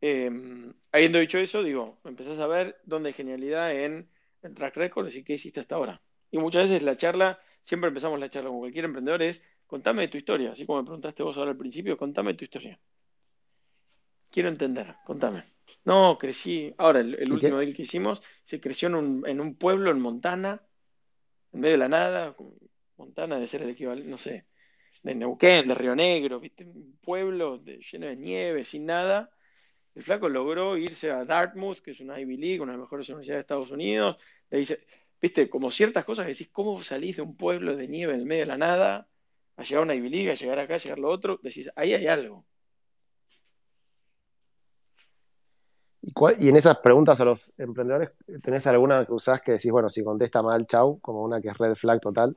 Em, 0.00 0.72
habiendo 0.92 1.18
dicho 1.18 1.38
eso, 1.38 1.62
digo, 1.62 2.00
empezás 2.04 2.38
a 2.38 2.46
ver 2.46 2.80
dónde 2.84 3.08
hay 3.08 3.12
genialidad 3.14 3.72
en 3.72 4.08
el 4.42 4.54
track 4.54 4.76
record 4.76 5.12
y 5.12 5.22
qué 5.22 5.34
hiciste 5.34 5.60
hasta 5.60 5.74
ahora. 5.74 6.00
Y 6.30 6.38
muchas 6.38 6.68
veces 6.68 6.82
la 6.82 6.96
charla, 6.96 7.38
siempre 7.62 7.88
empezamos 7.88 8.18
la 8.18 8.30
charla 8.30 8.50
con 8.50 8.60
cualquier 8.60 8.86
emprendedor, 8.86 9.22
es 9.22 9.42
contame 9.70 10.08
tu 10.08 10.16
historia. 10.16 10.50
Así 10.50 10.66
como 10.66 10.80
me 10.80 10.84
preguntaste 10.84 11.22
vos 11.22 11.36
ahora 11.38 11.52
al 11.52 11.56
principio, 11.56 11.96
contame 11.96 12.34
tu 12.34 12.44
historia. 12.44 12.78
Quiero 14.28 14.48
entender, 14.48 14.96
contame. 15.06 15.44
No, 15.84 16.18
crecí. 16.18 16.74
Ahora, 16.76 17.00
el, 17.00 17.32
último 17.32 17.58
deal 17.58 17.74
que 17.74 17.82
hicimos 17.82 18.20
se 18.44 18.60
creció 18.60 18.88
en 18.88 18.96
un, 18.96 19.28
en 19.28 19.40
un, 19.40 19.54
pueblo 19.54 19.92
en 19.92 20.00
Montana, 20.00 20.60
en 21.52 21.60
medio 21.60 21.74
de 21.74 21.78
la 21.78 21.88
nada. 21.88 22.36
Montana 22.96 23.38
de 23.38 23.46
ser 23.46 23.62
el 23.62 23.70
equivalente, 23.70 24.10
no 24.10 24.18
sé, 24.18 24.44
de 25.04 25.14
Neuquén, 25.14 25.68
de 25.68 25.74
Río 25.74 25.94
Negro, 25.94 26.40
¿viste? 26.40 26.64
un 26.64 26.98
pueblo 27.00 27.62
lleno 27.64 28.06
de 28.06 28.16
nieve, 28.16 28.64
sin 28.64 28.86
nada. 28.86 29.30
El 29.94 30.02
flaco 30.02 30.28
logró 30.28 30.76
irse 30.76 31.10
a 31.12 31.24
Dartmouth, 31.24 31.78
que 31.78 31.92
es 31.92 32.00
una 32.00 32.20
Ivy 32.20 32.36
League, 32.36 32.60
una 32.60 32.72
de 32.72 32.78
las 32.78 32.86
mejores 32.86 33.08
universidades 33.08 33.38
de 33.38 33.42
Estados 33.42 33.70
Unidos. 33.70 34.18
Le 34.50 34.58
dice, 34.58 34.80
viste, 35.22 35.48
como 35.48 35.70
ciertas 35.70 36.04
cosas 36.04 36.26
que 36.26 36.32
decís, 36.32 36.50
¿cómo 36.52 36.82
salís 36.82 37.16
de 37.16 37.22
un 37.22 37.36
pueblo 37.36 37.76
de 37.76 37.88
nieve 37.88 38.14
en 38.14 38.24
medio 38.24 38.42
de 38.42 38.46
la 38.46 38.58
nada 38.58 39.09
a 39.60 39.64
llegar 39.64 39.82
a 39.82 39.84
una 39.84 39.94
League, 39.94 40.30
a 40.30 40.34
llegar 40.34 40.58
acá, 40.58 40.74
a 40.74 40.78
llegar 40.78 40.98
a 40.98 41.00
lo 41.00 41.10
otro? 41.10 41.38
Decís, 41.42 41.70
ahí 41.76 41.92
hay 41.94 42.06
algo. 42.06 42.44
¿Y, 46.38 46.48
en 46.48 46.56
esas 46.56 46.78
preguntas 46.78 47.20
a 47.20 47.24
los 47.24 47.52
emprendedores, 47.58 48.10
¿tenés 48.42 48.66
alguna 48.66 49.04
que 49.04 49.12
usás 49.12 49.42
que 49.42 49.52
decís, 49.52 49.70
bueno, 49.70 49.90
si 49.90 50.02
contesta 50.02 50.42
mal, 50.42 50.66
chau, 50.66 50.98
como 51.00 51.22
una 51.22 51.40
que 51.40 51.48
es 51.48 51.58
red 51.58 51.74
flag 51.74 52.00
total? 52.00 52.36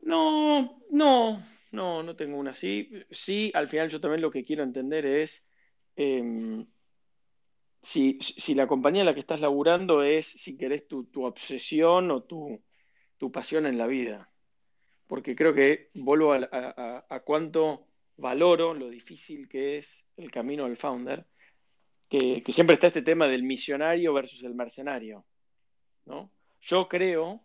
No, 0.00 0.82
no, 0.90 1.44
no, 1.72 2.02
no 2.02 2.16
tengo 2.16 2.38
una 2.38 2.52
así. 2.52 2.90
Sí, 3.10 3.52
al 3.54 3.68
final 3.68 3.88
yo 3.90 4.00
también 4.00 4.22
lo 4.22 4.30
que 4.30 4.44
quiero 4.44 4.62
entender 4.62 5.04
es 5.06 5.44
em, 5.96 6.66
si, 7.82 8.18
la 8.54 8.66
compañía 8.66 9.02
en 9.02 9.06
la 9.06 9.14
que 9.14 9.20
estás 9.20 9.40
laburando 9.40 10.02
es, 10.02 10.26
si 10.26 10.56
querés, 10.56 10.86
tu, 10.86 11.06
obsesión 11.24 12.10
o 12.10 12.22
tu, 12.22 12.62
pasión 13.32 13.66
en 13.66 13.78
la 13.78 13.86
vida. 13.86 14.29
Porque 15.10 15.34
creo 15.34 15.52
que 15.52 15.90
vuelvo 15.94 16.32
a 16.32 17.20
cuánto 17.24 17.88
valoro 18.16 18.74
lo 18.74 18.88
difícil 18.88 19.48
que 19.48 19.76
es 19.76 20.06
el 20.16 20.30
camino 20.30 20.66
del 20.66 20.76
founder, 20.76 21.26
que, 22.08 22.44
siempre 22.50 22.74
está 22.74 22.86
este 22.86 23.02
tema 23.02 23.26
del 23.26 23.42
misionario 23.42 24.14
versus 24.14 24.44
el 24.44 24.54
mercenario. 24.54 25.24
¿no? 26.06 26.30
Yo 26.60 26.88
creo, 26.88 27.42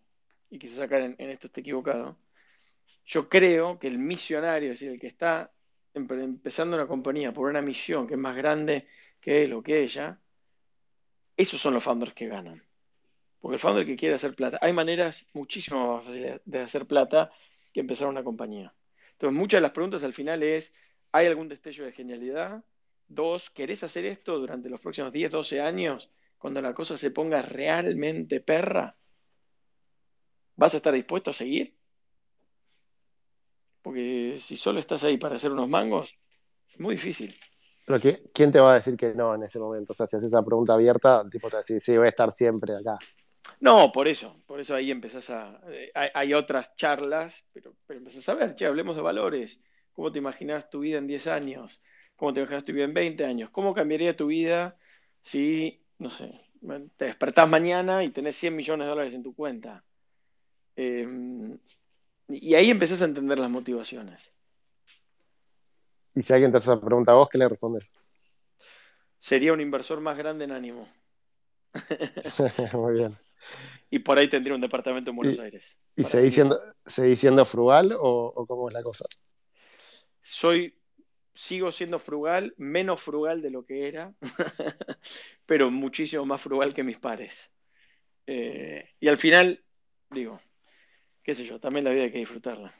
y 0.51 0.59
quizás 0.59 0.82
acá 0.82 1.03
en, 1.03 1.16
esto 1.18 1.47
esté 1.47 1.61
equivocado, 1.61 2.20
yo 3.03 3.30
creo 3.30 3.80
que 3.80 3.88
el 3.88 3.97
misionario, 3.97 4.72
es 4.72 4.80
decir, 4.80 4.93
el 4.93 4.99
que 4.99 5.07
está 5.07 5.51
empezando 5.95 6.78
una 6.78 6.88
compañía 6.88 7.34
por 7.34 7.49
una 7.49 7.63
misión 7.63 8.05
que 8.05 8.13
es 8.13 8.20
más 8.20 8.36
grande 8.36 8.88
que 9.20 9.43
él 9.43 9.53
o 9.53 9.63
que 9.63 9.82
ella, 9.82 10.20
esos 11.36 11.59
son 11.59 11.74
los 11.74 11.84
founders 11.84 12.13
que 12.13 12.28
ganan. 12.28 12.63
Porque 13.41 13.55
el 13.55 13.59
founder 13.59 13.88
que 13.88 13.95
quiere 13.95 14.13
hacer 14.13 14.36
plata, 14.36 14.59
hay 14.61 14.72
maneras 14.72 15.28
muchísimo 15.34 15.95
más 15.95 16.05
fáciles 16.05 16.41
de 16.45 16.59
hacer 16.59 16.86
plata 16.86 17.32
que 17.76 17.82
empezar 17.82 18.07
una 18.07 18.23
compañía. 18.23 18.73
Entonces, 19.11 19.38
muchas 19.38 19.57
de 19.57 19.63
las 19.63 19.71
preguntas 19.71 20.01
al 20.05 20.13
final 20.13 20.41
es, 20.43 20.73
¿hay 21.11 21.28
algún 21.28 21.49
destello 21.49 21.84
de 21.84 21.91
genialidad? 21.91 22.63
Dos, 23.09 23.49
¿querés 23.49 23.84
hacer 23.84 24.05
esto 24.05 24.39
durante 24.39 24.69
los 24.69 24.80
próximos 24.80 25.11
10, 25.11 25.30
12 25.30 25.59
años 25.59 26.09
cuando 26.38 26.61
la 26.61 26.73
cosa 26.73 26.97
se 26.97 27.11
ponga 27.11 27.41
realmente 27.41 28.39
perra? 28.39 28.95
¿vas 30.55 30.73
a 30.73 30.78
estar 30.78 30.93
dispuesto 30.93 31.32
a 31.32 31.34
seguir? 31.34 31.76
Porque 33.82 34.38
si 34.39 34.55
solo 34.55 34.80
estás 34.80 35.03
ahí 35.03 35.17
para 35.17 35.36
hacer 35.36 35.51
unos 35.51 35.67
mangos, 35.67 36.17
es 36.69 36.80
muy 36.80 36.95
difícil. 36.95 37.36
Pero 37.86 37.99
¿quién 38.34 38.53
te 38.53 38.61
va 38.61 38.71
a 38.71 38.76
decir 38.76 38.95
que 38.95 39.13
no 39.13 39.36
en 39.36 39.43
ese 39.43 39.59
momento? 39.59 39.91
O 39.91 39.93
sea, 39.93 40.07
si 40.07 40.15
haces 40.15 40.30
esa 40.30 40.43
pregunta 40.43 40.73
abierta, 40.76 41.21
el 41.26 41.30
tipo 41.30 41.49
te 41.49 41.57
va 41.57 41.59
a 41.59 41.61
decir, 41.61 41.82
sí, 41.82 41.97
voy 41.97 42.05
a 42.05 42.09
estar 42.09 42.32
siempre 42.32 42.73
acá. 42.73 42.97
No, 43.60 43.91
por 43.91 44.08
eso, 44.08 44.41
por 44.46 44.60
eso 44.60 44.76
ahí 44.76 44.91
empezás 44.91 45.30
a... 45.30 45.62
Eh, 45.70 45.91
hay, 45.93 46.34
otras 46.34 46.76
charlas, 46.76 47.48
pero, 47.54 47.76
pero 47.86 48.00
empezás 48.00 48.28
a 48.30 48.34
ver, 48.34 48.56
che, 48.56 48.66
hablemos 48.66 48.96
de 48.96 49.02
valores. 49.02 49.62
¿Cómo 49.93 50.12
te 50.12 50.20
imaginas 50.20 50.70
tu 50.70 50.80
vida 50.80 50.98
en 50.98 51.08
10 51.08 51.28
años? 51.28 51.82
¿Cómo 52.16 52.34
te 52.34 52.41
imaginas 52.41 52.66
tu 52.66 52.74
vida 52.74 52.86
en 52.86 52.93
20 52.93 53.26
años? 53.26 53.50
¿Cómo 53.50 53.74
cambiaría 53.74 54.16
tu 54.16 54.28
vida 54.28 54.78
si, 55.22 55.82
no 56.00 56.10
sé, 56.10 56.41
te 56.98 57.06
despertás 57.06 57.48
mañana 57.48 58.04
y 58.04 58.10
tenés 58.10 58.36
100 58.36 58.56
millones 58.56 58.86
de 58.86 58.89
dólares 58.89 59.14
en 59.14 59.24
tu 59.24 59.34
cuenta? 59.34 59.84
Em, 60.76 61.58
y 62.28 62.56
ahí 62.56 62.70
empezás 62.70 63.02
a 63.02 63.06
entender 63.06 63.39
las 63.39 63.50
motivaciones. 63.50 64.32
Y 66.14 66.22
si 66.22 66.34
alguien 66.34 66.52
te 66.52 66.58
hace 66.58 66.72
esa 66.72 66.80
pregunta 66.80 67.12
a 67.12 67.16
vos, 67.16 67.30
¿qué 67.30 67.38
le 67.38 67.50
respondes? 67.50 67.91
Sería 69.20 69.54
un 69.54 69.62
inversor 69.62 70.00
más 70.02 70.18
grande 70.18 70.46
en 70.46 70.52
ánimo. 70.52 70.88
Muy 72.74 72.93
bien. 72.93 73.24
Y 73.89 74.00
por 74.00 74.18
ahí 74.18 74.30
tendría 74.30 74.56
un 74.56 74.62
departamento 74.62 75.12
en 75.12 75.16
Buenos 75.16 75.39
Aires. 75.39 75.80
¿Y 75.96 76.04
seguís 76.04 76.34
siendo, 76.34 76.58
siendo, 76.86 77.46
frugal 77.46 77.93
o, 77.98 78.46
cómo 78.48 78.68
es 78.68 78.74
la 78.74 78.84
cosa? 78.84 79.06
Soy, 80.22 80.78
sigo 81.34 81.72
siendo 81.72 82.00
frugal, 82.00 82.54
menos 82.58 83.02
frugal 83.02 83.41
de 83.41 83.52
lo 83.52 83.66
que 83.66 83.88
era, 83.88 84.14
pero 85.46 85.72
muchísimo 85.72 86.26
más 86.26 86.41
frugal 86.41 86.74
que 86.74 86.84
mis 86.84 86.98
pares. 86.98 87.52
Eh, 88.28 88.89
y 89.00 89.08
al 89.08 89.18
final, 89.18 89.64
digo, 90.10 90.39
qué 91.24 91.34
sé 91.34 91.46
yo, 91.46 91.60
también 91.60 91.86
la 91.86 91.91
vida 91.91 92.04
hay 92.04 92.12
que 92.12 92.18
disfrutarla. 92.18 92.74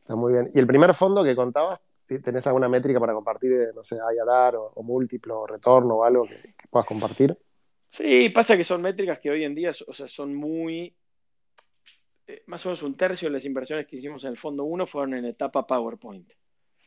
Está 0.00 0.14
muy 0.14 0.34
bien. 0.34 0.50
¿Y 0.54 0.58
el 0.60 0.66
primer 0.66 0.94
fondo 0.94 1.24
que 1.24 1.34
contabas, 1.34 1.80
tenés 2.22 2.46
alguna 2.46 2.68
métrica 2.68 3.00
para 3.00 3.12
compartir, 3.12 3.50
no 3.74 3.82
sé, 3.82 3.96
IRR 3.96 4.56
o, 4.56 4.72
o 4.74 4.82
múltiplo 4.84 5.40
o 5.40 5.46
retorno 5.46 5.96
o 5.96 6.04
algo 6.04 6.26
que, 6.28 6.54
puedas 6.70 6.86
compartir? 6.86 7.36
Sí, 7.90 8.28
pasa 8.30 8.56
que 8.56 8.64
son 8.64 8.82
métricas 8.82 9.18
que 9.18 9.30
hoy 9.30 9.44
en 9.44 9.54
día, 9.54 9.70
o 9.70 9.92
sea, 9.92 10.06
son 10.08 10.34
muy, 10.34 10.94
eh, 12.26 12.42
más 12.46 12.64
o 12.66 12.68
menos 12.68 12.82
un 12.82 12.96
tercio 12.96 13.28
de 13.28 13.34
las 13.34 13.44
inversiones 13.44 13.86
que 13.86 13.96
hicimos 13.96 14.24
en 14.24 14.30
el 14.30 14.36
fondo 14.36 14.64
1 14.64 14.86
fueron 14.86 15.14
en 15.14 15.24
etapa 15.24 15.66
PowerPoint. 15.66 16.30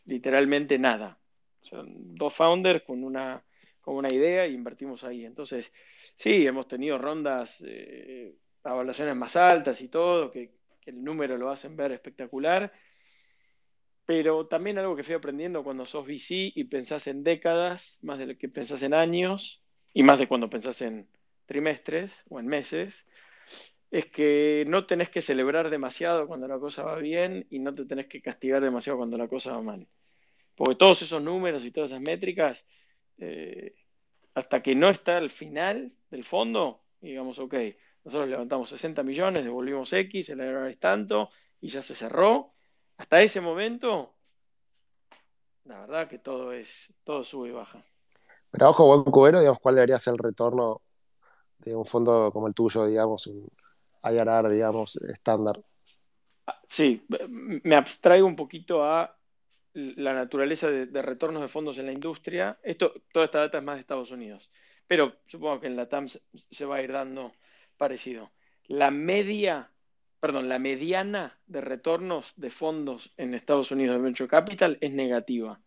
Literalmente 0.05 0.77
nada. 0.77 1.19
Son 1.61 2.15
dos 2.15 2.33
founders 2.33 2.83
con 2.83 3.03
una, 3.03 3.43
con 3.81 3.95
una 3.95 4.13
idea 4.13 4.47
y 4.47 4.53
invertimos 4.53 5.03
ahí. 5.03 5.25
Entonces, 5.25 5.73
sí, 6.15 6.45
hemos 6.45 6.67
tenido 6.67 6.97
rondas, 6.97 7.63
eh, 7.65 8.35
evaluaciones 8.63 9.15
más 9.15 9.35
altas 9.35 9.81
y 9.81 9.89
todo, 9.89 10.31
que, 10.31 10.51
que 10.81 10.91
el 10.91 11.03
número 11.03 11.37
lo 11.37 11.49
hacen 11.49 11.75
ver 11.75 11.91
espectacular 11.91 12.71
pero 14.09 14.47
también 14.47 14.79
algo 14.79 14.95
que 14.95 15.03
fui 15.03 15.13
aprendiendo 15.13 15.63
cuando 15.63 15.85
sos 15.85 16.07
VC 16.07 16.51
y 16.55 16.63
pensás 16.63 17.05
en 17.05 17.23
décadas, 17.23 17.99
más 18.01 18.17
de 18.17 18.25
lo 18.25 18.35
que 18.39 18.49
pensás 18.49 18.81
en 18.81 18.95
años, 18.95 19.61
y 19.93 20.03
más 20.03 20.19
de 20.19 20.27
cuando 20.27 20.49
pensás 20.49 20.81
en 20.81 21.07
trimestres 21.45 22.23
o 22.29 22.39
en 22.39 22.47
meses, 22.47 23.07
es 23.91 24.05
que 24.05 24.65
no 24.67 24.85
tenés 24.85 25.09
que 25.09 25.21
celebrar 25.21 25.69
demasiado 25.69 26.27
cuando 26.27 26.47
la 26.47 26.59
cosa 26.59 26.83
va 26.83 26.97
bien 26.97 27.47
y 27.49 27.59
no 27.59 27.73
te 27.73 27.85
tenés 27.85 28.07
que 28.07 28.21
castigar 28.21 28.61
demasiado 28.61 28.97
cuando 28.97 29.17
la 29.17 29.27
cosa 29.27 29.53
va 29.53 29.61
mal. 29.61 29.87
Porque 30.55 30.75
todos 30.75 31.01
esos 31.01 31.21
números 31.21 31.65
y 31.65 31.71
todas 31.71 31.91
esas 31.91 32.01
métricas, 32.01 32.65
eh, 33.17 33.73
hasta 34.35 34.61
que 34.61 34.75
no 34.75 34.89
está 34.89 35.17
al 35.17 35.29
final 35.29 35.91
del 36.11 36.23
fondo, 36.23 36.83
digamos, 37.01 37.39
ok, 37.39 37.55
nosotros 38.03 38.29
levantamos 38.29 38.69
60 38.69 39.01
millones, 39.03 39.43
devolvimos 39.43 39.91
X, 39.91 40.29
el 40.29 40.77
tanto 40.77 41.31
y 41.61 41.69
ya 41.69 41.81
se 41.81 41.95
cerró, 41.95 42.53
hasta 42.97 43.21
ese 43.21 43.41
momento, 43.41 44.13
la 45.63 45.79
verdad 45.79 46.09
que 46.09 46.19
todo 46.19 46.51
es, 46.51 46.93
todo 47.03 47.23
sube 47.23 47.49
y 47.49 47.51
baja. 47.51 47.83
Pero 48.51 48.69
ojo, 48.69 48.85
buen 48.85 49.03
cubero, 49.03 49.39
digamos, 49.39 49.59
¿cuál 49.59 49.75
debería 49.75 49.99
ser 49.99 50.13
el 50.13 50.19
retorno 50.19 50.81
de 51.59 51.75
un 51.75 51.85
fondo 51.85 52.31
como 52.31 52.47
el 52.47 52.53
tuyo, 52.53 52.85
digamos, 52.85 53.27
un 53.27 53.47
IRR, 54.03 54.49
digamos, 54.49 54.95
estándar? 54.97 55.55
Ah, 56.47 56.59
sí, 56.65 57.05
me 57.29 57.75
abstraigo 57.75 58.27
un 58.27 58.35
poquito 58.35 58.83
a 58.83 59.15
la 59.73 60.13
naturaleza 60.13 60.67
de, 60.67 61.01
retornos 61.01 61.41
de 61.41 61.47
fondos 61.47 61.77
en 61.77 61.85
la 61.85 61.91
industria. 61.91 62.59
Esto, 62.63 62.93
toda 63.13 63.25
esta 63.25 63.39
data 63.39 63.59
es 63.59 63.63
más 63.63 63.75
de 63.75 63.81
Estados 63.81 64.11
Unidos, 64.11 64.51
pero 64.87 65.13
supongo 65.27 65.61
que 65.61 65.67
en 65.67 65.75
la 65.75 65.87
TAM 65.87 66.07
se 66.07 66.65
va 66.65 66.77
a 66.77 66.81
ir 66.81 66.91
dando 66.91 67.33
parecido. 67.77 68.31
La 68.67 68.89
media 68.89 69.71
perdón, 70.19 70.49
la 70.49 70.59
mediana 70.59 71.39
de 71.47 71.61
retornos 71.61 72.33
de 72.35 72.49
fondos 72.49 73.13
en 73.17 73.33
Estados 73.33 73.71
Unidos 73.71 73.95
de 73.95 74.01
Venture 74.01 74.29
Capital 74.29 74.77
es 74.81 74.91
negativa. 74.91 75.61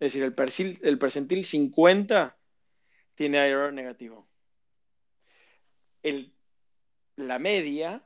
Es 0.00 0.12
decir, 0.12 0.22
el, 0.22 0.34
percentil, 0.34 0.78
el 0.82 0.98
percentil 0.98 1.44
50 1.44 2.36
tiene 3.14 3.48
IRR 3.48 3.72
negativo. 3.72 4.28
la 7.16 7.38
media 7.38 8.02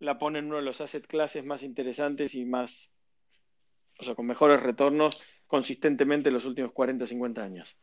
la 0.00 0.18
pone 0.18 0.40
en 0.40 0.46
uno 0.46 0.56
de 0.56 0.62
los 0.62 0.80
asset 0.80 1.06
classes 1.06 1.44
más 1.44 1.62
interesantes 1.62 2.34
y 2.34 2.44
más, 2.44 2.90
o 3.98 4.04
sea, 4.04 4.14
con 4.14 4.26
mejores 4.26 4.62
retornos 4.62 5.22
consistentemente 5.46 6.28
en 6.28 6.34
los 6.34 6.44
últimos 6.44 6.72
40, 6.72 7.06
50 7.06 7.42
años. 7.42 7.78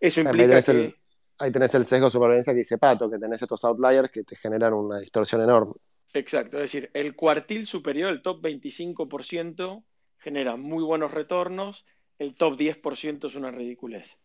Eso 0.00 0.20
implica 0.20 0.62
que... 0.62 0.94
ahí 1.38 1.52
tenés 1.52 1.74
el 1.74 1.84
sesgo 1.84 2.06
de 2.06 2.12
supervivencia 2.12 2.52
que 2.52 2.60
dice 2.60 2.78
Pato, 2.78 3.10
que 3.10 3.18
tenés 3.18 3.42
estos 3.42 3.64
outliers 3.64 4.10
que 4.10 4.24
te 4.24 4.36
generan 4.36 4.72
una 4.74 4.98
distorsión 4.98 5.42
enorme. 5.42 5.74
Exacto, 6.14 6.56
es 6.56 6.72
decir, 6.72 6.90
el 6.94 7.14
cuartil 7.14 7.66
superior, 7.66 8.10
el 8.10 8.22
top 8.22 8.42
25%, 8.42 9.84
genera 10.18 10.56
muy 10.56 10.82
buenos 10.82 11.10
retornos, 11.10 11.84
el 12.18 12.34
top 12.34 12.56
10% 12.56 13.28
es 13.28 13.34
una 13.34 13.50
ridiculez. 13.50 14.18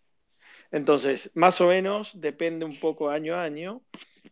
Entonces, 0.71 1.31
más 1.35 1.61
o 1.61 1.67
menos, 1.67 2.19
depende 2.19 2.65
un 2.65 2.75
poco 2.79 3.09
año 3.09 3.35
a 3.35 3.43
año, 3.43 3.83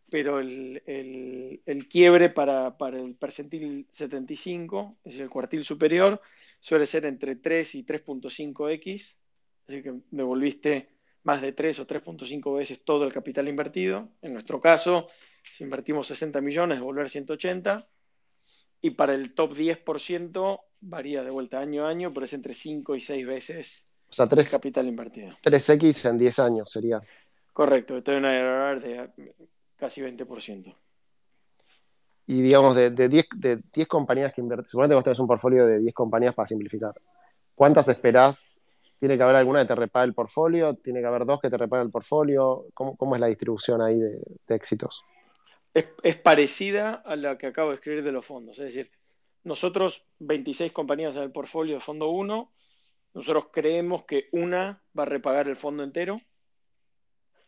pero 0.09 0.39
el, 0.39 1.87
quiebre 1.89 2.29
para, 2.29 2.75
el 2.93 3.15
percentil 3.15 3.87
75, 3.91 4.97
es 5.03 5.19
el 5.19 5.29
cuartil 5.29 5.63
superior, 5.63 6.21
suele 6.59 6.85
ser 6.85 7.05
entre 7.05 7.35
3 7.35 7.75
y 7.75 7.83
3.5x, 7.83 9.15
así 9.67 9.83
que 9.83 9.93
devolviste 10.09 10.89
más 11.23 11.41
de 11.41 11.51
3 11.51 11.79
o 11.79 11.87
3.5 11.87 12.57
veces 12.57 12.83
todo 12.83 13.05
el 13.05 13.13
capital 13.13 13.47
invertido. 13.47 14.09
En 14.21 14.33
nuestro 14.33 14.59
caso, 14.59 15.07
si 15.43 15.63
invertimos 15.63 16.07
60 16.07 16.41
millones, 16.41 16.79
devolver 16.79 17.09
180. 17.09 17.87
Y 18.81 18.91
para 18.91 19.13
el 19.13 19.33
top 19.35 19.53
10% 19.53 20.59
varía 20.81 21.23
de 21.23 21.31
vuelta 21.31 21.59
año 21.59 21.85
a 21.85 21.89
año, 21.89 22.13
pero 22.13 22.25
es 22.25 22.33
entre 22.33 22.53
5 22.53 22.95
y 22.95 23.01
6 23.01 23.27
veces 23.27 23.91
o 24.09 24.13
sea, 24.13 24.27
3, 24.27 24.51
capital 24.51 24.87
invertido. 24.87 25.29
3X 25.41 26.09
en 26.09 26.17
10 26.17 26.39
años 26.39 26.69
sería. 26.69 27.01
Correcto, 27.53 27.97
estoy 27.97 28.15
en 28.15 28.25
una 28.25 28.75
de 28.75 29.09
casi 29.77 30.01
20%. 30.01 30.75
Y 32.27 32.41
digamos, 32.41 32.75
de, 32.75 32.89
de, 32.89 33.07
10, 33.07 33.25
de 33.37 33.61
10 33.73 33.87
compañías 33.87 34.33
que 34.33 34.41
invertís, 34.41 34.71
seguramente 34.71 34.95
vos 34.95 35.03
tenés 35.03 35.19
un 35.19 35.27
portfolio 35.27 35.65
de 35.65 35.79
10 35.79 35.93
compañías 35.93 36.35
para 36.35 36.45
simplificar. 36.45 36.93
¿Cuántas 37.55 37.87
esperás? 37.87 38.61
¿Tiene 38.99 39.17
que 39.17 39.23
haber 39.23 39.37
alguna 39.37 39.61
que 39.61 39.67
te 39.69 39.75
repague 39.75 40.07
el 40.07 40.13
portfolio? 40.13 40.75
¿Tiene 40.75 40.99
que 40.99 41.07
haber 41.07 41.25
dos 41.25 41.39
que 41.39 41.49
te 41.49 41.57
repaguen 41.57 41.87
el 41.87 41.91
portfolio? 41.91 42.65
¿Cómo, 42.73 42.95
¿Cómo, 42.97 43.15
es 43.15 43.21
la 43.21 43.27
distribución 43.27 43.81
ahí 43.81 43.97
de, 43.97 44.21
de 44.47 44.55
éxitos? 44.55 45.03
es, 45.73 46.17
parecida 46.17 46.95
a 47.05 47.15
la 47.15 47.37
que 47.37 47.47
acabo 47.47 47.69
de 47.69 47.75
escribir 47.75 48.03
de 48.03 48.11
los 48.11 48.25
fondos. 48.25 48.59
Es 48.59 48.65
decir, 48.65 48.91
nosotros, 49.43 50.03
26 50.19 50.71
compañías 50.71 51.15
en 51.15 51.23
el 51.23 51.31
portfolio 51.31 51.75
de 51.75 51.81
fondo 51.81 52.09
1, 52.09 52.51
nosotros 53.13 53.47
creemos 53.51 54.05
que 54.05 54.29
una 54.31 54.83
va 54.97 55.03
a 55.03 55.07
repagar 55.07 55.47
el 55.47 55.57
fondo 55.57 55.83
entero 55.83 56.21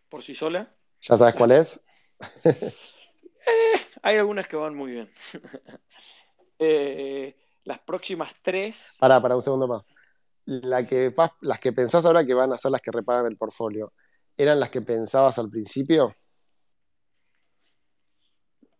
por 0.09 0.21
sí 0.21 0.35
sola. 0.35 0.75
¿Ya 1.01 1.17
sabes 1.17 1.35
cuál 1.35 1.51
es? 1.51 1.83
Eh, 3.45 3.77
hay 4.01 4.15
algunas 4.15 4.47
que 4.47 4.55
van 4.55 4.73
muy 4.73 4.93
bien. 4.93 5.11
Eh, 6.59 7.35
las 7.65 7.79
próximas 7.79 8.33
tres. 8.41 8.95
Para, 8.99 9.21
para 9.21 9.35
un 9.35 9.41
segundo 9.41 9.67
más. 9.67 9.93
La 10.45 10.85
que, 10.85 11.13
las 11.41 11.59
que 11.59 11.73
pensás 11.73 12.05
ahora 12.05 12.25
que 12.25 12.33
van 12.33 12.53
a 12.53 12.57
ser 12.57 12.71
las 12.71 12.79
que 12.79 12.91
repagan 12.91 13.25
el 13.25 13.35
portfolio, 13.35 13.91
¿eran 14.37 14.61
las 14.61 14.69
que 14.69 14.81
pensabas 14.81 15.37
al 15.39 15.49
principio? 15.49 16.15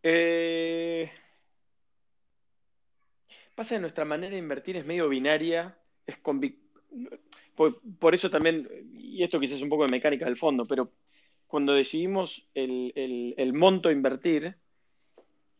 Eh, 0.02 1.12
pasa 3.56 3.76
que 3.76 3.82
nuestra 3.82 4.06
manera 4.06 4.32
de 4.32 4.40
invertir 4.40 4.78
es 4.78 4.86
medio 4.86 5.10
binaria, 5.10 5.78
es 6.06 6.18
por, 7.56 8.14
eso 8.14 8.30
también, 8.30 8.68
y 8.96 9.24
esto 9.24 9.40
quizás 9.40 9.58
es 9.58 9.62
un 9.62 9.70
poco 9.70 9.86
de 9.86 9.92
mecánica 9.92 10.26
del 10.26 10.38
fondo, 10.38 10.66
pero 10.66 10.92
cuando 11.48 11.74
decidimos 11.74 12.50
el, 12.56 13.52
monto 13.54 13.90
a 13.90 13.92
invertir, 13.92 14.56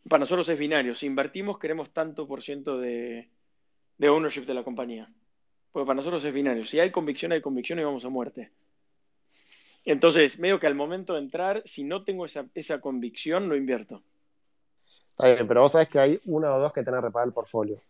para 0.10 0.22
nosotros 0.22 0.50
es 0.50 0.58
binario. 0.58 0.96
Si 0.96 1.06
invertimos, 1.06 1.60
queremos 1.60 1.92
tanto 1.92 2.28
por 2.28 2.42
ciento 2.42 2.80
de, 2.80 3.30
de 3.98 4.10
ownership 4.10 4.46
de 4.46 4.54
la 4.56 4.64
compañía. 4.64 5.10
Porque 5.72 5.86
para 5.86 5.96
nosotros 5.96 6.26
es 6.26 6.34
binario. 6.34 6.64
Si 6.64 6.80
hay 6.80 6.92
convicción, 6.92 7.32
hay 7.32 7.42
convicción 7.42 7.80
y 7.80 7.84
vamos 7.84 8.06
a 8.06 8.10
muerte. 8.10 8.52
Entonces, 9.86 10.40
medio 10.40 10.60
que 10.60 10.68
al 10.68 10.76
momento 10.76 11.14
de 11.14 11.20
entrar, 11.20 11.62
si 11.66 11.84
no 11.84 12.04
tengo 12.04 12.26
esa, 12.26 12.48
esa 12.56 12.82
convicción, 12.82 13.48
no 13.48 13.56
invierto. 13.56 14.04
Está 15.18 15.28
bien, 15.28 15.48
pero 15.48 15.62
vos 15.62 15.72
sabés 15.72 15.90
que 15.90 16.00
hay 16.00 16.22
una 16.26 16.54
o 16.54 16.60
dos 16.60 16.74
que 16.74 16.84
tenés 16.84 17.02
reparar 17.02 17.28
el 17.28 17.34
portfolio. 17.34 17.82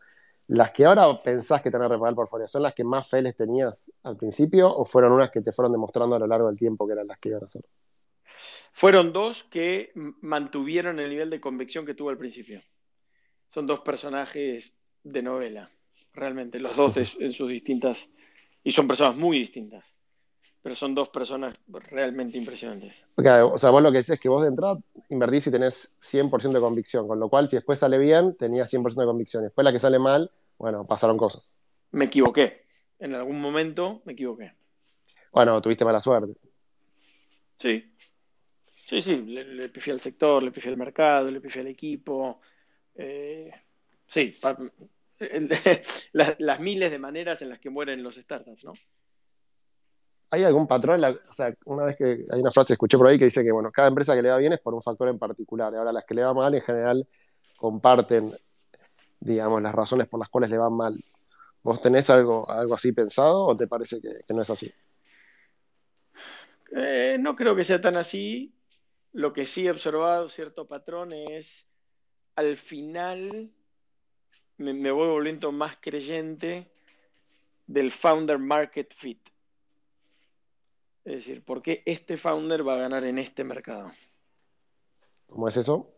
¿Las 0.47 0.71
que 0.71 0.85
ahora 0.85 1.23
pensás 1.23 1.61
que 1.61 1.71
tenés 1.71 1.87
reparar 1.87 2.11
el 2.11 2.15
portfolio 2.15 2.47
son 2.47 2.63
las 2.63 2.73
que 2.73 2.83
más 2.83 3.09
fe 3.09 3.21
les 3.21 3.35
tenías 3.37 3.93
al 4.03 4.17
principio 4.17 4.73
o 4.75 4.83
fueron 4.83 5.13
unas 5.13 5.31
que 5.31 5.41
te 5.41 5.53
fueron 5.53 5.71
demostrando 5.71 6.17
a 6.17 6.19
lo 6.19 6.27
largo 6.27 6.47
del 6.47 6.57
tiempo 6.57 6.85
que 6.85 6.93
eran 6.93 7.07
las 7.07 7.17
que 7.19 7.29
iban 7.29 7.45
a 7.45 7.47
ser? 7.47 7.63
Fueron 8.73 9.13
dos 9.13 9.43
que 9.43 9.91
mantuvieron 9.93 10.99
el 10.99 11.09
nivel 11.09 11.29
de 11.29 11.39
convicción 11.39 11.85
que 11.85 11.93
tuvo 11.93 12.09
al 12.09 12.17
principio. 12.17 12.61
Son 13.47 13.65
dos 13.65 13.79
personajes 13.81 14.73
de 15.03 15.21
novela, 15.21 15.71
realmente, 16.11 16.59
los 16.59 16.75
dos 16.75 16.97
en 17.19 17.31
sus 17.31 17.49
distintas, 17.49 18.09
y 18.63 18.71
son 18.71 18.87
personas 18.87 19.15
muy 19.15 19.39
distintas, 19.39 19.95
pero 20.63 20.73
son 20.73 20.95
dos 20.95 21.09
personas 21.09 21.55
realmente 21.67 22.39
impresionantes. 22.39 23.05
o 23.15 23.57
sea, 23.57 23.69
vos 23.69 23.83
lo 23.83 23.91
que 23.91 23.99
decís 23.99 24.11
es 24.11 24.19
que 24.19 24.29
vos 24.29 24.41
de 24.41 24.47
entrada 24.47 24.79
invertís 25.09 25.45
y 25.47 25.51
tenés 25.51 25.93
100% 25.99 26.53
de 26.53 26.59
convicción, 26.59 27.07
con 27.07 27.19
lo 27.19 27.29
cual 27.29 27.47
si 27.47 27.57
después 27.57 27.77
sale 27.77 27.99
bien, 27.99 28.35
tenías 28.35 28.73
100% 28.73 29.01
de 29.01 29.05
convicción. 29.05 29.43
Después 29.43 29.63
la 29.63 29.71
que 29.71 29.79
sale 29.79 29.99
mal, 29.99 30.31
bueno, 30.57 30.87
pasaron 30.87 31.17
cosas. 31.17 31.57
Me 31.91 32.05
equivoqué. 32.05 32.63
En 32.97 33.13
algún 33.13 33.39
momento 33.39 34.01
me 34.05 34.13
equivoqué. 34.13 34.53
Bueno, 35.31 35.61
tuviste 35.61 35.85
mala 35.85 35.99
suerte. 35.99 36.33
Sí, 37.57 37.93
Sí, 38.85 39.01
sí, 39.01 39.15
le, 39.15 39.45
le 39.45 39.69
pifié 39.69 39.93
al 39.93 39.99
sector, 39.99 40.43
le 40.43 40.51
pifié 40.51 40.69
al 40.69 40.77
mercado, 40.77 41.31
le 41.31 41.39
pifié 41.39 41.61
al 41.61 41.67
equipo. 41.67 42.41
Eh, 42.95 43.49
sí, 44.05 44.35
las, 46.11 46.59
miles 46.59 46.91
de 46.91 46.99
maneras 46.99 47.41
en 47.41 47.49
las 47.49 47.59
que 47.59 47.69
mueren 47.69 48.03
los 48.03 48.15
startups, 48.15 48.65
¿no? 48.65 48.73
¿Hay 50.33 50.43
algún 50.43 50.65
patrón? 50.65 50.99
o 51.03 51.31
sea, 51.31 51.53
una 51.65 51.83
vez 51.83 51.95
que 51.95 52.23
hay 52.33 52.41
una 52.41 52.49
frase 52.49 52.69
que 52.69 52.73
escuché 52.73 52.97
por 52.97 53.07
ahí 53.07 53.19
que 53.19 53.25
dice 53.25 53.43
que, 53.43 53.51
bueno, 53.51 53.71
cada 53.71 53.89
empresa 53.89 54.15
que 54.15 54.23
le 54.23 54.31
va 54.31 54.37
bien 54.37 54.51
es 54.51 54.59
por 54.59 54.73
un 54.73 54.81
factor 54.81 55.07
en 55.07 55.19
particular. 55.19 55.71
Y 55.71 55.75
ahora 55.75 55.91
las 55.91 56.05
que 56.05 56.15
le 56.15 56.23
va 56.23 56.33
mal 56.33 56.55
en 56.55 56.61
general 56.61 57.07
comparten, 57.55 58.33
digamos, 59.19 59.61
las 59.61 59.75
razones 59.75 60.07
por 60.07 60.19
las 60.19 60.29
cuales 60.29 60.49
le 60.49 60.57
van 60.57 60.73
mal. 60.73 61.05
¿Vos 61.61 61.79
tenés 61.83 62.09
algo, 62.09 62.49
algo 62.49 62.73
así 62.73 62.93
pensado 62.93 63.43
o 63.43 63.55
te 63.55 63.67
parece 63.67 64.01
que, 64.01 64.33
no 64.33 64.41
es 64.41 64.49
así? 64.49 64.73
Eh, 66.75 67.17
no 67.19 67.35
creo 67.35 67.55
que 67.55 67.63
sea 67.63 67.79
tan 67.79 67.95
así. 67.95 68.55
Lo 69.11 69.33
que 69.33 69.45
sí 69.45 69.67
he 69.67 69.71
observado 69.71 70.29
cierto 70.29 70.67
patrón 70.67 71.13
es, 71.13 71.67
al 72.35 72.57
final, 72.57 73.51
me, 74.57 74.89
voy 74.89 75.09
volviendo 75.09 75.51
más 75.51 75.77
creyente 75.79 76.71
del 77.67 77.91
founder 77.91 78.39
market 78.39 78.91
fit. 78.95 79.19
Es 81.05 81.13
decir, 81.15 81.43
¿por 81.43 81.61
qué 81.61 81.83
este 81.85 82.17
founder 82.17 82.67
va 82.67 82.75
a 82.75 82.79
ganar 82.79 83.03
en 83.03 83.19
este 83.19 83.43
mercado? 83.43 83.91
¿Cómo 85.27 85.47
es 85.47 85.57
eso? 85.57 85.91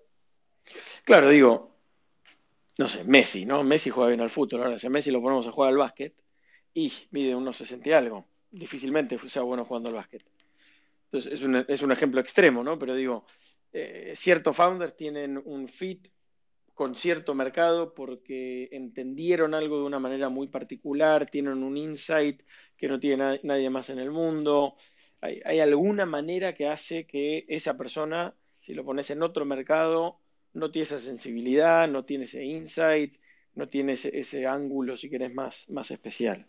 Claro, 1.03 1.29
digo, 1.29 1.75
no 2.77 2.87
sé, 2.87 3.03
Messi, 3.03 3.45
¿no? 3.45 3.63
Messi 3.63 3.89
juega 3.89 4.09
bien 4.09 4.21
al 4.21 4.29
fútbol. 4.29 4.63
Ahora, 4.63 4.79
si 4.79 4.87
a 4.87 4.89
Messi 4.89 5.11
lo 5.11 5.21
ponemos 5.21 5.45
a 5.45 5.51
jugar 5.51 5.69
al 5.69 5.77
básquet 5.77 6.13
y 6.73 6.91
mide 7.11 7.35
unos 7.35 7.57
60 7.57 7.89
y 7.89 7.91
algo, 7.91 8.25
difícilmente 8.51 9.17
sea 9.29 9.43
bueno 9.43 9.63
jugando 9.65 9.89
al 9.89 9.95
básquet. 9.95 10.23
Entonces, 11.05 11.33
es 11.33 11.41
un, 11.43 11.63
es 11.67 11.81
un 11.81 11.91
ejemplo 11.91 12.19
extremo, 12.19 12.63
¿no? 12.63 12.79
Pero 12.79 12.95
digo, 12.95 13.25
eh, 13.71 14.13
ciertos 14.15 14.55
founders 14.55 14.95
tienen 14.95 15.41
un 15.45 15.67
fit 15.67 16.07
con 16.73 16.95
cierto 16.95 17.33
mercado 17.33 17.93
porque 17.93 18.67
entendieron 18.71 19.53
algo 19.53 19.77
de 19.77 19.85
una 19.85 19.99
manera 19.99 20.29
muy 20.29 20.47
particular, 20.47 21.29
tienen 21.29 21.63
un 21.63 21.77
insight 21.77 22.41
que 22.75 22.89
no 22.89 22.99
tiene 22.99 23.39
nadie 23.43 23.69
más 23.69 23.89
en 23.89 23.99
el 23.99 24.11
mundo. 24.11 24.75
Hay, 25.21 25.59
alguna 25.59 26.05
manera 26.05 26.53
que 26.53 26.67
hace 26.67 27.07
que 27.07 27.45
esa 27.47 27.77
persona, 27.77 28.35
si 28.59 28.73
lo 28.73 28.85
pones 28.85 29.09
en 29.09 29.23
otro 29.23 29.43
mercado, 29.43 30.19
no 30.53 30.71
tiene 30.71 30.83
esa 30.83 30.99
sensibilidad, 30.99 31.87
no 31.87 32.05
tiene 32.05 32.25
ese 32.25 32.43
insight, 32.43 33.15
no 33.55 33.67
tiene 33.67 33.93
ese, 33.93 34.17
ese 34.17 34.45
ángulo, 34.45 34.97
si 34.97 35.09
querés, 35.09 35.33
más, 35.33 35.69
más 35.71 35.89
especial. 35.89 36.45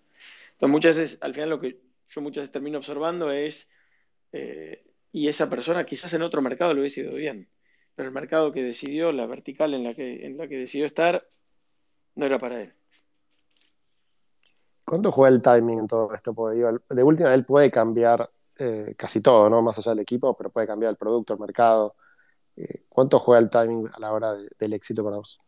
Entonces, 0.53 0.73
muchas 0.73 0.97
veces, 0.99 1.19
al 1.23 1.33
final 1.33 1.51
lo 1.51 1.61
que 1.61 1.81
yo 2.09 2.21
muchas 2.21 2.43
veces 2.43 2.53
termino 2.53 2.79
observando 2.79 3.31
es 3.33 3.71
eh, 4.33 4.85
y 5.13 5.29
esa 5.29 5.49
persona 5.49 5.87
quizás 5.87 6.13
en 6.13 6.23
otro 6.23 6.43
mercado 6.43 6.75
lo 6.75 6.81
hubiese 6.81 7.01
ido 7.01 7.15
bien, 7.15 7.49
pero 7.95 8.09
el 8.09 8.15
mercado 8.15 8.53
que 8.53 8.63
decidió, 8.63 9.13
la 9.13 9.27
vertical 9.27 9.73
en 9.73 9.85
la 9.85 9.95
que, 9.95 10.27
en 10.27 10.37
la 10.37 10.49
que 10.49 10.59
decidió 10.59 10.85
estar, 10.85 11.27
no 12.15 12.27
era 12.27 12.39
para 12.39 12.61
él. 12.61 12.75
¿Cuánto 14.85 15.11
juega 15.11 15.35
el 15.35 15.43
timing 15.43 15.81
en 15.81 15.87
todo 15.89 16.15
esto? 16.15 16.35
De 16.91 17.03
última, 17.03 17.35
él 17.35 17.45
puede 17.45 17.71
cambiar 17.71 18.29
eh, 18.59 18.95
casi 18.97 19.21
todo, 19.21 19.49
¿no? 19.51 19.63
Más 19.63 19.79
allá 19.79 19.93
del 19.93 20.01
equipo, 20.01 20.37
pero 20.37 20.51
puede 20.51 20.67
cambiar 20.67 20.91
el 20.91 20.97
producto, 20.97 21.35
el 21.35 21.41
mercado. 21.41 21.95
Eh, 22.57 22.85
¿Cuánto 22.89 23.19
juega 23.19 23.41
el 23.41 23.51
timing 23.51 23.89
a 23.93 24.01
la 24.01 24.13
hora 24.13 24.35
del 24.35 24.73
éxito 24.73 25.05
para 25.05 25.17
vos? 25.17 25.39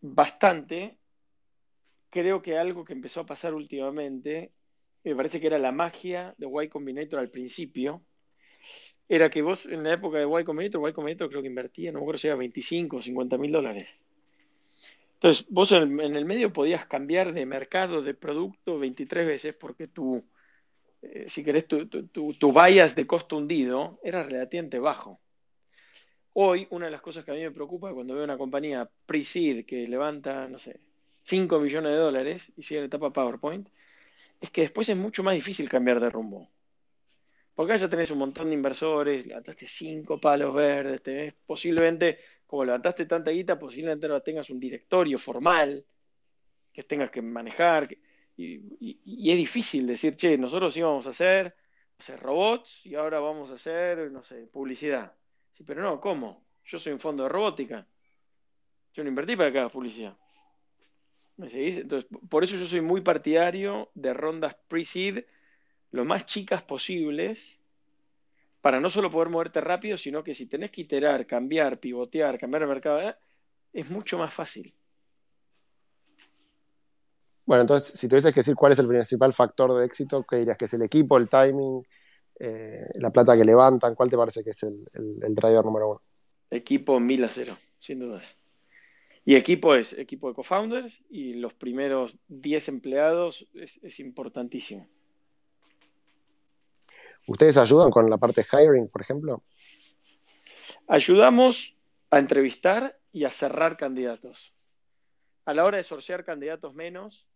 bastante. 0.00 0.96
Creo 2.10 2.42
que 2.42 2.58
algo 2.58 2.84
que 2.84 2.92
empezó 2.92 3.20
a 3.20 3.26
pasar 3.26 3.54
últimamente 3.54 4.52
me 5.04 5.16
parece 5.16 5.40
que 5.40 5.48
era 5.48 5.58
la 5.58 5.72
magia 5.72 6.34
de 6.38 6.46
Y 6.46 6.68
Combinator 6.68 7.18
al 7.18 7.30
principio, 7.30 8.02
era 9.08 9.30
que 9.30 9.42
vos 9.42 9.66
en 9.66 9.82
la 9.82 9.94
época 9.94 10.18
de 10.18 10.24
Y 10.24 10.44
Combinator, 10.44 10.88
Y 10.88 10.92
Combinator 10.92 11.28
creo 11.28 11.42
que 11.42 11.48
invertía, 11.48 11.92
no 11.92 11.98
me 11.98 12.04
acuerdo 12.04 12.18
si 12.18 12.28
era 12.28 12.36
25 12.36 12.96
o 12.96 13.02
50 13.02 13.38
mil 13.38 13.52
dólares. 13.52 13.98
Entonces, 15.14 15.46
vos 15.48 15.70
en 15.72 16.00
el, 16.00 16.24
medio 16.24 16.52
podías 16.52 16.84
cambiar 16.86 17.32
de 17.32 17.46
mercado, 17.46 18.02
de 18.02 18.14
producto 18.14 18.78
23 18.78 19.26
veces 19.26 19.54
porque 19.54 19.86
tu, 19.86 20.24
eh, 21.02 21.24
si 21.28 21.44
querés, 21.44 21.66
tu, 21.66 21.86
tu, 21.86 22.06
tu, 22.06 22.52
bias 22.52 22.94
de 22.94 23.06
costo 23.06 23.36
hundido 23.36 23.98
era 24.02 24.22
relativamente 24.22 24.78
bajo. 24.78 25.20
Hoy, 26.34 26.66
una 26.70 26.86
de 26.86 26.92
las 26.92 27.02
cosas 27.02 27.24
que 27.24 27.32
a 27.32 27.34
mí 27.34 27.40
me 27.40 27.50
preocupa 27.50 27.92
cuando 27.92 28.14
veo 28.14 28.24
una 28.24 28.38
compañía 28.38 28.88
pre-seed 29.06 29.66
que 29.66 29.86
levanta, 29.86 30.48
no 30.48 30.58
sé, 30.58 30.80
5 31.24 31.58
millones 31.58 31.92
de 31.92 31.98
dólares 31.98 32.52
y 32.56 32.62
sigue 32.62 32.80
en 32.80 32.86
etapa 32.86 33.12
PowerPoint, 33.12 33.68
es 34.40 34.50
que 34.50 34.62
después 34.62 34.88
es 34.88 34.96
mucho 34.96 35.22
más 35.22 35.34
difícil 35.34 35.68
cambiar 35.68 36.00
de 36.00 36.10
rumbo. 36.10 36.48
Porque 37.54 37.76
ya 37.76 37.88
tenés 37.88 38.10
un 38.10 38.18
montón 38.18 38.48
de 38.48 38.54
inversores, 38.54 39.26
levantaste 39.26 39.66
cinco 39.66 40.18
palos 40.18 40.54
verdes, 40.54 41.02
tenés 41.02 41.34
posiblemente, 41.46 42.18
como 42.46 42.64
levantaste 42.64 43.04
tanta 43.06 43.30
guita, 43.30 43.58
posiblemente 43.58 44.08
no 44.08 44.20
tengas 44.22 44.48
un 44.50 44.58
directorio 44.58 45.18
formal 45.18 45.84
que 46.72 46.82
tengas 46.82 47.10
que 47.10 47.20
manejar. 47.20 47.88
Y, 48.36 49.30
es 49.30 49.36
difícil 49.36 49.86
decir, 49.86 50.16
che, 50.16 50.38
nosotros 50.38 50.76
íbamos 50.76 51.06
a 51.06 51.10
hacer, 51.10 51.54
robots 52.20 52.84
y 52.84 52.94
ahora 52.94 53.20
vamos 53.20 53.50
a 53.50 53.54
hacer, 53.54 54.10
no 54.10 54.22
sé, 54.22 54.46
publicidad. 54.46 55.14
Sí, 55.54 55.62
pero 55.64 55.82
no, 55.82 56.00
¿cómo? 56.00 56.44
Yo 56.64 56.78
soy 56.78 56.92
un 56.92 57.00
fondo 57.00 57.22
de 57.22 57.28
robótica. 57.28 57.86
Yo 58.92 59.02
no 59.02 59.08
invertí 59.08 59.36
para 59.36 59.52
que 59.52 59.68
publicidad. 59.70 60.16
¿Me 61.36 61.48
seguís? 61.48 61.78
Entonces, 61.78 62.10
por 62.28 62.44
eso 62.44 62.56
yo 62.56 62.66
soy 62.66 62.80
muy 62.80 63.00
partidario 63.00 63.90
de 63.94 64.12
rondas 64.12 64.56
pre-seed 64.68 65.24
lo 65.92 66.04
más 66.04 66.26
chicas 66.26 66.62
posibles 66.62 67.58
para 68.60 68.80
no 68.80 68.90
solo 68.90 69.10
poder 69.10 69.28
moverte 69.28 69.60
rápido, 69.60 69.98
sino 69.98 70.22
que 70.22 70.34
si 70.34 70.46
tenés 70.46 70.70
que 70.70 70.82
iterar, 70.82 71.26
cambiar, 71.26 71.78
pivotear, 71.80 72.38
cambiar 72.38 72.62
el 72.62 72.68
mercado, 72.68 73.00
¿eh? 73.00 73.14
es 73.72 73.90
mucho 73.90 74.18
más 74.18 74.32
fácil. 74.32 74.74
Bueno, 77.52 77.64
entonces, 77.64 78.00
si 78.00 78.08
tuvieses 78.08 78.32
que 78.32 78.40
decir 78.40 78.54
cuál 78.54 78.72
es 78.72 78.78
el 78.78 78.88
principal 78.88 79.34
factor 79.34 79.78
de 79.78 79.84
éxito, 79.84 80.24
¿qué 80.24 80.38
dirías 80.38 80.56
que 80.56 80.64
es 80.64 80.72
el 80.72 80.80
equipo, 80.80 81.18
el 81.18 81.28
timing, 81.28 81.86
eh, 82.40 82.86
la 82.94 83.10
plata 83.10 83.36
que 83.36 83.44
levantan? 83.44 83.94
¿Cuál 83.94 84.08
te 84.08 84.16
parece 84.16 84.42
que 84.42 84.52
es 84.52 84.62
el, 84.62 84.82
el 84.94 85.34
driver 85.34 85.62
número 85.62 85.90
uno? 85.90 86.00
Equipo 86.50 86.98
mil 86.98 87.22
a 87.24 87.28
cero, 87.28 87.54
sin 87.78 88.00
dudas. 88.00 88.38
Y 89.26 89.34
equipo 89.34 89.74
es 89.74 89.92
equipo 89.92 90.28
de 90.28 90.34
co-founders 90.34 91.04
y 91.10 91.34
los 91.34 91.52
primeros 91.52 92.16
10 92.28 92.68
empleados 92.68 93.46
es, 93.52 94.00
importantísimo. 94.00 94.88
¿Ustedes 97.26 97.58
ayudan 97.58 97.90
con 97.90 98.08
la 98.08 98.16
parte 98.16 98.46
de 98.50 98.64
hiring, 98.64 98.88
por 98.88 99.02
ejemplo? 99.02 99.42
Ayudamos 100.88 101.76
a 102.10 102.18
entrevistar 102.18 102.98
y 103.12 103.24
a 103.24 103.30
cerrar 103.30 103.76
candidatos. 103.76 104.54
A 105.44 105.52
la 105.52 105.66
hora 105.66 105.76
de 105.76 105.82
sortear 105.82 106.24
candidatos 106.24 106.74
menos, 106.74 107.26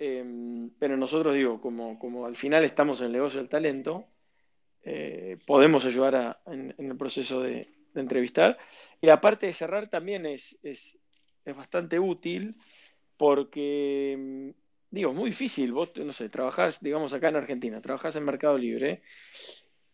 em, 0.00 0.70
pero 0.78 0.96
nosotros 0.96 1.34
digo, 1.34 1.60
como, 1.60 2.26
al 2.26 2.36
final 2.36 2.64
estamos 2.64 3.00
en 3.00 3.06
el 3.06 3.12
negocio 3.12 3.38
del 3.38 3.48
talento, 3.48 4.06
eh, 4.82 5.38
podemos 5.46 5.84
ayudar 5.84 6.40
en, 6.46 6.74
el 6.78 6.96
proceso 6.96 7.42
de, 7.42 7.68
entrevistar. 7.94 8.58
Y 9.00 9.06
la 9.06 9.20
parte 9.20 9.46
de 9.46 9.52
cerrar 9.52 9.88
también 9.88 10.26
es, 10.26 10.58
es, 10.62 10.98
bastante 11.56 11.98
útil 11.98 12.56
porque, 13.16 14.16
mm, 14.18 14.50
digo, 14.90 15.10
es 15.10 15.16
muy 15.16 15.30
difícil. 15.30 15.72
Vos, 15.72 15.90
no 15.96 16.12
sé, 16.12 16.28
trabajás, 16.28 16.82
digamos, 16.82 17.12
acá 17.12 17.28
en 17.28 17.36
Argentina, 17.36 17.80
trabajás 17.80 18.16
en 18.16 18.24
Mercado 18.24 18.56
Libre 18.58 19.02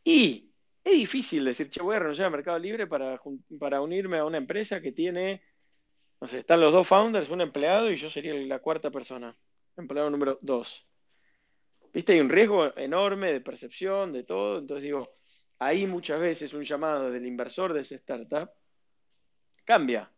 y 0.05 0.53
es 0.87 0.93
difícil 0.93 1.45
decir, 1.45 1.69
che, 1.69 1.83
voy 1.83 1.97
a 1.97 1.99
renunciar 1.99 2.29
a 2.29 2.31
Mercado 2.31 2.61
Libre 2.61 2.87
para, 2.87 3.21
para 3.59 3.81
unirme 3.81 4.19
a 4.19 4.25
una 4.25 4.39
empresa 4.39 4.81
que 4.81 4.93
tiene, 4.93 5.43
no 6.21 6.29
sé, 6.29 6.39
están 6.39 6.61
los 6.61 6.73
dos 6.73 6.87
founders, 6.87 7.29
un 7.29 7.41
empleado 7.41 7.91
y 7.91 7.97
yo 7.97 8.09
sería 8.09 8.33
la 8.35 8.61
cuarta 8.61 8.93
persona, 8.93 9.37
empleado 9.77 10.11
número 10.11 10.39
dos. 10.43 10.87
¿Viste? 11.93 12.13
Hay 12.13 12.21
un 12.21 12.29
riesgo 12.29 12.77
enorme 12.77 13.33
de 13.33 13.41
percepción, 13.41 14.13
de 14.13 14.25
todo. 14.25 14.59
Entonces 14.59 14.85
digo, 14.85 15.17
ahí 15.59 15.87
muchas 15.87 16.21
veces 16.21 16.53
un 16.55 16.65
llamado 16.65 17.11
del 17.11 17.27
inversor 17.27 17.73
de 17.73 17.81
esa 17.81 17.95
startup 17.97 18.51
cambia. 19.65 20.11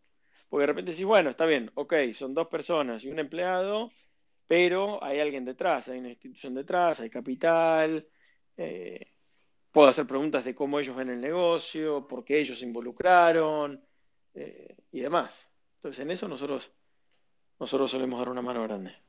Porque 0.48 0.62
de 0.62 0.66
repente 0.66 0.90
decís, 0.92 1.04
bueno, 1.04 1.30
está 1.30 1.46
bien, 1.46 1.70
ok, 1.74 1.94
son 2.14 2.34
dos 2.34 2.48
personas 2.48 3.04
y 3.04 3.10
un 3.10 3.18
empleado, 3.18 3.90
pero 4.46 5.02
hay 5.04 5.20
alguien 5.20 5.44
detrás, 5.44 5.88
hay 5.88 5.98
una 5.98 6.10
institución 6.10 6.54
detrás, 6.54 7.00
hay 7.00 7.10
capital, 7.10 8.08
eh, 8.56 9.12
puedo 9.70 9.88
hacer 9.88 10.06
preguntas 10.06 10.44
de 10.44 10.54
cómo 10.54 10.80
ellos 10.80 10.96
ven 10.96 11.10
el 11.10 11.20
negocio, 11.20 12.08
por 12.08 12.24
qué 12.24 12.40
ellos 12.40 12.58
se 12.58 12.66
involucraron 12.66 13.84
eh, 14.34 14.76
y 14.90 15.00
demás. 15.00 15.50
Entonces 15.76 16.00
en 16.00 16.10
eso 16.10 16.26
nosotros, 16.28 16.72
nosotros 17.60 17.90
solemos 17.90 18.18
dar 18.18 18.30
una 18.30 18.42
mano 18.42 18.62
grande. 18.62 19.07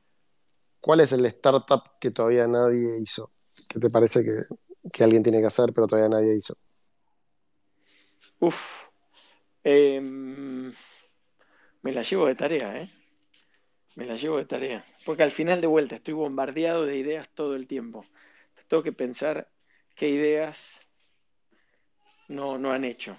¿Cuál 0.80 1.00
es 1.00 1.12
el 1.12 1.24
startup 1.26 1.98
que 2.00 2.10
todavía 2.10 2.46
nadie 2.46 2.98
hizo? 3.00 3.30
¿Qué 3.68 3.78
te 3.78 3.90
parece 3.90 4.24
que, 4.24 4.42
que 4.92 5.04
alguien 5.04 5.22
tiene 5.22 5.40
que 5.40 5.46
hacer 5.46 5.72
pero 5.74 5.86
todavía 5.86 6.08
nadie 6.08 6.36
hizo? 6.36 6.54
Uf. 8.40 8.88
Em, 9.62 10.72
me 11.82 11.92
la 11.92 12.02
llevo 12.02 12.26
de 12.26 12.34
tarea, 12.34 12.82
¿eh? 12.82 12.90
Me 13.96 14.06
la 14.06 14.16
llevo 14.16 14.38
de 14.38 14.46
tarea. 14.46 14.84
Porque 15.04 15.22
al 15.22 15.30
final 15.30 15.60
de 15.60 15.66
vuelta 15.66 15.96
estoy 15.96 16.14
bombardeado 16.14 16.86
de 16.86 16.96
ideas 16.96 17.28
todo 17.34 17.54
el 17.56 17.66
tiempo. 17.66 18.04
Tengo 18.68 18.82
que 18.82 18.92
pensar 18.92 19.48
qué 19.94 20.08
ideas 20.08 20.80
no, 22.28 22.56
no 22.56 22.72
han 22.72 22.84
hecho. 22.84 23.16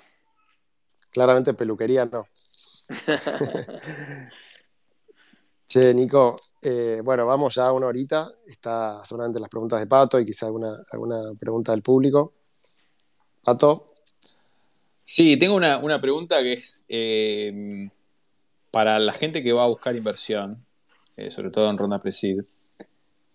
Claramente 1.12 1.54
peluquería 1.54 2.06
no. 2.06 2.26
che, 5.72 5.94
Nico, 5.94 6.38
eh, 6.62 7.00
bueno, 7.02 7.26
vamos 7.26 7.56
ya 7.56 7.68
a 7.68 7.72
una 7.72 7.88
horita. 7.88 8.30
Está 8.46 9.06
seguramente 9.06 9.40
las 9.40 9.50
preguntas 9.50 9.80
de 9.80 9.88
Pato 9.88 10.20
y 10.20 10.26
quizá 10.26 10.48
alguna, 10.48 10.84
alguna 10.92 11.34
pregunta 11.40 11.72
del 11.72 11.82
público. 11.82 12.34
Pato. 13.42 13.88
Sí, 15.04 15.38
tengo 15.38 15.56
una, 15.56 16.02
pregunta 16.02 16.42
que 16.42 16.54
es 16.54 16.84
eh, 16.90 17.90
para 18.70 19.00
la 19.00 19.14
gente 19.14 19.42
que 19.42 19.54
va 19.54 19.64
a 19.64 19.68
buscar 19.68 19.96
inversión, 19.96 20.66
eh, 21.16 21.32
sobre 21.32 21.52
todo 21.52 21.70
en 21.70 21.78
ronda 21.78 22.02
Presid. 22.02 22.42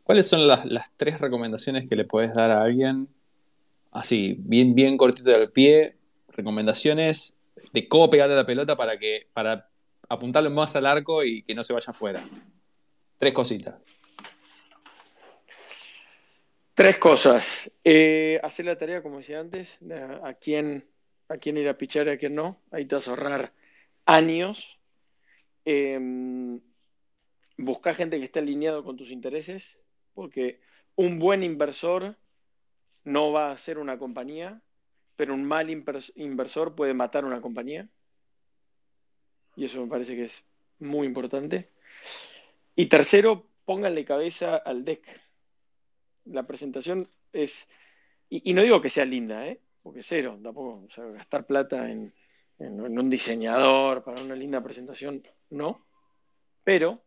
¿Cuáles 0.05 0.29
son 0.29 0.47
las, 0.47 0.63
tres 0.97 1.19
recomendaciones 1.19 1.89
que 1.89 1.97
le 1.97 2.05
puedes 2.05 2.35
dar 2.35 2.51
a 2.51 2.63
alguien? 2.63 3.09
Así, 3.93 4.37
bien, 4.39 4.75
bien 4.75 4.97
cortito 4.97 5.31
del 5.31 5.51
pie, 5.51 5.97
recomendaciones 6.29 7.39
de 7.73 7.89
cómo 7.89 8.11
pegarle 8.11 8.37
la 8.37 8.47
pelota 8.47 8.77
para 8.77 8.99
que, 8.99 9.27
para 9.33 9.69
apuntarlo 10.09 10.51
más 10.51 10.77
al 10.77 10.87
arco 10.87 11.25
y 11.25 11.43
que 11.43 11.55
no 11.55 11.63
se 11.63 11.73
vaya 11.73 11.91
afuera. 11.91 12.21
Tres 13.19 13.33
cositas. 13.33 13.75
Tres 16.75 16.99
cosas. 16.99 17.71
Eh, 17.83 18.39
hacer 18.43 18.67
la 18.67 18.77
tarea, 18.77 19.03
como 19.03 19.19
decía 19.19 19.41
antes, 19.41 19.79
a 20.23 20.35
quién, 20.35 20.87
a 21.29 21.39
quién 21.39 21.57
ir 21.57 21.69
a 21.69 21.79
pichar 21.79 22.07
y 22.07 22.11
a 22.11 22.19
quién 22.19 22.35
no. 22.35 22.61
Ahí 22.71 22.85
te 22.85 22.97
vas 22.97 23.09
a 23.09 23.13
ahorrar 23.13 23.53
años. 24.05 24.79
Em, 25.65 26.61
buscar 27.57 27.95
gente 27.95 28.19
que 28.19 28.25
esté 28.25 28.41
alineado 28.41 28.85
con 28.85 28.97
tus 28.97 29.11
intereses, 29.11 29.79
porque 30.13 30.61
un 30.97 31.19
buen 31.19 31.43
inversor 31.43 32.17
no 33.05 33.33
va 33.33 33.53
a 33.53 33.57
ser 33.57 33.79
una 33.79 33.99
compañía, 33.99 34.61
pero 35.17 35.33
un 35.33 35.45
mal 35.45 35.71
inversor 35.71 36.75
puede 36.75 36.93
matar 36.93 37.25
una 37.25 37.41
compañía. 37.41 37.89
Y 39.57 39.65
eso 39.65 39.81
me 39.81 39.89
parece 39.89 40.15
que 40.15 40.25
es 40.25 40.45
muy 40.79 41.07
importante. 41.07 41.71
Y 42.75 42.87
tercero, 42.87 43.47
pónganle 43.65 44.05
cabeza 44.05 44.57
al 44.57 44.85
deck. 44.85 45.05
La 46.27 46.47
presentación 46.47 47.07
es, 47.33 47.69
y, 48.29 48.53
no 48.53 48.63
digo 48.63 48.81
que 48.81 48.91
sea 48.91 49.05
linda, 49.05 49.47
¿eh? 49.47 49.61
porque 49.83 50.03
cero, 50.03 50.39
tampoco, 50.43 50.85
o 50.87 50.91
sea, 50.91 51.05
gastar 51.07 51.47
plata 51.47 51.91
en, 51.91 52.13
en 52.59 52.81
un 52.81 53.09
diseñador 53.09 54.03
para 54.03 54.21
una 54.23 54.35
linda 54.35 54.63
presentación, 54.63 55.23
no. 55.51 55.87
Pero 56.65 57.07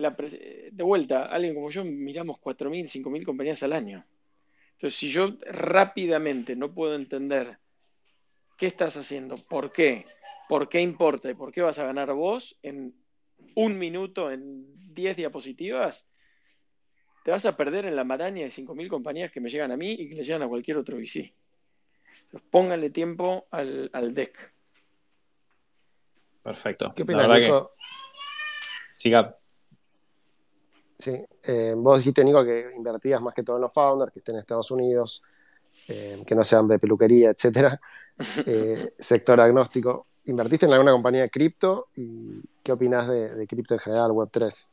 de 0.00 0.82
vuelta, 0.82 1.26
alguien 1.26 1.54
como 1.54 1.70
yo 1.70 1.84
miramos 1.84 2.38
4.000, 2.40 3.02
5.000 3.02 3.24
compañías 3.24 3.62
al 3.62 3.72
año. 3.72 4.04
Entonces, 4.72 4.98
si 4.98 5.10
yo 5.10 5.36
rápidamente 5.42 6.56
no 6.56 6.72
puedo 6.72 6.94
entender 6.94 7.58
qué 8.56 8.66
estás 8.66 8.96
haciendo, 8.96 9.36
por 9.36 9.72
qué, 9.72 10.06
por 10.50 10.68
qué 10.68 10.80
importa 10.80 11.30
y 11.30 11.34
por 11.34 11.52
qué 11.52 11.62
vas 11.62 11.78
a 11.78 11.84
ganar 11.84 12.12
vos 12.12 12.58
en 12.64 12.92
un 13.54 13.78
minuto, 13.78 14.32
en 14.32 14.66
10 14.92 15.16
diapositivas, 15.16 16.04
te 17.24 17.30
vas 17.30 17.46
a 17.46 17.56
perder 17.56 17.86
en 17.86 17.94
la 17.94 18.02
maraña 18.02 18.42
de 18.42 18.50
5.000 18.50 18.88
compañías 18.88 19.30
que 19.30 19.40
me 19.40 19.48
llegan 19.48 19.70
a 19.70 19.76
mí 19.76 19.92
y 19.92 20.08
que 20.08 20.16
le 20.16 20.24
llegan 20.24 20.42
a 20.42 20.48
cualquier 20.48 20.78
otro 20.78 20.96
VC. 20.96 21.32
Pónganle 22.50 22.90
tiempo 22.90 23.46
al, 23.52 24.12
deck. 24.12 24.52
Perfecto. 26.42 26.94
¿Qué 26.96 27.04
opinas, 27.04 27.28
Nico? 27.28 27.70
Siga. 28.92 29.38
Sí, 30.98 31.12
eh, 31.44 31.74
vos 31.76 31.98
dijiste, 31.98 32.24
Nico, 32.24 32.44
que 32.44 32.72
invertías 32.74 33.22
más 33.22 33.34
que 33.34 33.44
todo 33.44 33.54
en 33.54 33.62
los 33.62 33.72
founders, 33.72 34.12
que 34.12 34.18
estén 34.18 34.34
en 34.34 34.40
Estados 34.40 34.72
Unidos, 34.72 35.22
eh, 35.86 36.20
que 36.26 36.34
no 36.34 36.42
sean 36.42 36.66
de 36.66 36.80
peluquería, 36.80 37.30
etcétera. 37.30 37.80
Eh, 38.44 38.92
sector 38.98 39.40
agnóstico. 39.40 40.06
¿Invertiste 40.26 40.66
en 40.66 40.72
alguna 40.72 40.92
compañía 40.92 41.22
de 41.22 41.28
cripto? 41.28 41.88
¿Y 41.94 42.40
qué 42.62 42.72
opinas 42.72 43.08
de, 43.08 43.46
cripto 43.46 43.74
en 43.74 43.80
general, 43.80 44.10
Web3? 44.10 44.70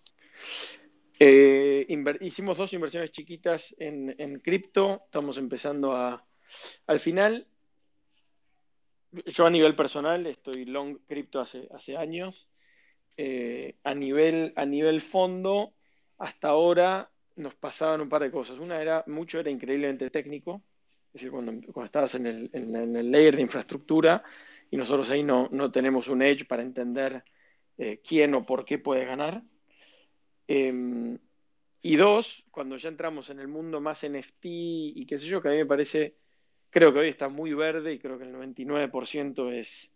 hicimos 2.21 2.57
dos 2.57 2.73
inversiones 2.73 3.11
chiquitas 3.11 3.75
en, 3.79 4.39
cripto. 4.39 5.01
Estamos 5.05 5.37
empezando 5.37 5.93
a. 5.93 6.25
Al 6.85 6.99
final, 6.99 7.47
yo 9.25 9.45
a 9.45 9.49
nivel 9.49 9.75
personal 9.75 10.25
estoy 10.27 10.65
long 10.65 10.99
cripto 11.07 11.39
hace, 11.39 11.67
hace 11.73 11.97
años. 11.97 12.47
a, 13.17 13.93
nivel, 13.95 14.53
a 14.55 14.65
nivel 14.65 15.01
fondo, 15.01 15.73
hasta 16.17 16.49
ahora 16.49 17.09
nos 17.37 17.55
pasaban 17.55 18.01
un 18.01 18.09
par 18.09 18.21
de 18.21 18.31
cosas. 18.31 18.59
Una 18.59 18.81
era, 18.81 19.03
mucho 19.07 19.39
era 19.39 19.49
increíblemente 19.49 20.09
técnico, 20.09 20.61
es 21.07 21.13
decir, 21.13 21.31
cuando, 21.31 21.83
estabas 21.83 22.15
en 22.15 22.25
el, 22.25 22.49
en, 22.53 22.95
el, 22.95 23.11
layer 23.11 23.35
de 23.35 23.43
infraestructura 23.43 24.23
y 24.69 24.77
nosotros 24.77 25.09
ahí 25.09 25.23
no, 25.23 25.49
no 25.51 25.71
tenemos 25.71 26.07
un 26.07 26.21
edge 26.21 26.45
para 26.47 26.61
entender 26.61 27.23
eh, 27.77 28.01
quién 28.07 28.33
o 28.35 28.45
por 28.45 28.65
qué 28.65 28.79
puede 28.79 29.05
ganar. 29.05 29.41
Em, 30.47 31.17
y 31.81 31.95
dos, 31.95 32.45
cuando 32.51 32.75
ya 32.77 32.89
entramos 32.89 33.29
en 33.29 33.39
el 33.39 33.47
mundo 33.47 33.79
más 33.79 34.03
NFT 34.03 34.45
y 34.45 35.05
qué 35.05 35.17
sé 35.17 35.27
yo, 35.27 35.41
que 35.41 35.49
a 35.49 35.51
mí 35.51 35.57
me 35.57 35.65
parece, 35.65 36.15
creo 36.69 36.91
que 36.91 36.99
hoy 36.99 37.09
está 37.09 37.29
muy 37.29 37.53
verde 37.53 37.93
y 37.93 37.99
creo 37.99 38.17
que 38.17 38.25
el 38.25 38.33
99% 38.33 39.51
es 39.51 39.91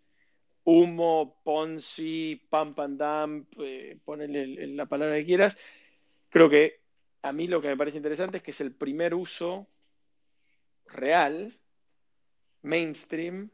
humo, 0.63 1.41
Ponzi, 1.43 2.41
pump 2.50 2.79
and 2.79 3.01
dump, 3.01 3.54
eh, 3.59 3.97
la 4.05 4.86
palabra 4.86 5.16
que 5.17 5.25
quieras, 5.25 5.58
Creo 6.32 6.50
que 6.50 6.79
a 7.21 7.33
mí 7.33 7.47
lo 7.47 7.62
que 7.62 7.67
me 7.67 7.78
parece 7.78 7.97
interesante 7.97 8.37
es 8.37 8.43
que 8.43 8.51
es 8.51 8.62
el 8.62 8.74
primer 8.74 9.13
uso 9.13 9.67
real, 10.87 11.59
mainstream, 12.62 13.51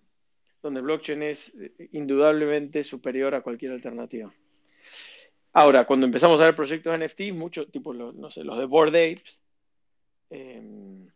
donde 0.62 0.82
blockchain 0.82 1.24
es 1.24 1.54
eh, 1.56 1.90
indudablemente 1.92 2.84
superior 2.84 3.36
a 3.36 3.42
cualquier 3.42 3.72
alternativa. 3.74 4.34
Ahora, 5.54 5.86
cuando 5.86 6.06
empezamos 6.06 6.40
a 6.40 6.46
ver 6.46 6.56
proyectos 6.56 6.98
NFT, 6.98 7.34
muchos, 7.34 7.72
tipo, 7.72 7.94
los, 7.94 8.16
no 8.16 8.30
sé, 8.30 8.44
los 8.44 8.58
de 8.58 8.66
Board 8.66 8.90
Apes, 8.90 9.42
em, 10.30 11.10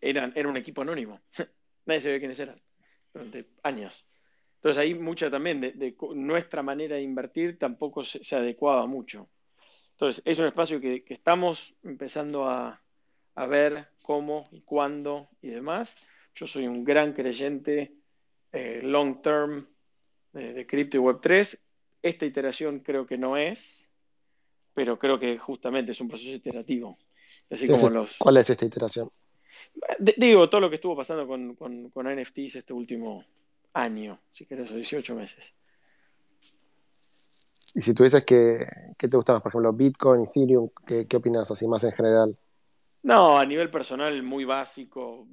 eran, 0.00 0.32
era 0.34 0.48
un 0.48 0.56
equipo 0.56 0.82
anónimo. 0.82 1.20
Nadie 1.86 2.00
sabía 2.00 2.18
quiénes 2.18 2.40
eran 2.40 2.60
durante 3.12 3.46
años. 3.62 4.06
Entonces 4.56 4.78
ahí 4.78 4.94
mucha 4.94 5.30
también 5.30 5.60
de, 5.60 5.96
nuestra 6.14 6.62
manera 6.62 6.96
de 6.96 7.02
invertir 7.02 7.58
tampoco 7.58 8.04
se 8.04 8.36
adecuaba 8.36 8.86
mucho. 8.86 9.28
Entonces, 10.00 10.22
es 10.24 10.38
un 10.38 10.46
espacio 10.46 10.80
que, 10.80 11.04
estamos 11.08 11.74
empezando 11.82 12.48
a, 12.48 12.80
ver 13.50 13.88
cómo 14.02 14.48
y 14.50 14.62
cuándo 14.62 15.28
y 15.42 15.48
demás. 15.48 15.98
Yo 16.34 16.46
soy 16.46 16.66
un 16.66 16.84
gran 16.84 17.12
creyente 17.12 17.92
eh, 18.52 18.80
long 18.82 19.22
term 19.22 19.66
de, 20.32 20.66
cripto 20.66 20.96
y 20.96 21.00
Web3. 21.00 21.58
Esta 22.02 22.24
iteración 22.24 22.80
creo 22.80 23.06
que 23.06 23.18
no 23.18 23.36
es, 23.36 23.88
pero 24.74 24.98
creo 24.98 25.18
que 25.18 25.38
justamente 25.38 25.92
es 25.92 26.00
un 26.00 26.08
proceso 26.08 26.34
iterativo. 26.34 26.98
Así 27.50 27.66
como 27.66 27.90
los... 27.90 28.16
¿Cuál 28.16 28.38
es 28.38 28.50
esta 28.50 28.64
iteración? 28.64 29.10
digo, 30.16 30.48
todo 30.48 30.62
lo 30.62 30.70
que 30.70 30.76
estuvo 30.76 30.96
pasando 30.96 31.26
con, 31.26 31.54
con, 31.54 31.90
con 31.90 32.06
NFTs 32.06 32.56
este 32.56 32.72
último 32.72 33.24
año, 33.74 34.20
si 34.32 34.46
querés, 34.46 34.70
o 34.70 34.74
18 34.74 35.14
meses. 35.14 35.52
Y 37.74 37.82
si 37.82 37.94
tuvieses 37.94 38.24
que, 38.24 38.66
¿qué 38.98 39.08
te 39.08 39.16
gusta 39.16 39.32
más? 39.32 39.42
Por 39.42 39.50
ejemplo, 39.50 39.72
Bitcoin, 39.72 40.22
Ethereum, 40.22 40.70
¿qué, 40.86 41.06
qué 41.06 41.16
opinas 41.16 41.50
así 41.50 41.68
más 41.68 41.84
en 41.84 41.92
general? 41.92 42.36
No, 43.02 43.38
a 43.38 43.46
nivel 43.46 43.70
personal 43.70 44.22
muy 44.22 44.44
básico, 44.44 45.26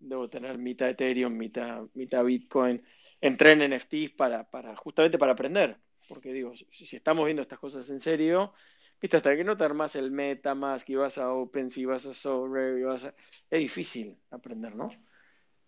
debo 0.00 0.28
tener 0.30 0.56
mitad 0.58 0.88
Ethereum, 0.88 1.36
mitad, 1.36 1.82
mitad 1.94 2.24
Bitcoin. 2.24 2.82
Entré 3.20 3.52
en 3.52 3.72
NFTs 3.74 4.12
para, 4.12 4.48
para, 4.48 4.76
justamente 4.76 5.18
para 5.18 5.32
aprender, 5.32 5.76
porque 6.08 6.32
digo, 6.32 6.54
si, 6.54 6.96
estamos 6.96 7.24
viendo 7.24 7.42
estas 7.42 7.58
cosas 7.58 7.90
en 7.90 7.98
serio, 7.98 8.54
viste, 9.00 9.16
hasta 9.16 9.36
que 9.36 9.42
no 9.42 9.56
te 9.56 9.64
armas 9.64 9.96
el 9.96 10.12
MetaMask 10.12 10.88
y 10.90 10.94
vas 10.94 11.18
a 11.18 11.32
OpenSea, 11.32 11.88
vas 11.88 12.06
a 12.06 12.14
Sorare, 12.14 12.84
vas 12.84 13.06
a... 13.06 13.14
es 13.50 13.60
difícil 13.60 14.16
aprender, 14.30 14.76
¿no? 14.76 14.90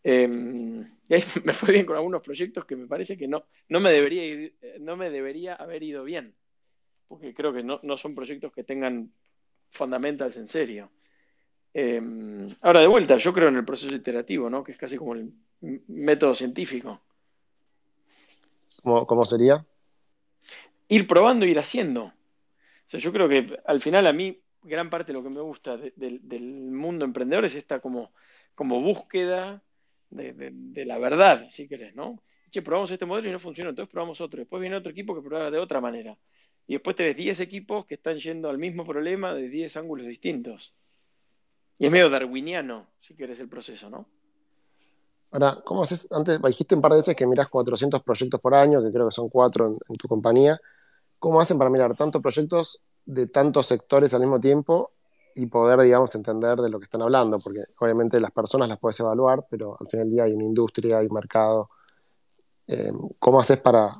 Em, 0.04 0.82
y 1.08 1.14
ahí 1.14 1.22
me 1.44 1.52
fue 1.52 1.74
bien 1.74 1.84
con 1.84 1.96
algunos 1.96 2.22
proyectos 2.22 2.64
que 2.64 2.76
me 2.76 2.86
parece 2.86 3.16
que 3.16 3.26
no, 3.26 3.44
no, 3.68 3.80
me, 3.80 3.90
debería 3.90 4.50
no 4.78 4.96
me 4.96 5.10
debería 5.10 5.56
haber 5.56 5.82
ido 5.82 6.04
bien, 6.04 6.34
porque 7.08 7.34
creo 7.34 7.52
que 7.52 7.64
no, 7.64 7.80
no 7.82 7.96
son 7.96 8.14
proyectos 8.14 8.52
que 8.52 8.62
tengan 8.62 9.12
fundamentals 9.70 10.36
en 10.36 10.46
serio. 10.46 10.92
Em, 11.72 12.48
ahora, 12.62 12.80
de 12.80 12.86
vuelta, 12.86 13.16
yo 13.16 13.32
creo 13.32 13.48
en 13.48 13.56
el 13.56 13.64
proceso 13.64 13.94
iterativo, 13.94 14.50
¿no? 14.50 14.64
que 14.64 14.72
es 14.72 14.78
casi 14.78 14.96
como 14.96 15.14
el 15.14 15.32
método 15.60 16.34
científico. 16.34 17.00
¿Cómo, 18.82 19.06
cómo 19.06 19.24
sería? 19.24 19.64
Ir 20.88 21.06
probando, 21.06 21.46
ir 21.46 21.58
haciendo. 21.58 22.04
O 22.04 22.12
sea, 22.86 22.98
yo 22.98 23.12
creo 23.12 23.28
que 23.28 23.58
al 23.64 23.80
final 23.80 24.06
a 24.06 24.12
mí 24.12 24.40
gran 24.62 24.90
parte 24.90 25.12
de 25.12 25.18
lo 25.18 25.22
que 25.22 25.30
me 25.30 25.40
gusta 25.40 25.76
del 25.76 26.70
mundo 26.72 27.04
emprendedor 27.04 27.44
es 27.44 27.54
esta 27.54 27.80
como, 27.80 28.12
como 28.54 28.80
búsqueda 28.80 29.62
de, 30.10 30.84
la 30.84 30.98
verdad, 30.98 31.46
si 31.50 31.68
querés, 31.68 31.94
¿no? 31.94 32.22
Que 32.50 32.62
probamos 32.62 32.90
este 32.90 33.06
modelo 33.06 33.28
y 33.28 33.32
no 33.32 33.38
funciona, 33.38 33.70
entonces 33.70 33.90
probamos 33.90 34.20
otro. 34.20 34.40
Después 34.40 34.60
viene 34.60 34.76
otro 34.76 34.90
equipo 34.90 35.14
que 35.14 35.22
prueba 35.22 35.50
de 35.50 35.58
otra 35.58 35.80
manera. 35.80 36.18
Y 36.66 36.74
después 36.74 36.96
tenés 36.96 37.16
10 37.16 37.40
equipos 37.40 37.86
que 37.86 37.94
están 37.94 38.18
yendo 38.18 38.50
al 38.50 38.58
mismo 38.58 38.84
problema 38.84 39.34
de 39.34 39.48
10 39.48 39.76
ángulos 39.76 40.06
distintos. 40.06 40.74
Y 41.80 41.86
es 41.86 41.92
medio 41.92 42.08
darwiniano, 42.08 42.86
si 43.00 43.14
querés, 43.14 43.40
el 43.40 43.48
proceso, 43.48 43.90
¿no? 43.90 44.06
Ahora, 45.32 45.60
¿cómo 45.64 45.82
haces? 45.82 46.06
Antes 46.12 46.40
dijiste 46.42 46.74
un 46.74 46.82
par 46.82 46.92
de 46.92 46.98
veces 46.98 47.16
que 47.16 47.26
miras 47.26 47.48
400 47.48 48.02
proyectos 48.02 48.38
por 48.40 48.54
año, 48.54 48.82
que 48.82 48.92
creo 48.92 49.06
que 49.06 49.12
son 49.12 49.28
cuatro 49.28 49.66
en 49.66 49.96
tu 49.96 50.06
compañía. 50.06 50.60
¿Cómo 51.18 51.40
hacen 51.40 51.56
para 51.56 51.70
mirar 51.70 51.94
tantos 51.94 52.20
proyectos 52.20 52.82
de 53.06 53.26
tantos 53.28 53.66
sectores 53.66 54.12
al 54.14 54.20
mismo 54.20 54.38
tiempo 54.38 54.92
y 55.34 55.46
poder, 55.46 55.80
digamos, 55.80 56.14
entender 56.14 56.58
de 56.58 56.68
lo 56.68 56.78
que 56.78 56.84
están 56.84 57.00
hablando, 57.00 57.38
porque 57.42 57.60
obviamente 57.78 58.20
las 58.20 58.30
personas 58.30 58.68
las 58.68 58.78
puedes 58.78 59.00
evaluar, 59.00 59.46
pero 59.48 59.76
al 59.80 59.88
final 59.88 60.06
del 60.06 60.14
día 60.14 60.24
hay 60.24 60.34
una 60.34 60.44
industria, 60.44 60.98
hay 60.98 61.06
un 61.06 61.14
mercado. 61.14 61.70
Eh, 62.66 62.92
¿Cómo 63.18 63.40
haces 63.40 63.58
para, 63.58 63.94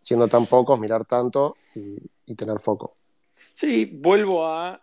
siendo 0.00 0.28
tan 0.28 0.46
pocos, 0.46 0.78
mirar 0.78 1.04
tanto 1.04 1.56
y, 1.74 2.34
tener 2.34 2.60
foco? 2.60 2.96
Sí, 3.52 3.84
vuelvo 3.84 4.46
a 4.46 4.80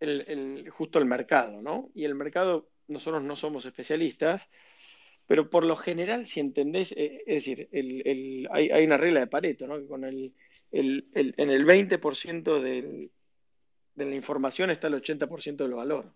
el, 0.00 0.68
justo 0.70 0.98
el 0.98 1.06
mercado, 1.06 1.62
¿no? 1.62 1.90
Y 1.94 2.04
el 2.04 2.14
mercado, 2.14 2.68
nosotros 2.88 3.22
no 3.22 3.36
somos 3.36 3.64
especialistas, 3.64 4.48
pero 5.26 5.50
por 5.50 5.64
lo 5.64 5.76
general, 5.76 6.26
si 6.26 6.40
entendés, 6.40 6.92
eh, 6.92 7.22
es 7.26 7.44
decir, 7.44 7.68
el, 7.72 8.48
hay, 8.50 8.84
una 8.84 8.96
regla 8.96 9.20
de 9.20 9.26
Pareto, 9.26 9.66
¿no? 9.66 9.78
Que 9.78 9.86
con 9.86 10.04
el, 10.04 10.34
en 10.72 11.50
el 11.50 11.66
20% 11.66 12.60
del, 12.60 13.10
de 13.96 14.04
la 14.04 14.14
información 14.14 14.70
está 14.70 14.86
el 14.86 14.94
80% 14.94 15.56
del 15.56 15.74
valor. 15.74 16.12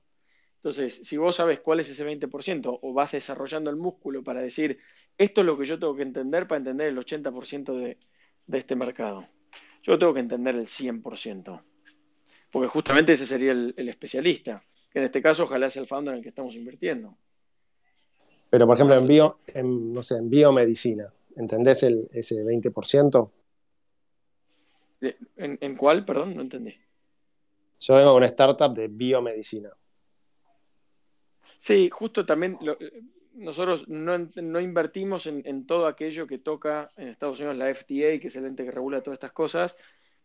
Entonces, 0.57 0.95
si 0.95 1.17
vos 1.17 1.37
sabes 1.37 1.61
cuál 1.61 1.81
es 1.81 1.89
ese 1.89 2.07
20% 2.07 2.79
o 2.83 2.93
vas 2.93 3.13
desarrollando 3.13 3.71
el 3.71 3.77
músculo 3.77 4.23
para 4.23 4.43
decir, 4.43 4.79
esto 5.17 5.41
es 5.41 5.47
lo 5.47 5.59
que 5.59 5.65
yo 5.65 5.79
tengo 5.79 5.97
que 5.97 6.03
entender 6.03 6.47
para 6.47 6.59
entender 6.59 6.89
el 6.89 6.99
80% 6.99 7.75
de, 7.79 7.99
de 8.47 8.59
este 8.59 8.77
mercado, 8.77 9.27
yo 9.83 9.99
tengo 9.99 10.13
que 10.13 10.21
entender 10.21 10.55
el 10.55 10.67
100%. 10.67 11.63
Porque 12.51 12.69
justamente 12.69 13.13
ese 13.13 13.27
sería 13.27 13.53
el, 13.53 13.75
especialista, 13.89 14.65
que 14.91 14.99
en 14.99 15.05
este 15.07 15.23
caso 15.23 15.45
ojalá 15.45 15.71
sea 15.71 15.83
el 15.83 15.89
founder 15.89 16.15
en 16.15 16.19
el 16.19 16.23
que 16.23 16.31
estamos 16.31 16.55
invirtiendo. 16.55 17.17
Pero, 18.51 18.67
por 18.67 18.77
ejemplo, 18.77 18.97
en, 18.97 19.07
bio, 19.07 19.39
en, 19.47 19.93
no 19.93 20.03
sé, 20.03 20.17
en 20.17 20.29
biomedicina, 20.29 21.13
¿entendés 21.37 21.85
el, 21.85 22.09
ese 22.13 22.45
20%? 22.45 23.31
¿En, 25.01 25.59
¿En 25.61 25.77
cuál? 25.77 26.05
Perdón, 26.05 26.35
no 26.35 26.43
entendí. 26.43 26.75
Yo 27.79 27.95
vengo 27.95 28.11
con 28.11 28.19
una 28.19 28.27
startup 28.27 28.75
de 28.75 28.89
biomedicina. 28.89 29.71
Sí, 31.59 31.89
justo 31.91 32.27
también 32.27 32.59
nosotros 33.35 33.89
no, 33.89 34.61
invertimos 34.61 35.27
en, 35.27 35.67
todo 35.67 35.87
aquello 35.87 36.27
que 36.27 36.39
toca 36.39 36.91
en 36.97 37.09
Estados 37.09 37.39
Unidos 37.39 37.57
la 37.57 37.75
FDA, 37.75 38.19
que 38.21 38.29
es 38.29 38.37
el 38.37 38.47
ente 38.47 38.65
que 38.65 38.71
regula 38.71 39.03
todas 39.03 39.17
estas 39.17 39.33
cosas, 39.33 39.77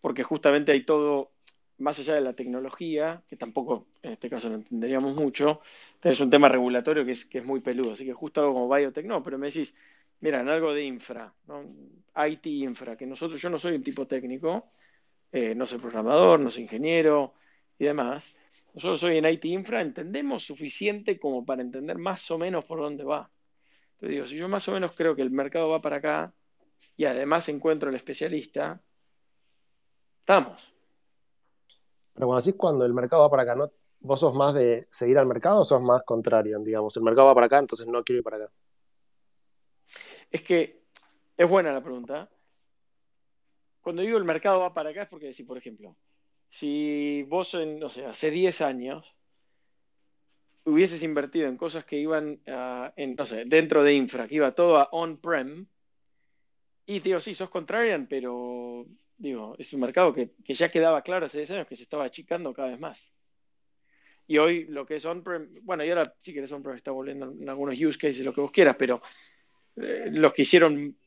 porque 0.01 0.23
justamente 0.23 0.71
hay 0.71 0.85
todo, 0.85 1.31
más 1.77 1.99
allá 1.99 2.15
de 2.15 2.21
la 2.21 2.33
tecnología, 2.33 3.21
que 3.27 3.35
tampoco 3.35 3.87
en 4.01 4.13
este 4.13 4.29
caso 4.29 4.49
lo 4.49 4.55
entenderíamos 4.55 5.15
mucho, 5.15 5.61
tenés 5.99 6.19
un 6.19 6.29
tema 6.29 6.47
regulatorio 6.49 7.05
que 7.05 7.11
es, 7.11 7.25
que 7.25 7.39
es 7.39 7.45
muy 7.45 7.59
peludo. 7.59 7.93
Así 7.93 8.05
que 8.05 8.13
justo 8.13 8.41
algo 8.41 8.53
como 8.53 8.73
biotech, 8.73 9.05
no, 9.05 9.21
pero 9.23 9.37
me 9.37 9.47
decís, 9.47 9.75
mira, 10.21 10.39
en 10.39 10.49
algo 10.49 10.73
de 10.73 10.83
infra, 10.83 11.33
IT 12.15 12.45
infra, 12.45 12.95
que 12.95 13.05
nosotros, 13.05 13.41
yo 13.41 13.49
no 13.49 13.59
soy 13.59 13.75
un 13.75 13.83
tipo 13.83 14.07
técnico, 14.07 14.71
eh, 15.31 15.53
no 15.55 15.65
soy 15.65 15.79
programador, 15.79 16.39
no 16.39 16.49
soy 16.49 16.63
ingeniero, 16.63 17.33
y 17.77 17.85
demás, 17.85 18.35
nosotros 18.73 19.03
hoy 19.03 19.17
en 19.17 19.25
IT 19.25 19.45
Infra 19.45 19.81
entendemos 19.81 20.43
suficiente 20.43 21.19
como 21.19 21.45
para 21.45 21.61
entender 21.61 21.97
más 21.97 22.29
o 22.31 22.37
menos 22.37 22.65
por 22.65 22.79
dónde 22.79 23.03
va. 23.03 23.29
Entonces 23.93 24.09
digo, 24.09 24.27
si 24.27 24.35
yo 24.35 24.49
más 24.49 24.67
o 24.67 24.73
menos 24.73 24.91
creo 24.93 25.15
que 25.15 25.21
el 25.21 25.31
mercado 25.31 25.69
va 25.69 25.81
para 25.81 25.97
acá 25.97 26.33
y 26.97 27.05
además 27.05 27.47
encuentro 27.49 27.89
el 27.89 27.95
especialista, 27.95 28.81
estamos. 30.19 30.74
Pero 32.15 32.27
cuando 32.27 32.43
decís 32.43 32.55
cuando 32.57 32.85
el 32.85 32.93
mercado 32.93 33.23
va 33.23 33.29
para 33.29 33.43
acá, 33.43 33.55
¿no? 33.55 33.69
¿vos 34.05 34.19
sos 34.19 34.33
más 34.33 34.53
de 34.53 34.87
seguir 34.89 35.17
al 35.17 35.25
mercado 35.25 35.61
o 35.61 35.65
sos 35.65 35.81
más 35.81 36.03
contrario? 36.03 36.59
Digamos, 36.59 36.95
el 36.95 37.03
mercado 37.03 37.27
va 37.27 37.35
para 37.35 37.47
acá, 37.47 37.59
entonces 37.59 37.87
no 37.87 38.03
quiero 38.03 38.19
ir 38.19 38.23
para 38.23 38.37
acá. 38.37 38.51
Es 40.31 40.41
que 40.41 40.81
es 41.35 41.49
buena 41.49 41.71
la 41.71 41.81
pregunta. 41.81 42.29
Cuando 43.81 44.01
digo 44.01 44.17
el 44.17 44.23
mercado 44.23 44.59
va 44.59 44.73
para 44.73 44.91
acá 44.91 45.03
es 45.03 45.09
porque, 45.09 45.33
si 45.33 45.43
por 45.43 45.57
ejemplo, 45.57 45.95
si 46.49 47.23
vos, 47.23 47.55
hace 48.07 48.31
10 48.31 48.61
años 48.61 49.15
hubieses 50.65 51.03
invertido 51.03 51.47
en 51.47 51.57
cosas 51.57 51.85
que 51.85 51.97
iban, 51.97 52.41
en, 52.95 53.15
no 53.15 53.25
sé, 53.25 53.45
dentro 53.45 53.83
de 53.83 53.93
infra, 53.93 54.27
que 54.27 54.35
iba 54.35 54.55
todo 54.55 54.77
a 54.77 54.89
on-prem, 54.91 55.67
y 56.87 56.99
digo, 56.99 57.19
sí, 57.19 57.33
sos 57.33 57.49
contrarian, 57.49 58.07
pero 58.07 58.85
digo, 59.17 59.55
es 59.57 59.73
un 59.73 59.81
mercado 59.81 60.13
que, 60.13 60.31
ya 60.45 60.69
quedaba 60.69 61.01
claro 61.01 61.25
hace 61.25 61.39
10 61.39 61.51
años 61.51 61.67
que 61.67 61.75
se 61.75 61.83
estaba 61.83 62.05
achicando 62.05 62.53
cada 62.53 62.69
vez 62.69 62.79
más. 62.79 63.13
Y 64.27 64.37
hoy 64.37 64.65
lo 64.65 64.85
que 64.85 64.95
es 64.95 65.05
on-prem, 65.05 65.63
bueno, 65.63 65.85
y 65.85 65.89
ahora 65.89 66.11
sí 66.19 66.33
que 66.33 66.41
es 66.41 66.51
on-prem, 66.51 66.75
está 66.75 66.91
volviendo 66.91 67.31
en 67.31 67.47
algunos 67.47 67.79
use 67.79 67.97
cases, 67.97 68.25
lo 68.25 68.33
que 68.33 68.41
vos 68.41 68.51
quieras, 68.51 68.75
pero 68.77 69.01
eh, 69.75 70.09
los 70.11 70.33
que 70.33 70.41
hicieron 70.41 70.97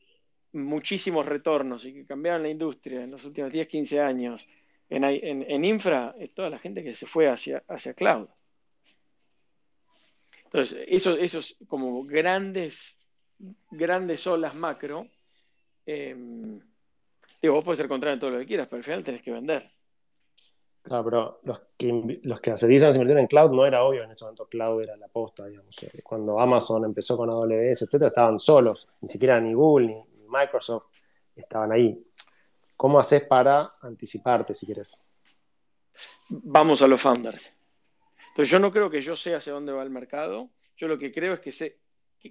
muchísimos 0.53 1.25
retornos 1.25 1.85
y 1.85 1.93
que 1.93 2.05
cambiaron 2.05 2.43
la 2.43 2.49
industria 2.49 3.03
en 3.03 3.11
los 3.11 3.25
últimos 3.25 3.51
10, 3.51 3.67
15 3.67 3.99
años, 3.99 4.47
en, 4.89 5.65
infra 5.65 6.15
es 6.17 6.33
toda 6.33 6.49
la 6.49 6.57
gente 6.57 6.83
que 6.83 6.95
se 6.95 7.05
fue 7.05 7.27
hacia, 7.27 7.63
hacia 7.67 7.93
cloud. 7.93 8.27
Entonces, 10.45 10.83
esos, 10.87 11.57
como 11.67 12.03
grandes, 12.05 12.99
grandes 13.69 14.25
olas 14.25 14.55
macro, 14.55 15.07
em, 15.85 16.59
digo, 17.41 17.55
vos 17.55 17.63
puedes 17.63 17.77
ser 17.77 17.87
contrario 17.87 18.15
en 18.15 18.19
todo 18.19 18.31
lo 18.31 18.39
que 18.39 18.45
quieras, 18.45 18.67
pero 18.67 18.77
al 18.77 18.83
final 18.83 19.03
tenés 19.03 19.21
que 19.21 19.31
vender. 19.31 19.71
Claro, 20.81 21.03
pero 21.03 21.39
los 21.43 21.61
que, 21.77 22.19
los 22.23 22.41
que 22.41 22.51
hace 22.51 22.67
10 22.67 22.83
años 22.83 22.95
invirtieron 22.95 23.21
en 23.21 23.27
cloud 23.27 23.51
no 23.51 23.65
era 23.65 23.83
obvio 23.83 24.03
en 24.03 24.11
ese 24.11 24.23
momento, 24.23 24.47
cloud 24.47 24.81
era 24.81 24.95
la 24.97 25.07
posta, 25.07 25.45
digamos. 25.45 25.75
Eh, 25.83 26.01
cuando 26.03 26.39
Amazon 26.39 26.85
empezó 26.85 27.17
con 27.17 27.29
AWS, 27.29 27.83
etcétera, 27.83 28.07
estaban 28.07 28.39
solos, 28.39 28.87
ni 29.01 29.07
siquiera 29.07 29.39
ni 29.39 29.53
Google 29.53 29.87
ni 29.87 30.03
Microsoft 30.27 30.87
estaban 31.35 31.71
ahí. 31.71 32.01
¿Cómo 32.75 32.97
haces 32.97 33.23
para 33.25 33.73
anticiparte, 33.81 34.53
si 34.53 34.65
quieres? 34.65 34.97
Vamos 36.29 36.81
a 36.81 36.87
los 36.87 37.01
founders. 37.01 37.51
Entonces, 38.29 38.49
yo 38.49 38.59
no 38.59 38.71
creo 38.71 38.89
que 38.89 39.01
yo 39.01 39.17
sé 39.17 39.35
hacia 39.35 39.51
dónde 39.51 39.73
va 39.73 39.83
el 39.83 39.89
mercado. 39.89 40.49
Yo 40.77 40.87
lo 40.87 40.97
que 40.97 41.11
creo 41.11 41.33
es 41.33 41.41
que, 41.41 41.51
sé, 41.51 41.77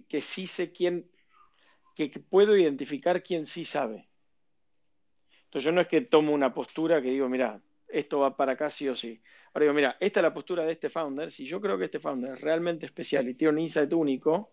que, 0.08 0.20
sí 0.22 0.46
sé 0.46 0.72
quién, 0.72 1.10
que, 1.94 2.08
puedo 2.30 2.56
identificar 2.56 3.22
quién 3.22 3.46
sí 3.46 3.64
sabe. 3.64 4.07
Entonces, 5.48 5.64
yo 5.64 5.72
no 5.72 5.80
es 5.80 5.88
que 5.88 6.02
tomo 6.02 6.34
una 6.34 6.52
postura 6.52 7.00
que 7.00 7.08
digo, 7.08 7.26
mira, 7.26 7.58
esto 7.88 8.18
va 8.18 8.36
para 8.36 8.52
acá 8.52 8.68
sí 8.68 8.86
o 8.86 8.94
sí. 8.94 9.18
Ahora 9.54 9.64
digo, 9.64 9.72
mira, 9.72 9.96
esta 9.98 10.20
es 10.20 10.22
la 10.22 10.34
postura 10.34 10.62
de 10.62 10.72
este 10.72 10.90
founder. 10.90 11.30
Si 11.30 11.46
yo 11.46 11.58
creo 11.58 11.78
que 11.78 11.86
este 11.86 11.98
founder 11.98 12.34
es 12.34 12.40
realmente 12.42 12.84
especial 12.84 13.26
y 13.30 13.34
tiene 13.34 13.54
un 13.54 13.58
insight 13.60 13.90
único, 13.94 14.52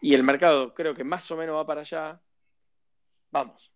y 0.00 0.12
el 0.12 0.24
mercado 0.24 0.74
creo 0.74 0.92
que 0.92 1.04
más 1.04 1.30
o 1.30 1.36
menos 1.36 1.54
va 1.54 1.64
para 1.64 1.82
allá, 1.82 2.20
vamos. 3.30 3.72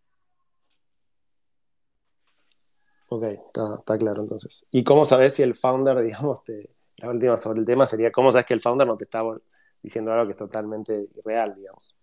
Ok, 3.10 3.22
está, 3.22 3.96
claro 3.96 4.22
entonces. 4.22 4.66
¿Y 4.72 4.82
cómo 4.82 5.04
sabes 5.04 5.34
si 5.34 5.44
el 5.44 5.54
founder, 5.54 5.96
digamos, 6.02 6.40
la 6.96 7.10
última 7.10 7.36
sobre 7.36 7.60
el 7.60 7.66
tema 7.66 7.86
sería 7.86 8.10
cómo 8.10 8.32
sabes 8.32 8.46
que 8.46 8.54
el 8.54 8.60
founder 8.60 8.88
no 8.88 8.96
te 8.96 9.04
está 9.04 9.22
diciendo 9.80 10.12
algo 10.12 10.26
que 10.26 10.32
es 10.32 10.38
totalmente 10.38 11.06
irreal, 11.14 11.54
digamos? 11.54 11.94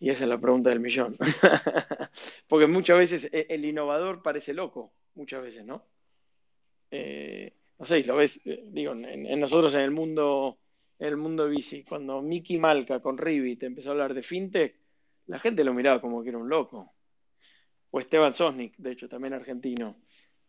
Y 0.00 0.10
esa 0.10 0.24
es 0.24 0.30
la 0.30 0.40
pregunta 0.40 0.70
del 0.70 0.80
millón. 0.80 1.16
Porque 2.48 2.66
muchas 2.66 2.98
veces 2.98 3.28
e, 3.32 3.46
el 3.50 3.64
innovador 3.64 4.22
parece 4.22 4.54
loco, 4.54 4.92
muchas 5.14 5.42
veces, 5.42 5.64
¿no? 5.64 5.84
Eh, 6.90 7.52
no 7.78 7.84
sé, 7.84 8.04
lo 8.04 8.16
ves, 8.16 8.40
eh, 8.44 8.64
digo, 8.66 8.92
en, 8.92 9.40
nosotros 9.40 9.74
en 9.74 9.80
el 9.80 9.90
mundo, 9.90 10.58
en 10.98 11.08
el 11.08 11.16
mundo 11.16 11.48
bici, 11.48 11.84
cuando 11.84 12.22
Mickey 12.22 12.58
Malka 12.58 13.00
con 13.00 13.18
Rivit 13.18 13.62
empezó 13.64 13.90
a 13.90 13.92
hablar 13.92 14.14
de 14.14 14.22
fintech, 14.22 14.76
la 15.26 15.38
gente 15.38 15.64
lo 15.64 15.74
miraba 15.74 16.00
como 16.00 16.22
que 16.22 16.28
era 16.28 16.38
un 16.38 16.48
loco 16.48 16.94
o 17.94 18.00
Esteban 18.00 18.34
Sosnik, 18.34 18.76
de 18.76 18.90
hecho, 18.90 19.08
también 19.08 19.34
argentino, 19.34 19.94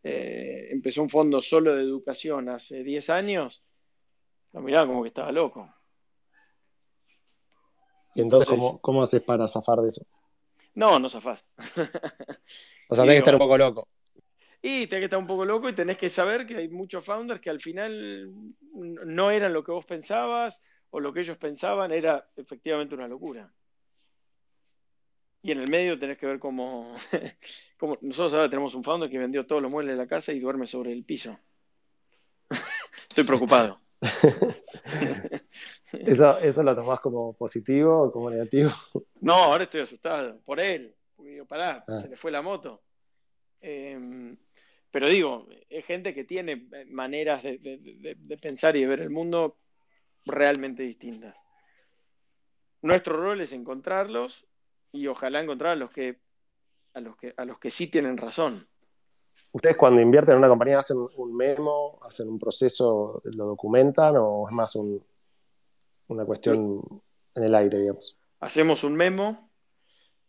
eh, 0.01 0.69
empezó 0.71 1.03
un 1.03 1.11
fondo 1.11 1.39
solo 1.43 1.75
de 1.75 1.83
educación 1.83 2.49
hace 2.49 2.83
10 2.83 3.07
años, 3.11 3.63
Lo 4.51 4.61
miraban 4.61 4.87
como 4.87 5.03
que 5.03 5.09
estaba 5.09 5.31
loco. 5.31 5.74
¿Y 8.15 8.21
entonces, 8.21 8.49
cómo, 8.49 8.79
cómo 8.79 9.03
haces 9.03 9.21
para 9.21 9.47
zafar 9.47 9.79
de 9.79 9.89
eso? 9.89 10.05
No, 10.73 10.99
no 10.99 11.09
zafás. 11.09 11.47
o 12.89 12.95
sea, 12.95 13.03
tenés 13.03 13.15
que 13.15 13.19
estar 13.19 13.35
un 13.35 13.39
poco 13.39 13.57
loco. 13.57 13.87
Y 14.61 14.87
tenés 14.87 15.01
que 15.01 15.05
estar 15.05 15.19
un 15.19 15.27
poco 15.27 15.45
loco 15.45 15.69
y 15.69 15.75
tenés 15.75 15.97
que 15.97 16.09
saber 16.09 16.47
que 16.47 16.57
hay 16.57 16.69
muchos 16.69 17.03
founders 17.03 17.39
que 17.39 17.49
al 17.49 17.61
final 17.61 18.33
no 18.73 19.29
eran 19.29 19.53
lo 19.53 19.63
que 19.63 19.71
vos 19.71 19.85
pensabas 19.85 20.63
o 20.89 20.99
lo 20.99 21.13
que 21.13 21.19
ellos 21.19 21.37
pensaban 21.37 21.91
era 21.91 22.27
efectivamente 22.35 22.95
una 22.95 23.07
locura. 23.07 23.53
Y 25.43 25.51
en 25.51 25.59
el 25.59 25.69
medio 25.69 25.99
tenés 25.99 26.17
que 26.17 26.25
ver 26.25 26.39
cómo, 26.39 26.95
nosotros 28.01 28.33
ahora 28.33 28.49
tenemos 28.49 28.73
un 28.73 28.83
founder 28.83 29.09
que 29.09 29.19
vendió 29.19 29.45
todos 29.45 29.61
los 29.61 29.69
muebles 29.69 29.95
de 29.95 30.01
la 30.01 30.07
casa 30.07 30.33
y 30.33 30.39
duerme 30.39 30.65
sobre 30.65 30.91
el 30.91 31.03
piso. 31.03 31.37
Estoy 33.09 33.25
preocupado. 33.25 33.79
¿Eso, 36.05 36.37
¿Eso 36.39 36.63
lo 36.63 36.75
tomás 36.75 36.99
como 36.99 37.33
positivo 37.33 38.03
o 38.03 38.11
como 38.11 38.29
negativo? 38.29 38.71
No, 39.21 39.33
ahora 39.33 39.63
estoy 39.63 39.81
asustado 39.81 40.39
por 40.41 40.59
él. 40.59 40.95
Porque 41.15 41.31
digo, 41.31 41.45
pará, 41.45 41.83
ah. 41.87 41.99
se 41.99 42.09
le 42.09 42.15
fue 42.15 42.31
la 42.31 42.41
moto. 42.41 42.83
Em, 43.61 44.37
pero 44.91 45.09
digo, 45.09 45.47
es 45.69 45.85
gente 45.85 46.13
que 46.13 46.23
tiene 46.23 46.67
maneras 46.87 47.43
de, 47.43 48.37
pensar 48.41 48.75
y 48.75 48.81
de 48.81 48.87
ver 48.87 49.01
el 49.01 49.09
mundo 49.09 49.57
realmente 50.23 50.83
distintas. 50.83 51.35
Nuestro 52.81 53.17
rol 53.17 53.41
es 53.41 53.51
encontrarlos 53.51 54.45
y 54.91 55.07
ojalá 55.07 55.41
encontrar 55.41 55.73
a 55.73 55.75
los 55.75 55.91
que 55.91 56.21
a 56.93 57.01
los 57.01 57.17
que 57.17 57.33
a 57.35 57.43
los 57.43 57.59
que 57.59 57.71
sí 57.71 57.87
tienen 57.87 58.15
razón. 58.15 58.69
¿Ustedes 59.51 59.75
cuando 59.75 60.01
invierten 60.01 60.33
en 60.33 60.39
una 60.39 60.47
compañía 60.47 60.79
hacen 60.79 60.97
un 61.17 61.35
memo, 61.35 61.99
hacen 62.03 62.29
un 62.29 62.39
proceso, 62.39 63.21
lo 63.25 63.45
documentan 63.45 64.15
o 64.17 64.47
es 64.47 64.53
más 64.53 64.75
una 66.07 66.25
cuestión 66.25 66.81
en 67.35 67.43
el 67.43 67.55
aire, 67.55 67.79
digamos? 67.79 68.17
Hacemos 68.39 68.83
un 68.83 68.95
memo 68.95 69.49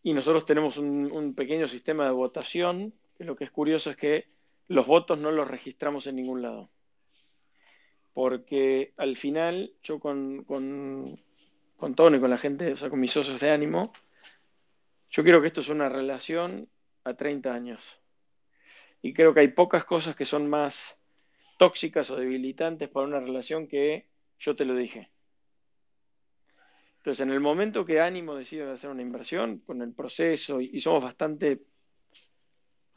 y 0.03 0.13
nosotros 0.15 0.47
tenemos 0.47 0.79
un, 0.79 1.35
pequeño 1.35 1.69
sistema 1.69 2.05
de 2.05 2.13
votación, 2.13 2.95
que 3.17 3.25
lo 3.25 3.37
que 3.37 3.45
es 3.45 3.51
curioso 3.51 3.91
es 3.91 3.97
que 3.97 4.29
los 4.69 4.87
votos 4.87 5.19
no 5.19 5.31
los 5.31 5.49
registramos 5.49 6.07
en 6.07 6.17
ningún 6.17 6.43
lado. 6.43 6.71
Porque 8.15 8.95
al 8.97 9.17
final, 9.17 9.75
yo 9.83 10.01
con, 10.01 10.45
con, 10.45 11.21
con 11.77 11.95
Tony, 11.95 12.21
con 12.21 12.31
la 12.31 12.39
gente, 12.39 12.73
o 12.73 12.77
sea, 12.77 12.89
con 12.89 13.01
mis 13.01 13.13
socios 13.13 13.41
de 13.41 13.51
ánimo, 13.51 13.93
yo 15.11 15.23
quiero 15.23 15.41
que 15.41 15.49
esto 15.49 15.61
es 15.61 15.69
una 15.69 15.89
relación 15.89 16.69
a 17.05 17.15
30 17.15 17.53
años 17.53 18.01
y 19.07 19.13
creo 19.13 19.35
que 19.35 19.41
hay 19.41 19.49
pocas 19.49 19.85
cosas 19.85 20.17
que 20.17 20.25
son 20.25 20.49
más 20.49 20.99
tóxicas 21.59 22.11
o 22.11 22.17
debilitantes 22.17 22.89
para 22.89 23.07
una 23.07 23.21
relación 23.21 23.69
que 23.69 24.09
yo 24.39 24.57
te 24.57 24.65
lo 24.65 24.75
dije. 24.75 25.11
Entonces, 27.07 27.25
en 27.25 27.33
el 27.33 27.39
momento 27.39 27.85
que 27.85 28.01
Ánimo 28.01 28.35
decide 28.35 28.69
hacer 28.69 28.91
una 28.91 29.01
inversión, 29.01 29.59
con 29.61 29.81
el 29.81 29.93
proceso, 29.93 30.61
y, 30.61 30.81
somos 30.81 31.05
bastante... 31.05 31.53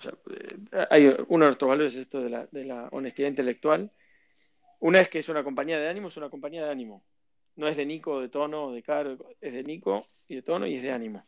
Eh, 0.03 0.87
hay, 0.89 1.05
uno 1.27 1.45
de 1.45 1.49
nuestros 1.49 1.69
valores 1.69 1.93
es 1.93 1.99
esto 1.99 2.19
de 2.19 2.31
la, 2.31 2.47
de 2.47 2.65
la 2.65 2.89
honestidad 2.91 3.29
intelectual. 3.29 3.91
Una 4.79 5.01
es 5.01 5.09
que 5.09 5.19
es 5.19 5.29
una 5.29 5.43
compañía 5.43 5.77
de 5.77 5.87
ánimo, 5.87 6.07
es 6.07 6.17
una 6.17 6.27
compañía 6.27 6.65
de 6.65 6.71
ánimo. 6.71 7.03
No 7.55 7.67
es 7.67 7.77
de 7.77 7.85
Nico, 7.85 8.19
de 8.19 8.29
tono, 8.29 8.71
de 8.71 8.81
caro, 8.81 9.15
es 9.39 9.53
de 9.53 9.63
Nico 9.63 10.07
y 10.27 10.33
de 10.37 10.41
tono 10.41 10.65
y 10.65 10.77
es 10.77 10.81
de 10.81 10.91
ánimo. 10.91 11.23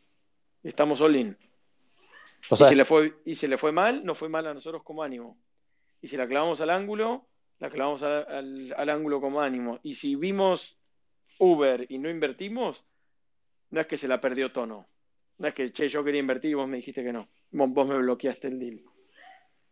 Estamos 0.64 1.00
all 1.02 1.14
in 1.14 1.36
y, 2.50 2.56
si 2.56 2.74
le 2.74 2.84
fue, 2.84 3.14
y 3.24 3.46
le 3.46 3.58
fue 3.58 3.70
mal, 3.70 4.04
no 4.04 4.16
fue 4.16 4.28
mal 4.28 4.44
a 4.48 4.54
nosotros 4.54 4.82
como 4.82 5.04
ánimo. 5.04 5.38
Y 6.00 6.08
si 6.08 6.16
la 6.16 6.26
clavamos 6.26 6.60
al 6.60 6.70
ángulo, 6.70 7.28
la 7.60 7.70
clavamos 7.70 8.02
al, 8.02 8.90
ángulo 8.90 9.20
como 9.20 9.40
ánimo. 9.40 9.78
Y 9.84 9.94
si 9.94 10.16
vimos 10.16 10.81
Uber 11.38 11.86
y 11.88 11.98
no 11.98 12.08
invertimos, 12.08 12.84
no 13.70 13.80
es 13.80 13.86
que 13.86 13.96
se 13.96 14.08
la 14.08 14.20
perdió 14.20 14.52
tono. 14.52 14.86
No 15.38 15.48
es 15.48 15.54
que, 15.54 15.72
che, 15.72 15.88
yo 15.88 16.04
quería 16.04 16.20
invertir 16.20 16.50
y 16.52 16.54
vos 16.54 16.68
me 16.68 16.76
dijiste 16.76 17.02
que 17.02 17.12
no. 17.12 17.28
Vos, 17.50 17.86
me 17.86 17.98
bloqueaste 17.98 18.48
el 18.48 18.58
deal. 18.58 18.82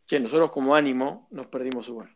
Che, 0.07 0.19
nosotros 0.19 0.51
como 0.51 0.75
ánimo 0.75 1.29
nos 1.31 1.47
perdimos 1.47 1.89
Uber. 1.89 2.09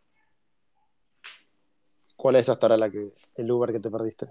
¿Cuál 2.15 2.35
es 2.37 2.49
hasta 2.49 2.65
ahora 2.65 2.77
la 2.77 2.89
que, 2.89 3.13
el 3.35 3.51
Uber 3.51 3.71
que 3.71 3.79
te 3.79 3.91
perdiste? 3.91 4.27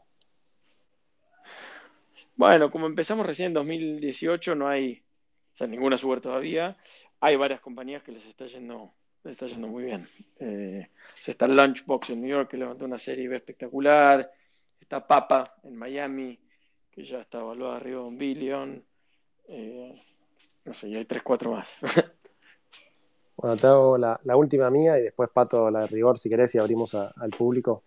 Bueno, 2.36 2.70
como 2.70 2.86
empezamos 2.86 3.24
recién 3.24 3.48
en 3.48 3.54
2018, 3.54 4.54
no 4.56 4.68
hay, 4.68 5.04
o 5.52 5.56
sea, 5.56 5.66
ninguna 5.68 5.96
Uber 6.02 6.20
todavía. 6.20 6.76
Hay 7.20 7.36
varias 7.36 7.60
compañías 7.60 8.02
que 8.02 8.12
les 8.12 8.26
está 8.26 8.46
yendo, 8.46 8.92
les 9.22 9.32
está 9.32 9.46
yendo 9.46 9.68
muy 9.68 9.84
bien. 9.84 10.08
Eh, 10.40 10.90
está 11.24 11.46
Lunchbox 11.46 12.10
en 12.10 12.22
New 12.22 12.30
York, 12.30 12.50
que 12.50 12.56
levantó 12.56 12.84
una 12.84 12.98
serie 12.98 13.32
espectacular. 13.34 14.30
Está 14.84 15.06
Papa 15.06 15.56
en 15.62 15.76
Miami, 15.76 16.38
que 16.90 17.06
ya 17.06 17.20
está 17.20 17.40
evaluada 17.40 17.76
arriba 17.76 18.02
de 18.02 18.06
un 18.06 18.18
billón. 18.18 18.84
Eh, 19.48 19.98
no 20.62 20.74
sé, 20.74 20.90
y 20.90 20.96
hay 20.96 21.06
tres, 21.06 21.22
cuatro 21.22 21.52
más. 21.52 21.70
bueno, 23.36 23.56
te 23.56 23.66
hago 23.66 23.96
la, 23.96 24.20
última 24.36 24.68
mía 24.68 24.98
y 24.98 25.02
después 25.04 25.30
Pato 25.32 25.70
la 25.70 25.80
de 25.80 25.86
rigor 25.86 26.18
si 26.18 26.28
querés 26.28 26.54
y 26.54 26.58
abrimos 26.58 26.94
al 26.94 27.30
público. 27.30 27.82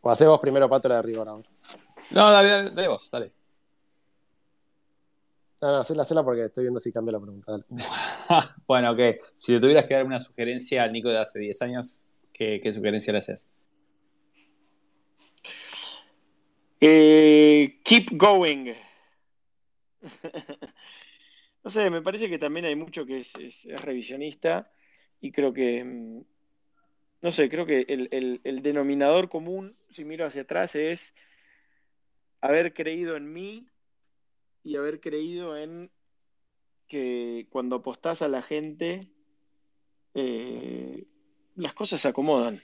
O 0.00 0.10
hacemos 0.10 0.40
primero 0.40 0.68
Pato 0.68 0.88
la 0.88 0.96
de 0.96 1.02
rigor 1.02 1.28
ahora. 1.28 1.48
No, 2.10 2.30
dale, 2.32 2.70
dale 2.70 2.88
vos, 2.88 3.08
dale. 3.08 3.30
No, 5.62 5.70
no, 5.70 5.76
hacela, 5.76 6.02
hacela 6.02 6.24
porque 6.24 6.42
estoy 6.42 6.64
viendo 6.64 6.80
si 6.80 6.90
cambia 6.90 7.12
la 7.12 7.20
pregunta. 7.20 7.52
bueno, 8.66 8.90
ok. 8.90 9.00
Si 9.36 9.52
te 9.52 9.60
tuvieras 9.60 9.86
que 9.86 9.94
dar 9.94 10.04
una 10.04 10.18
sugerencia 10.18 10.82
a 10.82 10.88
Nico 10.88 11.08
de 11.08 11.18
hace 11.18 11.38
10 11.38 11.62
años, 11.62 12.02
¿qué, 12.32 12.60
sugerencia 12.72 13.12
le 13.12 13.20
haces? 13.20 13.48
Eh, 16.80 17.80
keep 17.84 18.16
going. 18.16 18.72
no 21.64 21.70
sé, 21.70 21.90
me 21.90 22.02
parece 22.02 22.28
que 22.28 22.38
también 22.38 22.66
hay 22.66 22.76
mucho 22.76 23.04
que 23.04 23.18
es, 23.18 23.68
revisionista 23.82 24.70
y 25.20 25.32
creo 25.32 25.52
que, 25.52 25.82
mm, 25.84 26.22
no 27.22 27.32
sé, 27.32 27.48
creo 27.48 27.66
que 27.66 27.84
el 27.88 28.62
denominador 28.62 29.28
común, 29.28 29.76
si 29.90 30.04
miro 30.04 30.24
hacia 30.24 30.42
atrás, 30.42 30.76
es 30.76 31.14
haber 32.40 32.74
creído 32.74 33.16
en 33.16 33.32
mí 33.32 33.66
y 34.62 34.76
haber 34.76 35.00
creído 35.00 35.56
en 35.56 35.90
que 36.88 37.46
cuando 37.50 37.76
apostás 37.76 38.22
a 38.22 38.28
la 38.28 38.42
gente, 38.42 39.00
eh, 40.14 41.06
las 41.56 41.74
cosas 41.74 42.00
se 42.00 42.08
acomodan. 42.08 42.60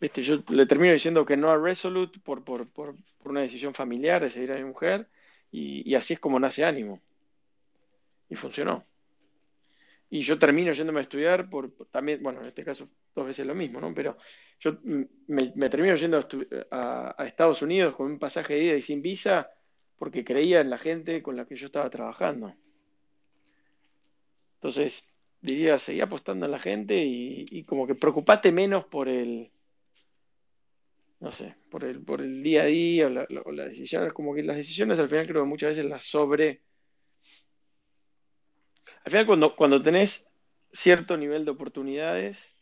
¿Viste? 0.00 0.22
Yo 0.22 0.42
le 0.48 0.66
termino 0.66 0.92
diciendo 0.92 1.24
que 1.24 1.36
no 1.36 1.50
a 1.50 1.56
Resolute 1.56 2.20
por, 2.20 2.44
por, 2.44 2.68
por, 2.68 2.94
una 3.24 3.40
decisión 3.40 3.74
familiar 3.74 4.22
de 4.22 4.30
seguir 4.30 4.52
a 4.52 4.56
mi 4.56 4.64
mujer 4.64 5.08
y, 5.50 5.94
así 5.94 6.14
es 6.14 6.20
como 6.20 6.38
nace 6.38 6.64
ánimo. 6.64 7.00
Y 8.30 8.36
funcionó. 8.36 8.84
Y 10.10 10.22
yo 10.22 10.38
termino 10.38 10.72
yéndome 10.72 11.00
a 11.00 11.02
estudiar 11.02 11.50
por, 11.50 11.70
también, 11.90 12.22
bueno, 12.22 12.40
en 12.40 12.46
este 12.46 12.64
caso 12.64 12.88
dos 13.14 13.26
veces 13.26 13.46
lo 13.46 13.54
mismo, 13.54 13.80
¿no? 13.80 13.92
Pero 13.92 14.16
yo 14.58 14.78
me, 15.26 15.68
termino 15.68 15.94
yendo 15.96 16.26
a, 16.70 17.14
a, 17.18 17.26
Estados 17.26 17.60
Unidos 17.60 17.94
con 17.94 18.06
un 18.06 18.18
pasaje 18.18 18.54
de 18.54 18.64
ida 18.64 18.76
y 18.76 18.82
sin 18.82 19.02
visa 19.02 19.50
porque 19.98 20.24
creía 20.24 20.60
en 20.60 20.70
la 20.70 20.78
gente 20.78 21.22
con 21.22 21.36
la 21.36 21.44
que 21.44 21.56
yo 21.56 21.66
estaba 21.66 21.90
trabajando. 21.90 22.54
Entonces, 24.54 25.12
diría, 25.40 25.78
seguí 25.78 26.00
apostando 26.00 26.46
en 26.46 26.52
la 26.52 26.58
gente 26.58 26.96
y, 26.96 27.64
como 27.64 27.86
que 27.86 27.94
preocupate 27.94 28.50
menos 28.52 28.84
por 28.86 29.08
el, 29.08 29.50
no 31.20 31.32
sé, 31.32 31.56
por 31.70 31.84
el, 31.84 32.02
por 32.02 32.20
el 32.20 32.42
día 32.42 32.62
a 32.62 32.66
día 32.66 33.06
o, 33.06 33.10
la, 33.10 33.26
las 33.28 33.68
decisiones, 33.68 34.12
como 34.12 34.34
que 34.34 34.42
las 34.42 34.56
decisiones 34.56 34.98
al 34.98 35.08
final 35.08 35.26
creo 35.26 35.42
que 35.42 35.48
muchas 35.48 35.70
veces 35.70 35.84
las 35.84 36.04
sobre... 36.04 36.62
Al 39.04 39.10
final 39.10 39.26
cuando, 39.26 39.56
cuando 39.56 39.82
tenés 39.82 40.30
cierto 40.70 41.16
nivel 41.16 41.44
de 41.44 41.50
oportunidades, 41.50 42.52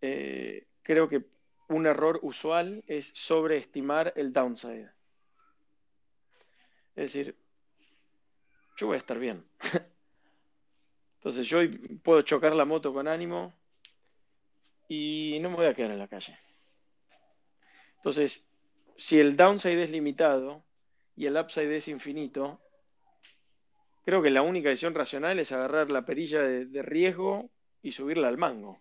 eh, 0.00 0.66
creo 0.82 1.08
que 1.08 1.24
un 1.68 1.86
error 1.86 2.18
usual 2.22 2.84
es 2.86 3.12
sobreestimar 3.14 4.12
el 4.16 4.32
downside. 4.32 4.90
Es 6.96 7.12
decir, 7.12 7.36
yo 8.76 8.88
voy 8.88 8.96
a 8.96 8.98
estar 8.98 9.18
bien. 9.18 9.44
Entonces 11.16 11.46
yo 11.46 11.60
puedo 12.02 12.20
chocar 12.22 12.54
la 12.54 12.66
moto 12.66 12.92
con 12.92 13.08
ánimo 13.08 13.54
y 14.88 15.38
no 15.40 15.48
me 15.50 15.56
voy 15.56 15.66
a 15.66 15.74
quedar 15.74 15.92
en 15.92 15.98
la 15.98 16.08
calle. 16.08 16.38
Entonces, 18.04 18.44
si 18.98 19.18
el 19.18 19.34
downside 19.34 19.82
es 19.82 19.90
limitado 19.90 20.62
y 21.16 21.24
el 21.24 21.38
upside 21.38 21.74
es 21.74 21.88
infinito, 21.88 22.60
creo 24.04 24.20
que 24.20 24.28
la 24.28 24.42
única 24.42 24.68
decisión 24.68 24.94
racional 24.94 25.38
es 25.38 25.52
agarrar 25.52 25.90
la 25.90 26.04
perilla 26.04 26.42
de, 26.42 26.82
riesgo 26.82 27.48
y 27.82 27.92
subirla 27.92 28.28
al 28.28 28.36
mango. 28.36 28.78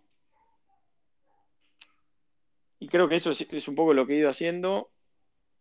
Y 2.79 2.89
creo 2.89 3.07
que 3.07 3.15
eso 3.15 3.31
es, 3.31 3.47
es, 3.49 3.67
un 3.69 3.75
poco 3.75 3.93
lo 3.93 4.05
que 4.05 4.15
he 4.15 4.17
ido 4.17 4.29
haciendo, 4.29 4.89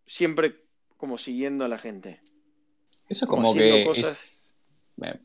siempre 0.07 0.65
como 0.97 1.17
siguiendo 1.17 1.65
a 1.65 1.69
la 1.69 1.79
gente. 1.79 2.21
Eso 3.09 3.27
es 3.27 3.29
como, 3.29 3.55
que 3.55 3.87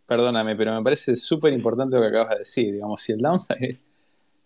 perdóname, 0.05 0.55
pero 0.55 0.75
me 0.75 0.83
parece 0.83 1.15
súper 1.15 1.53
importante 1.53 1.95
lo 1.95 2.03
que 2.03 2.09
acabas 2.09 2.29
de 2.29 2.37
decir. 2.37 2.71
Digamos, 2.71 3.01
si 3.01 3.13
el 3.13 3.19
downside 3.19 3.81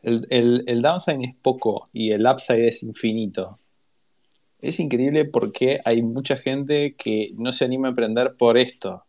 el, 0.04 0.82
downside 0.82 1.24
es 1.24 1.36
poco 1.36 1.90
y 1.94 2.12
el 2.12 2.26
upside 2.26 2.68
es 2.68 2.84
infinito. 2.84 3.58
Es 4.62 4.80
increíble 4.80 5.26
porque 5.26 5.82
hay 5.84 6.04
mucha 6.04 6.38
gente 6.38 6.96
que 6.96 7.32
no 7.36 7.52
se 7.52 7.66
anima 7.66 7.88
a 7.88 7.90
emprender 7.90 8.36
por 8.38 8.58
esto. 8.58 9.06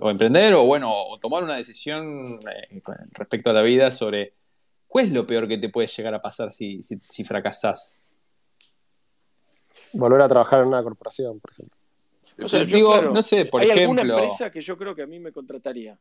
o 0.00 0.10
emprender 0.10 0.54
o 0.54 0.64
bueno, 0.64 0.92
o 0.92 1.18
tomar 1.18 1.42
una 1.42 1.56
decisión 1.56 2.38
eh, 2.50 2.82
respecto 3.12 3.50
a 3.50 3.54
la 3.54 3.62
vida 3.62 3.90
sobre 3.90 4.34
cuál 4.86 5.06
es 5.06 5.12
lo 5.12 5.26
peor 5.26 5.48
que 5.48 5.56
te 5.56 5.70
puede 5.70 5.88
llegar 5.88 6.14
a 6.14 6.20
pasar 6.20 6.50
si, 6.52 6.80
si, 6.82 7.24
fracasás. 7.24 8.04
Volver 9.92 10.20
a 10.20 10.28
trabajar 10.28 10.60
en 10.60 10.68
una 10.68 10.82
corporación, 10.82 11.40
por 11.40 11.52
ejemplo. 11.52 11.76
no 13.12 13.22
sé, 13.22 13.46
por 13.46 13.62
¿hay 13.62 13.70
ejemplo. 13.70 14.02
alguna 14.02 14.22
empresa 14.24 14.50
que 14.50 14.60
yo 14.60 14.76
creo 14.76 14.94
que 14.94 15.02
a 15.02 15.06
mí 15.06 15.18
me 15.18 15.32
contrataría 15.32 15.98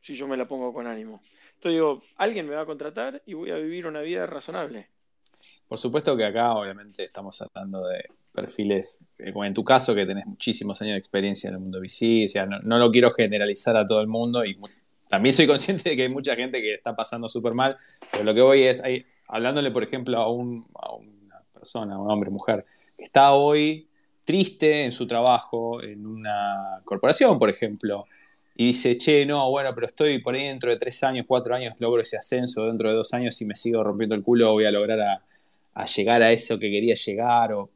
si 0.00 0.14
yo 0.14 0.28
me 0.28 0.36
la 0.36 0.46
pongo 0.46 0.72
con 0.72 0.86
ánimo. 0.86 1.22
Entonces 1.54 1.72
digo, 1.72 2.02
alguien 2.16 2.46
me 2.46 2.54
va 2.54 2.62
a 2.62 2.66
contratar 2.66 3.22
y 3.24 3.32
voy 3.32 3.50
a 3.50 3.56
vivir 3.56 3.86
una 3.86 4.02
vida 4.02 4.26
razonable. 4.26 4.90
Por 5.68 5.78
supuesto 5.78 6.16
que 6.16 6.24
acá 6.24 6.52
obviamente 6.54 7.04
estamos 7.04 7.40
hablando 7.40 7.86
de 7.86 8.04
perfiles, 8.32 9.00
eh, 9.18 9.32
como 9.32 9.44
en 9.44 9.54
tu 9.54 9.64
caso, 9.64 9.94
que 9.94 10.04
tenés 10.04 10.26
muchísimos 10.26 10.80
años 10.82 10.94
de 10.94 10.98
experiencia 10.98 11.48
en 11.48 11.54
el 11.54 11.60
mundo 11.60 11.80
VC, 11.80 12.24
o 12.24 12.28
sea, 12.28 12.46
no, 12.46 12.78
lo 12.78 12.90
quiero 12.90 13.10
generalizar 13.10 13.76
a 13.76 13.86
todo 13.86 14.00
el 14.00 14.08
mundo 14.08 14.44
y 14.44 14.58
también 15.08 15.32
soy 15.32 15.46
consciente 15.46 15.90
de 15.90 15.96
que 15.96 16.02
hay 16.02 16.08
mucha 16.08 16.34
gente 16.34 16.60
que 16.60 16.74
está 16.74 16.94
pasando 16.94 17.28
súper 17.28 17.54
mal, 17.54 17.76
pero 18.10 18.24
lo 18.24 18.34
que 18.34 18.40
voy 18.40 18.64
es, 18.64 18.82
hablándole 19.28 19.70
por 19.70 19.84
ejemplo 19.84 20.18
a, 20.18 20.30
un, 20.30 20.66
a 20.74 20.94
una 20.94 21.42
persona, 21.52 21.94
a 21.94 21.98
un 21.98 22.10
hombre, 22.10 22.30
mujer, 22.30 22.66
que 22.96 23.04
está 23.04 23.32
hoy 23.32 23.88
triste 24.24 24.84
en 24.84 24.92
su 24.92 25.06
trabajo, 25.06 25.82
en 25.82 26.06
una 26.06 26.80
corporación, 26.84 27.38
por 27.38 27.50
ejemplo, 27.50 28.06
y 28.56 28.66
dice, 28.66 28.96
che, 28.96 29.26
no, 29.26 29.50
bueno, 29.50 29.74
pero 29.74 29.86
estoy 29.86 30.18
por 30.20 30.34
ahí 30.34 30.46
dentro 30.46 30.70
de 30.70 30.76
tres 30.76 31.02
años, 31.02 31.26
cuatro 31.26 31.54
años, 31.54 31.74
logro 31.78 32.02
ese 32.02 32.16
ascenso, 32.16 32.66
dentro 32.66 32.88
de 32.88 32.94
dos 32.94 33.12
años, 33.12 33.34
si 33.34 33.44
me 33.44 33.56
sigo 33.56 33.82
rompiendo 33.82 34.14
el 34.14 34.22
culo, 34.22 34.52
voy 34.52 34.64
a 34.64 34.70
lograr 34.70 35.00
a, 35.00 35.22
llegar 35.84 36.22
a 36.22 36.32
eso 36.32 36.58
que 36.58 36.70
quería 36.70 36.94
llegar. 36.94 37.52
O... 37.52 37.70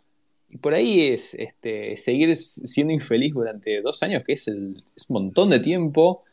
Y 0.51 0.59
por 0.59 0.75
ahí 0.75 1.09
es 1.09 1.35
este, 1.35 1.97
seguir 1.97 2.35
siendo 2.37 2.93
infeliz 2.93 3.35
durante 3.35 3.81
dos 3.81 4.03
años, 4.03 4.23
que 4.25 4.35
es, 4.35 4.49
el, 4.49 4.83
un 5.09 5.15
montón 5.15 5.51
de 5.51 5.61
tiempo, 5.61 6.25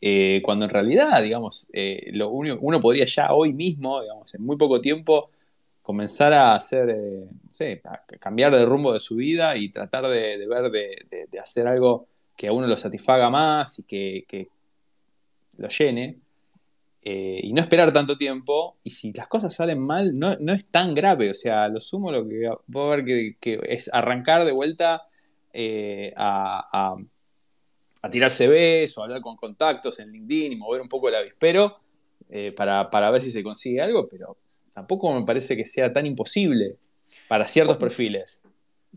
eh, 0.00 0.40
cuando 0.44 0.66
en 0.66 0.70
realidad, 0.70 1.22
digamos, 1.22 1.68
eh, 1.72 2.10
lo 2.12 2.30
uno 2.30 2.80
podría 2.80 3.06
ya 3.06 3.32
hoy 3.32 3.54
mismo, 3.54 4.02
digamos, 4.02 4.34
en 4.34 4.42
muy 4.44 4.56
poco 4.56 4.80
tiempo, 4.80 5.30
comenzar 5.82 6.32
a 6.32 6.54
hacer, 6.54 6.90
eh, 6.90 7.24
no 7.44 7.52
sé, 7.52 7.80
a 7.84 8.02
cambiar 8.18 8.54
de 8.54 8.66
rumbo 8.66 8.92
de 8.92 9.00
su 9.00 9.16
vida 9.16 9.56
y 9.56 9.70
tratar 9.70 10.06
de, 10.08 10.46
ver 10.46 10.70
de 10.70 11.38
hacer 11.38 11.66
algo 11.66 12.08
que 12.36 12.48
a 12.48 12.52
uno 12.52 12.66
lo 12.66 12.76
satisfaga 12.76 13.30
más 13.30 13.78
y 13.78 13.82
que, 13.84 14.48
lo 15.56 15.68
llene. 15.68 16.18
Eh, 17.08 17.38
y 17.40 17.52
no 17.52 17.60
esperar 17.60 17.92
tanto 17.92 18.18
tiempo. 18.18 18.78
Y 18.82 18.90
si 18.90 19.12
las 19.12 19.28
cosas 19.28 19.54
salen 19.54 19.78
mal, 19.78 20.12
no, 20.14 20.52
es 20.52 20.66
tan 20.66 20.92
grave. 20.92 21.30
O 21.30 21.34
sea, 21.34 21.68
lo 21.68 21.78
sumo 21.78 22.10
lo 22.10 22.26
que 22.26 22.50
puedo 22.68 22.88
ver 22.88 23.04
que, 23.38 23.60
es 23.62 23.88
arrancar 23.92 24.44
de 24.44 24.50
vuelta 24.50 25.06
eh, 25.52 26.12
a, 26.16 26.96
a, 28.02 28.10
tirar 28.10 28.32
CVs 28.32 28.98
o 28.98 29.04
hablar 29.04 29.20
con 29.20 29.36
contactos 29.36 30.00
en 30.00 30.10
LinkedIn 30.10 30.54
y 30.54 30.56
mover 30.56 30.80
un 30.80 30.88
poco 30.88 31.08
el 31.08 31.14
avispero 31.14 31.76
eh, 32.28 32.50
para, 32.50 32.90
para 32.90 33.12
ver 33.12 33.20
si 33.20 33.30
se 33.30 33.44
consigue 33.44 33.80
algo, 33.80 34.08
pero 34.08 34.36
tampoco 34.74 35.14
me 35.14 35.24
parece 35.24 35.56
que 35.56 35.64
sea 35.64 35.92
tan 35.92 36.06
imposible 36.06 36.76
para 37.28 37.44
ciertos 37.44 37.76
perfiles. 37.76 38.42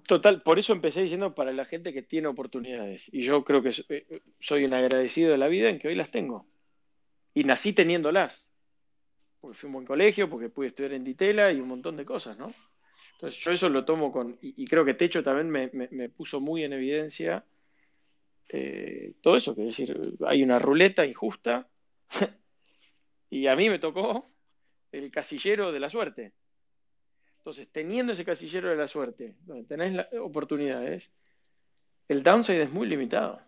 Total, 0.08 0.42
por 0.42 0.58
eso 0.58 0.74
empecé 0.74 1.04
diciendo 1.04 1.36
para 1.36 1.52
la 1.52 1.66
gente 1.66 1.94
que 1.94 2.02
tiene 2.02 2.28
oportunidades. 2.28 3.08
Y 3.12 3.22
yo 3.22 3.44
creo 3.44 3.62
que 3.62 3.72
soy 4.40 4.66
un 4.66 4.74
agradecido 4.74 5.30
de 5.32 5.38
la 5.38 5.48
vida 5.48 5.70
en 5.70 5.78
que 5.78 5.90
hoy 5.90 5.96
las 5.96 6.10
tengo. 6.10 6.48
Y 7.40 7.46
nací 7.46 7.72
teniéndolas. 7.72 8.52
Porque 9.40 9.58
fui 9.58 9.68
un 9.68 9.74
buen 9.76 9.86
colegio, 9.86 10.30
porque 10.30 10.50
pude 10.50 10.68
estudiar 10.68 10.92
en 10.92 11.06
Ditela 11.06 11.54
y 11.54 11.62
un 11.62 11.70
montón 11.70 11.96
de 11.96 12.04
cosas, 12.04 12.38
¿no? 12.38 12.54
Entonces 13.14 13.40
yo 13.42 13.52
eso 13.52 13.70
lo 13.70 13.86
tomo 13.86 14.12
con... 14.12 14.38
Y, 14.42 14.66
creo 14.66 14.84
que 14.84 14.94
Techo 14.94 15.24
también 15.24 15.50
me, 15.72 16.10
puso 16.10 16.42
muy 16.42 16.66
en 16.66 16.74
evidencia 16.74 17.46
eh, 18.50 19.14
todo 19.22 19.38
eso, 19.38 19.56
que 19.56 19.62
es 19.62 19.78
decir, 19.78 20.18
hay 20.28 20.44
una 20.44 20.60
ruleta 20.60 21.06
injusta 21.06 21.70
y 23.30 23.48
a 23.48 23.56
mí 23.56 23.70
me 23.70 23.80
tocó 23.80 24.30
el 24.92 25.10
casillero 25.10 25.72
de 25.72 25.80
la 25.80 25.90
suerte. 25.90 26.34
Entonces, 27.38 27.70
teniendo 27.72 28.12
ese 28.12 28.26
casillero 28.26 28.68
de 28.68 28.76
la 28.76 28.88
suerte, 28.88 29.38
donde 29.46 29.64
tenés 29.64 30.08
oportunidades, 30.20 31.10
el 32.10 32.22
downside 32.22 32.64
es 32.64 32.72
muy 32.74 32.86
limitado. 32.86 33.42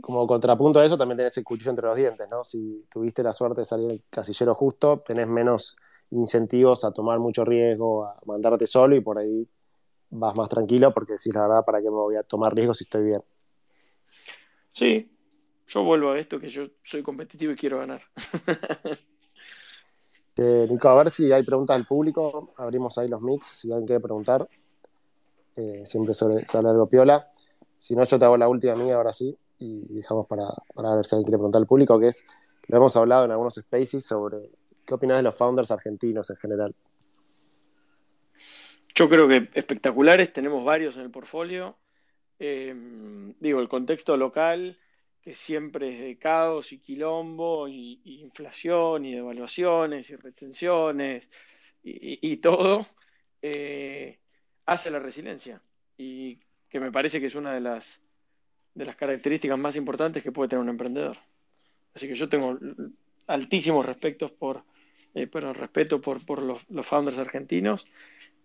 Como 0.00 0.26
contrapunto 0.26 0.80
a 0.80 0.84
eso, 0.84 0.98
también 0.98 1.16
tenés 1.16 1.36
el 1.38 1.44
cuchillo 1.44 1.70
entre 1.70 1.86
los 1.86 1.96
dientes, 1.96 2.28
¿no? 2.28 2.44
Si 2.44 2.84
tuviste 2.90 3.22
la 3.22 3.32
suerte 3.32 3.60
de 3.60 3.64
salir 3.64 3.88
del 3.88 4.02
casillero 4.10 4.54
justo, 4.54 5.02
tenés 5.06 5.28
menos 5.28 5.76
incentivos 6.10 6.84
a 6.84 6.92
tomar 6.92 7.18
mucho 7.18 7.44
riesgo, 7.44 8.04
a 8.04 8.18
mandarte 8.26 8.66
solo 8.66 8.94
y 8.96 9.00
por 9.00 9.18
ahí 9.18 9.48
vas 10.10 10.36
más 10.36 10.48
tranquilo 10.48 10.92
porque 10.92 11.14
decís 11.14 11.34
la 11.34 11.42
verdad, 11.42 11.64
¿para 11.64 11.80
qué 11.80 11.90
me 11.90 11.96
voy 11.96 12.16
a 12.16 12.22
tomar 12.22 12.54
riesgos 12.54 12.78
si 12.78 12.84
estoy 12.84 13.04
bien? 13.04 13.22
Sí, 14.72 15.10
yo 15.68 15.84
vuelvo 15.84 16.10
a 16.10 16.18
esto 16.18 16.40
que 16.40 16.48
yo 16.48 16.66
soy 16.82 17.02
competitivo 17.02 17.52
y 17.52 17.56
quiero 17.56 17.78
ganar. 17.78 18.02
Eh, 20.36 20.66
Nico, 20.68 20.88
a 20.88 20.96
ver 20.96 21.10
si 21.10 21.30
hay 21.30 21.44
preguntas 21.44 21.76
del 21.76 21.86
público. 21.86 22.52
Abrimos 22.56 22.98
ahí 22.98 23.06
los 23.06 23.22
mix, 23.22 23.46
si 23.46 23.70
alguien 23.70 23.86
quiere 23.86 24.00
preguntar. 24.00 24.48
Eh, 25.56 25.86
siempre 25.86 26.12
sobre, 26.12 26.44
sale 26.44 26.70
algo 26.70 26.88
piola. 26.88 27.28
Si 27.78 27.94
no, 27.94 28.02
yo 28.02 28.18
te 28.18 28.24
hago 28.24 28.36
la 28.36 28.48
última 28.48 28.74
mía 28.74 28.96
ahora 28.96 29.12
sí. 29.12 29.38
Y 29.58 29.94
dejamos 29.94 30.26
para, 30.26 30.44
ver 30.96 31.06
si 31.06 31.14
alguien 31.14 31.26
quiere 31.26 31.38
preguntar 31.38 31.60
al 31.60 31.66
público, 31.66 31.98
que 31.98 32.08
es, 32.08 32.26
lo 32.68 32.76
hemos 32.76 32.96
hablado 32.96 33.24
en 33.24 33.30
algunos 33.30 33.54
spaces 33.54 34.04
sobre 34.04 34.38
qué 34.86 34.94
opinas 34.94 35.18
de 35.18 35.22
los 35.22 35.34
founders 35.34 35.70
argentinos 35.70 36.28
en 36.30 36.36
general. 36.36 36.74
Yo 38.94 39.08
creo 39.08 39.26
que 39.26 39.48
espectaculares, 39.54 40.32
tenemos 40.32 40.64
varios 40.64 40.96
en 40.96 41.02
el 41.02 41.10
portfolio. 41.10 41.76
Eh, 42.38 42.74
digo, 43.40 43.60
el 43.60 43.68
contexto 43.68 44.16
local 44.16 44.78
que 45.24 45.32
siempre 45.32 45.94
es 45.94 46.00
de 46.00 46.18
caos 46.18 46.70
y 46.72 46.78
quilombo 46.80 47.66
y, 47.66 47.98
inflación 48.04 49.06
y 49.06 49.14
devaluaciones 49.14 50.10
y 50.10 50.16
retenciones 50.16 51.30
y, 51.82 52.36
todo, 52.38 52.86
eh, 53.40 54.18
hace 54.66 54.90
la 54.90 54.98
resiliencia 54.98 55.62
y 55.96 56.40
que 56.68 56.78
me 56.78 56.92
parece 56.92 57.20
que 57.20 57.26
es 57.26 57.34
una 57.34 57.54
de 57.54 57.60
las, 57.60 58.02
de 58.74 58.84
las 58.84 58.96
características 58.96 59.58
más 59.58 59.76
importantes 59.76 60.22
que 60.22 60.32
puede 60.32 60.48
tener 60.48 60.62
un 60.62 60.68
emprendedor. 60.68 61.16
Así 61.94 62.08
que 62.08 62.14
yo 62.14 62.28
tengo 62.28 62.58
altísimos 63.26 63.86
respetos 63.86 64.32
por, 64.32 64.64
eh, 65.14 65.26
pero 65.26 65.52
respeto 65.52 66.00
por, 66.00 66.24
por 66.24 66.42
los, 66.42 66.60
founders 66.86 67.18
argentinos. 67.18 67.86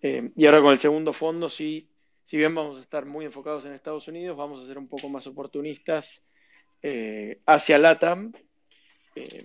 Eh, 0.02 0.32
y 0.36 0.46
ahora 0.46 0.62
con 0.62 0.72
el 0.72 0.78
segundo 0.78 1.14
fondo, 1.14 1.50
sí, 1.50 1.90
si 2.30 2.38
bien 2.38 2.54
vamos 2.54 2.78
a 2.78 2.82
estar 2.82 3.06
muy 3.06 3.26
enfocados 3.26 3.66
en 3.66 3.74
Estados 3.74 4.08
Unidos, 4.08 4.38
vamos 4.38 4.64
a 4.64 4.68
ser 4.68 4.78
un 4.78 4.88
poco 4.88 5.10
más 5.10 5.26
oportunistas 5.26 6.24
eh, 6.82 7.42
hacia 7.46 7.78
LATAM, 7.78 8.32
eh, 9.16 9.44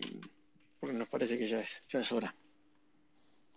porque 0.78 0.94
nos 0.94 1.08
parece 1.08 1.38
que 1.38 1.46
ya 1.46 1.60
es, 1.60 1.82
ya 1.88 2.00
es 2.00 2.12
hora. 2.12 2.34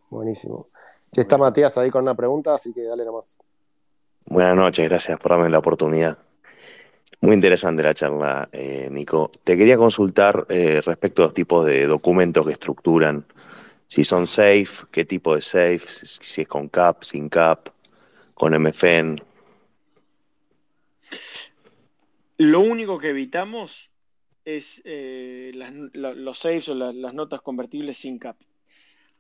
Buenísimo. 0.10 0.70
Ya 1.12 1.22
está 1.22 1.38
Matías 1.38 1.78
ahí 1.78 1.90
con 1.90 2.04
una 2.04 2.16
pregunta, 2.16 2.56
así 2.56 2.74
que 2.74 2.84
dale 2.84 3.04
nomás. 3.04 3.40
Buenas 4.26 4.56
noches, 4.56 4.88
gracias 4.88 5.20
por 5.20 5.32
darme 5.32 5.50
la 5.50 5.60
oportunidad. 5.60 6.18
Muy 7.22 7.34
interesante 7.34 7.84
la 7.84 7.94
charla, 7.94 8.48
eh, 8.52 8.90
Nico. 8.92 9.32
Te 9.44 9.58
quería 9.58 9.78
consultar 9.78 10.46
respecto 10.48 11.24
a 11.24 11.26
los 11.26 11.34
tipos 11.34 11.66
de 11.66 11.88
documentos 11.88 12.46
que 12.46 12.54
estructuran. 12.54 13.26
Si 13.88 14.04
son 14.04 14.28
safe, 14.28 14.86
qué 14.92 15.06
tipo 15.06 15.36
de 15.36 15.42
safe, 15.42 15.82
si 16.04 16.42
es 16.42 16.48
con 16.48 16.70
CAP, 16.70 17.04
sin 17.04 17.30
CAP, 17.30 17.70
con 18.34 18.54
MFN. 18.54 19.18
Lo 22.38 22.60
único 22.60 23.00
que 23.00 23.10
evitamos 23.10 23.90
es 24.46 24.82
eh, 24.86 25.52
los 25.94 26.38
saves 26.38 26.70
o 26.70 26.76
las 26.76 27.14
notas 27.14 27.42
convertibles 27.42 27.98
sin 27.98 28.20
cap, 28.20 28.38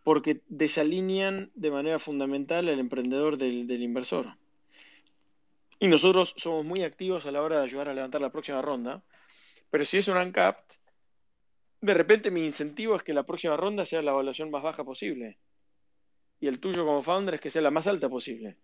porque 0.03 0.41
desalinean 0.47 1.51
de 1.55 1.71
manera 1.71 1.99
fundamental 1.99 2.69
al 2.69 2.79
emprendedor 2.79 3.37
del, 3.37 3.69
inversor. 3.69 4.35
Y 5.79 5.87
nosotros 5.87 6.33
somos 6.37 6.65
muy 6.65 6.83
activos 6.83 7.25
a 7.25 7.31
la 7.31 7.41
hora 7.41 7.57
de 7.57 7.63
ayudar 7.63 7.89
a 7.89 7.93
levantar 7.93 8.21
la 8.21 8.31
próxima 8.31 8.61
ronda, 8.61 9.03
pero 9.69 9.85
si 9.85 9.97
es 9.97 10.07
un 10.07 10.17
uncapped, 10.17 10.75
de 11.81 11.93
repente 11.93 12.31
mi 12.31 12.45
incentivo 12.45 12.95
es 12.95 13.03
que 13.03 13.13
la 13.13 13.23
próxima 13.23 13.55
ronda 13.55 13.85
sea 13.85 14.01
la 14.01 14.11
evaluación 14.11 14.49
más 14.49 14.63
baja 14.63 14.83
posible. 14.83 15.37
Y 16.39 16.47
el 16.47 16.59
tuyo 16.59 16.85
como 16.85 17.03
founder 17.03 17.35
es 17.35 17.41
que 17.41 17.49
sea 17.49 17.61
la 17.61 17.71
más 17.71 17.87
alta 17.87 18.09
posible. 18.09 18.57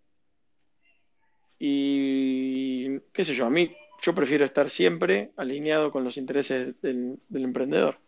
Y 1.58 2.98
qué 3.12 3.24
sé 3.24 3.34
yo, 3.34 3.46
a 3.46 3.50
mí 3.50 3.74
yo 4.02 4.14
prefiero 4.14 4.44
estar 4.44 4.68
siempre 4.68 5.32
alineado 5.36 5.90
con 5.90 6.04
los 6.04 6.16
intereses 6.16 6.80
del, 6.80 7.18
emprendedor. 7.32 7.98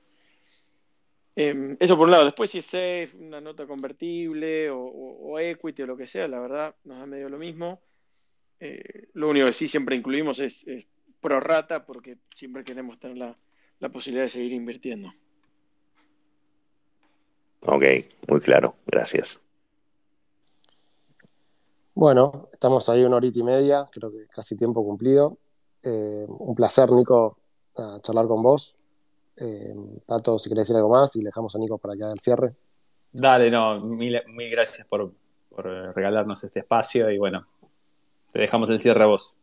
Em, 1.34 1.76
eso 1.80 1.96
por 1.96 2.06
un 2.06 2.12
lado. 2.12 2.24
Después, 2.24 2.50
si 2.50 2.58
es 2.58 2.66
safe, 2.66 3.10
una 3.18 3.40
nota 3.40 3.66
convertible 3.66 4.70
o, 4.70 5.38
equity 5.38 5.82
o 5.82 5.86
lo 5.86 5.96
que 5.96 6.06
sea, 6.06 6.28
la 6.28 6.40
verdad 6.40 6.74
nos 6.84 6.98
da 6.98 7.06
medio 7.06 7.28
lo 7.28 7.38
mismo. 7.38 7.80
Eh, 8.60 9.08
lo 9.14 9.28
único 9.28 9.46
que 9.46 9.52
sí 9.52 9.68
siempre 9.68 9.96
incluimos 9.96 10.40
es, 10.40 10.64
pro 11.20 11.40
rata 11.40 11.84
porque 11.84 12.18
siempre 12.34 12.64
queremos 12.64 12.98
tener 12.98 13.16
la, 13.16 13.88
posibilidad 13.88 14.24
de 14.24 14.28
seguir 14.30 14.52
invirtiendo. 14.52 15.12
Ok, 17.62 17.84
muy 18.28 18.40
claro, 18.40 18.76
gracias. 18.86 19.40
Bueno, 21.94 22.48
estamos 22.52 22.88
ahí 22.88 23.04
una 23.04 23.16
horita 23.16 23.38
y 23.38 23.42
media, 23.42 23.88
creo 23.90 24.10
que 24.10 24.26
casi 24.28 24.56
tiempo 24.56 24.84
cumplido. 24.84 25.38
Eh, 25.82 26.26
un 26.28 26.54
placer, 26.54 26.90
Nico, 26.90 27.38
charlar 28.02 28.26
con 28.26 28.42
vos. 28.42 28.76
Eh, 29.38 29.74
Pato, 30.06 30.38
si 30.38 30.48
querés 30.48 30.62
decir 30.62 30.76
algo 30.76 30.88
más 30.88 31.14
y 31.16 31.20
le 31.20 31.26
dejamos 31.26 31.54
a 31.54 31.58
Nico 31.58 31.78
para 31.78 31.94
que 31.94 32.04
haga 32.04 32.12
el 32.12 32.20
cierre. 32.20 32.54
Dale, 33.12 33.50
no, 33.50 33.80
mil, 33.80 34.20
gracias 34.50 34.86
por, 34.86 35.12
regalarnos 35.56 36.44
este 36.44 36.60
espacio 36.60 37.10
y 37.10 37.16
bueno, 37.16 37.46
te 38.36 38.42
dejamos 38.42 38.68
el 38.68 38.78
cierre 38.78 39.02
a 39.02 39.06
vos. 39.06 39.34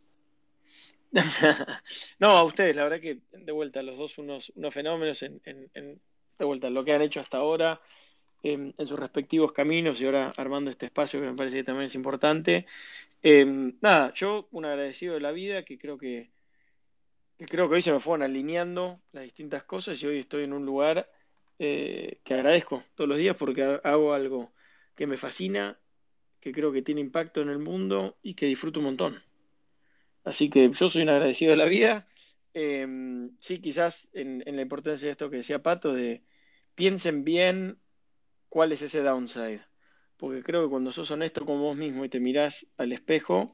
no, 2.20 2.28
a 2.30 2.44
ustedes, 2.44 2.76
la 2.76 2.84
verdad 2.84 3.00
que 3.00 3.22
de 3.32 3.52
vuelta, 3.52 3.82
los 3.82 3.98
dos 3.98 4.20
unos, 4.20 4.52
unos 4.56 4.72
fenómenos 4.72 5.24
en, 5.24 5.42
de 6.38 6.46
vuelta, 6.46 6.70
lo 6.70 6.86
que 6.86 6.94
han 6.94 7.02
hecho 7.02 7.20
hasta 7.20 7.38
ahora 7.38 7.82
em, 8.44 8.72
en 8.78 8.88
sus 8.88 9.00
respectivos 9.00 9.52
caminos 9.52 10.00
y 10.00 10.06
ahora 10.06 10.32
armando 10.38 10.70
este 10.70 10.86
espacio 10.86 11.20
que 11.20 11.26
me 11.26 11.36
parece 11.36 11.58
que 11.58 11.64
también 11.64 11.88
es 11.88 11.96
importante. 11.96 12.68
Em, 13.24 13.80
nada, 13.82 14.14
yo 14.14 14.48
un 14.52 14.66
agradecido 14.66 15.16
de 15.16 15.22
la 15.22 15.32
vida 15.32 15.66
que 15.66 15.80
creo 15.80 15.98
que 15.98 16.30
creo 17.50 17.68
que 17.68 17.76
hoy 17.76 17.82
se 17.82 17.92
me 17.92 18.00
fueron 18.00 18.22
alineando 18.22 19.02
las 19.12 19.24
distintas 19.24 19.64
cosas 19.64 20.00
y 20.04 20.06
hoy 20.06 20.20
estoy 20.20 20.44
en 20.44 20.54
un 20.54 20.68
lugar 20.68 21.10
eh, 21.58 22.20
que 22.24 22.36
agradezco 22.36 22.84
todos 22.94 23.08
los 23.08 23.18
días 23.18 23.36
porque 23.38 23.80
hago 23.84 24.14
algo 24.14 24.54
que 24.96 25.08
me 25.08 25.18
fascina, 25.18 25.80
que 26.44 26.52
creo 26.52 26.74
que 26.74 26.82
tiene 26.82 27.00
impacto 27.00 27.42
en 27.42 27.48
el 27.48 27.58
mundo 27.58 28.18
y 28.22 28.34
que 28.34 28.48
disfruto 28.48 28.82
un 28.82 28.88
montón. 28.88 29.24
Así 30.26 30.50
que 30.50 30.70
yo 30.70 30.90
soy 30.90 31.04
un 31.04 31.10
agradecido 31.10 31.52
de 31.52 31.58
la 31.58 31.64
vida. 31.64 32.06
Em, 32.54 33.32
sí, 33.40 33.60
quizás 33.60 34.10
en, 34.12 34.44
en, 34.46 34.58
la 34.58 34.62
importancia 34.62 35.08
de 35.08 35.14
esto 35.14 35.30
que 35.30 35.38
decía 35.38 35.64
Pato, 35.64 35.94
de 35.94 36.22
piensen 36.76 37.24
bien 37.24 37.78
cuál 38.50 38.74
es 38.74 38.82
ese 38.82 39.02
downside. 39.02 39.62
Porque 40.18 40.44
creo 40.44 40.64
que 40.64 40.70
cuando 40.70 40.92
sos 40.92 41.12
honesto 41.12 41.46
con 41.46 41.62
vos 41.62 41.78
mismo 41.78 42.04
y 42.04 42.10
te 42.10 42.20
mirás 42.20 42.68
al 42.76 42.92
espejo, 42.92 43.48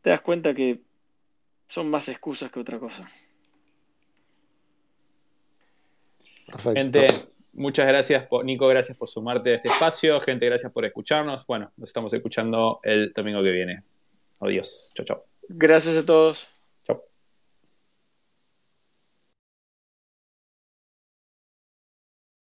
te 0.00 0.08
das 0.08 0.22
cuenta 0.22 0.54
que 0.54 0.80
son 1.68 1.90
más 1.90 2.08
excusas 2.08 2.50
que 2.50 2.60
otra 2.60 2.78
cosa. 2.78 3.06
Gente, 6.72 7.08
muchas 7.58 7.86
gracias, 7.86 8.28
Nico, 8.44 8.66
gracias 8.68 8.96
por 8.96 9.08
sumarte 9.08 9.52
a 9.52 9.54
este 9.56 9.68
espacio. 9.68 10.20
Gente, 10.20 10.46
gracias 10.46 10.72
por 10.72 10.84
escucharnos. 10.84 11.46
Bueno, 11.46 11.72
nos 11.76 11.90
estamos 11.90 12.12
escuchando 12.14 12.80
el 12.82 13.12
domingo 13.12 13.42
que 13.42 13.50
viene. 13.50 13.82
Adiós. 14.40 14.92
Chao, 14.94 15.04
chao. 15.04 15.24
Gracias 15.48 15.96
a 15.96 16.06
todos. 16.06 16.57